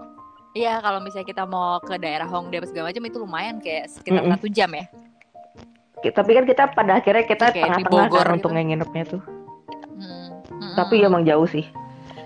Iya, 0.51 0.83
kalau 0.83 0.99
misalnya 0.99 1.31
kita 1.31 1.47
mau 1.47 1.79
ke 1.79 1.95
daerah 1.95 2.27
Hongdae 2.27 2.67
segala 2.67 2.91
macam 2.91 3.07
itu 3.07 3.19
lumayan 3.23 3.63
kayak 3.63 3.87
sekitar 3.87 4.27
satu 4.35 4.51
jam 4.51 4.67
ya. 4.75 4.83
Tapi 6.03 6.31
kan 6.33 6.45
kita 6.45 6.63
pada 6.71 6.97
akhirnya 6.97 7.23
kita 7.23 7.53
tengah-tengah 7.53 8.09
kan 8.09 8.25
gitu. 8.27 8.35
untuk 8.35 8.51
nginepnya 8.51 9.05
tuh. 9.07 9.23
Hmm. 9.91 10.29
Mm-mm. 10.51 10.75
Tapi 10.75 10.95
emang 11.01 11.23
jauh 11.23 11.45
sih. 11.45 11.69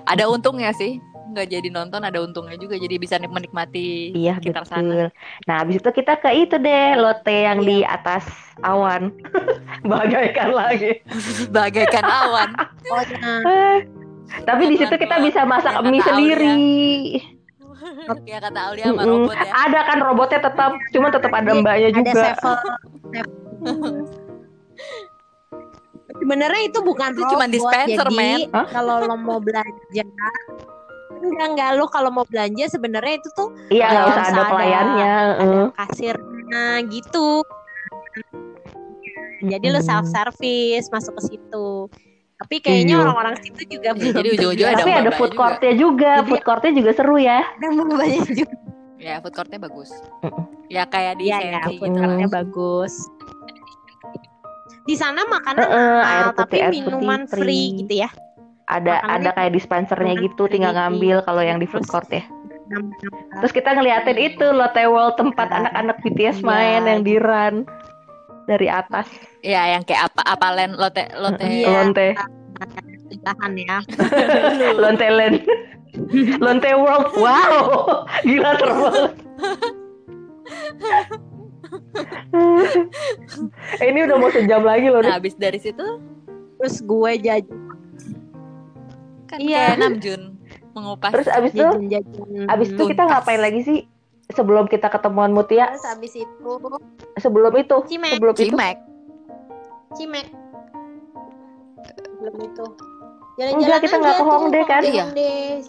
ada 0.04 0.28
untungnya 0.28 0.68
sih, 0.70 1.00
nggak 1.26 1.48
jadi 1.48 1.68
nonton 1.70 1.98
ada 1.98 2.20
untungnya 2.20 2.54
juga 2.54 2.76
jadi 2.76 2.94
bisa 2.94 3.16
nik- 3.16 3.32
menikmati 3.32 4.12
Iya 4.12 4.36
sekitar 4.36 4.62
betul. 4.62 4.76
sana. 4.76 5.08
Nah 5.42 5.54
habis 5.58 5.80
itu 5.80 5.90
kita 5.90 6.14
ke 6.14 6.28
itu 6.30 6.54
deh 6.54 6.92
lote 6.94 7.32
yang 7.32 7.58
di 7.58 7.80
atas 7.80 8.28
awan. 8.60 9.08
Bagaikan 9.82 10.52
lagi. 10.52 11.00
Bagaikan 11.50 12.04
awan. 12.04 12.52
Pokoknya 12.80 13.32
Eh, 13.48 13.78
Tapi 14.40 14.62
di 14.66 14.76
situ 14.76 14.92
kita 14.94 15.16
bisa 15.18 15.44
masak 15.44 15.72
mie 15.84 16.00
sendiri. 16.00 16.52
ya 18.24 18.38
kata 18.38 18.60
Aulia 18.66 18.84
sama 18.86 19.02
robot 19.04 19.34
ya 19.34 19.52
Ada 19.62 19.80
kan 19.84 19.98
robotnya 20.00 20.40
tetap, 20.42 20.72
cuma 20.90 21.08
tetap 21.08 21.28
ada 21.30 21.50
mbaknya 21.54 21.88
ada 21.88 21.96
juga. 21.98 22.12
sevel 22.12 22.54
sebenarnya 26.14 26.62
itu 26.64 26.78
bukan 26.80 27.10
Itu 27.12 27.24
cuma 27.26 27.46
dispenser, 27.46 28.06
jadi 28.06 28.14
men. 28.14 28.40
Kalau 28.68 29.02
lo 29.02 29.16
mau 29.16 29.38
belanja 29.38 30.04
enggak 31.24 31.48
enggak 31.50 31.70
lo 31.74 31.88
kalau 31.88 32.12
mau 32.12 32.24
belanja 32.24 32.68
sebenarnya 32.68 33.16
itu 33.16 33.28
tuh 33.32 33.48
Iya, 33.68 33.88
nggak 33.88 34.04
usah 34.06 34.24
ada 34.28 34.42
pelayannya. 34.46 35.08
ada 35.08 35.40
heeh. 35.40 35.66
kasirnya 35.74 36.64
gitu 36.86 37.28
jadi 39.42 39.66
lo 39.66 39.80
Mm-mm. 39.80 39.88
self 39.88 40.06
service 40.06 40.86
masuk 40.88 41.16
ke 41.16 41.22
situ 41.26 41.88
tapi 42.36 42.60
kayaknya 42.60 42.94
Iya. 42.94 43.02
orang-orang 43.02 43.34
situ 43.40 43.62
juga 43.70 43.88
Ya, 43.88 43.94
belum 43.94 44.12
jadi 44.14 44.28
ujung-ujungnya 44.30 44.68
ada 44.70 44.82
Tapi 44.82 44.92
ada 44.92 45.10
food 45.12 45.30
juga. 45.30 45.38
courtnya 45.40 45.72
juga. 45.74 46.12
Jadi- 46.14 46.28
Food 46.28 46.42
courtnya 46.44 46.72
juga 46.74 46.90
seru 46.92 47.16
ya. 47.16 47.38
ada 47.40 47.66
banyak 47.72 48.28
juga 48.28 48.54
ya 48.96 49.14
food 49.20 49.34
courtnya 49.34 49.60
bagus 49.60 49.90
ya 50.66 50.82
kayak 50.84 51.14
di 51.16 51.24
Iya 51.24 51.36
ya, 51.38 51.60
Sensi 51.62 51.76
food 51.76 51.88
gitu 51.88 52.00
courtnya 52.00 52.28
bagus. 52.28 52.94
Di 54.84 54.94
sana 54.94 55.24
makanan 55.24 55.60
Heeh, 55.60 55.72
mahal, 55.96 56.04
air 56.04 56.26
putih, 56.26 56.38
tapi 56.38 56.56
air 56.56 56.64
putih 56.66 56.80
minuman 56.82 57.20
free. 57.24 57.40
free. 57.40 57.66
gitu 57.80 57.94
ya. 58.00 58.10
Ada 58.64 58.92
Makanannya 58.96 59.12
ada 59.20 59.30
kayak 59.32 59.52
dispensernya 59.52 60.14
gitu, 60.18 60.42
tinggal 60.46 60.72
free. 60.72 60.78
ngambil 60.78 61.16
kalau 61.22 61.40
yang 61.40 61.56
di 61.56 61.64
food 61.64 61.84
court 61.84 62.08
ya. 62.08 62.24
Terus 63.38 63.52
kita 63.52 63.72
ngeliatin 63.72 64.16
itu 64.16 64.46
Lotte 64.50 64.84
World 64.84 65.16
tempat 65.16 65.46
Iya. 65.46 65.56
anak-anak 65.58 65.96
BTS 66.00 66.38
Iya. 66.38 66.46
main 66.46 66.82
yang 66.82 67.00
di 67.02 67.16
run 67.16 67.54
dari 68.44 68.68
atas. 68.68 69.08
ya 69.40 69.68
yang 69.68 69.84
kayak 69.84 70.08
apa 70.08 70.22
apa 70.26 70.46
len 70.52 70.72
lote 70.72 71.04
lote 71.14 71.44
Iya. 71.44 71.68
Lonte, 71.70 72.08
Tahan 73.20 73.52
ya. 73.54 73.78
Lonte 74.80 75.06
Land. 75.06 75.44
Lonte 76.44 76.70
World. 76.74 77.12
Wow, 77.14 77.60
gila 78.26 78.52
terbang. 78.56 79.12
Eh, 83.78 83.86
ini 83.86 84.00
udah 84.02 84.16
mau 84.16 84.30
sejam 84.30 84.62
lagi 84.62 84.86
loh. 84.86 85.00
nah 85.00 85.16
habis 85.16 85.34
dari 85.34 85.56
situ 85.56 85.84
Terus 86.54 86.80
gue 86.80 87.10
jajan 87.20 87.60
kan 89.24 89.38
Iya. 89.38 89.62
kayak 89.68 89.78
Namjoon 89.80 90.22
mengupas 90.72 91.10
Terus 91.12 91.28
abis 91.28 91.52
itu, 91.52 91.66
jajan. 91.88 92.46
abis 92.46 92.68
itu 92.70 92.82
kita 92.84 93.02
ngapain 93.04 93.40
lagi 93.40 93.60
sih? 93.62 93.78
Sebelum 94.26 94.64
kita 94.66 94.88
ketemuan 94.88 95.30
Mutia, 95.30 95.68
Terus 95.68 95.84
abis 95.86 96.12
itu 96.16 96.52
sebelum 97.14 97.52
itu, 97.54 97.76
Cimek. 97.86 98.16
sebelum 98.16 98.32
itu, 98.32 98.40
Cimek 98.48 98.76
Cimek. 99.94 100.26
Belum 102.18 102.36
itu. 102.40 102.64
Enggak, 103.34 103.82
kita 103.82 103.98
nggak 103.98 104.14
ke 104.14 104.24
Hongdae 104.24 104.64
kan? 104.64 104.82
Iya. 104.82 105.04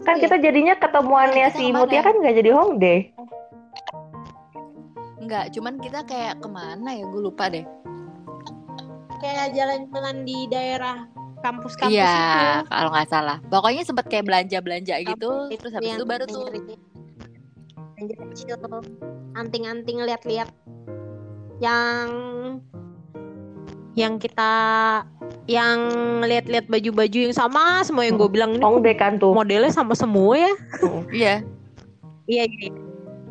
kan 0.05 0.15
kita 0.21 0.37
jadinya 0.37 0.77
ketemuannya 0.77 1.49
Kita 1.49 1.57
si? 1.57 1.73
Mutia 1.73 1.99
kan 1.99 2.13
nggak 2.15 2.35
jadi 2.37 2.51
Hongdae. 2.53 2.97
Enggak 5.25 5.45
cuman 5.51 5.81
kita 5.81 5.99
kayak 6.05 6.37
ke 6.39 6.47
mana 6.47 6.89
ya? 6.93 7.05
Gue 7.09 7.21
lupa 7.25 7.49
deh. 7.49 7.65
Kayak 9.19 9.57
jalan-jalan 9.57 10.21
di 10.21 10.45
daerah 10.47 11.09
kampus-kampus 11.41 11.93
iya 11.93 12.61
itu. 12.61 12.69
kalau 12.69 12.89
nggak 12.93 13.09
salah. 13.09 13.37
Pokoknya 13.49 13.83
sempet 13.85 14.05
kayak 14.09 14.25
belanja 14.25 14.57
belanja 14.61 14.95
gitu 15.01 15.29
Kampus 15.29 15.59
terus 15.61 15.73
habis 15.73 15.87
yang 15.89 15.99
itu 15.99 16.05
baru 16.05 16.23
tuh 16.25 16.41
belanja 17.95 18.15
kecil 18.21 18.55
anting-anting 19.35 19.97
lihat-lihat 20.03 20.49
yang 21.63 22.07
yang 23.95 24.19
kita 24.19 24.51
yang 25.47 25.79
lihat-lihat 26.27 26.67
baju-baju 26.67 27.31
yang 27.31 27.35
sama 27.35 27.79
semua 27.87 28.03
yang 28.03 28.19
gue 28.19 28.27
bilang 28.27 28.51
ini 28.59 28.63
Hongdae 28.63 28.97
kan 28.99 29.15
tuh. 29.15 29.31
modelnya 29.31 29.71
sama 29.71 29.95
semua 29.95 30.35
ya. 30.35 30.53
Iya. 31.13 31.35
Iya 32.25 32.43
iya 32.49 32.67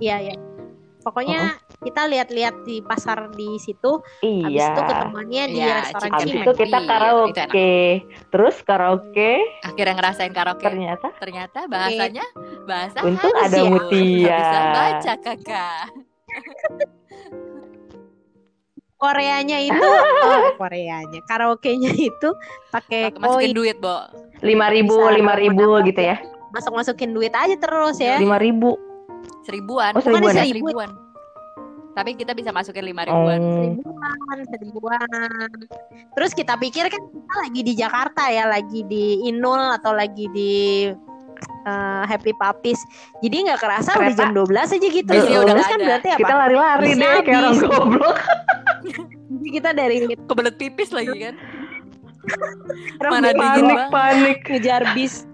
iya. 0.00 0.16
Iya 0.22 0.34
pokoknya 1.04 1.60
kita 1.84 2.08
lihat-lihat 2.08 2.64
di 2.64 2.80
pasar 2.80 3.28
di 3.30 3.60
situ 3.60 4.00
habis 4.18 4.56
Iya. 4.56 4.66
itu 4.66 4.80
ketemuannya 4.82 5.44
di 5.46 5.58
Iya, 5.60 5.74
restoran 5.78 6.10
Cimek. 6.10 6.16
Habis 6.16 6.32
itu 6.34 6.50
kita 6.56 6.64
Iya, 6.74 6.80
itu 6.80 6.88
karaoke. 6.88 7.74
Terus 8.26 8.56
karaoke 8.60 9.30
akhirnya 9.62 9.94
ngerasain 9.94 10.32
karaoke 10.32 10.64
ternyata 10.64 11.08
ternyata 11.14 11.58
bahasanya 11.66 12.24
bahasa 12.64 12.98
Untung 13.00 13.34
ada 13.36 13.54
ya. 13.54 13.68
Mutia. 13.68 14.24
Nggak 14.24 14.38
bisa 14.40 14.58
baca 14.72 15.12
kakak 15.20 15.84
Koreanya 18.94 19.58
itu 19.60 19.76
oh, 20.24 20.42
Koreanya 20.56 21.20
karaoke-nya 21.26 21.92
itu 21.92 22.30
pakai 22.70 23.12
masukin 23.12 23.28
koin 23.28 23.52
duit 23.52 23.76
bo 23.76 24.08
lima 24.40 24.68
ribu, 24.68 24.96
lima 25.10 25.34
ribu 25.34 25.76
gitu 25.84 26.00
ya. 26.00 26.16
masuk 26.50 26.72
masukin 26.72 27.10
duit 27.12 27.34
aja 27.34 27.52
terus 27.54 27.98
ya 27.98 28.16
Lima 28.16 28.38
ribu. 28.38 28.78
seribuan 29.42 29.92
Oh, 29.92 30.00
seribuan 30.00 30.32
Bukan 30.32 30.38
ya? 30.38 30.44
seribuan 30.46 30.90
tapi 31.94 32.12
kita 32.12 32.30
bisa 32.30 32.50
masukin 32.50 32.84
lima 32.84 33.02
ribuan 33.02 33.38
Oh. 33.38 33.54
seribuan 33.72 34.38
seribuan 34.50 35.08
terus 36.12 36.32
kita 36.32 36.54
pikir 36.54 36.86
kan 36.86 36.98
kita 37.00 37.34
lagi 37.40 37.60
di 37.62 37.72
Jakarta 37.72 38.22
ya 38.28 38.44
lagi 38.44 38.82
di 38.82 39.04
Inul 39.24 39.72
atau 39.72 39.90
lagi 39.90 40.26
di 40.28 40.54
eh, 41.64 42.02
Happy 42.04 42.34
Papis 42.34 42.82
jadi 43.18 43.46
nggak 43.46 43.60
kerasa 43.60 43.94
udah 43.94 44.10
Kereta. 44.10 44.20
jam 44.20 44.30
12 44.34 44.74
aja 44.74 44.88
gitu 44.90 45.06
Bisnya 45.08 45.38
udah 45.40 45.54
Terus 45.54 45.66
kan 45.66 45.78
ada. 45.78 45.86
berarti 45.86 46.08
apa 46.10 46.18
Kita 46.20 46.34
lari-lari 46.34 46.88
deh 46.92 47.14
kayak 47.22 47.38
orang 47.38 47.56
goblok. 47.60 48.16
Jadi 49.24 49.48
kita 49.50 49.70
dari 49.70 49.96
kebelet 50.20 50.56
pipis 50.56 50.90
lagi 50.90 51.16
kan 51.20 51.34
Mana 53.02 53.30
Panik, 53.32 53.80
panik. 53.88 54.38
ngejar 54.46 54.82
bis 54.92 55.28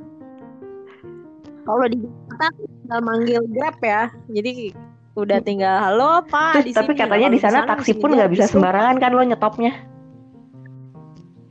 kalau 1.62 1.86
di 1.86 2.02
Jakarta 2.02 2.46
tinggal 2.58 3.00
manggil 3.00 3.40
Grab 3.48 3.76
ya 3.78 4.02
jadi 4.28 4.74
udah 5.12 5.38
tinggal 5.40 5.74
halo 5.76 6.22
pak 6.24 6.54
Terus 6.54 6.66
di 6.66 6.72
tapi 6.72 6.92
sini." 6.92 7.00
katanya 7.00 7.28
di 7.28 7.38
sana 7.38 7.58
taksi 7.64 7.92
pun 7.94 8.10
nggak 8.12 8.30
bisa 8.30 8.44
bis. 8.46 8.52
sembarangan 8.52 8.96
kan 8.96 9.10
lo 9.10 9.22
nyetopnya. 9.22 9.72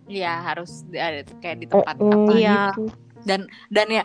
Iya 0.06 0.42
harus 0.42 0.82
ada 0.90 1.22
kayak 1.38 1.58
di 1.60 1.66
Oh, 1.68 1.80
tempat 1.80 1.96
oh, 2.00 2.10
apa 2.10 2.32
Iya. 2.34 2.60
gitu. 2.72 2.86
dan 3.20 3.44
dan 3.68 3.92
ya 3.92 4.04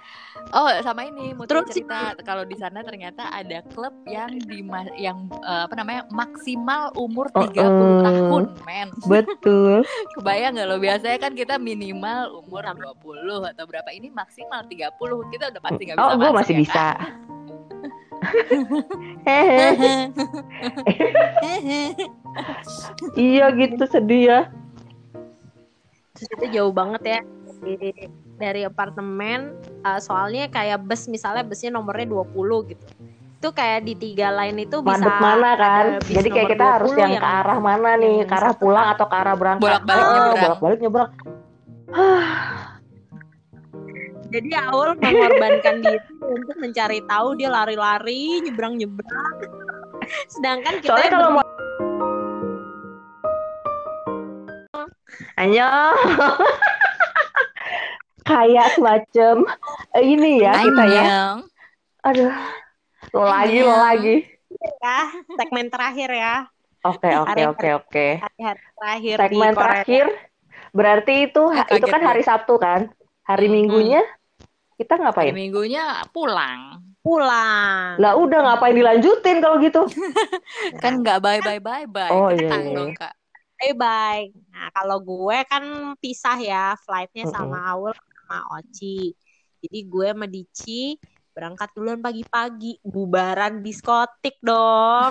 oh 0.51 0.66
sama 0.82 1.06
ini 1.06 1.31
mau 1.32 1.47
Terus- 1.47 1.70
cerita 1.70 2.18
kalau 2.20 2.43
di 2.43 2.59
sana 2.59 2.82
ternyata 2.82 3.31
ada 3.31 3.62
klub 3.70 3.94
yang 4.05 4.26
di 4.43 4.59
yang 4.98 5.31
eh, 5.39 5.62
apa 5.64 5.72
namanya 5.72 6.02
maksimal 6.10 6.90
umur 6.93 7.31
Oh, 7.31 7.47
30 7.47 7.62
oh. 7.62 8.02
tahun 8.02 8.43
men 8.66 8.89
Betul. 9.06 9.86
kebayang 10.18 10.59
nggak 10.59 10.66
lo 10.66 10.76
biasanya 10.76 11.18
kan 11.20 11.32
kita 11.32 11.56
minimal 11.56 12.43
umur 12.43 12.66
20 12.66 13.55
atau 13.55 13.64
berapa 13.64 13.86
ini 13.89 14.10
maksimal 14.10 14.66
30 14.66 14.98
kita 15.31 15.44
udah 15.55 15.62
pasti 15.62 15.82
nggak 15.86 15.97
bisa 15.97 16.05
Oh, 16.05 16.18
gue 16.18 16.31
masih 16.35 16.52
ya 16.52 16.60
bisa. 16.60 16.86
kan? 16.90 16.98
Iya 23.14 23.46
gitu 23.55 23.84
sedih 23.86 24.22
ya. 24.26 24.40
terus 26.14 26.30
itu 26.38 26.46
jauh 26.55 26.70
banget 26.70 27.02
ya 27.02 27.20
dari, 27.59 27.90
dari 28.38 28.62
apartemen 28.62 29.59
uh, 29.82 29.98
soalnya 29.98 30.46
kayak 30.46 30.86
bus 30.86 31.10
misalnya 31.10 31.42
busnya 31.42 31.74
nomornya 31.74 32.06
20 32.06 32.70
gitu 32.70 32.86
itu 33.44 33.52
kayak 33.52 33.84
di 33.84 33.92
tiga 33.92 34.32
line 34.32 34.64
itu 34.64 34.80
bisa 34.80 35.05
Mandep 35.05 35.20
mana 35.20 35.52
kan? 35.52 35.84
Jadi 36.01 36.28
kayak 36.32 36.48
kita 36.56 36.66
harus 36.80 36.96
20 36.96 37.02
yang 37.05 37.12
ke 37.20 37.28
arah 37.28 37.59
mana 37.60 37.92
nih? 38.01 38.24
yang 38.24 38.28
Ke 38.32 38.36
arah 38.40 38.56
pulang 38.56 38.86
atau 38.96 39.05
ke 39.05 39.16
arah 39.20 39.34
berangkat? 39.36 39.68
Bolak-balik 39.68 40.01
Oh, 40.01 40.09
nyebrang. 40.16 40.40
Bolak-balik 40.40 40.78
nyebrang. 40.80 41.10
Jadi 44.35 44.51
Aul 44.66 44.98
mengorbankan 44.98 45.78
diri 45.78 46.02
untuk 46.27 46.56
mencari 46.59 46.98
tahu 47.06 47.39
dia 47.39 47.55
lari-lari 47.55 48.43
nyebrang 48.43 48.74
nyebrang 48.74 49.35
sedangkan 50.27 50.82
kita 50.82 50.90
Soalnya 50.90 51.11
kalau 51.15 51.31
mau 51.39 51.47
Anyo. 55.39 55.70
kayak 58.24 58.74
semacam 58.74 59.44
eh, 59.94 60.02
ini 60.02 60.40
ya 60.43 60.56
kita 60.56 60.85
ya. 60.89 61.05
Aduh. 62.09 62.32
Lo 63.12 63.23
lagi, 63.28 63.61
lo 63.61 63.77
lagi. 63.78 64.16
berdua 64.51 64.70
ya 64.81 64.98
segmen 65.36 65.66
terakhir 65.69 66.11
ya 66.11 66.35
Oke, 66.85 67.09
oke, 67.16 67.40
oke, 67.48 67.69
oke. 67.81 68.06
terakhir 68.77 69.16
Segmen 69.16 69.52
terakhir 69.56 70.05
berarti 70.74 71.15
itu 71.31 71.43
Ah, 71.48 71.65
itu 71.70 71.86
kaget 71.86 71.93
kan 71.94 72.02
hari 72.05 72.23
Sabtu 72.27 72.55
kan? 72.61 72.81
Hari 73.24 73.47
Hmm. 73.48 74.23
Kita 74.74 74.98
Hari 74.98 75.02
ngapain? 75.06 75.32
minggunya 75.34 76.02
pulang. 76.10 76.82
Pulang. 76.98 78.01
Lah 78.01 78.12
udah 78.18 78.40
ngapain 78.42 78.74
dilanjutin 78.74 79.38
kalau 79.38 79.62
gitu? 79.62 79.86
kan 80.82 80.98
nggak 80.98 81.22
bye 81.22 81.40
bye 81.44 81.60
bye 81.62 81.86
bye 81.86 82.10
Oh, 82.10 82.32
iya, 82.32 82.48
Kentang 82.51 82.64
iya. 82.66 82.74
dong 82.74 82.92
kak. 82.96 83.14
Bye 83.55 83.74
bye 83.78 84.24
nah 84.51 84.66
kalau 84.74 84.98
gue 84.98 85.38
kan 85.46 85.64
pisah 86.02 86.38
ya 86.42 86.74
flightnya 86.82 87.30
sama 87.30 87.70
Aul 87.70 87.94
sama 87.94 88.38
Oci. 88.59 89.14
Jadi 89.62 89.78
gue 89.86 90.09
sama 90.10 90.26
Dici 90.26 90.98
berangkat 91.34 91.70
duluan 91.74 92.02
pagi-pagi. 92.02 92.82
Bubaran 92.82 93.62
diskotik 93.62 94.42
dong. 94.42 95.10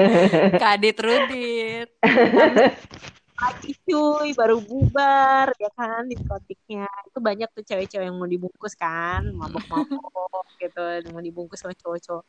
Kadit 0.62 0.96
rudit 1.00 1.88
lagi 3.36 3.76
cuy 3.84 4.32
baru 4.32 4.56
bubar 4.64 5.52
ya 5.60 5.70
kan 5.76 6.08
diskotiknya. 6.08 6.88
Itu 7.08 7.18
banyak 7.20 7.48
tuh 7.52 7.64
cewek-cewek 7.64 8.06
yang 8.08 8.16
mau 8.16 8.28
dibungkus 8.28 8.72
kan 8.74 9.28
mabok-mabok 9.36 10.46
gitu. 10.62 10.84
Mau 11.12 11.20
dibungkus 11.20 11.60
sama 11.60 11.76
cowok-cowok. 11.76 12.24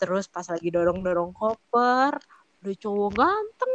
Terus 0.00 0.24
pas 0.32 0.46
lagi 0.48 0.68
dorong-dorong 0.72 1.32
koper 1.36 2.16
udah 2.64 2.76
cowok 2.82 3.10
ganteng 3.14 3.72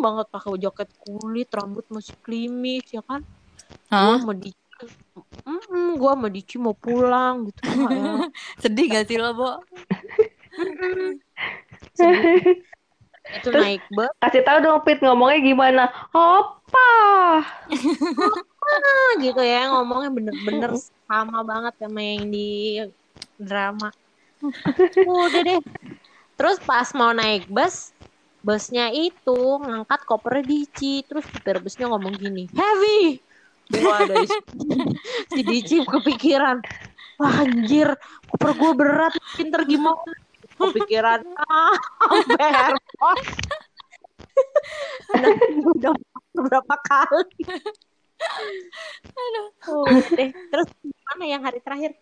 banget 0.00 0.26
pakai 0.32 0.56
jaket 0.56 0.88
kulit 0.96 1.48
rambut 1.52 1.84
masih 1.90 2.16
klimis 2.22 2.86
ya 2.94 3.02
kan. 3.04 3.26
Gua 3.90 4.16
mau 4.22 4.34
di 4.34 4.50
Mm-mm, 5.44 6.00
gua 6.00 6.16
sama 6.16 6.32
Dici 6.32 6.56
mau 6.56 6.72
pulang 6.72 7.44
gitu. 7.52 7.60
Sedih 8.64 8.88
gak 8.88 9.04
sih 9.12 9.20
lo, 9.20 9.36
Bo? 9.36 9.60
Itu 13.36 13.48
naik 13.54 13.82
bus. 13.94 14.10
Kasih 14.18 14.42
tahu 14.42 14.58
dong 14.64 14.82
Pit 14.82 14.98
ngomongnya 15.02 15.38
gimana? 15.42 15.82
Opa. 16.10 16.90
gitu 19.24 19.42
ya 19.42 19.70
ngomongnya 19.74 20.10
bener-bener 20.14 20.70
sama 21.06 21.42
banget 21.42 21.74
sama 21.78 22.00
yang 22.00 22.30
di 22.30 22.50
drama. 23.38 23.90
Udah 25.06 25.42
deh. 25.44 25.60
Terus 26.34 26.56
pas 26.64 26.88
mau 26.96 27.12
naik 27.12 27.46
bus 27.50 27.92
busnya 28.40 28.88
itu 28.88 29.60
ngangkat 29.60 30.00
kopernya 30.08 30.44
Dici. 30.46 31.04
Terus 31.04 31.24
supir 31.28 31.60
busnya 31.60 31.86
ngomong 31.90 32.16
gini 32.16 32.48
heavy! 32.52 33.20
Wah, 33.70 34.02
dari 34.02 34.26
situ. 34.26 34.54
Si 35.30 35.40
Dici 35.46 35.76
kepikiran 35.86 36.58
wah 37.20 37.44
anjir 37.44 37.88
koper 38.32 38.50
gue 38.56 38.72
berat 38.80 39.14
pinter 39.36 39.68
gimana 39.68 40.00
kepikiran 40.60 41.20
ah 41.48 41.74
berbos 42.28 43.24
udah, 45.74 45.92
udah 45.92 46.42
berapa 46.44 46.74
kali 46.84 47.32
Oh, 49.64 49.88
deh. 50.12 50.28
Terus 50.28 50.68
gimana 50.84 51.24
yang 51.24 51.40
hari 51.40 51.56
terakhir? 51.64 51.96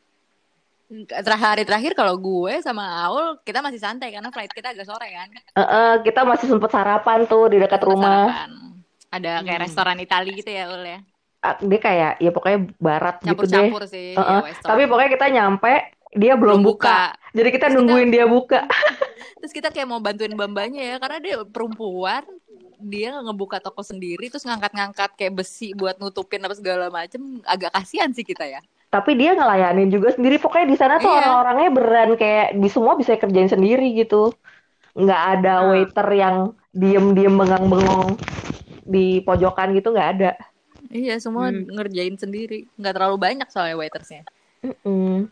Terakhir 1.06 1.46
hari 1.46 1.62
terakhir 1.62 1.92
kalau 1.94 2.18
gue 2.18 2.58
sama 2.58 3.06
Aul 3.06 3.38
kita 3.46 3.62
masih 3.62 3.78
santai 3.78 4.10
karena 4.10 4.26
flight 4.32 4.50
kita 4.50 4.74
agak 4.74 4.82
sore 4.82 5.06
kan. 5.14 5.28
Eh, 5.30 5.62
eh, 5.62 5.92
kita 6.02 6.26
masih 6.26 6.50
sempet 6.50 6.74
sarapan 6.74 7.22
tuh 7.22 7.46
di 7.46 7.62
dekat 7.62 7.78
rumah. 7.86 8.26
Sarapan. 8.26 8.50
Ada 9.08 9.32
kayak 9.46 9.58
Hmm. 9.58 9.66
restoran 9.70 9.96
Itali 10.02 10.32
gitu 10.34 10.50
ya 10.50 10.64
Ul 10.66 10.82
ya. 10.82 10.98
Ah, 11.38 11.54
Dia 11.54 11.78
kayak 11.78 12.12
ya 12.18 12.30
pokoknya 12.34 12.58
barat 12.76 13.16
gitu 13.20 13.22
deh. 13.22 13.30
Campur-campur 13.30 13.82
sih. 13.86 14.08
Eh, 14.10 14.18
ya, 14.18 14.26
eh. 14.26 14.42
western. 14.42 14.70
Tapi 14.74 14.82
pokoknya 14.90 15.10
kita 15.14 15.26
nyampe 15.30 15.72
dia 16.12 16.34
belum 16.34 16.60
buka. 16.60 17.12
Jadi 17.32 17.48
kita 17.50 17.66
Terus 17.68 17.76
nungguin 17.76 18.08
dia 18.08 18.24
buka. 18.24 18.64
Terus 19.40 19.52
kita 19.52 19.68
kayak 19.68 19.86
mau 19.86 20.00
bantuin 20.00 20.34
bambanya 20.34 20.82
ya 20.82 20.96
karena 20.98 21.18
dia 21.18 21.36
perempuan 21.44 22.24
dia 22.78 23.10
ngebuka 23.18 23.58
toko 23.58 23.82
sendiri 23.82 24.30
terus 24.30 24.46
ngangkat-ngangkat 24.46 25.10
kayak 25.14 25.34
besi 25.34 25.74
buat 25.74 25.98
nutupin 25.98 26.38
apa 26.40 26.54
segala 26.54 26.86
macem 26.88 27.42
agak 27.42 27.74
kasihan 27.74 28.10
sih 28.10 28.22
kita 28.22 28.46
ya 28.46 28.62
Tapi 28.88 29.14
dia 29.14 29.34
ngelayanin 29.34 29.90
juga 29.90 30.14
sendiri. 30.14 30.38
Pokoknya 30.38 30.66
di 30.66 30.78
sana 30.78 30.96
tuh 30.96 31.10
Iya. 31.10 31.18
orang-orangnya 31.28 31.68
beneran 31.74 32.10
kayak 32.14 32.56
di 32.56 32.68
semua 32.68 32.94
bisa 32.94 33.14
kerjain 33.14 33.46
sendiri 33.46 33.92
gitu. 33.94 34.32
Nggak 34.94 35.22
ada 35.36 35.52
Ah. 35.60 35.64
waiter 35.68 36.08
yang 36.10 36.36
diem-diem 36.72 37.34
bengang-bengong 37.34 38.16
di 38.82 39.20
pojokan 39.20 39.76
gitu 39.76 39.92
nggak 39.92 40.10
ada. 40.16 40.30
iya 40.88 41.20
semua 41.20 41.52
Hmm. 41.52 41.68
ngerjain 41.68 42.16
sendiri 42.16 42.64
nggak 42.74 42.96
terlalu 42.96 43.20
banyak 43.20 43.48
soalnya 43.52 43.76
waitersnya 43.76 44.24
Mm-mm. 44.58 45.30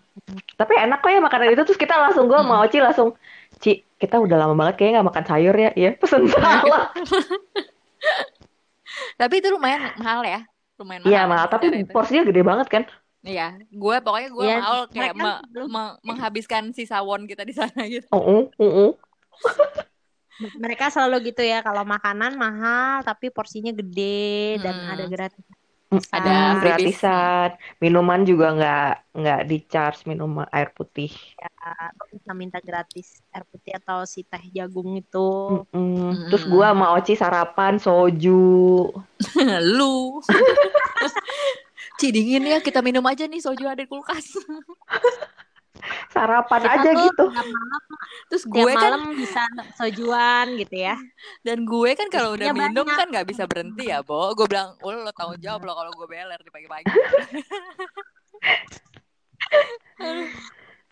Tapi 0.54 0.72
enak 0.78 1.02
kok 1.02 1.10
ya 1.10 1.18
makanan 1.18 1.50
itu. 1.50 1.62
Terus 1.66 1.76
kita 1.76 1.98
langsung 1.98 2.26
gue 2.26 2.38
sama 2.38 2.62
Oci 2.62 2.78
langsung 2.78 3.18
Ci 3.58 3.82
kita 3.96 4.20
udah 4.20 4.36
lama 4.36 4.54
banget 4.54 4.74
kayaknya 4.76 5.00
nggak 5.00 5.08
makan 5.10 5.24
sayur 5.26 5.56
ya. 5.56 5.70
Iya 5.72 5.90
pesen 5.96 6.28
salah. 6.28 6.92
Tapi 9.20 9.34
itu 9.40 9.48
lumayan 9.50 9.96
mahal 9.98 10.22
ya. 10.22 10.40
Lumayan 10.76 11.00
mahal 11.02 11.12
Iya 11.12 11.20
mahal 11.26 11.46
tapi 11.48 11.64
itu. 11.72 11.90
porsinya 11.90 12.22
gede 12.22 12.42
banget 12.44 12.68
kan? 12.68 12.82
Iya 13.26 13.58
gue 13.58 13.96
pokoknya 13.98 14.28
gue 14.30 14.44
Iya, 14.46 14.58
mau 14.62 14.78
kayak 14.86 15.14
me- 15.18 15.42
belum- 15.50 15.72
me- 15.72 15.96
menghabiskan 16.04 16.70
sisa 16.70 17.02
won 17.02 17.26
kita 17.26 17.42
di 17.42 17.54
sana 17.56 17.80
gitu. 17.90 18.06
Uh 18.12 18.46
uh 18.54 18.92
Mereka 20.60 20.92
selalu 20.92 21.32
gitu 21.32 21.40
ya, 21.40 21.64
kalau 21.64 21.80
makanan 21.82 22.36
mahal 22.36 23.00
tapi 23.00 23.32
porsinya 23.32 23.72
gede 23.72 24.60
dan 24.60 24.76
Hmm. 24.76 24.92
ada 24.92 25.04
gratis. 25.08 25.40
Ada 25.86 26.58
freebies. 26.58 26.98
gratisan 26.98 27.48
minuman 27.78 28.26
juga 28.26 28.46
nggak 28.58 28.92
nggak 29.16 29.40
di 29.46 29.58
charge 29.70 30.02
minuman 30.10 30.46
air 30.50 30.74
putih 30.74 31.14
Bisa 32.10 32.34
minta 32.34 32.58
gratis 32.58 33.22
air 33.30 33.46
putih 33.46 33.78
atau 33.78 34.02
si 34.02 34.26
teh 34.26 34.42
jagung 34.50 34.98
itu. 34.98 35.28
Mm-mm. 35.70 36.26
terus 36.26 36.42
gue 36.42 36.66
sama 36.66 36.86
Oci 36.98 37.14
sarapan 37.14 37.78
soju 37.78 38.90
lu 39.78 40.18
Ci 41.96 42.12
dingin 42.12 42.44
ya 42.44 42.60
kita 42.60 42.84
minum 42.84 43.00
aja 43.08 43.24
nih 43.24 43.40
soju 43.40 43.64
ada 43.64 43.80
di 43.80 43.88
kulkas 43.88 44.36
sarapan 46.10 46.60
Kita 46.66 46.72
aja 46.80 46.90
tuh 46.92 47.02
gitu 47.10 47.24
tiap 47.30 47.48
malam, 47.50 47.82
terus 48.30 48.44
tiap 48.44 48.54
gue 48.54 48.72
kan 48.72 48.92
malam 48.94 49.02
bisa 49.14 49.42
sojuan 49.78 50.46
gitu 50.58 50.76
ya. 50.76 50.96
dan 51.46 51.58
gue 51.66 51.90
kan 51.94 52.08
kalau 52.08 52.34
udah 52.34 52.50
minum 52.54 52.86
banyak. 52.86 52.96
kan 52.98 53.06
nggak 53.10 53.26
bisa 53.28 53.42
berhenti 53.46 53.90
ya 53.90 54.00
Bo 54.02 54.32
gue 54.34 54.46
bilang 54.46 54.74
oh 54.82 54.90
lo 54.90 55.12
tanggung 55.14 55.40
jawab 55.40 55.62
lo 55.64 55.72
kalau 55.74 55.92
gue 55.94 56.06
beler 56.08 56.40
di 56.40 56.50
pagi-pagi 56.50 56.86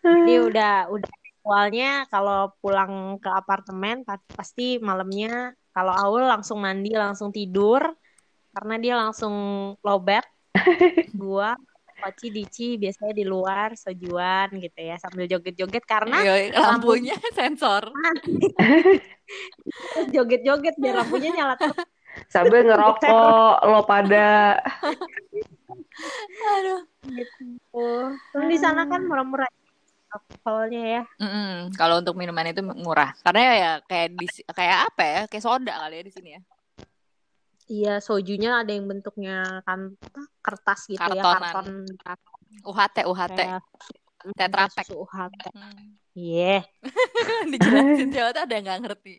Jadi 0.05 0.33
udah 0.37 0.89
udah 0.93 1.13
ritualnya 1.25 2.05
kalau 2.13 2.53
pulang 2.61 3.17
ke 3.17 3.29
apartemen 3.29 4.05
pa- 4.05 4.21
pasti 4.37 4.77
malamnya 4.77 5.53
kalau 5.73 5.93
Aul 5.93 6.29
langsung 6.29 6.61
mandi 6.61 6.93
langsung 6.93 7.33
tidur 7.33 7.81
karena 8.53 8.75
dia 8.77 8.93
langsung 8.95 9.33
lobet. 9.81 10.23
Gua 11.21 11.57
Poci 11.95 12.27
Dici 12.27 12.75
biasanya 12.75 13.11
di 13.11 13.23
luar 13.23 13.73
sojuan 13.73 14.47
gitu 14.53 14.77
ya 14.77 14.95
sambil 14.95 15.25
joget-joget 15.25 15.83
karena 15.83 16.15
Iya, 16.19 16.53
lampunya 16.53 17.15
sensor 17.37 17.89
terus 19.91 20.07
joget-joget 20.09 20.75
biar 20.75 20.95
lampunya 20.99 21.29
nyala 21.31 21.55
terus. 21.55 21.75
sambil 22.27 22.63
ngerokok 22.63 23.55
lo 23.65 23.79
pada 23.83 24.55
aduh 26.51 26.81
Terus 28.31 28.45
di 28.47 28.55
sana 28.55 28.85
kan 28.85 29.03
murah-murah 29.03 29.47
alkoholnya 30.07 30.81
ya. 30.81 31.01
Mm-mm. 31.19 31.75
kalau 31.75 31.99
untuk 31.99 32.15
minuman 32.15 32.47
itu 32.47 32.63
murah 32.63 33.11
karena 33.19 33.39
ya 33.51 33.71
kayak 33.83 34.07
di 34.15 34.25
kayak 34.47 34.77
apa 34.87 35.03
ya 35.03 35.21
kayak 35.27 35.43
soda 35.43 35.73
kali 35.75 35.99
ya 35.99 36.03
di 36.03 36.13
sini 36.13 36.29
ya 36.31 36.39
Iya, 37.65 37.97
sojunya 37.97 38.61
ada 38.61 38.71
yang 38.71 38.85
bentuknya 38.85 39.65
kan 39.65 39.97
kertas 40.45 40.85
gitu 40.85 41.01
ya, 41.01 41.21
Kartonan. 41.21 41.41
karton. 41.41 41.67
UHT 42.63 42.97
UHT 43.09 43.35
kayak 43.35 43.63
Tetra 44.33 44.65
Pak. 44.65 44.85
susu 44.85 45.05
UHT. 45.05 45.41
Hmm. 45.53 45.97
Iya. 46.15 46.63
dijelasin 47.51 48.07
siapa 48.15 48.31
tuh 48.31 48.41
ada 48.47 48.53
yang 48.55 48.65
nggak 48.65 48.81
ngerti. 48.87 49.13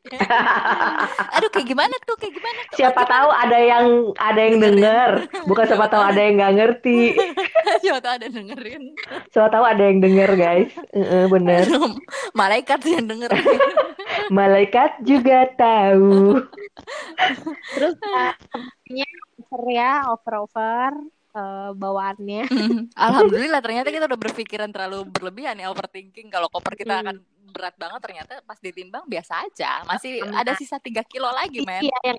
Aduh 1.37 1.51
kayak 1.53 1.69
gimana 1.69 1.95
tuh 2.09 2.17
kayak 2.17 2.35
gimana 2.41 2.61
tuh? 2.73 2.77
Siapa 2.81 3.03
tahu 3.05 3.29
ada 3.29 3.59
yang 3.61 3.87
ada 4.17 4.41
yang 4.41 4.57
denger. 4.65 5.11
Bukan 5.45 5.65
siapa 5.69 5.87
tahu 5.93 6.03
ada 6.03 6.21
yang 6.25 6.35
nggak 6.41 6.55
ngerti. 6.57 7.01
Siapa 7.85 8.01
tahu 8.01 8.13
ada 8.17 8.25
yang 8.27 8.37
dengerin. 8.41 8.83
Siapa 9.29 9.49
tahu 9.53 9.65
ada 9.69 9.83
yang 9.85 9.99
denger 10.01 10.31
guys. 10.41 10.73
Heeh, 10.97 11.25
bener. 11.29 11.63
Malaikat 12.33 12.79
sih 12.81 12.97
yang 12.97 13.07
denger 13.07 13.31
malaikat 14.29 15.01
juga 15.01 15.47
tahu 15.53 16.43
Terus 17.73 17.97
uh, 18.03 18.33
over 19.41 19.65
ya, 19.69 19.93
over-over 20.09 20.93
eh, 21.33 21.71
bawaannya. 21.73 22.45
Alhamdulillah 22.95 23.61
ternyata 23.61 23.89
kita 23.89 24.05
udah 24.05 24.21
berpikiran 24.21 24.71
terlalu 24.71 25.05
berlebihan 25.07 25.57
ya 25.57 25.69
overthinking 25.69 26.29
kalau 26.29 26.49
koper 26.49 26.75
kita 26.75 26.95
Hmm. 26.95 27.03
akan 27.03 27.17
berat 27.47 27.75
banget 27.75 28.01
ternyata 28.03 28.33
pas 28.43 28.59
ditimbang 28.59 29.05
biasa 29.07 29.45
aja 29.45 29.81
masih 29.85 30.21
Hmm. 30.21 30.35
ada 30.35 30.53
sisa 30.55 30.77
3 30.77 31.01
kilo 31.03 31.29
lagi 31.29 31.63
men 31.63 31.81
Iya 31.81 31.99
yang 32.05 32.19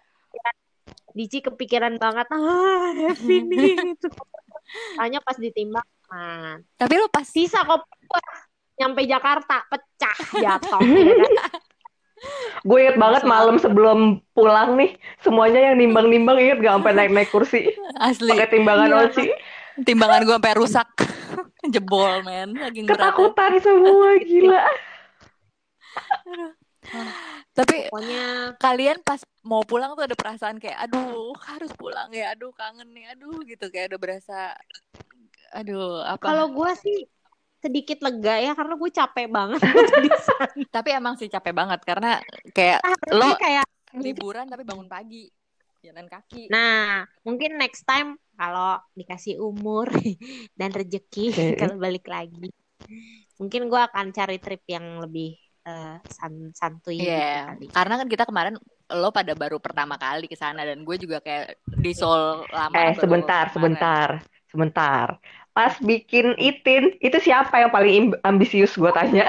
Dici 1.11 1.41
kepikiran 1.41 1.97
banget 1.97 2.29
ah 2.29 2.93
heavy 2.93 3.41
nih 3.43 3.73
itu. 3.89 4.05
Tanya 4.93 5.17
pas 5.19 5.33
ditimbang 5.35 5.85
man. 6.07 6.61
tapi 6.75 6.93
lu 6.95 7.09
pas 7.09 7.25
Sisa 7.25 7.59
kok 7.59 7.83
nyampe 8.77 9.01
Jakarta 9.03 9.65
pecah 9.65 10.17
jatuh 10.31 10.81
ya 10.85 11.13
kan? 11.17 11.31
gue 12.65 12.77
inget 12.81 12.97
banget 12.97 13.23
malam 13.23 13.61
sebelum 13.61 14.19
pulang 14.33 14.73
nih 14.75 14.97
semuanya 15.21 15.71
yang 15.71 15.75
nimbang-nimbang 15.77 16.37
inget 16.41 16.57
gak? 16.59 16.73
Sampai 16.81 16.93
naik-naik 16.97 17.29
kursi. 17.29 17.69
Asli. 18.01 18.33
Pakai 18.33 18.49
timbangan 18.49 18.89
Iya. 18.89 18.97
Oci. 19.07 19.25
Timbangan 19.85 20.21
gue 20.25 20.35
sampai 20.41 20.55
rusak. 20.57 20.89
Jebol 21.73 22.25
men. 22.25 22.57
Lagi 22.57 22.81
berat 22.83 23.13
ketakutan 23.13 23.51
semua 23.61 24.09
gila. 24.27 24.63
Tapi 27.53 27.89
Pokoknya 27.89 28.53
kalian 28.61 28.97
pas 29.01 29.19
mau 29.43 29.61
pulang 29.65 29.93
tuh 29.97 30.05
ada 30.05 30.15
perasaan 30.15 30.57
kayak 30.61 30.89
aduh 30.89 31.33
harus 31.45 31.69
pulang 31.77 32.09
ya. 32.13 32.33
Aduh 32.33 32.53
kangen 32.53 32.89
nih. 32.93 33.13
Aduh 33.13 33.43
gitu. 33.45 33.69
Kayak 33.69 33.93
udah 33.93 33.99
berasa 34.01 34.37
aduh 35.53 36.01
apa? 36.05 36.23
Kalau 36.25 36.45
gue 36.53 36.71
sih 36.81 36.99
sedikit 37.67 37.99
lega 37.99 38.35
ya 38.39 38.51
karena 38.55 38.73
gue 38.79 38.89
capek 38.89 39.27
banget 39.27 39.59
tapi 40.75 40.89
emang 40.95 41.19
sih 41.19 41.27
capek 41.27 41.51
banget 41.51 41.83
karena 41.83 42.23
kayak 42.55 42.79
Harusnya 42.79 43.19
lo 43.19 43.29
kayak 43.35 43.65
liburan 43.99 44.47
tapi 44.47 44.63
bangun 44.63 44.87
pagi 44.87 45.27
jalan 45.83 46.07
kaki 46.07 46.47
Nah, 46.47 47.03
mungkin 47.27 47.59
next 47.59 47.83
time 47.83 48.15
kalau 48.39 48.79
dikasih 48.95 49.37
umur 49.43 49.91
dan 50.59 50.71
rezeki 50.71 51.25
Oke. 51.35 51.45
kalau 51.61 51.75
balik 51.77 52.07
lagi, 52.07 52.49
mungkin 53.37 53.67
gua 53.69 53.91
akan 53.91 54.09
cari 54.15 54.37
trip 54.41 54.63
yang 54.65 55.03
lebih 55.03 55.35
san- 56.07 56.55
santuy 56.55 56.95
gitu 56.95 57.11
Iya, 57.11 57.51
kali. 57.51 57.65
karena 57.75 57.93
kan 57.99 58.07
kita 58.07 58.23
kemarin 58.23 58.55
lo 58.87 59.09
pada 59.11 59.35
baru 59.35 59.59
pertama 59.59 59.99
kali 59.99 60.31
ke 60.31 60.39
sana 60.39 60.63
dan 60.63 60.79
gue 60.87 60.95
juga 60.95 61.19
kayak 61.19 61.59
di 61.83 61.91
Seoul 61.91 62.47
lama 62.47 62.75
Eh, 62.79 62.95
sebentar, 62.95 63.51
kemarin. 63.51 63.53
sebentar, 63.53 64.09
sebentar. 64.47 65.07
Pas 65.57 65.73
bikin 65.81 66.37
itin, 66.37 66.93
itu 67.01 67.17
siapa 67.17 67.57
yang 67.57 67.73
paling 67.73 68.13
ambisius 68.21 68.77
gue 68.77 68.93
tanya? 68.93 69.25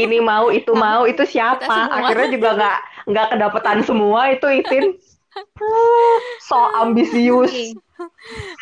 Ini 0.00 0.24
mau, 0.24 0.48
itu 0.48 0.72
mau, 0.72 1.04
itu 1.04 1.28
siapa? 1.28 1.92
Akhirnya 1.92 2.28
juga 2.32 2.48
nggak 2.56 2.78
nggak 3.12 3.26
kedapetan 3.36 3.78
semua 3.84 4.32
itu 4.32 4.48
itin. 4.48 4.96
So 6.48 6.56
ambisius. 6.72 7.52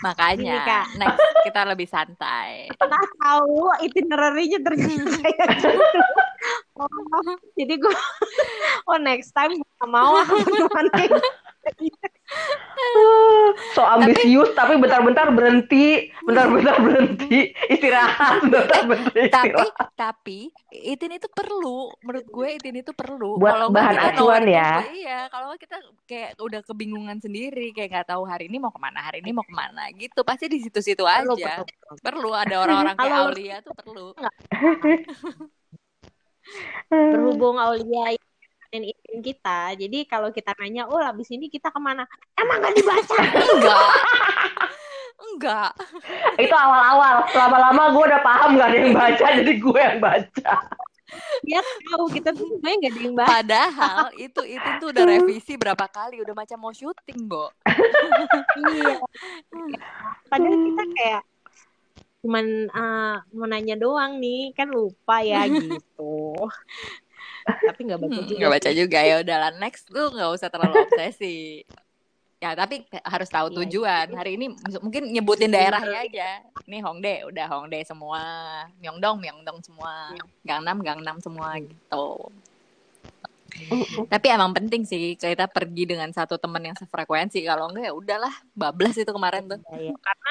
Makanya, 0.02 0.58
Ini, 0.58 0.66
Kak. 0.66 0.86
next 0.96 1.20
kita 1.46 1.60
lebih 1.68 1.86
santai. 1.86 2.72
kita 2.72 3.00
tahu 3.22 3.70
itinerary-nya 3.86 4.58
ternyata. 4.66 5.06
Oh, 6.76 6.86
jadi 7.56 7.80
gua 7.80 7.96
oh 8.86 9.00
next 9.00 9.32
time 9.32 9.56
gua 9.56 9.86
mau 9.88 10.12
aku 10.20 10.36
teman 10.44 10.86
kayak 10.92 11.16
So 13.72 13.80
ambisius, 13.84 14.52
tapi 14.52 14.76
bentar-bentar 14.76 15.30
berhenti, 15.32 16.10
bentar-bentar 16.24 16.76
berhenti, 16.80 17.52
istirahat, 17.70 18.42
bentar-bentar 18.52 19.30
Tapi, 19.32 19.52
istirahat. 19.52 19.88
tapi 19.96 20.40
Itin 20.72 21.16
itu 21.16 21.28
perlu, 21.32 21.88
menurut 22.04 22.26
gue 22.28 22.48
Itin 22.60 22.76
itu 22.84 22.92
perlu. 22.92 23.40
Buat 23.40 23.52
Kalau 23.56 23.68
bahan 23.72 23.94
kita 23.96 24.08
acuan 24.12 24.44
ya. 24.44 24.72
Iya, 24.92 25.20
kalau 25.32 25.54
kita 25.56 25.76
kayak 26.04 26.30
udah 26.40 26.60
kebingungan 26.66 27.18
sendiri, 27.22 27.72
kayak 27.72 27.88
nggak 27.94 28.08
tahu 28.12 28.22
hari 28.28 28.50
ini 28.50 28.58
mau 28.60 28.72
ke 28.74 28.80
mana, 28.80 29.00
hari 29.00 29.24
ini 29.24 29.30
mau 29.32 29.44
ke 29.46 29.54
mana, 29.54 29.88
gitu. 29.96 30.20
Pasti 30.26 30.50
di 30.50 30.58
situ-situ 30.60 31.02
Perlu, 31.04 31.36
aja. 31.38 31.62
perlu. 31.64 31.94
Perlu 32.02 32.30
ada 32.34 32.54
orang-orang 32.60 32.96
kayak 32.98 33.16
Aulia 33.22 33.56
tuh 33.64 33.74
perlu. 33.76 34.06
berhubung 36.90 37.58
Aulia 37.58 38.14
dan 38.70 38.82
itin 38.82 39.18
kita 39.22 39.74
jadi 39.78 39.98
kalau 40.08 40.28
kita 40.34 40.52
nanya 40.58 40.86
oh 40.86 41.00
habis 41.00 41.30
ini 41.30 41.46
kita 41.50 41.70
ke 41.70 41.80
mana 41.80 42.04
emang 42.38 42.62
gak 42.62 42.74
dibaca 42.74 43.16
Enggak. 43.56 43.90
Enggak. 45.16 45.72
Itu 46.36 46.52
awal-awal, 46.52 47.24
lama-lama 47.32 47.82
gue 47.92 48.04
udah 48.04 48.20
paham 48.20 48.60
gak 48.60 48.68
ada 48.68 48.78
yang 48.84 48.92
baca, 48.92 49.26
jadi 49.40 49.52
gue 49.56 49.80
yang 49.80 49.98
baca. 50.00 50.52
dia 51.46 51.60
tahu 51.62 52.04
kita 52.10 52.34
tuh 52.34 52.44
sebenarnya 52.50 52.76
gak 52.82 52.92
ada 52.92 53.00
yang 53.00 53.14
baca 53.16 53.28
Padahal 53.30 54.06
itu 54.18 54.40
Itin 54.44 54.74
tuh 54.82 54.88
udah 54.92 55.04
revisi 55.08 55.54
berapa 55.56 55.86
kali, 55.88 56.20
udah 56.20 56.34
macam 56.36 56.58
mau 56.60 56.74
syuting, 56.74 57.20
Bo. 57.24 57.48
iya 58.56 58.96
padahal 60.28 60.56
kita 60.56 60.84
kayak 60.96 61.22
cuman 62.24 62.46
eh, 62.66 63.16
mau 63.38 63.46
nanya 63.46 63.76
doang 63.78 64.18
nih 64.18 64.50
kan 64.56 64.66
lupa 64.66 65.22
ya 65.22 65.46
gitu 65.46 66.34
tapi 67.46 67.80
nggak 67.82 68.00
baca 68.00 68.10
Hmm, 68.12 68.26
juga 68.26 68.38
nggak 68.38 68.52
baca 68.52 68.70
juga. 68.72 68.98
Ya 69.00 69.14
udahlah 69.20 69.50
next 69.56 69.86
tuh 69.86 70.06
nggak 70.10 70.30
usah 70.32 70.48
terlalu 70.48 70.74
obsesi. 70.84 71.62
Ya 72.36 72.52
tapi 72.52 72.84
harus 73.00 73.32
tahu 73.32 73.48
Iya, 73.48 73.56
tujuan. 73.64 74.06
hari 74.12 74.36
ini 74.36 74.52
mungkin 74.78 75.08
nyebutin 75.08 75.48
daerahnya 75.48 76.04
aja. 76.04 76.28
Nih 76.64 76.84
Hongdae 76.84 77.24
udah 77.24 77.46
Hongdae 77.48 77.80
semua. 77.82 78.20
Myeongdong 78.76 79.16
Myeongdong 79.16 79.58
semua. 79.62 80.12
Gangnam 80.44 80.84
Gangnam 80.84 81.16
semua 81.18 81.56
gitu. 81.56 82.06
Tapi 84.06 84.26
emang 84.28 84.52
penting 84.52 84.84
sih 84.84 85.16
kita 85.16 85.48
pergi 85.48 85.88
dengan 85.88 86.12
satu 86.12 86.36
teman 86.36 86.60
yang 86.60 86.76
sefrekuensi. 86.76 87.40
Kalau 87.40 87.72
enggak 87.72 87.88
ya 87.88 87.92
udahlah 87.96 88.34
bablas 88.52 89.00
itu 89.00 89.08
kemarin 89.08 89.48
tuh. 89.48 89.60
Iya, 89.72 89.96
karena 89.96 90.30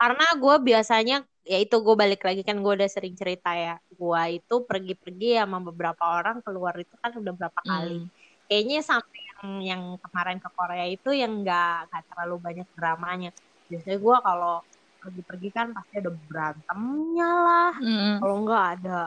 karena 0.00 0.26
gue 0.40 0.54
biasanya 0.64 1.16
ya 1.44 1.58
itu 1.60 1.76
gue 1.84 1.92
balik 1.92 2.24
lagi 2.24 2.40
kan 2.40 2.56
gue 2.64 2.72
udah 2.72 2.88
sering 2.88 3.12
cerita 3.12 3.52
ya. 3.52 3.76
Gue 3.92 4.40
itu 4.40 4.54
pergi-pergi 4.64 5.36
sama 5.36 5.60
beberapa 5.60 6.00
orang 6.16 6.40
keluar 6.40 6.72
itu 6.80 6.96
kan 7.04 7.12
udah 7.20 7.32
berapa 7.36 7.60
kali. 7.60 8.00
Hmm. 8.00 8.08
kayaknya 8.50 8.82
sampai 8.82 9.20
yang 9.30 9.46
yang 9.62 9.82
kemarin 10.02 10.42
ke 10.42 10.48
Korea 10.56 10.82
itu 10.90 11.14
yang 11.14 11.44
nggak 11.44 11.92
nggak 11.92 12.02
terlalu 12.08 12.36
banyak 12.40 12.68
dramanya. 12.72 13.30
Biasanya 13.68 13.98
gue 14.00 14.16
kalau 14.24 14.56
pergi-pergi 15.00 15.48
kan 15.52 15.66
pasti 15.76 15.94
ada 16.00 16.10
berantemnya 16.10 17.30
lah. 17.30 17.72
Hmm. 17.76 18.16
kalau 18.24 18.36
nggak 18.48 18.64
ada 18.80 19.00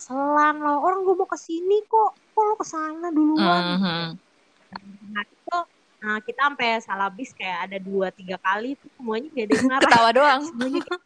selan 0.00 0.56
loh 0.64 0.80
orang 0.80 1.04
gue 1.04 1.14
mau 1.20 1.28
ke 1.28 1.36
sini 1.36 1.84
kok. 1.84 2.16
Kok 2.32 2.42
lo 2.48 2.54
ke 2.56 2.66
sana 2.66 3.06
duluan? 3.12 3.62
Mhm. 3.76 4.08
nah 5.10 5.24
itu 5.26 5.56
nah 6.00 6.16
kita 6.24 6.40
sampai 6.48 6.80
salah 6.80 7.12
bis 7.12 7.30
kayak 7.36 7.68
ada 7.68 7.76
dua 7.76 8.08
tiga 8.08 8.40
kali 8.40 8.72
itu 8.72 8.86
semuanya 8.96 9.28
gak 9.36 9.44
ada 9.44 9.52
yang 9.52 9.68
marah. 9.72 9.82
Ketawa 9.84 10.10
doang. 10.16 10.40
Semuanya 10.48 10.80
kayak, 10.80 11.02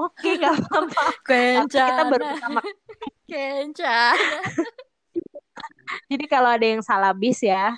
oke 0.00 0.30
gak 0.40 0.52
apa-apa. 0.56 1.04
Kita 1.68 2.02
baru 2.08 2.24
pertama 2.24 2.60
kencana 3.28 4.16
jadi 6.08 6.24
kalau 6.24 6.48
ada 6.48 6.66
yang 6.66 6.80
salah 6.80 7.12
bis 7.12 7.44
ya 7.44 7.76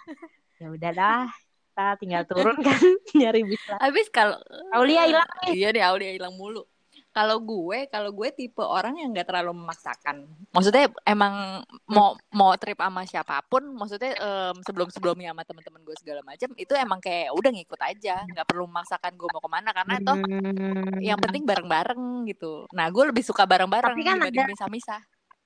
ya 0.62 0.66
udahlah 0.70 1.26
kita 1.70 1.86
tinggal 1.98 2.22
turun 2.28 2.56
kan 2.62 2.78
nyari 3.18 3.42
bis 3.42 3.62
lah 3.66 3.78
habis 3.82 4.06
kalau 4.12 4.38
Aulia 4.70 5.10
hilang 5.10 5.26
Iya 5.50 5.74
deh 5.74 5.82
Aulia 5.82 6.14
hilang 6.14 6.34
mulu. 6.38 6.62
Kalau 7.10 7.42
gue, 7.42 7.90
kalau 7.90 8.14
gue 8.14 8.30
tipe 8.30 8.62
orang 8.62 8.94
yang 8.94 9.10
nggak 9.10 9.26
terlalu 9.26 9.50
memaksakan. 9.58 10.30
Maksudnya 10.54 10.86
emang 11.02 11.58
mau 11.90 12.14
mau 12.30 12.54
trip 12.54 12.78
sama 12.78 13.02
siapa 13.02 13.42
pun, 13.50 13.66
maksudnya 13.74 14.14
sebelum 14.62 14.86
sebelumnya 14.94 15.34
sama 15.34 15.42
teman-teman 15.42 15.82
gue 15.82 15.96
segala 15.98 16.22
macam, 16.22 16.54
itu 16.54 16.70
emang 16.70 17.02
kayak 17.02 17.34
udah 17.34 17.50
ngikut 17.50 17.80
aja, 17.82 18.22
nggak 18.30 18.46
perlu 18.46 18.70
memaksakan 18.70 19.18
gue 19.18 19.26
mau 19.26 19.42
ke 19.42 19.50
mana 19.50 19.74
karena 19.74 19.94
toh 19.98 20.16
Hmm. 20.22 21.02
yang 21.02 21.18
penting 21.18 21.42
bareng-bareng 21.42 22.30
gitu. 22.30 22.70
Nah 22.70 22.86
gue 22.86 23.04
lebih 23.10 23.26
suka 23.26 23.42
bareng-bareng 23.42 23.90
Tapi 23.90 24.06
kan 24.06 24.18
ada- 24.22 24.46
misah-misah. 24.46 25.00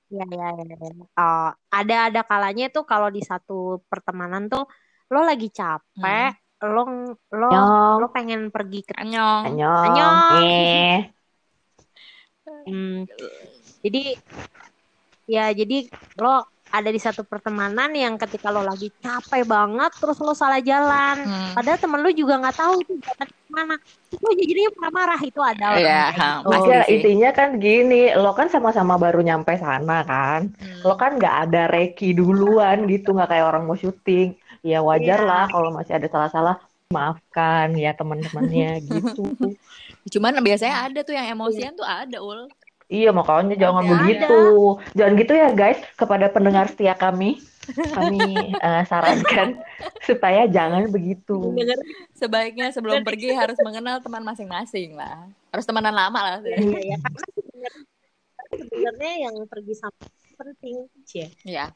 ya 0.05 0.21
ya 0.29 0.49
ya, 0.53 0.69
ya. 0.69 0.91
Oh, 1.17 1.49
ada 1.73 1.97
ada 2.13 2.21
kalanya 2.21 2.69
tuh 2.69 2.85
kalau 2.85 3.09
di 3.09 3.25
satu 3.25 3.81
pertemanan 3.89 4.45
tuh 4.45 4.69
lo 5.09 5.25
lagi 5.25 5.49
capek 5.49 6.37
lo 6.61 6.85
lo 7.33 7.49
Nyong, 7.49 7.97
lo 7.99 8.07
pengen 8.13 8.53
pergi 8.53 8.85
ke 8.85 8.93
Anyong. 9.01 9.49
anyong, 9.49 9.81
Annyeong. 9.81 10.17
eh. 10.45 10.97
Hmm, 12.45 13.09
jadi 13.81 14.01
ya 15.25 15.49
jadi 15.53 15.89
lo 16.21 16.45
ada 16.69 16.89
di 16.89 16.99
satu 17.01 17.25
pertemanan 17.25 17.89
yang 17.93 18.13
ketika 18.17 18.53
lo 18.53 18.61
lagi 18.61 18.93
capek 19.01 19.45
banget 19.45 19.91
terus 19.97 20.17
lo 20.21 20.33
salah 20.37 20.61
jalan 20.61 21.25
Hmm. 21.25 21.53
padahal 21.57 21.79
temen 21.81 21.99
lo 22.05 22.09
juga 22.13 22.37
nggak 22.41 22.57
tahu 22.57 22.75
tuh 22.85 22.97
jalan 23.01 23.27
ke 23.29 23.49
mana 23.49 23.75
terus 23.81 24.21
lo 24.21 24.31
jadinya 24.37 24.69
marah-marah 24.77 25.21
itu 25.25 25.39
ada 25.41 25.65
orang 25.73 25.81
Iya, 25.81 26.01
ha, 26.13 26.27
gitu. 26.41 26.49
pasti 26.49 26.69
Iya, 26.69 26.79
sih. 26.85 26.93
intinya 26.93 27.29
kan 27.33 27.49
gini, 27.57 28.01
lo 28.13 28.31
kan 28.37 28.47
sama-sama 28.53 28.93
baru 29.01 29.19
nyampe 29.25 29.53
sana 29.57 29.97
kan, 30.05 30.41
Hmm. 30.53 30.81
lo 30.85 30.93
kan 31.01 31.11
nggak 31.17 31.35
ada 31.47 31.61
reki 31.73 32.07
duluan 32.13 32.77
gitu, 32.91 33.07
nggak 33.15 33.29
kayak 33.31 33.45
orang 33.49 33.63
mau 33.65 33.77
syuting. 33.77 34.37
Ya 34.65 34.81
wajar 34.81 35.19
Iya. 35.21 35.29
lah 35.29 35.43
kalau 35.53 35.69
masih 35.73 35.93
ada 35.97 36.07
salah-salah, 36.09 36.55
maafkan 36.93 37.73
ya 37.73 37.91
teman-temannya 37.97 38.81
gitu. 38.89 39.23
Cuman 40.17 40.37
biasanya 40.45 40.85
ada 40.85 40.99
tuh 41.01 41.17
yang 41.17 41.33
emosian 41.33 41.73
tuh 41.73 41.85
ada 41.85 42.21
ul. 42.21 42.45
Iya, 42.85 43.09
makanya 43.09 43.57
jangan 43.57 43.81
Ada. 43.81 43.91
begitu. 43.97 44.41
Jangan 44.93 45.13
gitu 45.17 45.33
ya 45.33 45.49
guys, 45.57 45.81
kepada 45.97 46.29
pendengar 46.29 46.69
setia 46.69 46.93
kami, 46.93 47.41
kami 47.97 48.21
eh, 48.65 48.83
sarankan 48.85 49.57
supaya 50.05 50.45
jangan 50.45 50.85
begitu. 50.93 51.49
Sebaiknya 52.13 52.69
sebelum 52.69 53.01
pergi 53.01 53.33
harus 53.33 53.57
mengenal 53.65 54.05
teman 54.05 54.21
masing-masing 54.21 54.93
lah. 54.93 55.25
Harus 55.49 55.65
temenan 55.65 55.97
lama 55.97 56.19
lah. 56.21 56.37
Iya, 56.45 56.61
ya, 56.93 56.97
karena 57.01 57.25
sebenarnya 57.33 57.71
sebenarnya 58.53 59.13
yang 59.17 59.35
pergi 59.49 59.73
sama 59.73 60.05
penting 60.37 60.75
sih 61.09 61.25
Iya. 61.41 61.73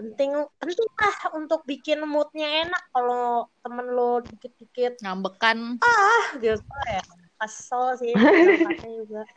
Penting 0.00 0.32
penting 0.56 0.88
lah 0.96 1.16
untuk 1.36 1.60
bikin 1.68 2.00
moodnya 2.08 2.64
enak 2.64 2.82
kalau 2.88 3.44
temen 3.60 3.84
lo 3.92 4.24
dikit-dikit 4.24 4.96
Ngambekan. 5.04 5.76
ah 5.84 6.24
gitu 6.40 6.64
ya 6.88 7.04
kesel 7.36 8.00
sih 8.00 8.16
juga 8.16 9.24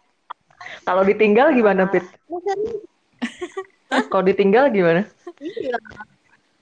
Kalau 0.87 1.03
ditinggal 1.03 1.51
gimana, 1.51 1.91
Pit? 1.91 2.07
Kalau 4.07 4.23
ditinggal 4.23 4.71
gimana? 4.71 5.03
iya 5.43 5.75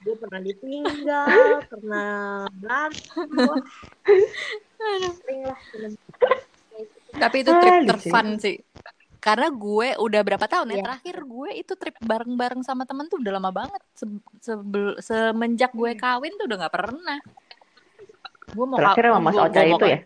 gue 0.02 0.16
pernah 0.18 0.42
ditinggal 0.42 1.62
pernah 1.72 2.10
berantem 2.58 3.30
gua. 3.30 3.62
sering 4.74 5.46
lah 5.46 5.60
Tapi 7.22 7.38
itu 7.46 7.52
Ah, 7.54 7.62
trip 7.62 7.76
lucu. 7.78 7.90
terfun 7.94 8.28
sih. 8.42 8.58
Karena 9.22 9.48
gue 9.48 10.02
udah 10.02 10.22
berapa 10.26 10.46
tahun 10.50 10.74
ya 10.74 10.82
Iya. 10.82 10.84
terakhir 10.84 11.16
gue 11.22 11.50
itu 11.54 11.74
trip 11.78 11.96
bareng-bareng 12.02 12.66
sama 12.66 12.90
temen 12.90 13.06
tuh 13.06 13.22
udah 13.22 13.38
lama 13.38 13.54
banget. 13.54 13.82
Se- 13.94 14.10
sebel- 14.42 14.98
semenjak 14.98 15.70
gue 15.72 15.94
kawin 15.94 16.34
tuh 16.36 16.50
udah 16.50 16.58
nggak 16.66 16.74
pernah. 16.74 17.20
Gue 18.52 18.66
mau 18.66 18.82
Terakhir 18.82 19.06
sama 19.08 19.20
Mas 19.22 19.38
Ocha 19.38 19.62
itu 19.62 19.86
ya? 19.86 20.00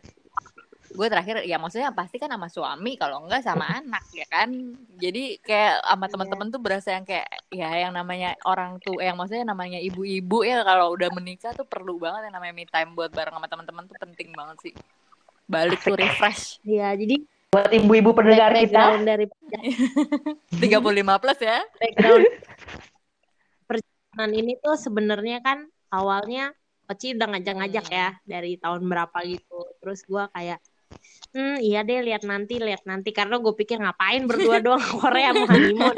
gue 0.96 1.12
terakhir 1.12 1.44
ya 1.44 1.60
maksudnya 1.60 1.92
pasti 1.92 2.16
kan 2.16 2.32
sama 2.32 2.48
suami 2.48 2.96
kalau 2.96 3.28
enggak 3.28 3.44
sama 3.44 3.68
anak 3.68 4.00
ya 4.16 4.24
kan 4.32 4.48
jadi 4.96 5.36
kayak 5.44 5.84
sama 5.84 6.08
teman-teman 6.08 6.48
tuh 6.48 6.62
berasa 6.64 6.96
yang 6.96 7.04
kayak 7.04 7.28
ya 7.52 7.68
yang 7.84 7.92
namanya 7.92 8.40
orang 8.48 8.80
tuh 8.80 9.04
yang 9.04 9.20
maksudnya 9.20 9.44
namanya 9.44 9.76
ibu-ibu 9.76 10.48
ya 10.48 10.64
kalau 10.64 10.96
udah 10.96 11.12
menikah 11.12 11.52
tuh 11.52 11.68
perlu 11.68 12.00
banget 12.00 12.32
yang 12.32 12.40
namanya 12.40 12.54
me 12.56 12.64
time 12.64 12.96
buat 12.96 13.12
bareng 13.12 13.36
sama 13.36 13.52
teman-teman 13.52 13.84
tuh 13.86 13.98
penting 14.00 14.32
banget 14.32 14.58
sih 14.64 14.74
balik 15.46 15.84
tuh 15.84 16.00
refresh 16.00 16.64
Iya, 16.64 16.96
jadi 16.96 17.20
Buat 17.56 17.72
ibu-ibu 17.72 18.12
pendengar 18.12 18.52
kita, 18.52 19.00
dari 19.00 19.32
35 20.60 21.24
plus 21.24 21.40
ya 21.40 21.64
background 21.80 22.28
perjalanan 23.64 24.32
ini 24.36 24.60
tuh 24.60 24.76
sebenarnya 24.76 25.40
kan 25.40 25.64
awalnya 25.88 26.52
Oci 26.92 27.16
udah 27.16 27.32
ngajak-ngajak 27.32 27.86
ya 27.90 28.20
dari 28.28 28.62
tahun 28.62 28.86
berapa 28.86 29.18
gitu. 29.26 29.58
Terus 29.80 30.04
gua 30.04 30.28
kayak 30.36 30.60
hmm 31.32 31.64
iya 31.64 31.82
deh 31.82 32.04
lihat 32.04 32.28
nanti 32.28 32.60
lihat 32.60 32.84
nanti 32.86 33.10
karena 33.16 33.40
gue 33.42 33.56
pikir 33.58 33.80
ngapain 33.82 34.28
berdua 34.28 34.60
doang 34.60 34.84
Korea 35.00 35.32
mau 35.32 35.48
honeymoon. 35.48 35.96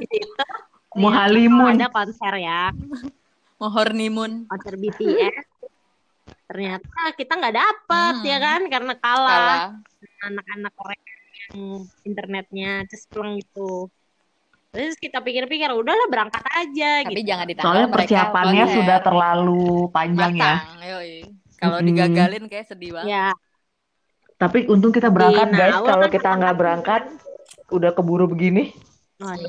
Di 0.00 0.06
situ 0.08 0.44
mau 0.96 1.12
halimun. 1.12 1.76
ada 1.76 1.92
konser 1.92 2.34
ya 2.40 2.72
mau 3.60 3.68
hornimun 3.70 4.48
konser 4.48 4.74
BTS. 4.80 5.51
Ternyata 6.52 7.00
kita 7.16 7.32
nggak 7.34 7.56
dapet 7.56 8.14
Hmm. 8.14 8.28
ya 8.28 8.38
kan 8.38 8.60
karena 8.68 8.92
kalah 8.94 9.60
anak-anak 10.22 10.72
Korea 10.76 11.00
yang 11.48 11.56
internetnya 12.02 12.70
cespleng 12.86 13.40
gitu. 13.40 13.88
Terus 14.68 14.96
kita 14.96 15.20
pikir-pikir 15.20 15.68
udahlah 15.68 16.08
berangkat 16.08 16.44
aja 16.46 17.04
tapi 17.04 17.20
gitu. 17.20 17.28
jangan 17.28 17.44
ditanggal 17.46 17.66
Soalnya 17.66 17.88
mereka 17.88 17.96
persiapannya 17.98 18.64
sudah 18.70 18.98
terlalu 19.00 19.64
panjang 19.88 20.32
ya. 20.32 20.44
matang 20.60 20.80
yoi. 20.82 21.14
kalau 21.56 21.78
Mm-mm. 21.78 21.88
digagalin 21.88 22.44
kayak 22.46 22.66
sedih 22.66 22.90
banget 22.92 23.08
Ya, 23.08 23.26
Tapi 24.34 24.66
untung 24.66 24.90
kita 24.90 25.08
berangkat 25.08 25.48
Nah, 25.48 25.56
guys. 25.56 25.76
Kalau 25.78 26.04
kan 26.04 26.10
kita 26.10 26.30
nggak 26.34 26.56
berangkat, 26.58 27.02
udah 27.70 27.90
keburu 27.92 28.26
begini. 28.26 28.74
oh, 29.20 29.30
Hmm. 29.30 29.40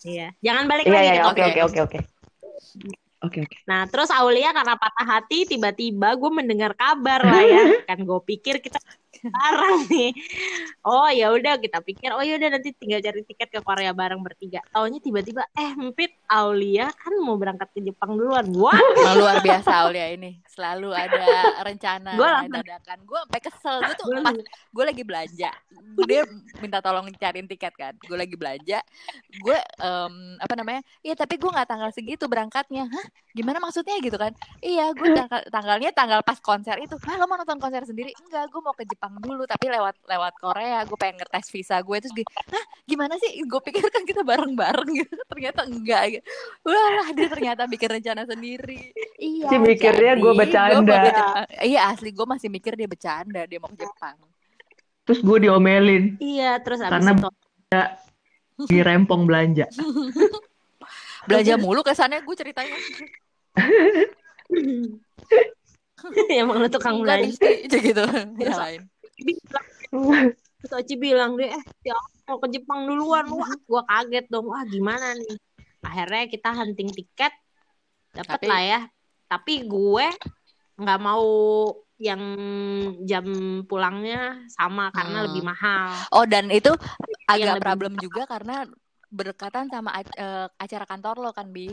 iya. 0.00 0.30
Jangan 0.40 0.64
balik 0.64 0.84
Iya 0.86 0.92
lagi. 0.92 1.02
iya 1.02 1.12
iya, 1.12 1.24
oke 1.26 1.42
Oke. 1.66 1.80
oke 1.82 1.98
oke. 3.24 3.40
Oke 3.40 3.48
oke. 3.48 3.56
Nah, 3.68 3.88
terus 3.88 4.12
Aulia 4.12 4.52
karena 4.52 4.74
patah 4.76 5.06
hati, 5.18 5.48
tiba-tiba 5.48 6.12
gue 6.16 6.30
mendengar 6.30 6.72
kabar 6.76 7.20
lah 7.24 7.42
ya. 7.44 7.64
Kan 7.88 8.04
gue 8.04 8.20
pikir 8.24 8.60
kita 8.60 8.78
bareng 9.34 9.88
nih. 9.88 10.10
Oh 10.86 11.10
ya 11.10 11.34
udah 11.34 11.58
kita 11.58 11.82
pikir, 11.82 12.14
oh 12.14 12.22
ya 12.22 12.38
udah 12.38 12.46
nanti 12.46 12.70
tinggal 12.70 13.02
cari 13.02 13.26
tiket 13.26 13.50
ke 13.50 13.58
Korea 13.58 13.90
bareng 13.90 14.22
bertiga. 14.22 14.62
Taunya 14.70 15.02
tiba-tiba, 15.02 15.42
eh 15.58 15.74
Empit, 15.74 16.14
Aulia 16.30 16.86
kan 16.94 17.10
mau 17.26 17.34
berangkat 17.34 17.74
ke 17.74 17.82
Jepang 17.82 18.14
duluan. 18.14 18.46
Wah, 18.62 18.78
luar 19.18 19.42
biasa 19.42 19.82
Aulia 19.82 20.14
ini. 20.14 20.38
Selalu 20.46 20.94
ada 20.94 21.26
rencana 21.66 22.14
Gua 22.14 22.46
dadakan. 22.46 22.98
Gue 23.02 23.18
sampai 23.18 23.40
kesel. 23.42 23.76
Gue 23.82 23.94
tuh 23.98 24.06
Gua 24.06 24.20
pas 24.22 24.36
gue 24.46 24.84
lagi 24.86 25.02
belanja. 25.02 25.50
Dia 26.06 26.22
minta 26.62 26.78
tolong 26.78 27.10
cariin 27.18 27.50
tiket 27.50 27.74
kan. 27.74 27.92
Gue 27.98 28.16
lagi 28.16 28.38
belanja. 28.38 28.78
Gue 29.42 29.58
em, 29.58 30.14
apa 30.38 30.54
namanya? 30.54 30.80
Iya 31.02 31.18
tapi 31.18 31.34
gue 31.34 31.50
nggak 31.50 31.66
tanggal 31.66 31.90
segitu 31.90 32.30
berangkatnya. 32.30 32.86
Hah? 32.86 33.06
Gimana 33.34 33.58
maksudnya? 33.58 33.98
Gitu 33.98 34.16
kan. 34.16 34.32
Iya 34.62 34.94
gue 34.94 35.08
tanggal 35.12 35.40
tanggalnya 35.50 35.90
tanggal 35.92 36.20
pas 36.22 36.38
konser 36.38 36.78
itu. 36.78 36.94
Lo 36.94 37.26
mau 37.26 37.36
nonton 37.36 37.58
konser 37.58 37.82
sendiri? 37.84 38.14
Enggak 38.22 38.48
gue 38.54 38.60
mau 38.62 38.72
ke 38.72 38.86
Jepang 38.86 39.18
dulu 39.18 39.44
tapi 39.44 39.66
lewat 39.68 39.98
lewat 40.08 40.34
Korea 40.40 40.75
gue 40.84 40.94
pengen 40.94 41.16
ngetes 41.16 41.46
visa 41.48 41.78
gue 41.78 41.94
terus 41.96 42.10
gue 42.10 42.26
hah 42.26 42.64
gimana 42.84 43.14
sih 43.16 43.38
gue 43.38 43.60
pikir 43.62 43.86
kan 43.86 44.02
kita 44.02 44.20
bareng 44.20 44.52
bareng 44.52 44.88
gitu 44.92 45.14
ternyata 45.26 45.64
enggak 45.64 46.02
gitu. 46.12 46.22
wah 46.66 47.06
dia 47.14 47.26
ternyata 47.30 47.62
bikin 47.64 47.88
rencana 47.88 48.20
sendiri 48.24 48.90
iya 49.16 49.46
Si 49.48 49.56
mikirnya 49.56 50.12
gua 50.18 50.34
gua 50.34 50.44
bercanda. 50.44 50.96
Jepang. 51.06 51.44
iya 51.62 51.80
asli 51.88 52.10
gue 52.10 52.26
masih 52.26 52.48
mikir 52.50 52.74
dia 52.74 52.84
bercanda 52.84 53.40
dia 53.44 53.56
mau 53.56 53.70
ke 53.70 53.80
Jepang 53.80 54.16
Terus 55.06 55.22
gue 55.22 55.36
diomelin 55.38 56.18
iya 56.18 56.58
terus 56.58 56.82
abis 56.82 56.92
Karena- 56.92 57.14
itu 57.14 57.30
di 58.66 58.80
rempong 58.80 59.24
belanja. 59.24 59.64
belanja 61.28 61.54
mulu 61.56 61.80
kesannya 61.80 62.20
gue 62.20 62.34
ceritanya 62.34 62.76
emang 66.30 66.60
lu 66.60 66.68
tukang 66.68 67.00
belanja. 67.02 67.40
Gitu 67.66 67.92
Terus- 67.92 68.28
Nyalain. 68.36 68.82
Terus 70.66 70.82
Oci 70.82 70.94
bilang 70.98 71.38
deh, 71.38 71.46
eh 71.46 71.62
ya 71.86 71.94
mau 72.26 72.42
ke 72.42 72.50
Jepang 72.50 72.90
duluan. 72.90 73.22
Wah, 73.38 73.54
gua 73.64 73.82
kaget 73.86 74.26
dong. 74.26 74.50
Wah, 74.50 74.66
gimana 74.66 75.14
nih? 75.14 75.38
Akhirnya 75.78 76.26
kita 76.26 76.50
hunting 76.50 76.90
tiket, 76.90 77.30
dapat 78.10 78.42
Tapi- 78.42 78.50
lah 78.50 78.60
ya. 78.60 78.80
Tapi 79.26 79.54
gue 79.62 80.06
nggak 80.76 81.00
mau 81.00 81.26
yang 81.96 82.20
jam 83.06 83.24
pulangnya 83.64 84.42
sama 84.50 84.90
karena 84.90 85.22
Hmm. 85.22 85.26
lebih 85.30 85.42
mahal. 85.42 85.88
oh 86.12 86.28
dan 86.28 86.50
itu 86.50 86.68
agak 87.24 87.56
lebih- 87.56 87.64
problem 87.64 87.92
juga 87.96 88.28
karena 88.28 88.68
berdekatan 89.08 89.72
sama 89.72 89.96
ac- 89.96 90.12
eh, 90.12 90.44
acara 90.60 90.84
kantor 90.84 91.24
lo 91.24 91.30
kan 91.32 91.48
bi 91.48 91.72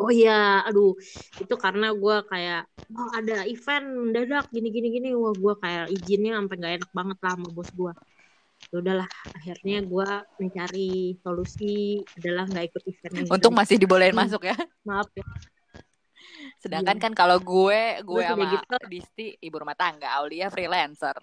Oh 0.00 0.08
iya, 0.08 0.64
aduh, 0.64 0.96
itu 1.36 1.54
karena 1.60 1.92
gue 1.92 2.16
kayak, 2.24 2.64
oh 2.88 3.10
ada 3.12 3.44
event 3.44 3.84
mendadak 3.84 4.48
gini 4.48 4.72
gini 4.72 4.88
gini, 4.90 5.08
wah 5.12 5.36
gue 5.36 5.54
kayak 5.60 5.92
izinnya 5.92 6.40
sampai 6.40 6.56
nggak 6.56 6.74
enak 6.80 6.90
banget 6.90 7.18
lah 7.20 7.32
sama 7.36 7.48
bos 7.52 7.68
gue. 7.70 7.92
Ya 8.70 8.76
udahlah, 8.80 9.08
akhirnya 9.36 9.78
gue 9.82 10.08
mencari 10.38 10.90
solusi 11.20 12.00
adalah 12.16 12.48
nggak 12.48 12.64
ikut 12.72 12.82
eventnya. 12.88 13.20
gitu. 13.28 13.34
untung 13.36 13.52
masih 13.52 13.76
dibolehin 13.76 14.16
Hmm. 14.16 14.24
masuk 14.24 14.42
ya 14.42 14.56
maaf 14.82 15.08
ya. 15.12 15.24
sedangkan 16.60 17.00
Iya. 17.00 17.04
kan 17.08 17.12
kalau 17.16 17.40
gue 17.40 17.80
gue 18.04 18.20
Terus 18.20 18.28
sama 18.28 18.44
gitu- 18.52 18.88
Disti 18.92 19.26
ibu 19.40 19.56
rumah 19.56 19.72
tangga 19.72 20.12
Aulia 20.20 20.52
freelancer 20.52 21.16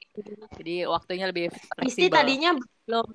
jadi 0.58 0.90
waktunya 0.90 1.30
lebih 1.30 1.54
fleksibel 1.54 2.10
tadinya 2.18 2.58
belum, 2.86 3.06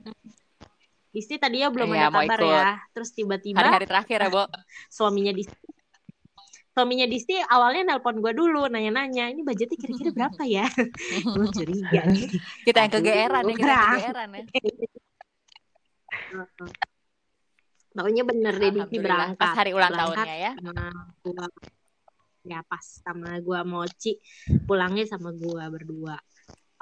Isti 1.13 1.37
tadinya 1.37 1.69
belum 1.69 1.93
Iya, 1.93 2.09
ada 2.09 2.25
kabar 2.25 2.41
ikut. 2.41 2.49
ya. 2.57 2.65
Terus 2.97 3.11
tiba-tiba 3.13 3.61
hari-hari 3.61 3.85
terakhir 3.85 4.19
ya 4.25 4.29
Bo. 4.33 4.45
Suaminya 4.97 5.33
Disti 5.37 5.57
suaminya 6.73 7.05
Disti 7.05 7.37
awalnya 7.37 7.85
nelpon 7.85 8.25
gue 8.25 8.33
dulu 8.33 8.65
nanya-nanya 8.65 9.29
ini 9.29 9.45
budgetnya 9.45 9.77
kira-kira 9.77 10.09
berapa 10.17 10.43
ya? 10.49 10.65
Gue 11.37 11.47
curiga. 11.53 12.01
Nih 12.09 12.33
kita 12.65 12.79
yang 12.89 12.93
kegeeran 12.97 13.45
ya 13.45 13.53
kita 13.53 13.75
kegeeran. 13.77 14.29
ya. 14.33 14.43
Taunya 17.93 18.23
bener 18.25 18.55
deh 18.57 18.71
Disti 18.73 18.97
berangkat 19.05 19.37
pas 19.37 19.53
hari 19.53 19.77
ulang 19.77 19.93
Berangkat 19.93 20.17
tahunnya 20.25 20.37
ya. 20.41 20.53
sama 20.57 20.87
gua. 21.21 21.47
Ya 22.43 22.61
pas 22.65 22.85
sama 23.05 23.31
gua. 23.45 23.61
Mochi 23.69 24.17
pulangnya 24.65 25.05
sama 25.05 25.29
gua 25.37 25.69
berdua 25.69 26.17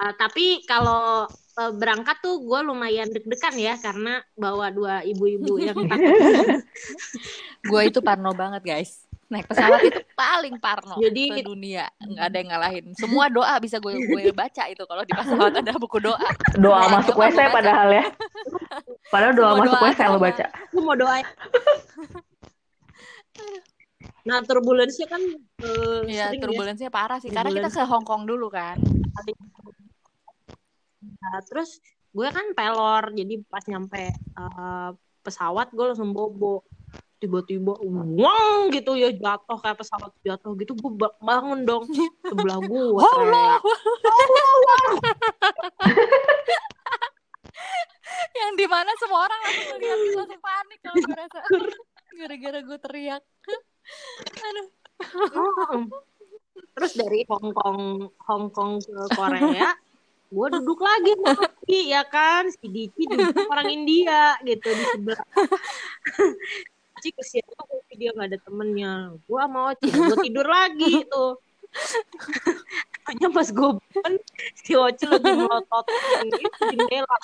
Eh, 0.01 0.13
tapi 0.17 0.65
kalau 0.65 1.29
eh, 1.29 1.71
berangkat 1.77 2.17
tuh 2.25 2.41
gua 2.41 2.65
lumayan 2.65 3.05
deg-degan 3.05 3.53
ya 3.53 3.77
karena 3.77 4.25
bawa 4.33 4.73
dua 4.73 5.05
ibu-ibu 5.05 5.61
yang 5.61 5.77
gue 7.69 7.81
itu 7.85 8.01
parno 8.01 8.33
banget 8.33 8.65
guys. 8.65 9.05
Naik 9.31 9.47
pesawat 9.47 9.79
itu 9.87 10.01
paling 10.11 10.59
parno 10.59 10.99
Jadi- 10.99 11.39
sedunia 11.39 11.85
nggak 12.01 12.25
ada 12.27 12.37
yang 12.41 12.49
ngalahin. 12.51 12.85
Semua 12.97 13.29
doa 13.29 13.55
bisa 13.61 13.77
gue 13.77 13.93
gue 13.95 14.33
baca 14.33 14.63
itu 14.67 14.83
kalau 14.83 15.05
di 15.05 15.13
pesawat 15.13 15.53
ada 15.55 15.71
buku 15.77 16.01
doa. 16.01 16.19
Doa 16.57 16.89
Nah, 16.89 16.99
masuk 16.99 17.15
WC 17.15 17.37
padahal 17.47 17.89
ya. 17.93 18.05
Padahal 19.07 19.33
doa 19.37 19.49
Semua 19.53 19.61
masuk 19.63 19.77
doa 19.77 19.87
WC 19.87 19.99
lo 20.09 20.19
baca. 20.19 20.45
lu 20.73 20.79
mau 20.81 20.95
doain 20.97 21.25
nah 24.21 24.37
turbulensnya 24.45 25.09
kan 25.09 25.17
eh, 25.65 25.99
ya 26.13 26.29
sering 26.29 26.77
ya. 26.77 26.89
parah 26.93 27.17
sih. 27.17 27.33
Karena 27.33 27.49
kita 27.49 27.69
Turbulensi. 27.69 27.79
ke 27.81 27.89
Hong 27.89 28.05
Kong 28.05 28.23
dulu 28.29 28.49
kan 28.53 28.77
Nah, 31.21 31.39
terus 31.45 31.77
gue 32.11 32.27
kan 32.27 32.43
pelor 32.57 33.13
jadi 33.15 33.39
pas 33.47 33.63
nyampe 33.69 34.11
eh, 34.11 34.89
pesawat 35.21 35.69
gue 35.71 35.85
langsung 35.93 36.11
bobo. 36.11 36.65
Tiba-tiba 37.21 37.77
uang 37.77 38.73
gitu 38.73 38.97
ya 38.97 39.13
jatuh 39.13 39.61
kayak 39.61 39.77
pesawat 39.77 40.09
jatuh 40.25 40.57
gitu 40.57 40.73
gue 40.73 40.91
ba- 40.97 41.13
bangun 41.21 41.61
dong. 41.69 41.85
Sebelah 42.25 42.57
gue 42.65 42.81
Allah 43.13 43.61
yang 48.41 48.57
di 48.57 48.65
mana 48.65 48.91
semua 48.97 49.29
orang 49.29 49.39
langsung 49.45 49.77
lihat 49.77 49.99
gitu 50.01 50.17
langsung 50.25 50.41
panik 50.41 50.79
kalau 50.81 50.97
gue 50.97 51.13
rasa. 51.13 51.39
Gara-gara 52.17 52.59
gue 52.65 52.77
teriak. 52.81 53.23
Aduh. 54.41 54.67
Terus 56.73 56.91
dari 56.97 57.21
Hong 57.29 57.53
Kong 57.53 58.09
Hong 58.25 58.47
Kong 58.49 58.81
ke 58.81 58.97
Korea 59.13 59.77
gue 60.31 60.47
duduk 60.57 60.79
lagi 60.79 61.11
Oci, 61.27 61.91
ya 61.91 62.07
kan? 62.07 62.47
Si 62.47 62.65
Dici 62.71 63.03
duduk 63.03 63.35
orang 63.51 63.67
India 63.67 64.39
gitu 64.47 64.71
di 64.71 64.85
sebelah. 64.95 65.27
Oci 66.95 67.09
kesian 67.11 67.43
banget 67.51 67.99
dia 67.99 68.09
nggak 68.15 68.27
ada 68.31 68.39
temennya. 68.39 68.93
Gue 69.27 69.41
sama 69.43 69.75
Oci 69.75 69.87
gue 69.91 70.17
tidur 70.23 70.47
lagi 70.47 71.03
tuh. 71.11 71.35
Hanya 73.11 73.27
pas 73.27 73.47
gue 73.51 73.69
bangun 73.75 74.13
si 74.55 74.71
Oci 74.71 75.03
lagi 75.03 75.31
melotot 75.35 75.85
gitu 76.31 76.59
jendela 76.71 77.17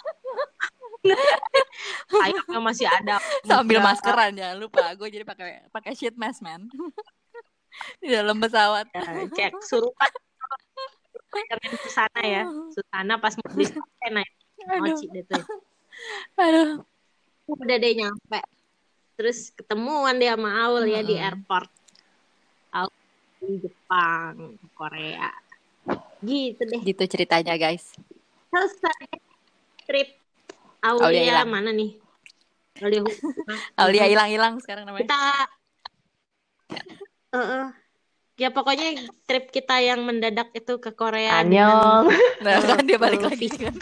sayapnya 2.12 2.60
masih 2.60 2.88
ada. 2.92 3.24
Sambil 3.48 3.80
maskeran 3.80 4.36
jangan 4.36 4.58
lupa. 4.60 4.92
Gue 5.00 5.08
jadi 5.08 5.24
pakai 5.24 5.72
pakai 5.72 5.96
sheet 5.96 6.20
mask 6.20 6.44
man. 6.44 6.68
Di 8.04 8.12
dalam 8.12 8.36
pesawat. 8.44 8.92
Ya, 8.92 9.24
cek 9.32 9.64
surupan 9.64 10.12
dengan 11.32 11.74
Susana 11.82 12.22
ya. 12.24 12.44
Susana 12.72 13.14
pas 13.20 13.34
mau 13.36 13.50
di 13.54 13.66
sana 13.68 14.22
ya. 14.24 14.32
Mochi 14.82 15.06
deh 15.12 15.24
tuh. 15.28 15.44
aduh. 16.40 16.84
Udah 17.48 17.78
deh 17.80 17.94
nyampe. 17.96 18.42
Terus 19.18 19.50
ketemuan 19.56 20.20
dia 20.22 20.38
sama 20.38 20.52
Aul 20.68 20.92
ya 20.92 21.02
di 21.02 21.16
airport. 21.18 21.72
Aul 22.76 22.94
di 23.42 23.64
Jepang, 23.64 24.60
Korea. 24.78 25.32
Gitu 26.22 26.62
deh. 26.62 26.82
Gitu 26.84 27.04
ceritanya 27.08 27.56
guys. 27.56 27.96
Selesai 28.52 29.08
trip 29.88 30.10
Aulia 30.84 31.06
Aulia 31.08 31.24
hilang. 31.24 31.50
mana 31.50 31.70
nih? 31.74 31.92
Aulia 32.84 33.02
Aulia 33.82 34.06
hilang-hilang 34.06 34.54
sekarang 34.62 34.86
namanya. 34.86 35.08
kita 35.08 35.22
eh. 37.34 37.68
Ya 38.38 38.54
pokoknya 38.54 39.10
trip 39.26 39.50
kita 39.50 39.82
yang 39.82 40.06
mendadak 40.06 40.54
itu 40.54 40.78
ke 40.78 40.94
Korea 40.94 41.42
dengan 41.42 41.74
Anyong. 41.74 42.06
Nah, 42.46 42.56
kan 42.70 42.86
dia 42.86 42.98
balik 43.02 43.26
lagi 43.26 43.50
visa. 43.50 43.68
kan. 43.68 43.76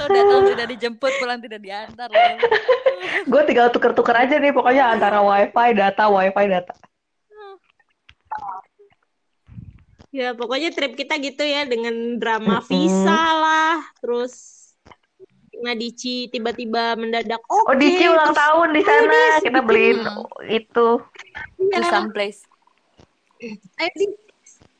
Lo 0.00 0.06
datang 0.12 0.42
tidak 0.52 0.68
dijemput, 0.76 1.12
pulang 1.16 1.40
tidak 1.40 1.60
diantar. 1.64 2.08
Gue 3.24 3.42
tinggal 3.48 3.72
tuker-tuker 3.72 4.12
aja 4.12 4.36
nih 4.36 4.52
pokoknya 4.52 4.92
antara 4.92 5.24
wifi, 5.24 5.68
data, 5.72 6.04
wifi, 6.12 6.46
data. 6.46 6.74
ya 10.10 10.34
pokoknya 10.34 10.74
trip 10.74 10.98
kita 10.98 11.22
gitu 11.22 11.46
ya 11.46 11.62
dengan 11.70 12.18
drama 12.18 12.58
visa 12.66 13.14
lah 13.38 13.78
terus 14.02 14.58
Nadici 15.60 16.26
tiba-tiba 16.32 16.96
mendadak 16.96 17.38
oke 17.44 17.68
Oh, 17.68 17.76
Dici 17.76 18.08
ulang 18.08 18.32
terus 18.32 18.40
tahun 18.40 18.68
di 18.72 18.82
sana. 18.82 19.18
Kita 19.44 19.60
beliin 19.60 20.00
itu. 20.48 20.88
To 21.72 21.78
ya, 21.78 21.88
some 21.88 22.10
place. 22.10 22.42
ayo, 23.40 23.90
Dis, 23.94 24.12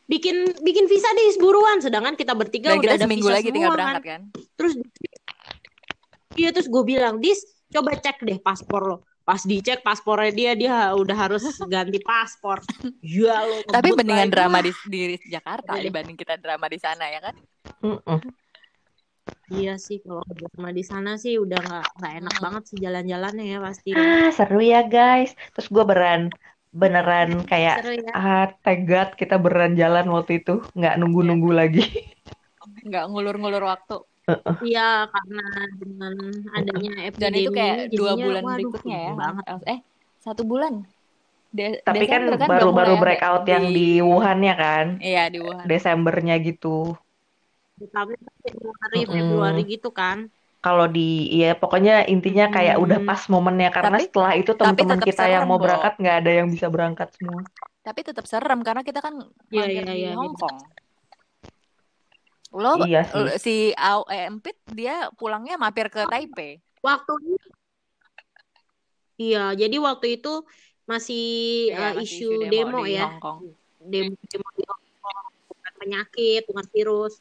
bikin 0.04 0.36
bikin 0.58 0.84
visa 0.84 1.08
di 1.10 1.32
buruan 1.36 1.78
sedangkan 1.78 2.12
kita 2.12 2.34
bertiga 2.34 2.70
Dan 2.70 2.76
udah 2.76 2.84
kita 2.84 2.94
ada 2.94 3.04
seminggu 3.04 3.24
visa 3.24 3.34
lagi 3.34 3.44
semua 3.44 3.54
tinggal 3.54 3.70
kan. 3.70 3.76
berangkat 3.78 4.04
kan. 4.04 4.20
terus 4.52 4.72
iya 6.34 6.48
terus 6.50 6.66
gue 6.66 6.82
bilang 6.84 7.16
dis 7.16 7.40
coba 7.68 7.94
cek 7.94 8.18
deh 8.20 8.38
paspor 8.38 8.82
lo 8.84 8.96
pas 9.20 9.38
dicek 9.40 9.80
paspornya 9.80 10.30
dia 10.30 10.52
dia 10.52 10.74
udah 10.92 11.16
harus 11.16 11.40
ganti 11.64 12.00
paspor 12.00 12.58
ya 13.00 13.38
lo 13.40 13.62
Tapi 13.64 13.88
mendingan 13.92 14.26
lagi. 14.26 14.34
drama 14.34 14.58
di, 14.58 14.72
di 14.84 15.00
Jakarta 15.24 15.70
Udah 15.70 15.78
deh. 15.78 15.86
dibanding 15.86 16.16
kita 16.16 16.34
drama 16.34 16.66
di 16.66 16.76
sana 16.76 17.04
ya 17.06 17.20
kan. 17.22 17.34
Mm-mm. 17.80 18.18
iya 19.48 19.74
sih 19.76 19.98
kalau 20.00 20.26
drama 20.26 20.70
di 20.70 20.82
sana 20.82 21.14
sih 21.14 21.36
udah 21.36 21.60
nggak 21.60 21.86
nggak 21.96 22.12
enak 22.18 22.34
Hmm. 22.34 22.42
banget 22.42 22.62
sih 22.66 22.78
jalan-jalannya 22.78 23.44
ya 23.46 23.58
pasti 23.58 23.90
Ah, 23.92 24.30
seru 24.30 24.58
ya 24.58 24.82
guys. 24.82 25.32
Terus 25.52 25.68
gue 25.68 25.84
beneran 25.84 26.34
beneran 26.80 27.30
kayak 27.50 27.76
seru 27.76 27.90
ya 27.94 28.14
ah 28.16 28.42
tegat 28.64 29.08
kita 29.20 29.34
beneran 29.42 29.74
jalan 29.82 30.06
waktu 30.14 30.32
itu, 30.42 30.50
nggak 30.76 30.92
nunggu-nunggu 31.00 31.50
lagi. 31.60 31.80
Nggak 32.86 33.02
ngulur-ngulur 33.10 33.62
waktu. 33.70 33.94
iya 34.64 34.80
karena 35.12 35.40
dengan 35.80 36.14
adanya 36.56 36.90
epidemi 37.08 37.22
Dan 37.22 37.32
itu 37.40 37.50
kayak 37.58 37.78
ini 37.86 37.96
dua 37.98 38.12
bulan 38.22 38.44
waduh, 38.46 38.72
berikutnya 38.72 38.96
ya. 39.06 39.12
banget 39.20 39.44
Eh, 39.72 39.78
satu 40.24 40.42
bulan. 40.50 40.74
De- 41.56 41.80
Tapi 41.88 42.04
kan 42.12 42.22
Desember 42.24 42.44
udah 42.50 42.50
baru-baru 42.50 42.94
breakout 43.02 43.44
yang 43.52 43.64
di 43.76 43.86
Wuhan 44.08 44.38
ya 44.48 44.54
kan, 44.62 44.86
Iya 45.06 45.20
di 45.32 45.38
Wuhan. 45.44 45.70
Desembernya 45.70 46.34
gitu. 46.48 46.68
tapi 47.94 48.12
Februari 48.44 48.96
Mm-mm. 48.96 49.10
Februari 49.14 49.60
gitu 49.72 49.88
kan 49.98 50.18
Kalau 50.60 50.84
di, 50.86 51.24
ya 51.40 51.56
pokoknya 51.56 52.04
intinya 52.04 52.52
kayak 52.52 52.76
Hmm. 52.76 52.84
udah 52.84 52.98
pas 53.00 53.22
momennya 53.32 53.72
karena 53.72 53.96
Tapi- 53.96 54.06
setelah 54.12 54.32
itu 54.36 54.52
teman-teman 54.52 55.00
kita 55.00 55.24
yang 55.24 55.48
mau 55.48 55.56
berangkat 55.56 55.96
nggak 55.96 56.16
ada 56.20 56.30
yang 56.36 56.48
bisa 56.52 56.68
berangkat 56.68 57.08
semua. 57.16 57.40
Tapi 57.80 58.00
tetap 58.04 58.28
serem 58.28 58.60
karena 58.60 58.84
kita 58.84 59.00
kan 59.00 59.24
mampir 59.48 59.72
iya, 59.72 59.82
di 59.88 59.96
iya, 60.04 60.12
Hong 60.12 60.36
Kong. 60.36 60.58
Lo 62.52 62.82
Iya 62.84 63.08
sih. 63.08 63.24
si 63.40 63.54
Au 63.72 64.04
eh, 64.06 64.28
Empit 64.28 64.58
dia 64.68 65.08
pulangnya 65.16 65.56
mampir 65.56 65.88
ke 65.88 66.04
Taipei. 66.04 66.60
waktu 66.80 67.12
iya 69.16 69.52
jadi 69.52 69.76
waktu 69.78 70.16
itu 70.16 70.44
masih 70.84 71.24
Iya, 71.70 71.76
uh, 71.78 71.92
masih 72.00 72.08
isu 72.24 72.28
demo, 72.48 72.80
di 72.82 72.96
ya 72.96 73.06
Hong 73.06 73.20
Kong. 73.20 73.38
demo 73.80 74.16
demo 74.26 74.48
di 74.56 74.64
Hong 74.66 74.84
Kong 74.98 75.24
bukan 75.46 75.72
penyakit 75.78 76.42
bukan 76.48 76.66
virus 76.68 77.20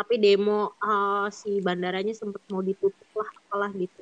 tapi 0.00 0.16
demo 0.16 0.72
uh, 0.80 1.28
si 1.28 1.60
bandaranya 1.60 2.16
sempat 2.16 2.40
mau 2.48 2.64
ditutup 2.64 3.04
lah 3.12 3.28
apalah 3.44 3.68
gitu 3.76 4.00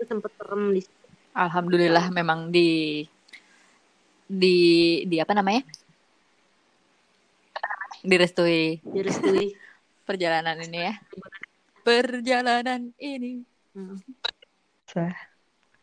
itu 0.00 0.02
sempat 0.08 0.32
serem 0.40 0.72
di 0.72 0.80
situ. 0.80 1.06
Alhamdulillah 1.36 2.08
memang 2.08 2.48
di 2.48 3.04
di 4.24 4.56
di 5.04 5.16
apa 5.20 5.36
namanya? 5.36 5.60
Direstui 8.00 8.80
direstui 8.80 9.52
perjalanan 10.08 10.56
ini 10.56 10.88
ya. 10.88 10.94
Perjalanan 11.84 12.96
ini. 12.96 13.44
Hmm. 13.76 14.00
Sah. 14.88 15.12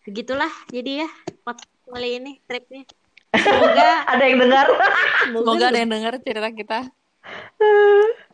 begitulah 0.07 0.51
jadi 0.71 1.03
ya 1.03 1.09
podcast 1.43 1.83
kali 1.83 2.19
ini 2.19 2.39
tripnya 2.47 2.87
semoga 3.43 4.07
Ada 4.07 4.23
yang 4.23 4.37
dengar? 4.39 4.67
Semoga 5.27 5.65
ada 5.67 5.79
yang 5.79 5.91
dengar 5.91 6.13
cerita 6.23 6.49
kita. 6.55 6.79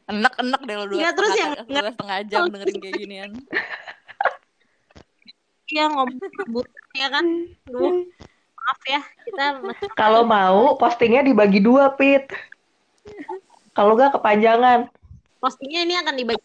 Enak-enak 0.05 0.61
deh 0.61 0.75
lo 0.75 0.85
dua, 0.85 0.99
Iya, 0.99 1.09
terus 1.11 1.31
setengah- 1.31 1.55
yang 1.55 1.67
dua 1.73 1.89
setengah 1.89 2.17
jam 2.25 2.41
dengerin 2.45 2.77
kayak 2.77 2.95
ginian. 2.97 3.31
ya 5.65 5.87
ngomong 5.87 6.19
rambut 6.19 6.67
ya 6.93 7.07
kan 7.07 7.25
Duh, 7.65 8.05
maaf 8.53 8.81
ya 8.85 9.01
kita 9.23 9.45
Kalau 9.95 10.21
mau 10.23 10.75
postingnya 10.75 11.23
dibagi 11.23 11.57
dua, 11.57 11.89
Pit. 11.91 12.29
Kalau 13.71 13.95
nggak 13.95 14.13
kepanjangan. 14.13 14.91
postingnya 15.39 15.81
ini 15.81 15.95
akan 15.97 16.13
dibagi 16.13 16.43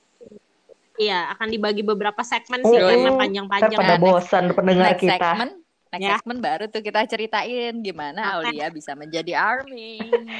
Iya, 0.96 1.30
akan 1.30 1.46
dibagi 1.48 1.82
beberapa 1.82 2.18
segmen 2.20 2.58
Oh, 2.60 2.68
sih 2.68 2.78
karena 2.78 3.10
Ntar 3.10 3.20
panjang-panjang. 3.20 3.70
pada 3.72 3.94
Next- 3.94 4.02
bosan 4.02 4.44
pendengar 4.50 4.86
Next 4.90 4.98
kita. 5.00 5.14
segment, 5.14 5.52
next 5.90 6.04
Ya. 6.04 6.14
segment 6.16 6.40
baru 6.40 6.64
tuh 6.66 6.80
kita 6.80 7.04
ceritain 7.04 7.74
gimana. 7.78 8.36
Aulia 8.36 8.68
bisa 8.68 8.92
menjadi 8.92 9.32
army. 9.32 9.98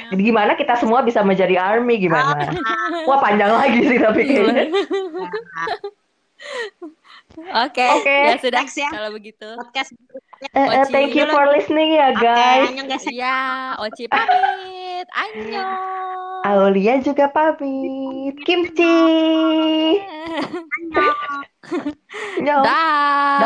Jadi 0.09 0.23
gimana 0.23 0.53
kita 0.53 0.77
semua 0.77 1.01
bisa 1.01 1.21
menjadi 1.21 1.57
army 1.57 1.99
gimana? 1.99 2.49
Wah 3.05 3.19
panjang 3.19 3.51
lagi 3.51 3.81
sih 3.83 3.99
tapi 3.99 4.23
kayaknya. 4.23 4.65
Oke, 7.39 7.87
Oke, 7.99 8.17
ya 8.25 8.37
sudah 8.37 8.63
next 8.63 8.75
ya. 8.75 8.91
kalau 8.91 9.11
begitu. 9.11 9.47
Podcast 9.55 9.95
Eh, 10.49 10.67
eh, 10.71 10.87
thank 10.89 11.13
you 11.13 11.27
for 11.27 11.51
listening 11.51 11.95
ya 11.95 12.15
guys. 12.15 12.71
guys. 12.79 13.03
Ya, 13.11 13.39
Oci 13.77 14.07
pamit. 14.07 15.07
Annyeong. 15.11 16.47
Aulia 16.47 16.95
juga 16.99 17.27
pamit. 17.27 18.39
Kimchi. 18.43 18.87
Annyeong. 22.39 22.63
Dah. 22.63 23.39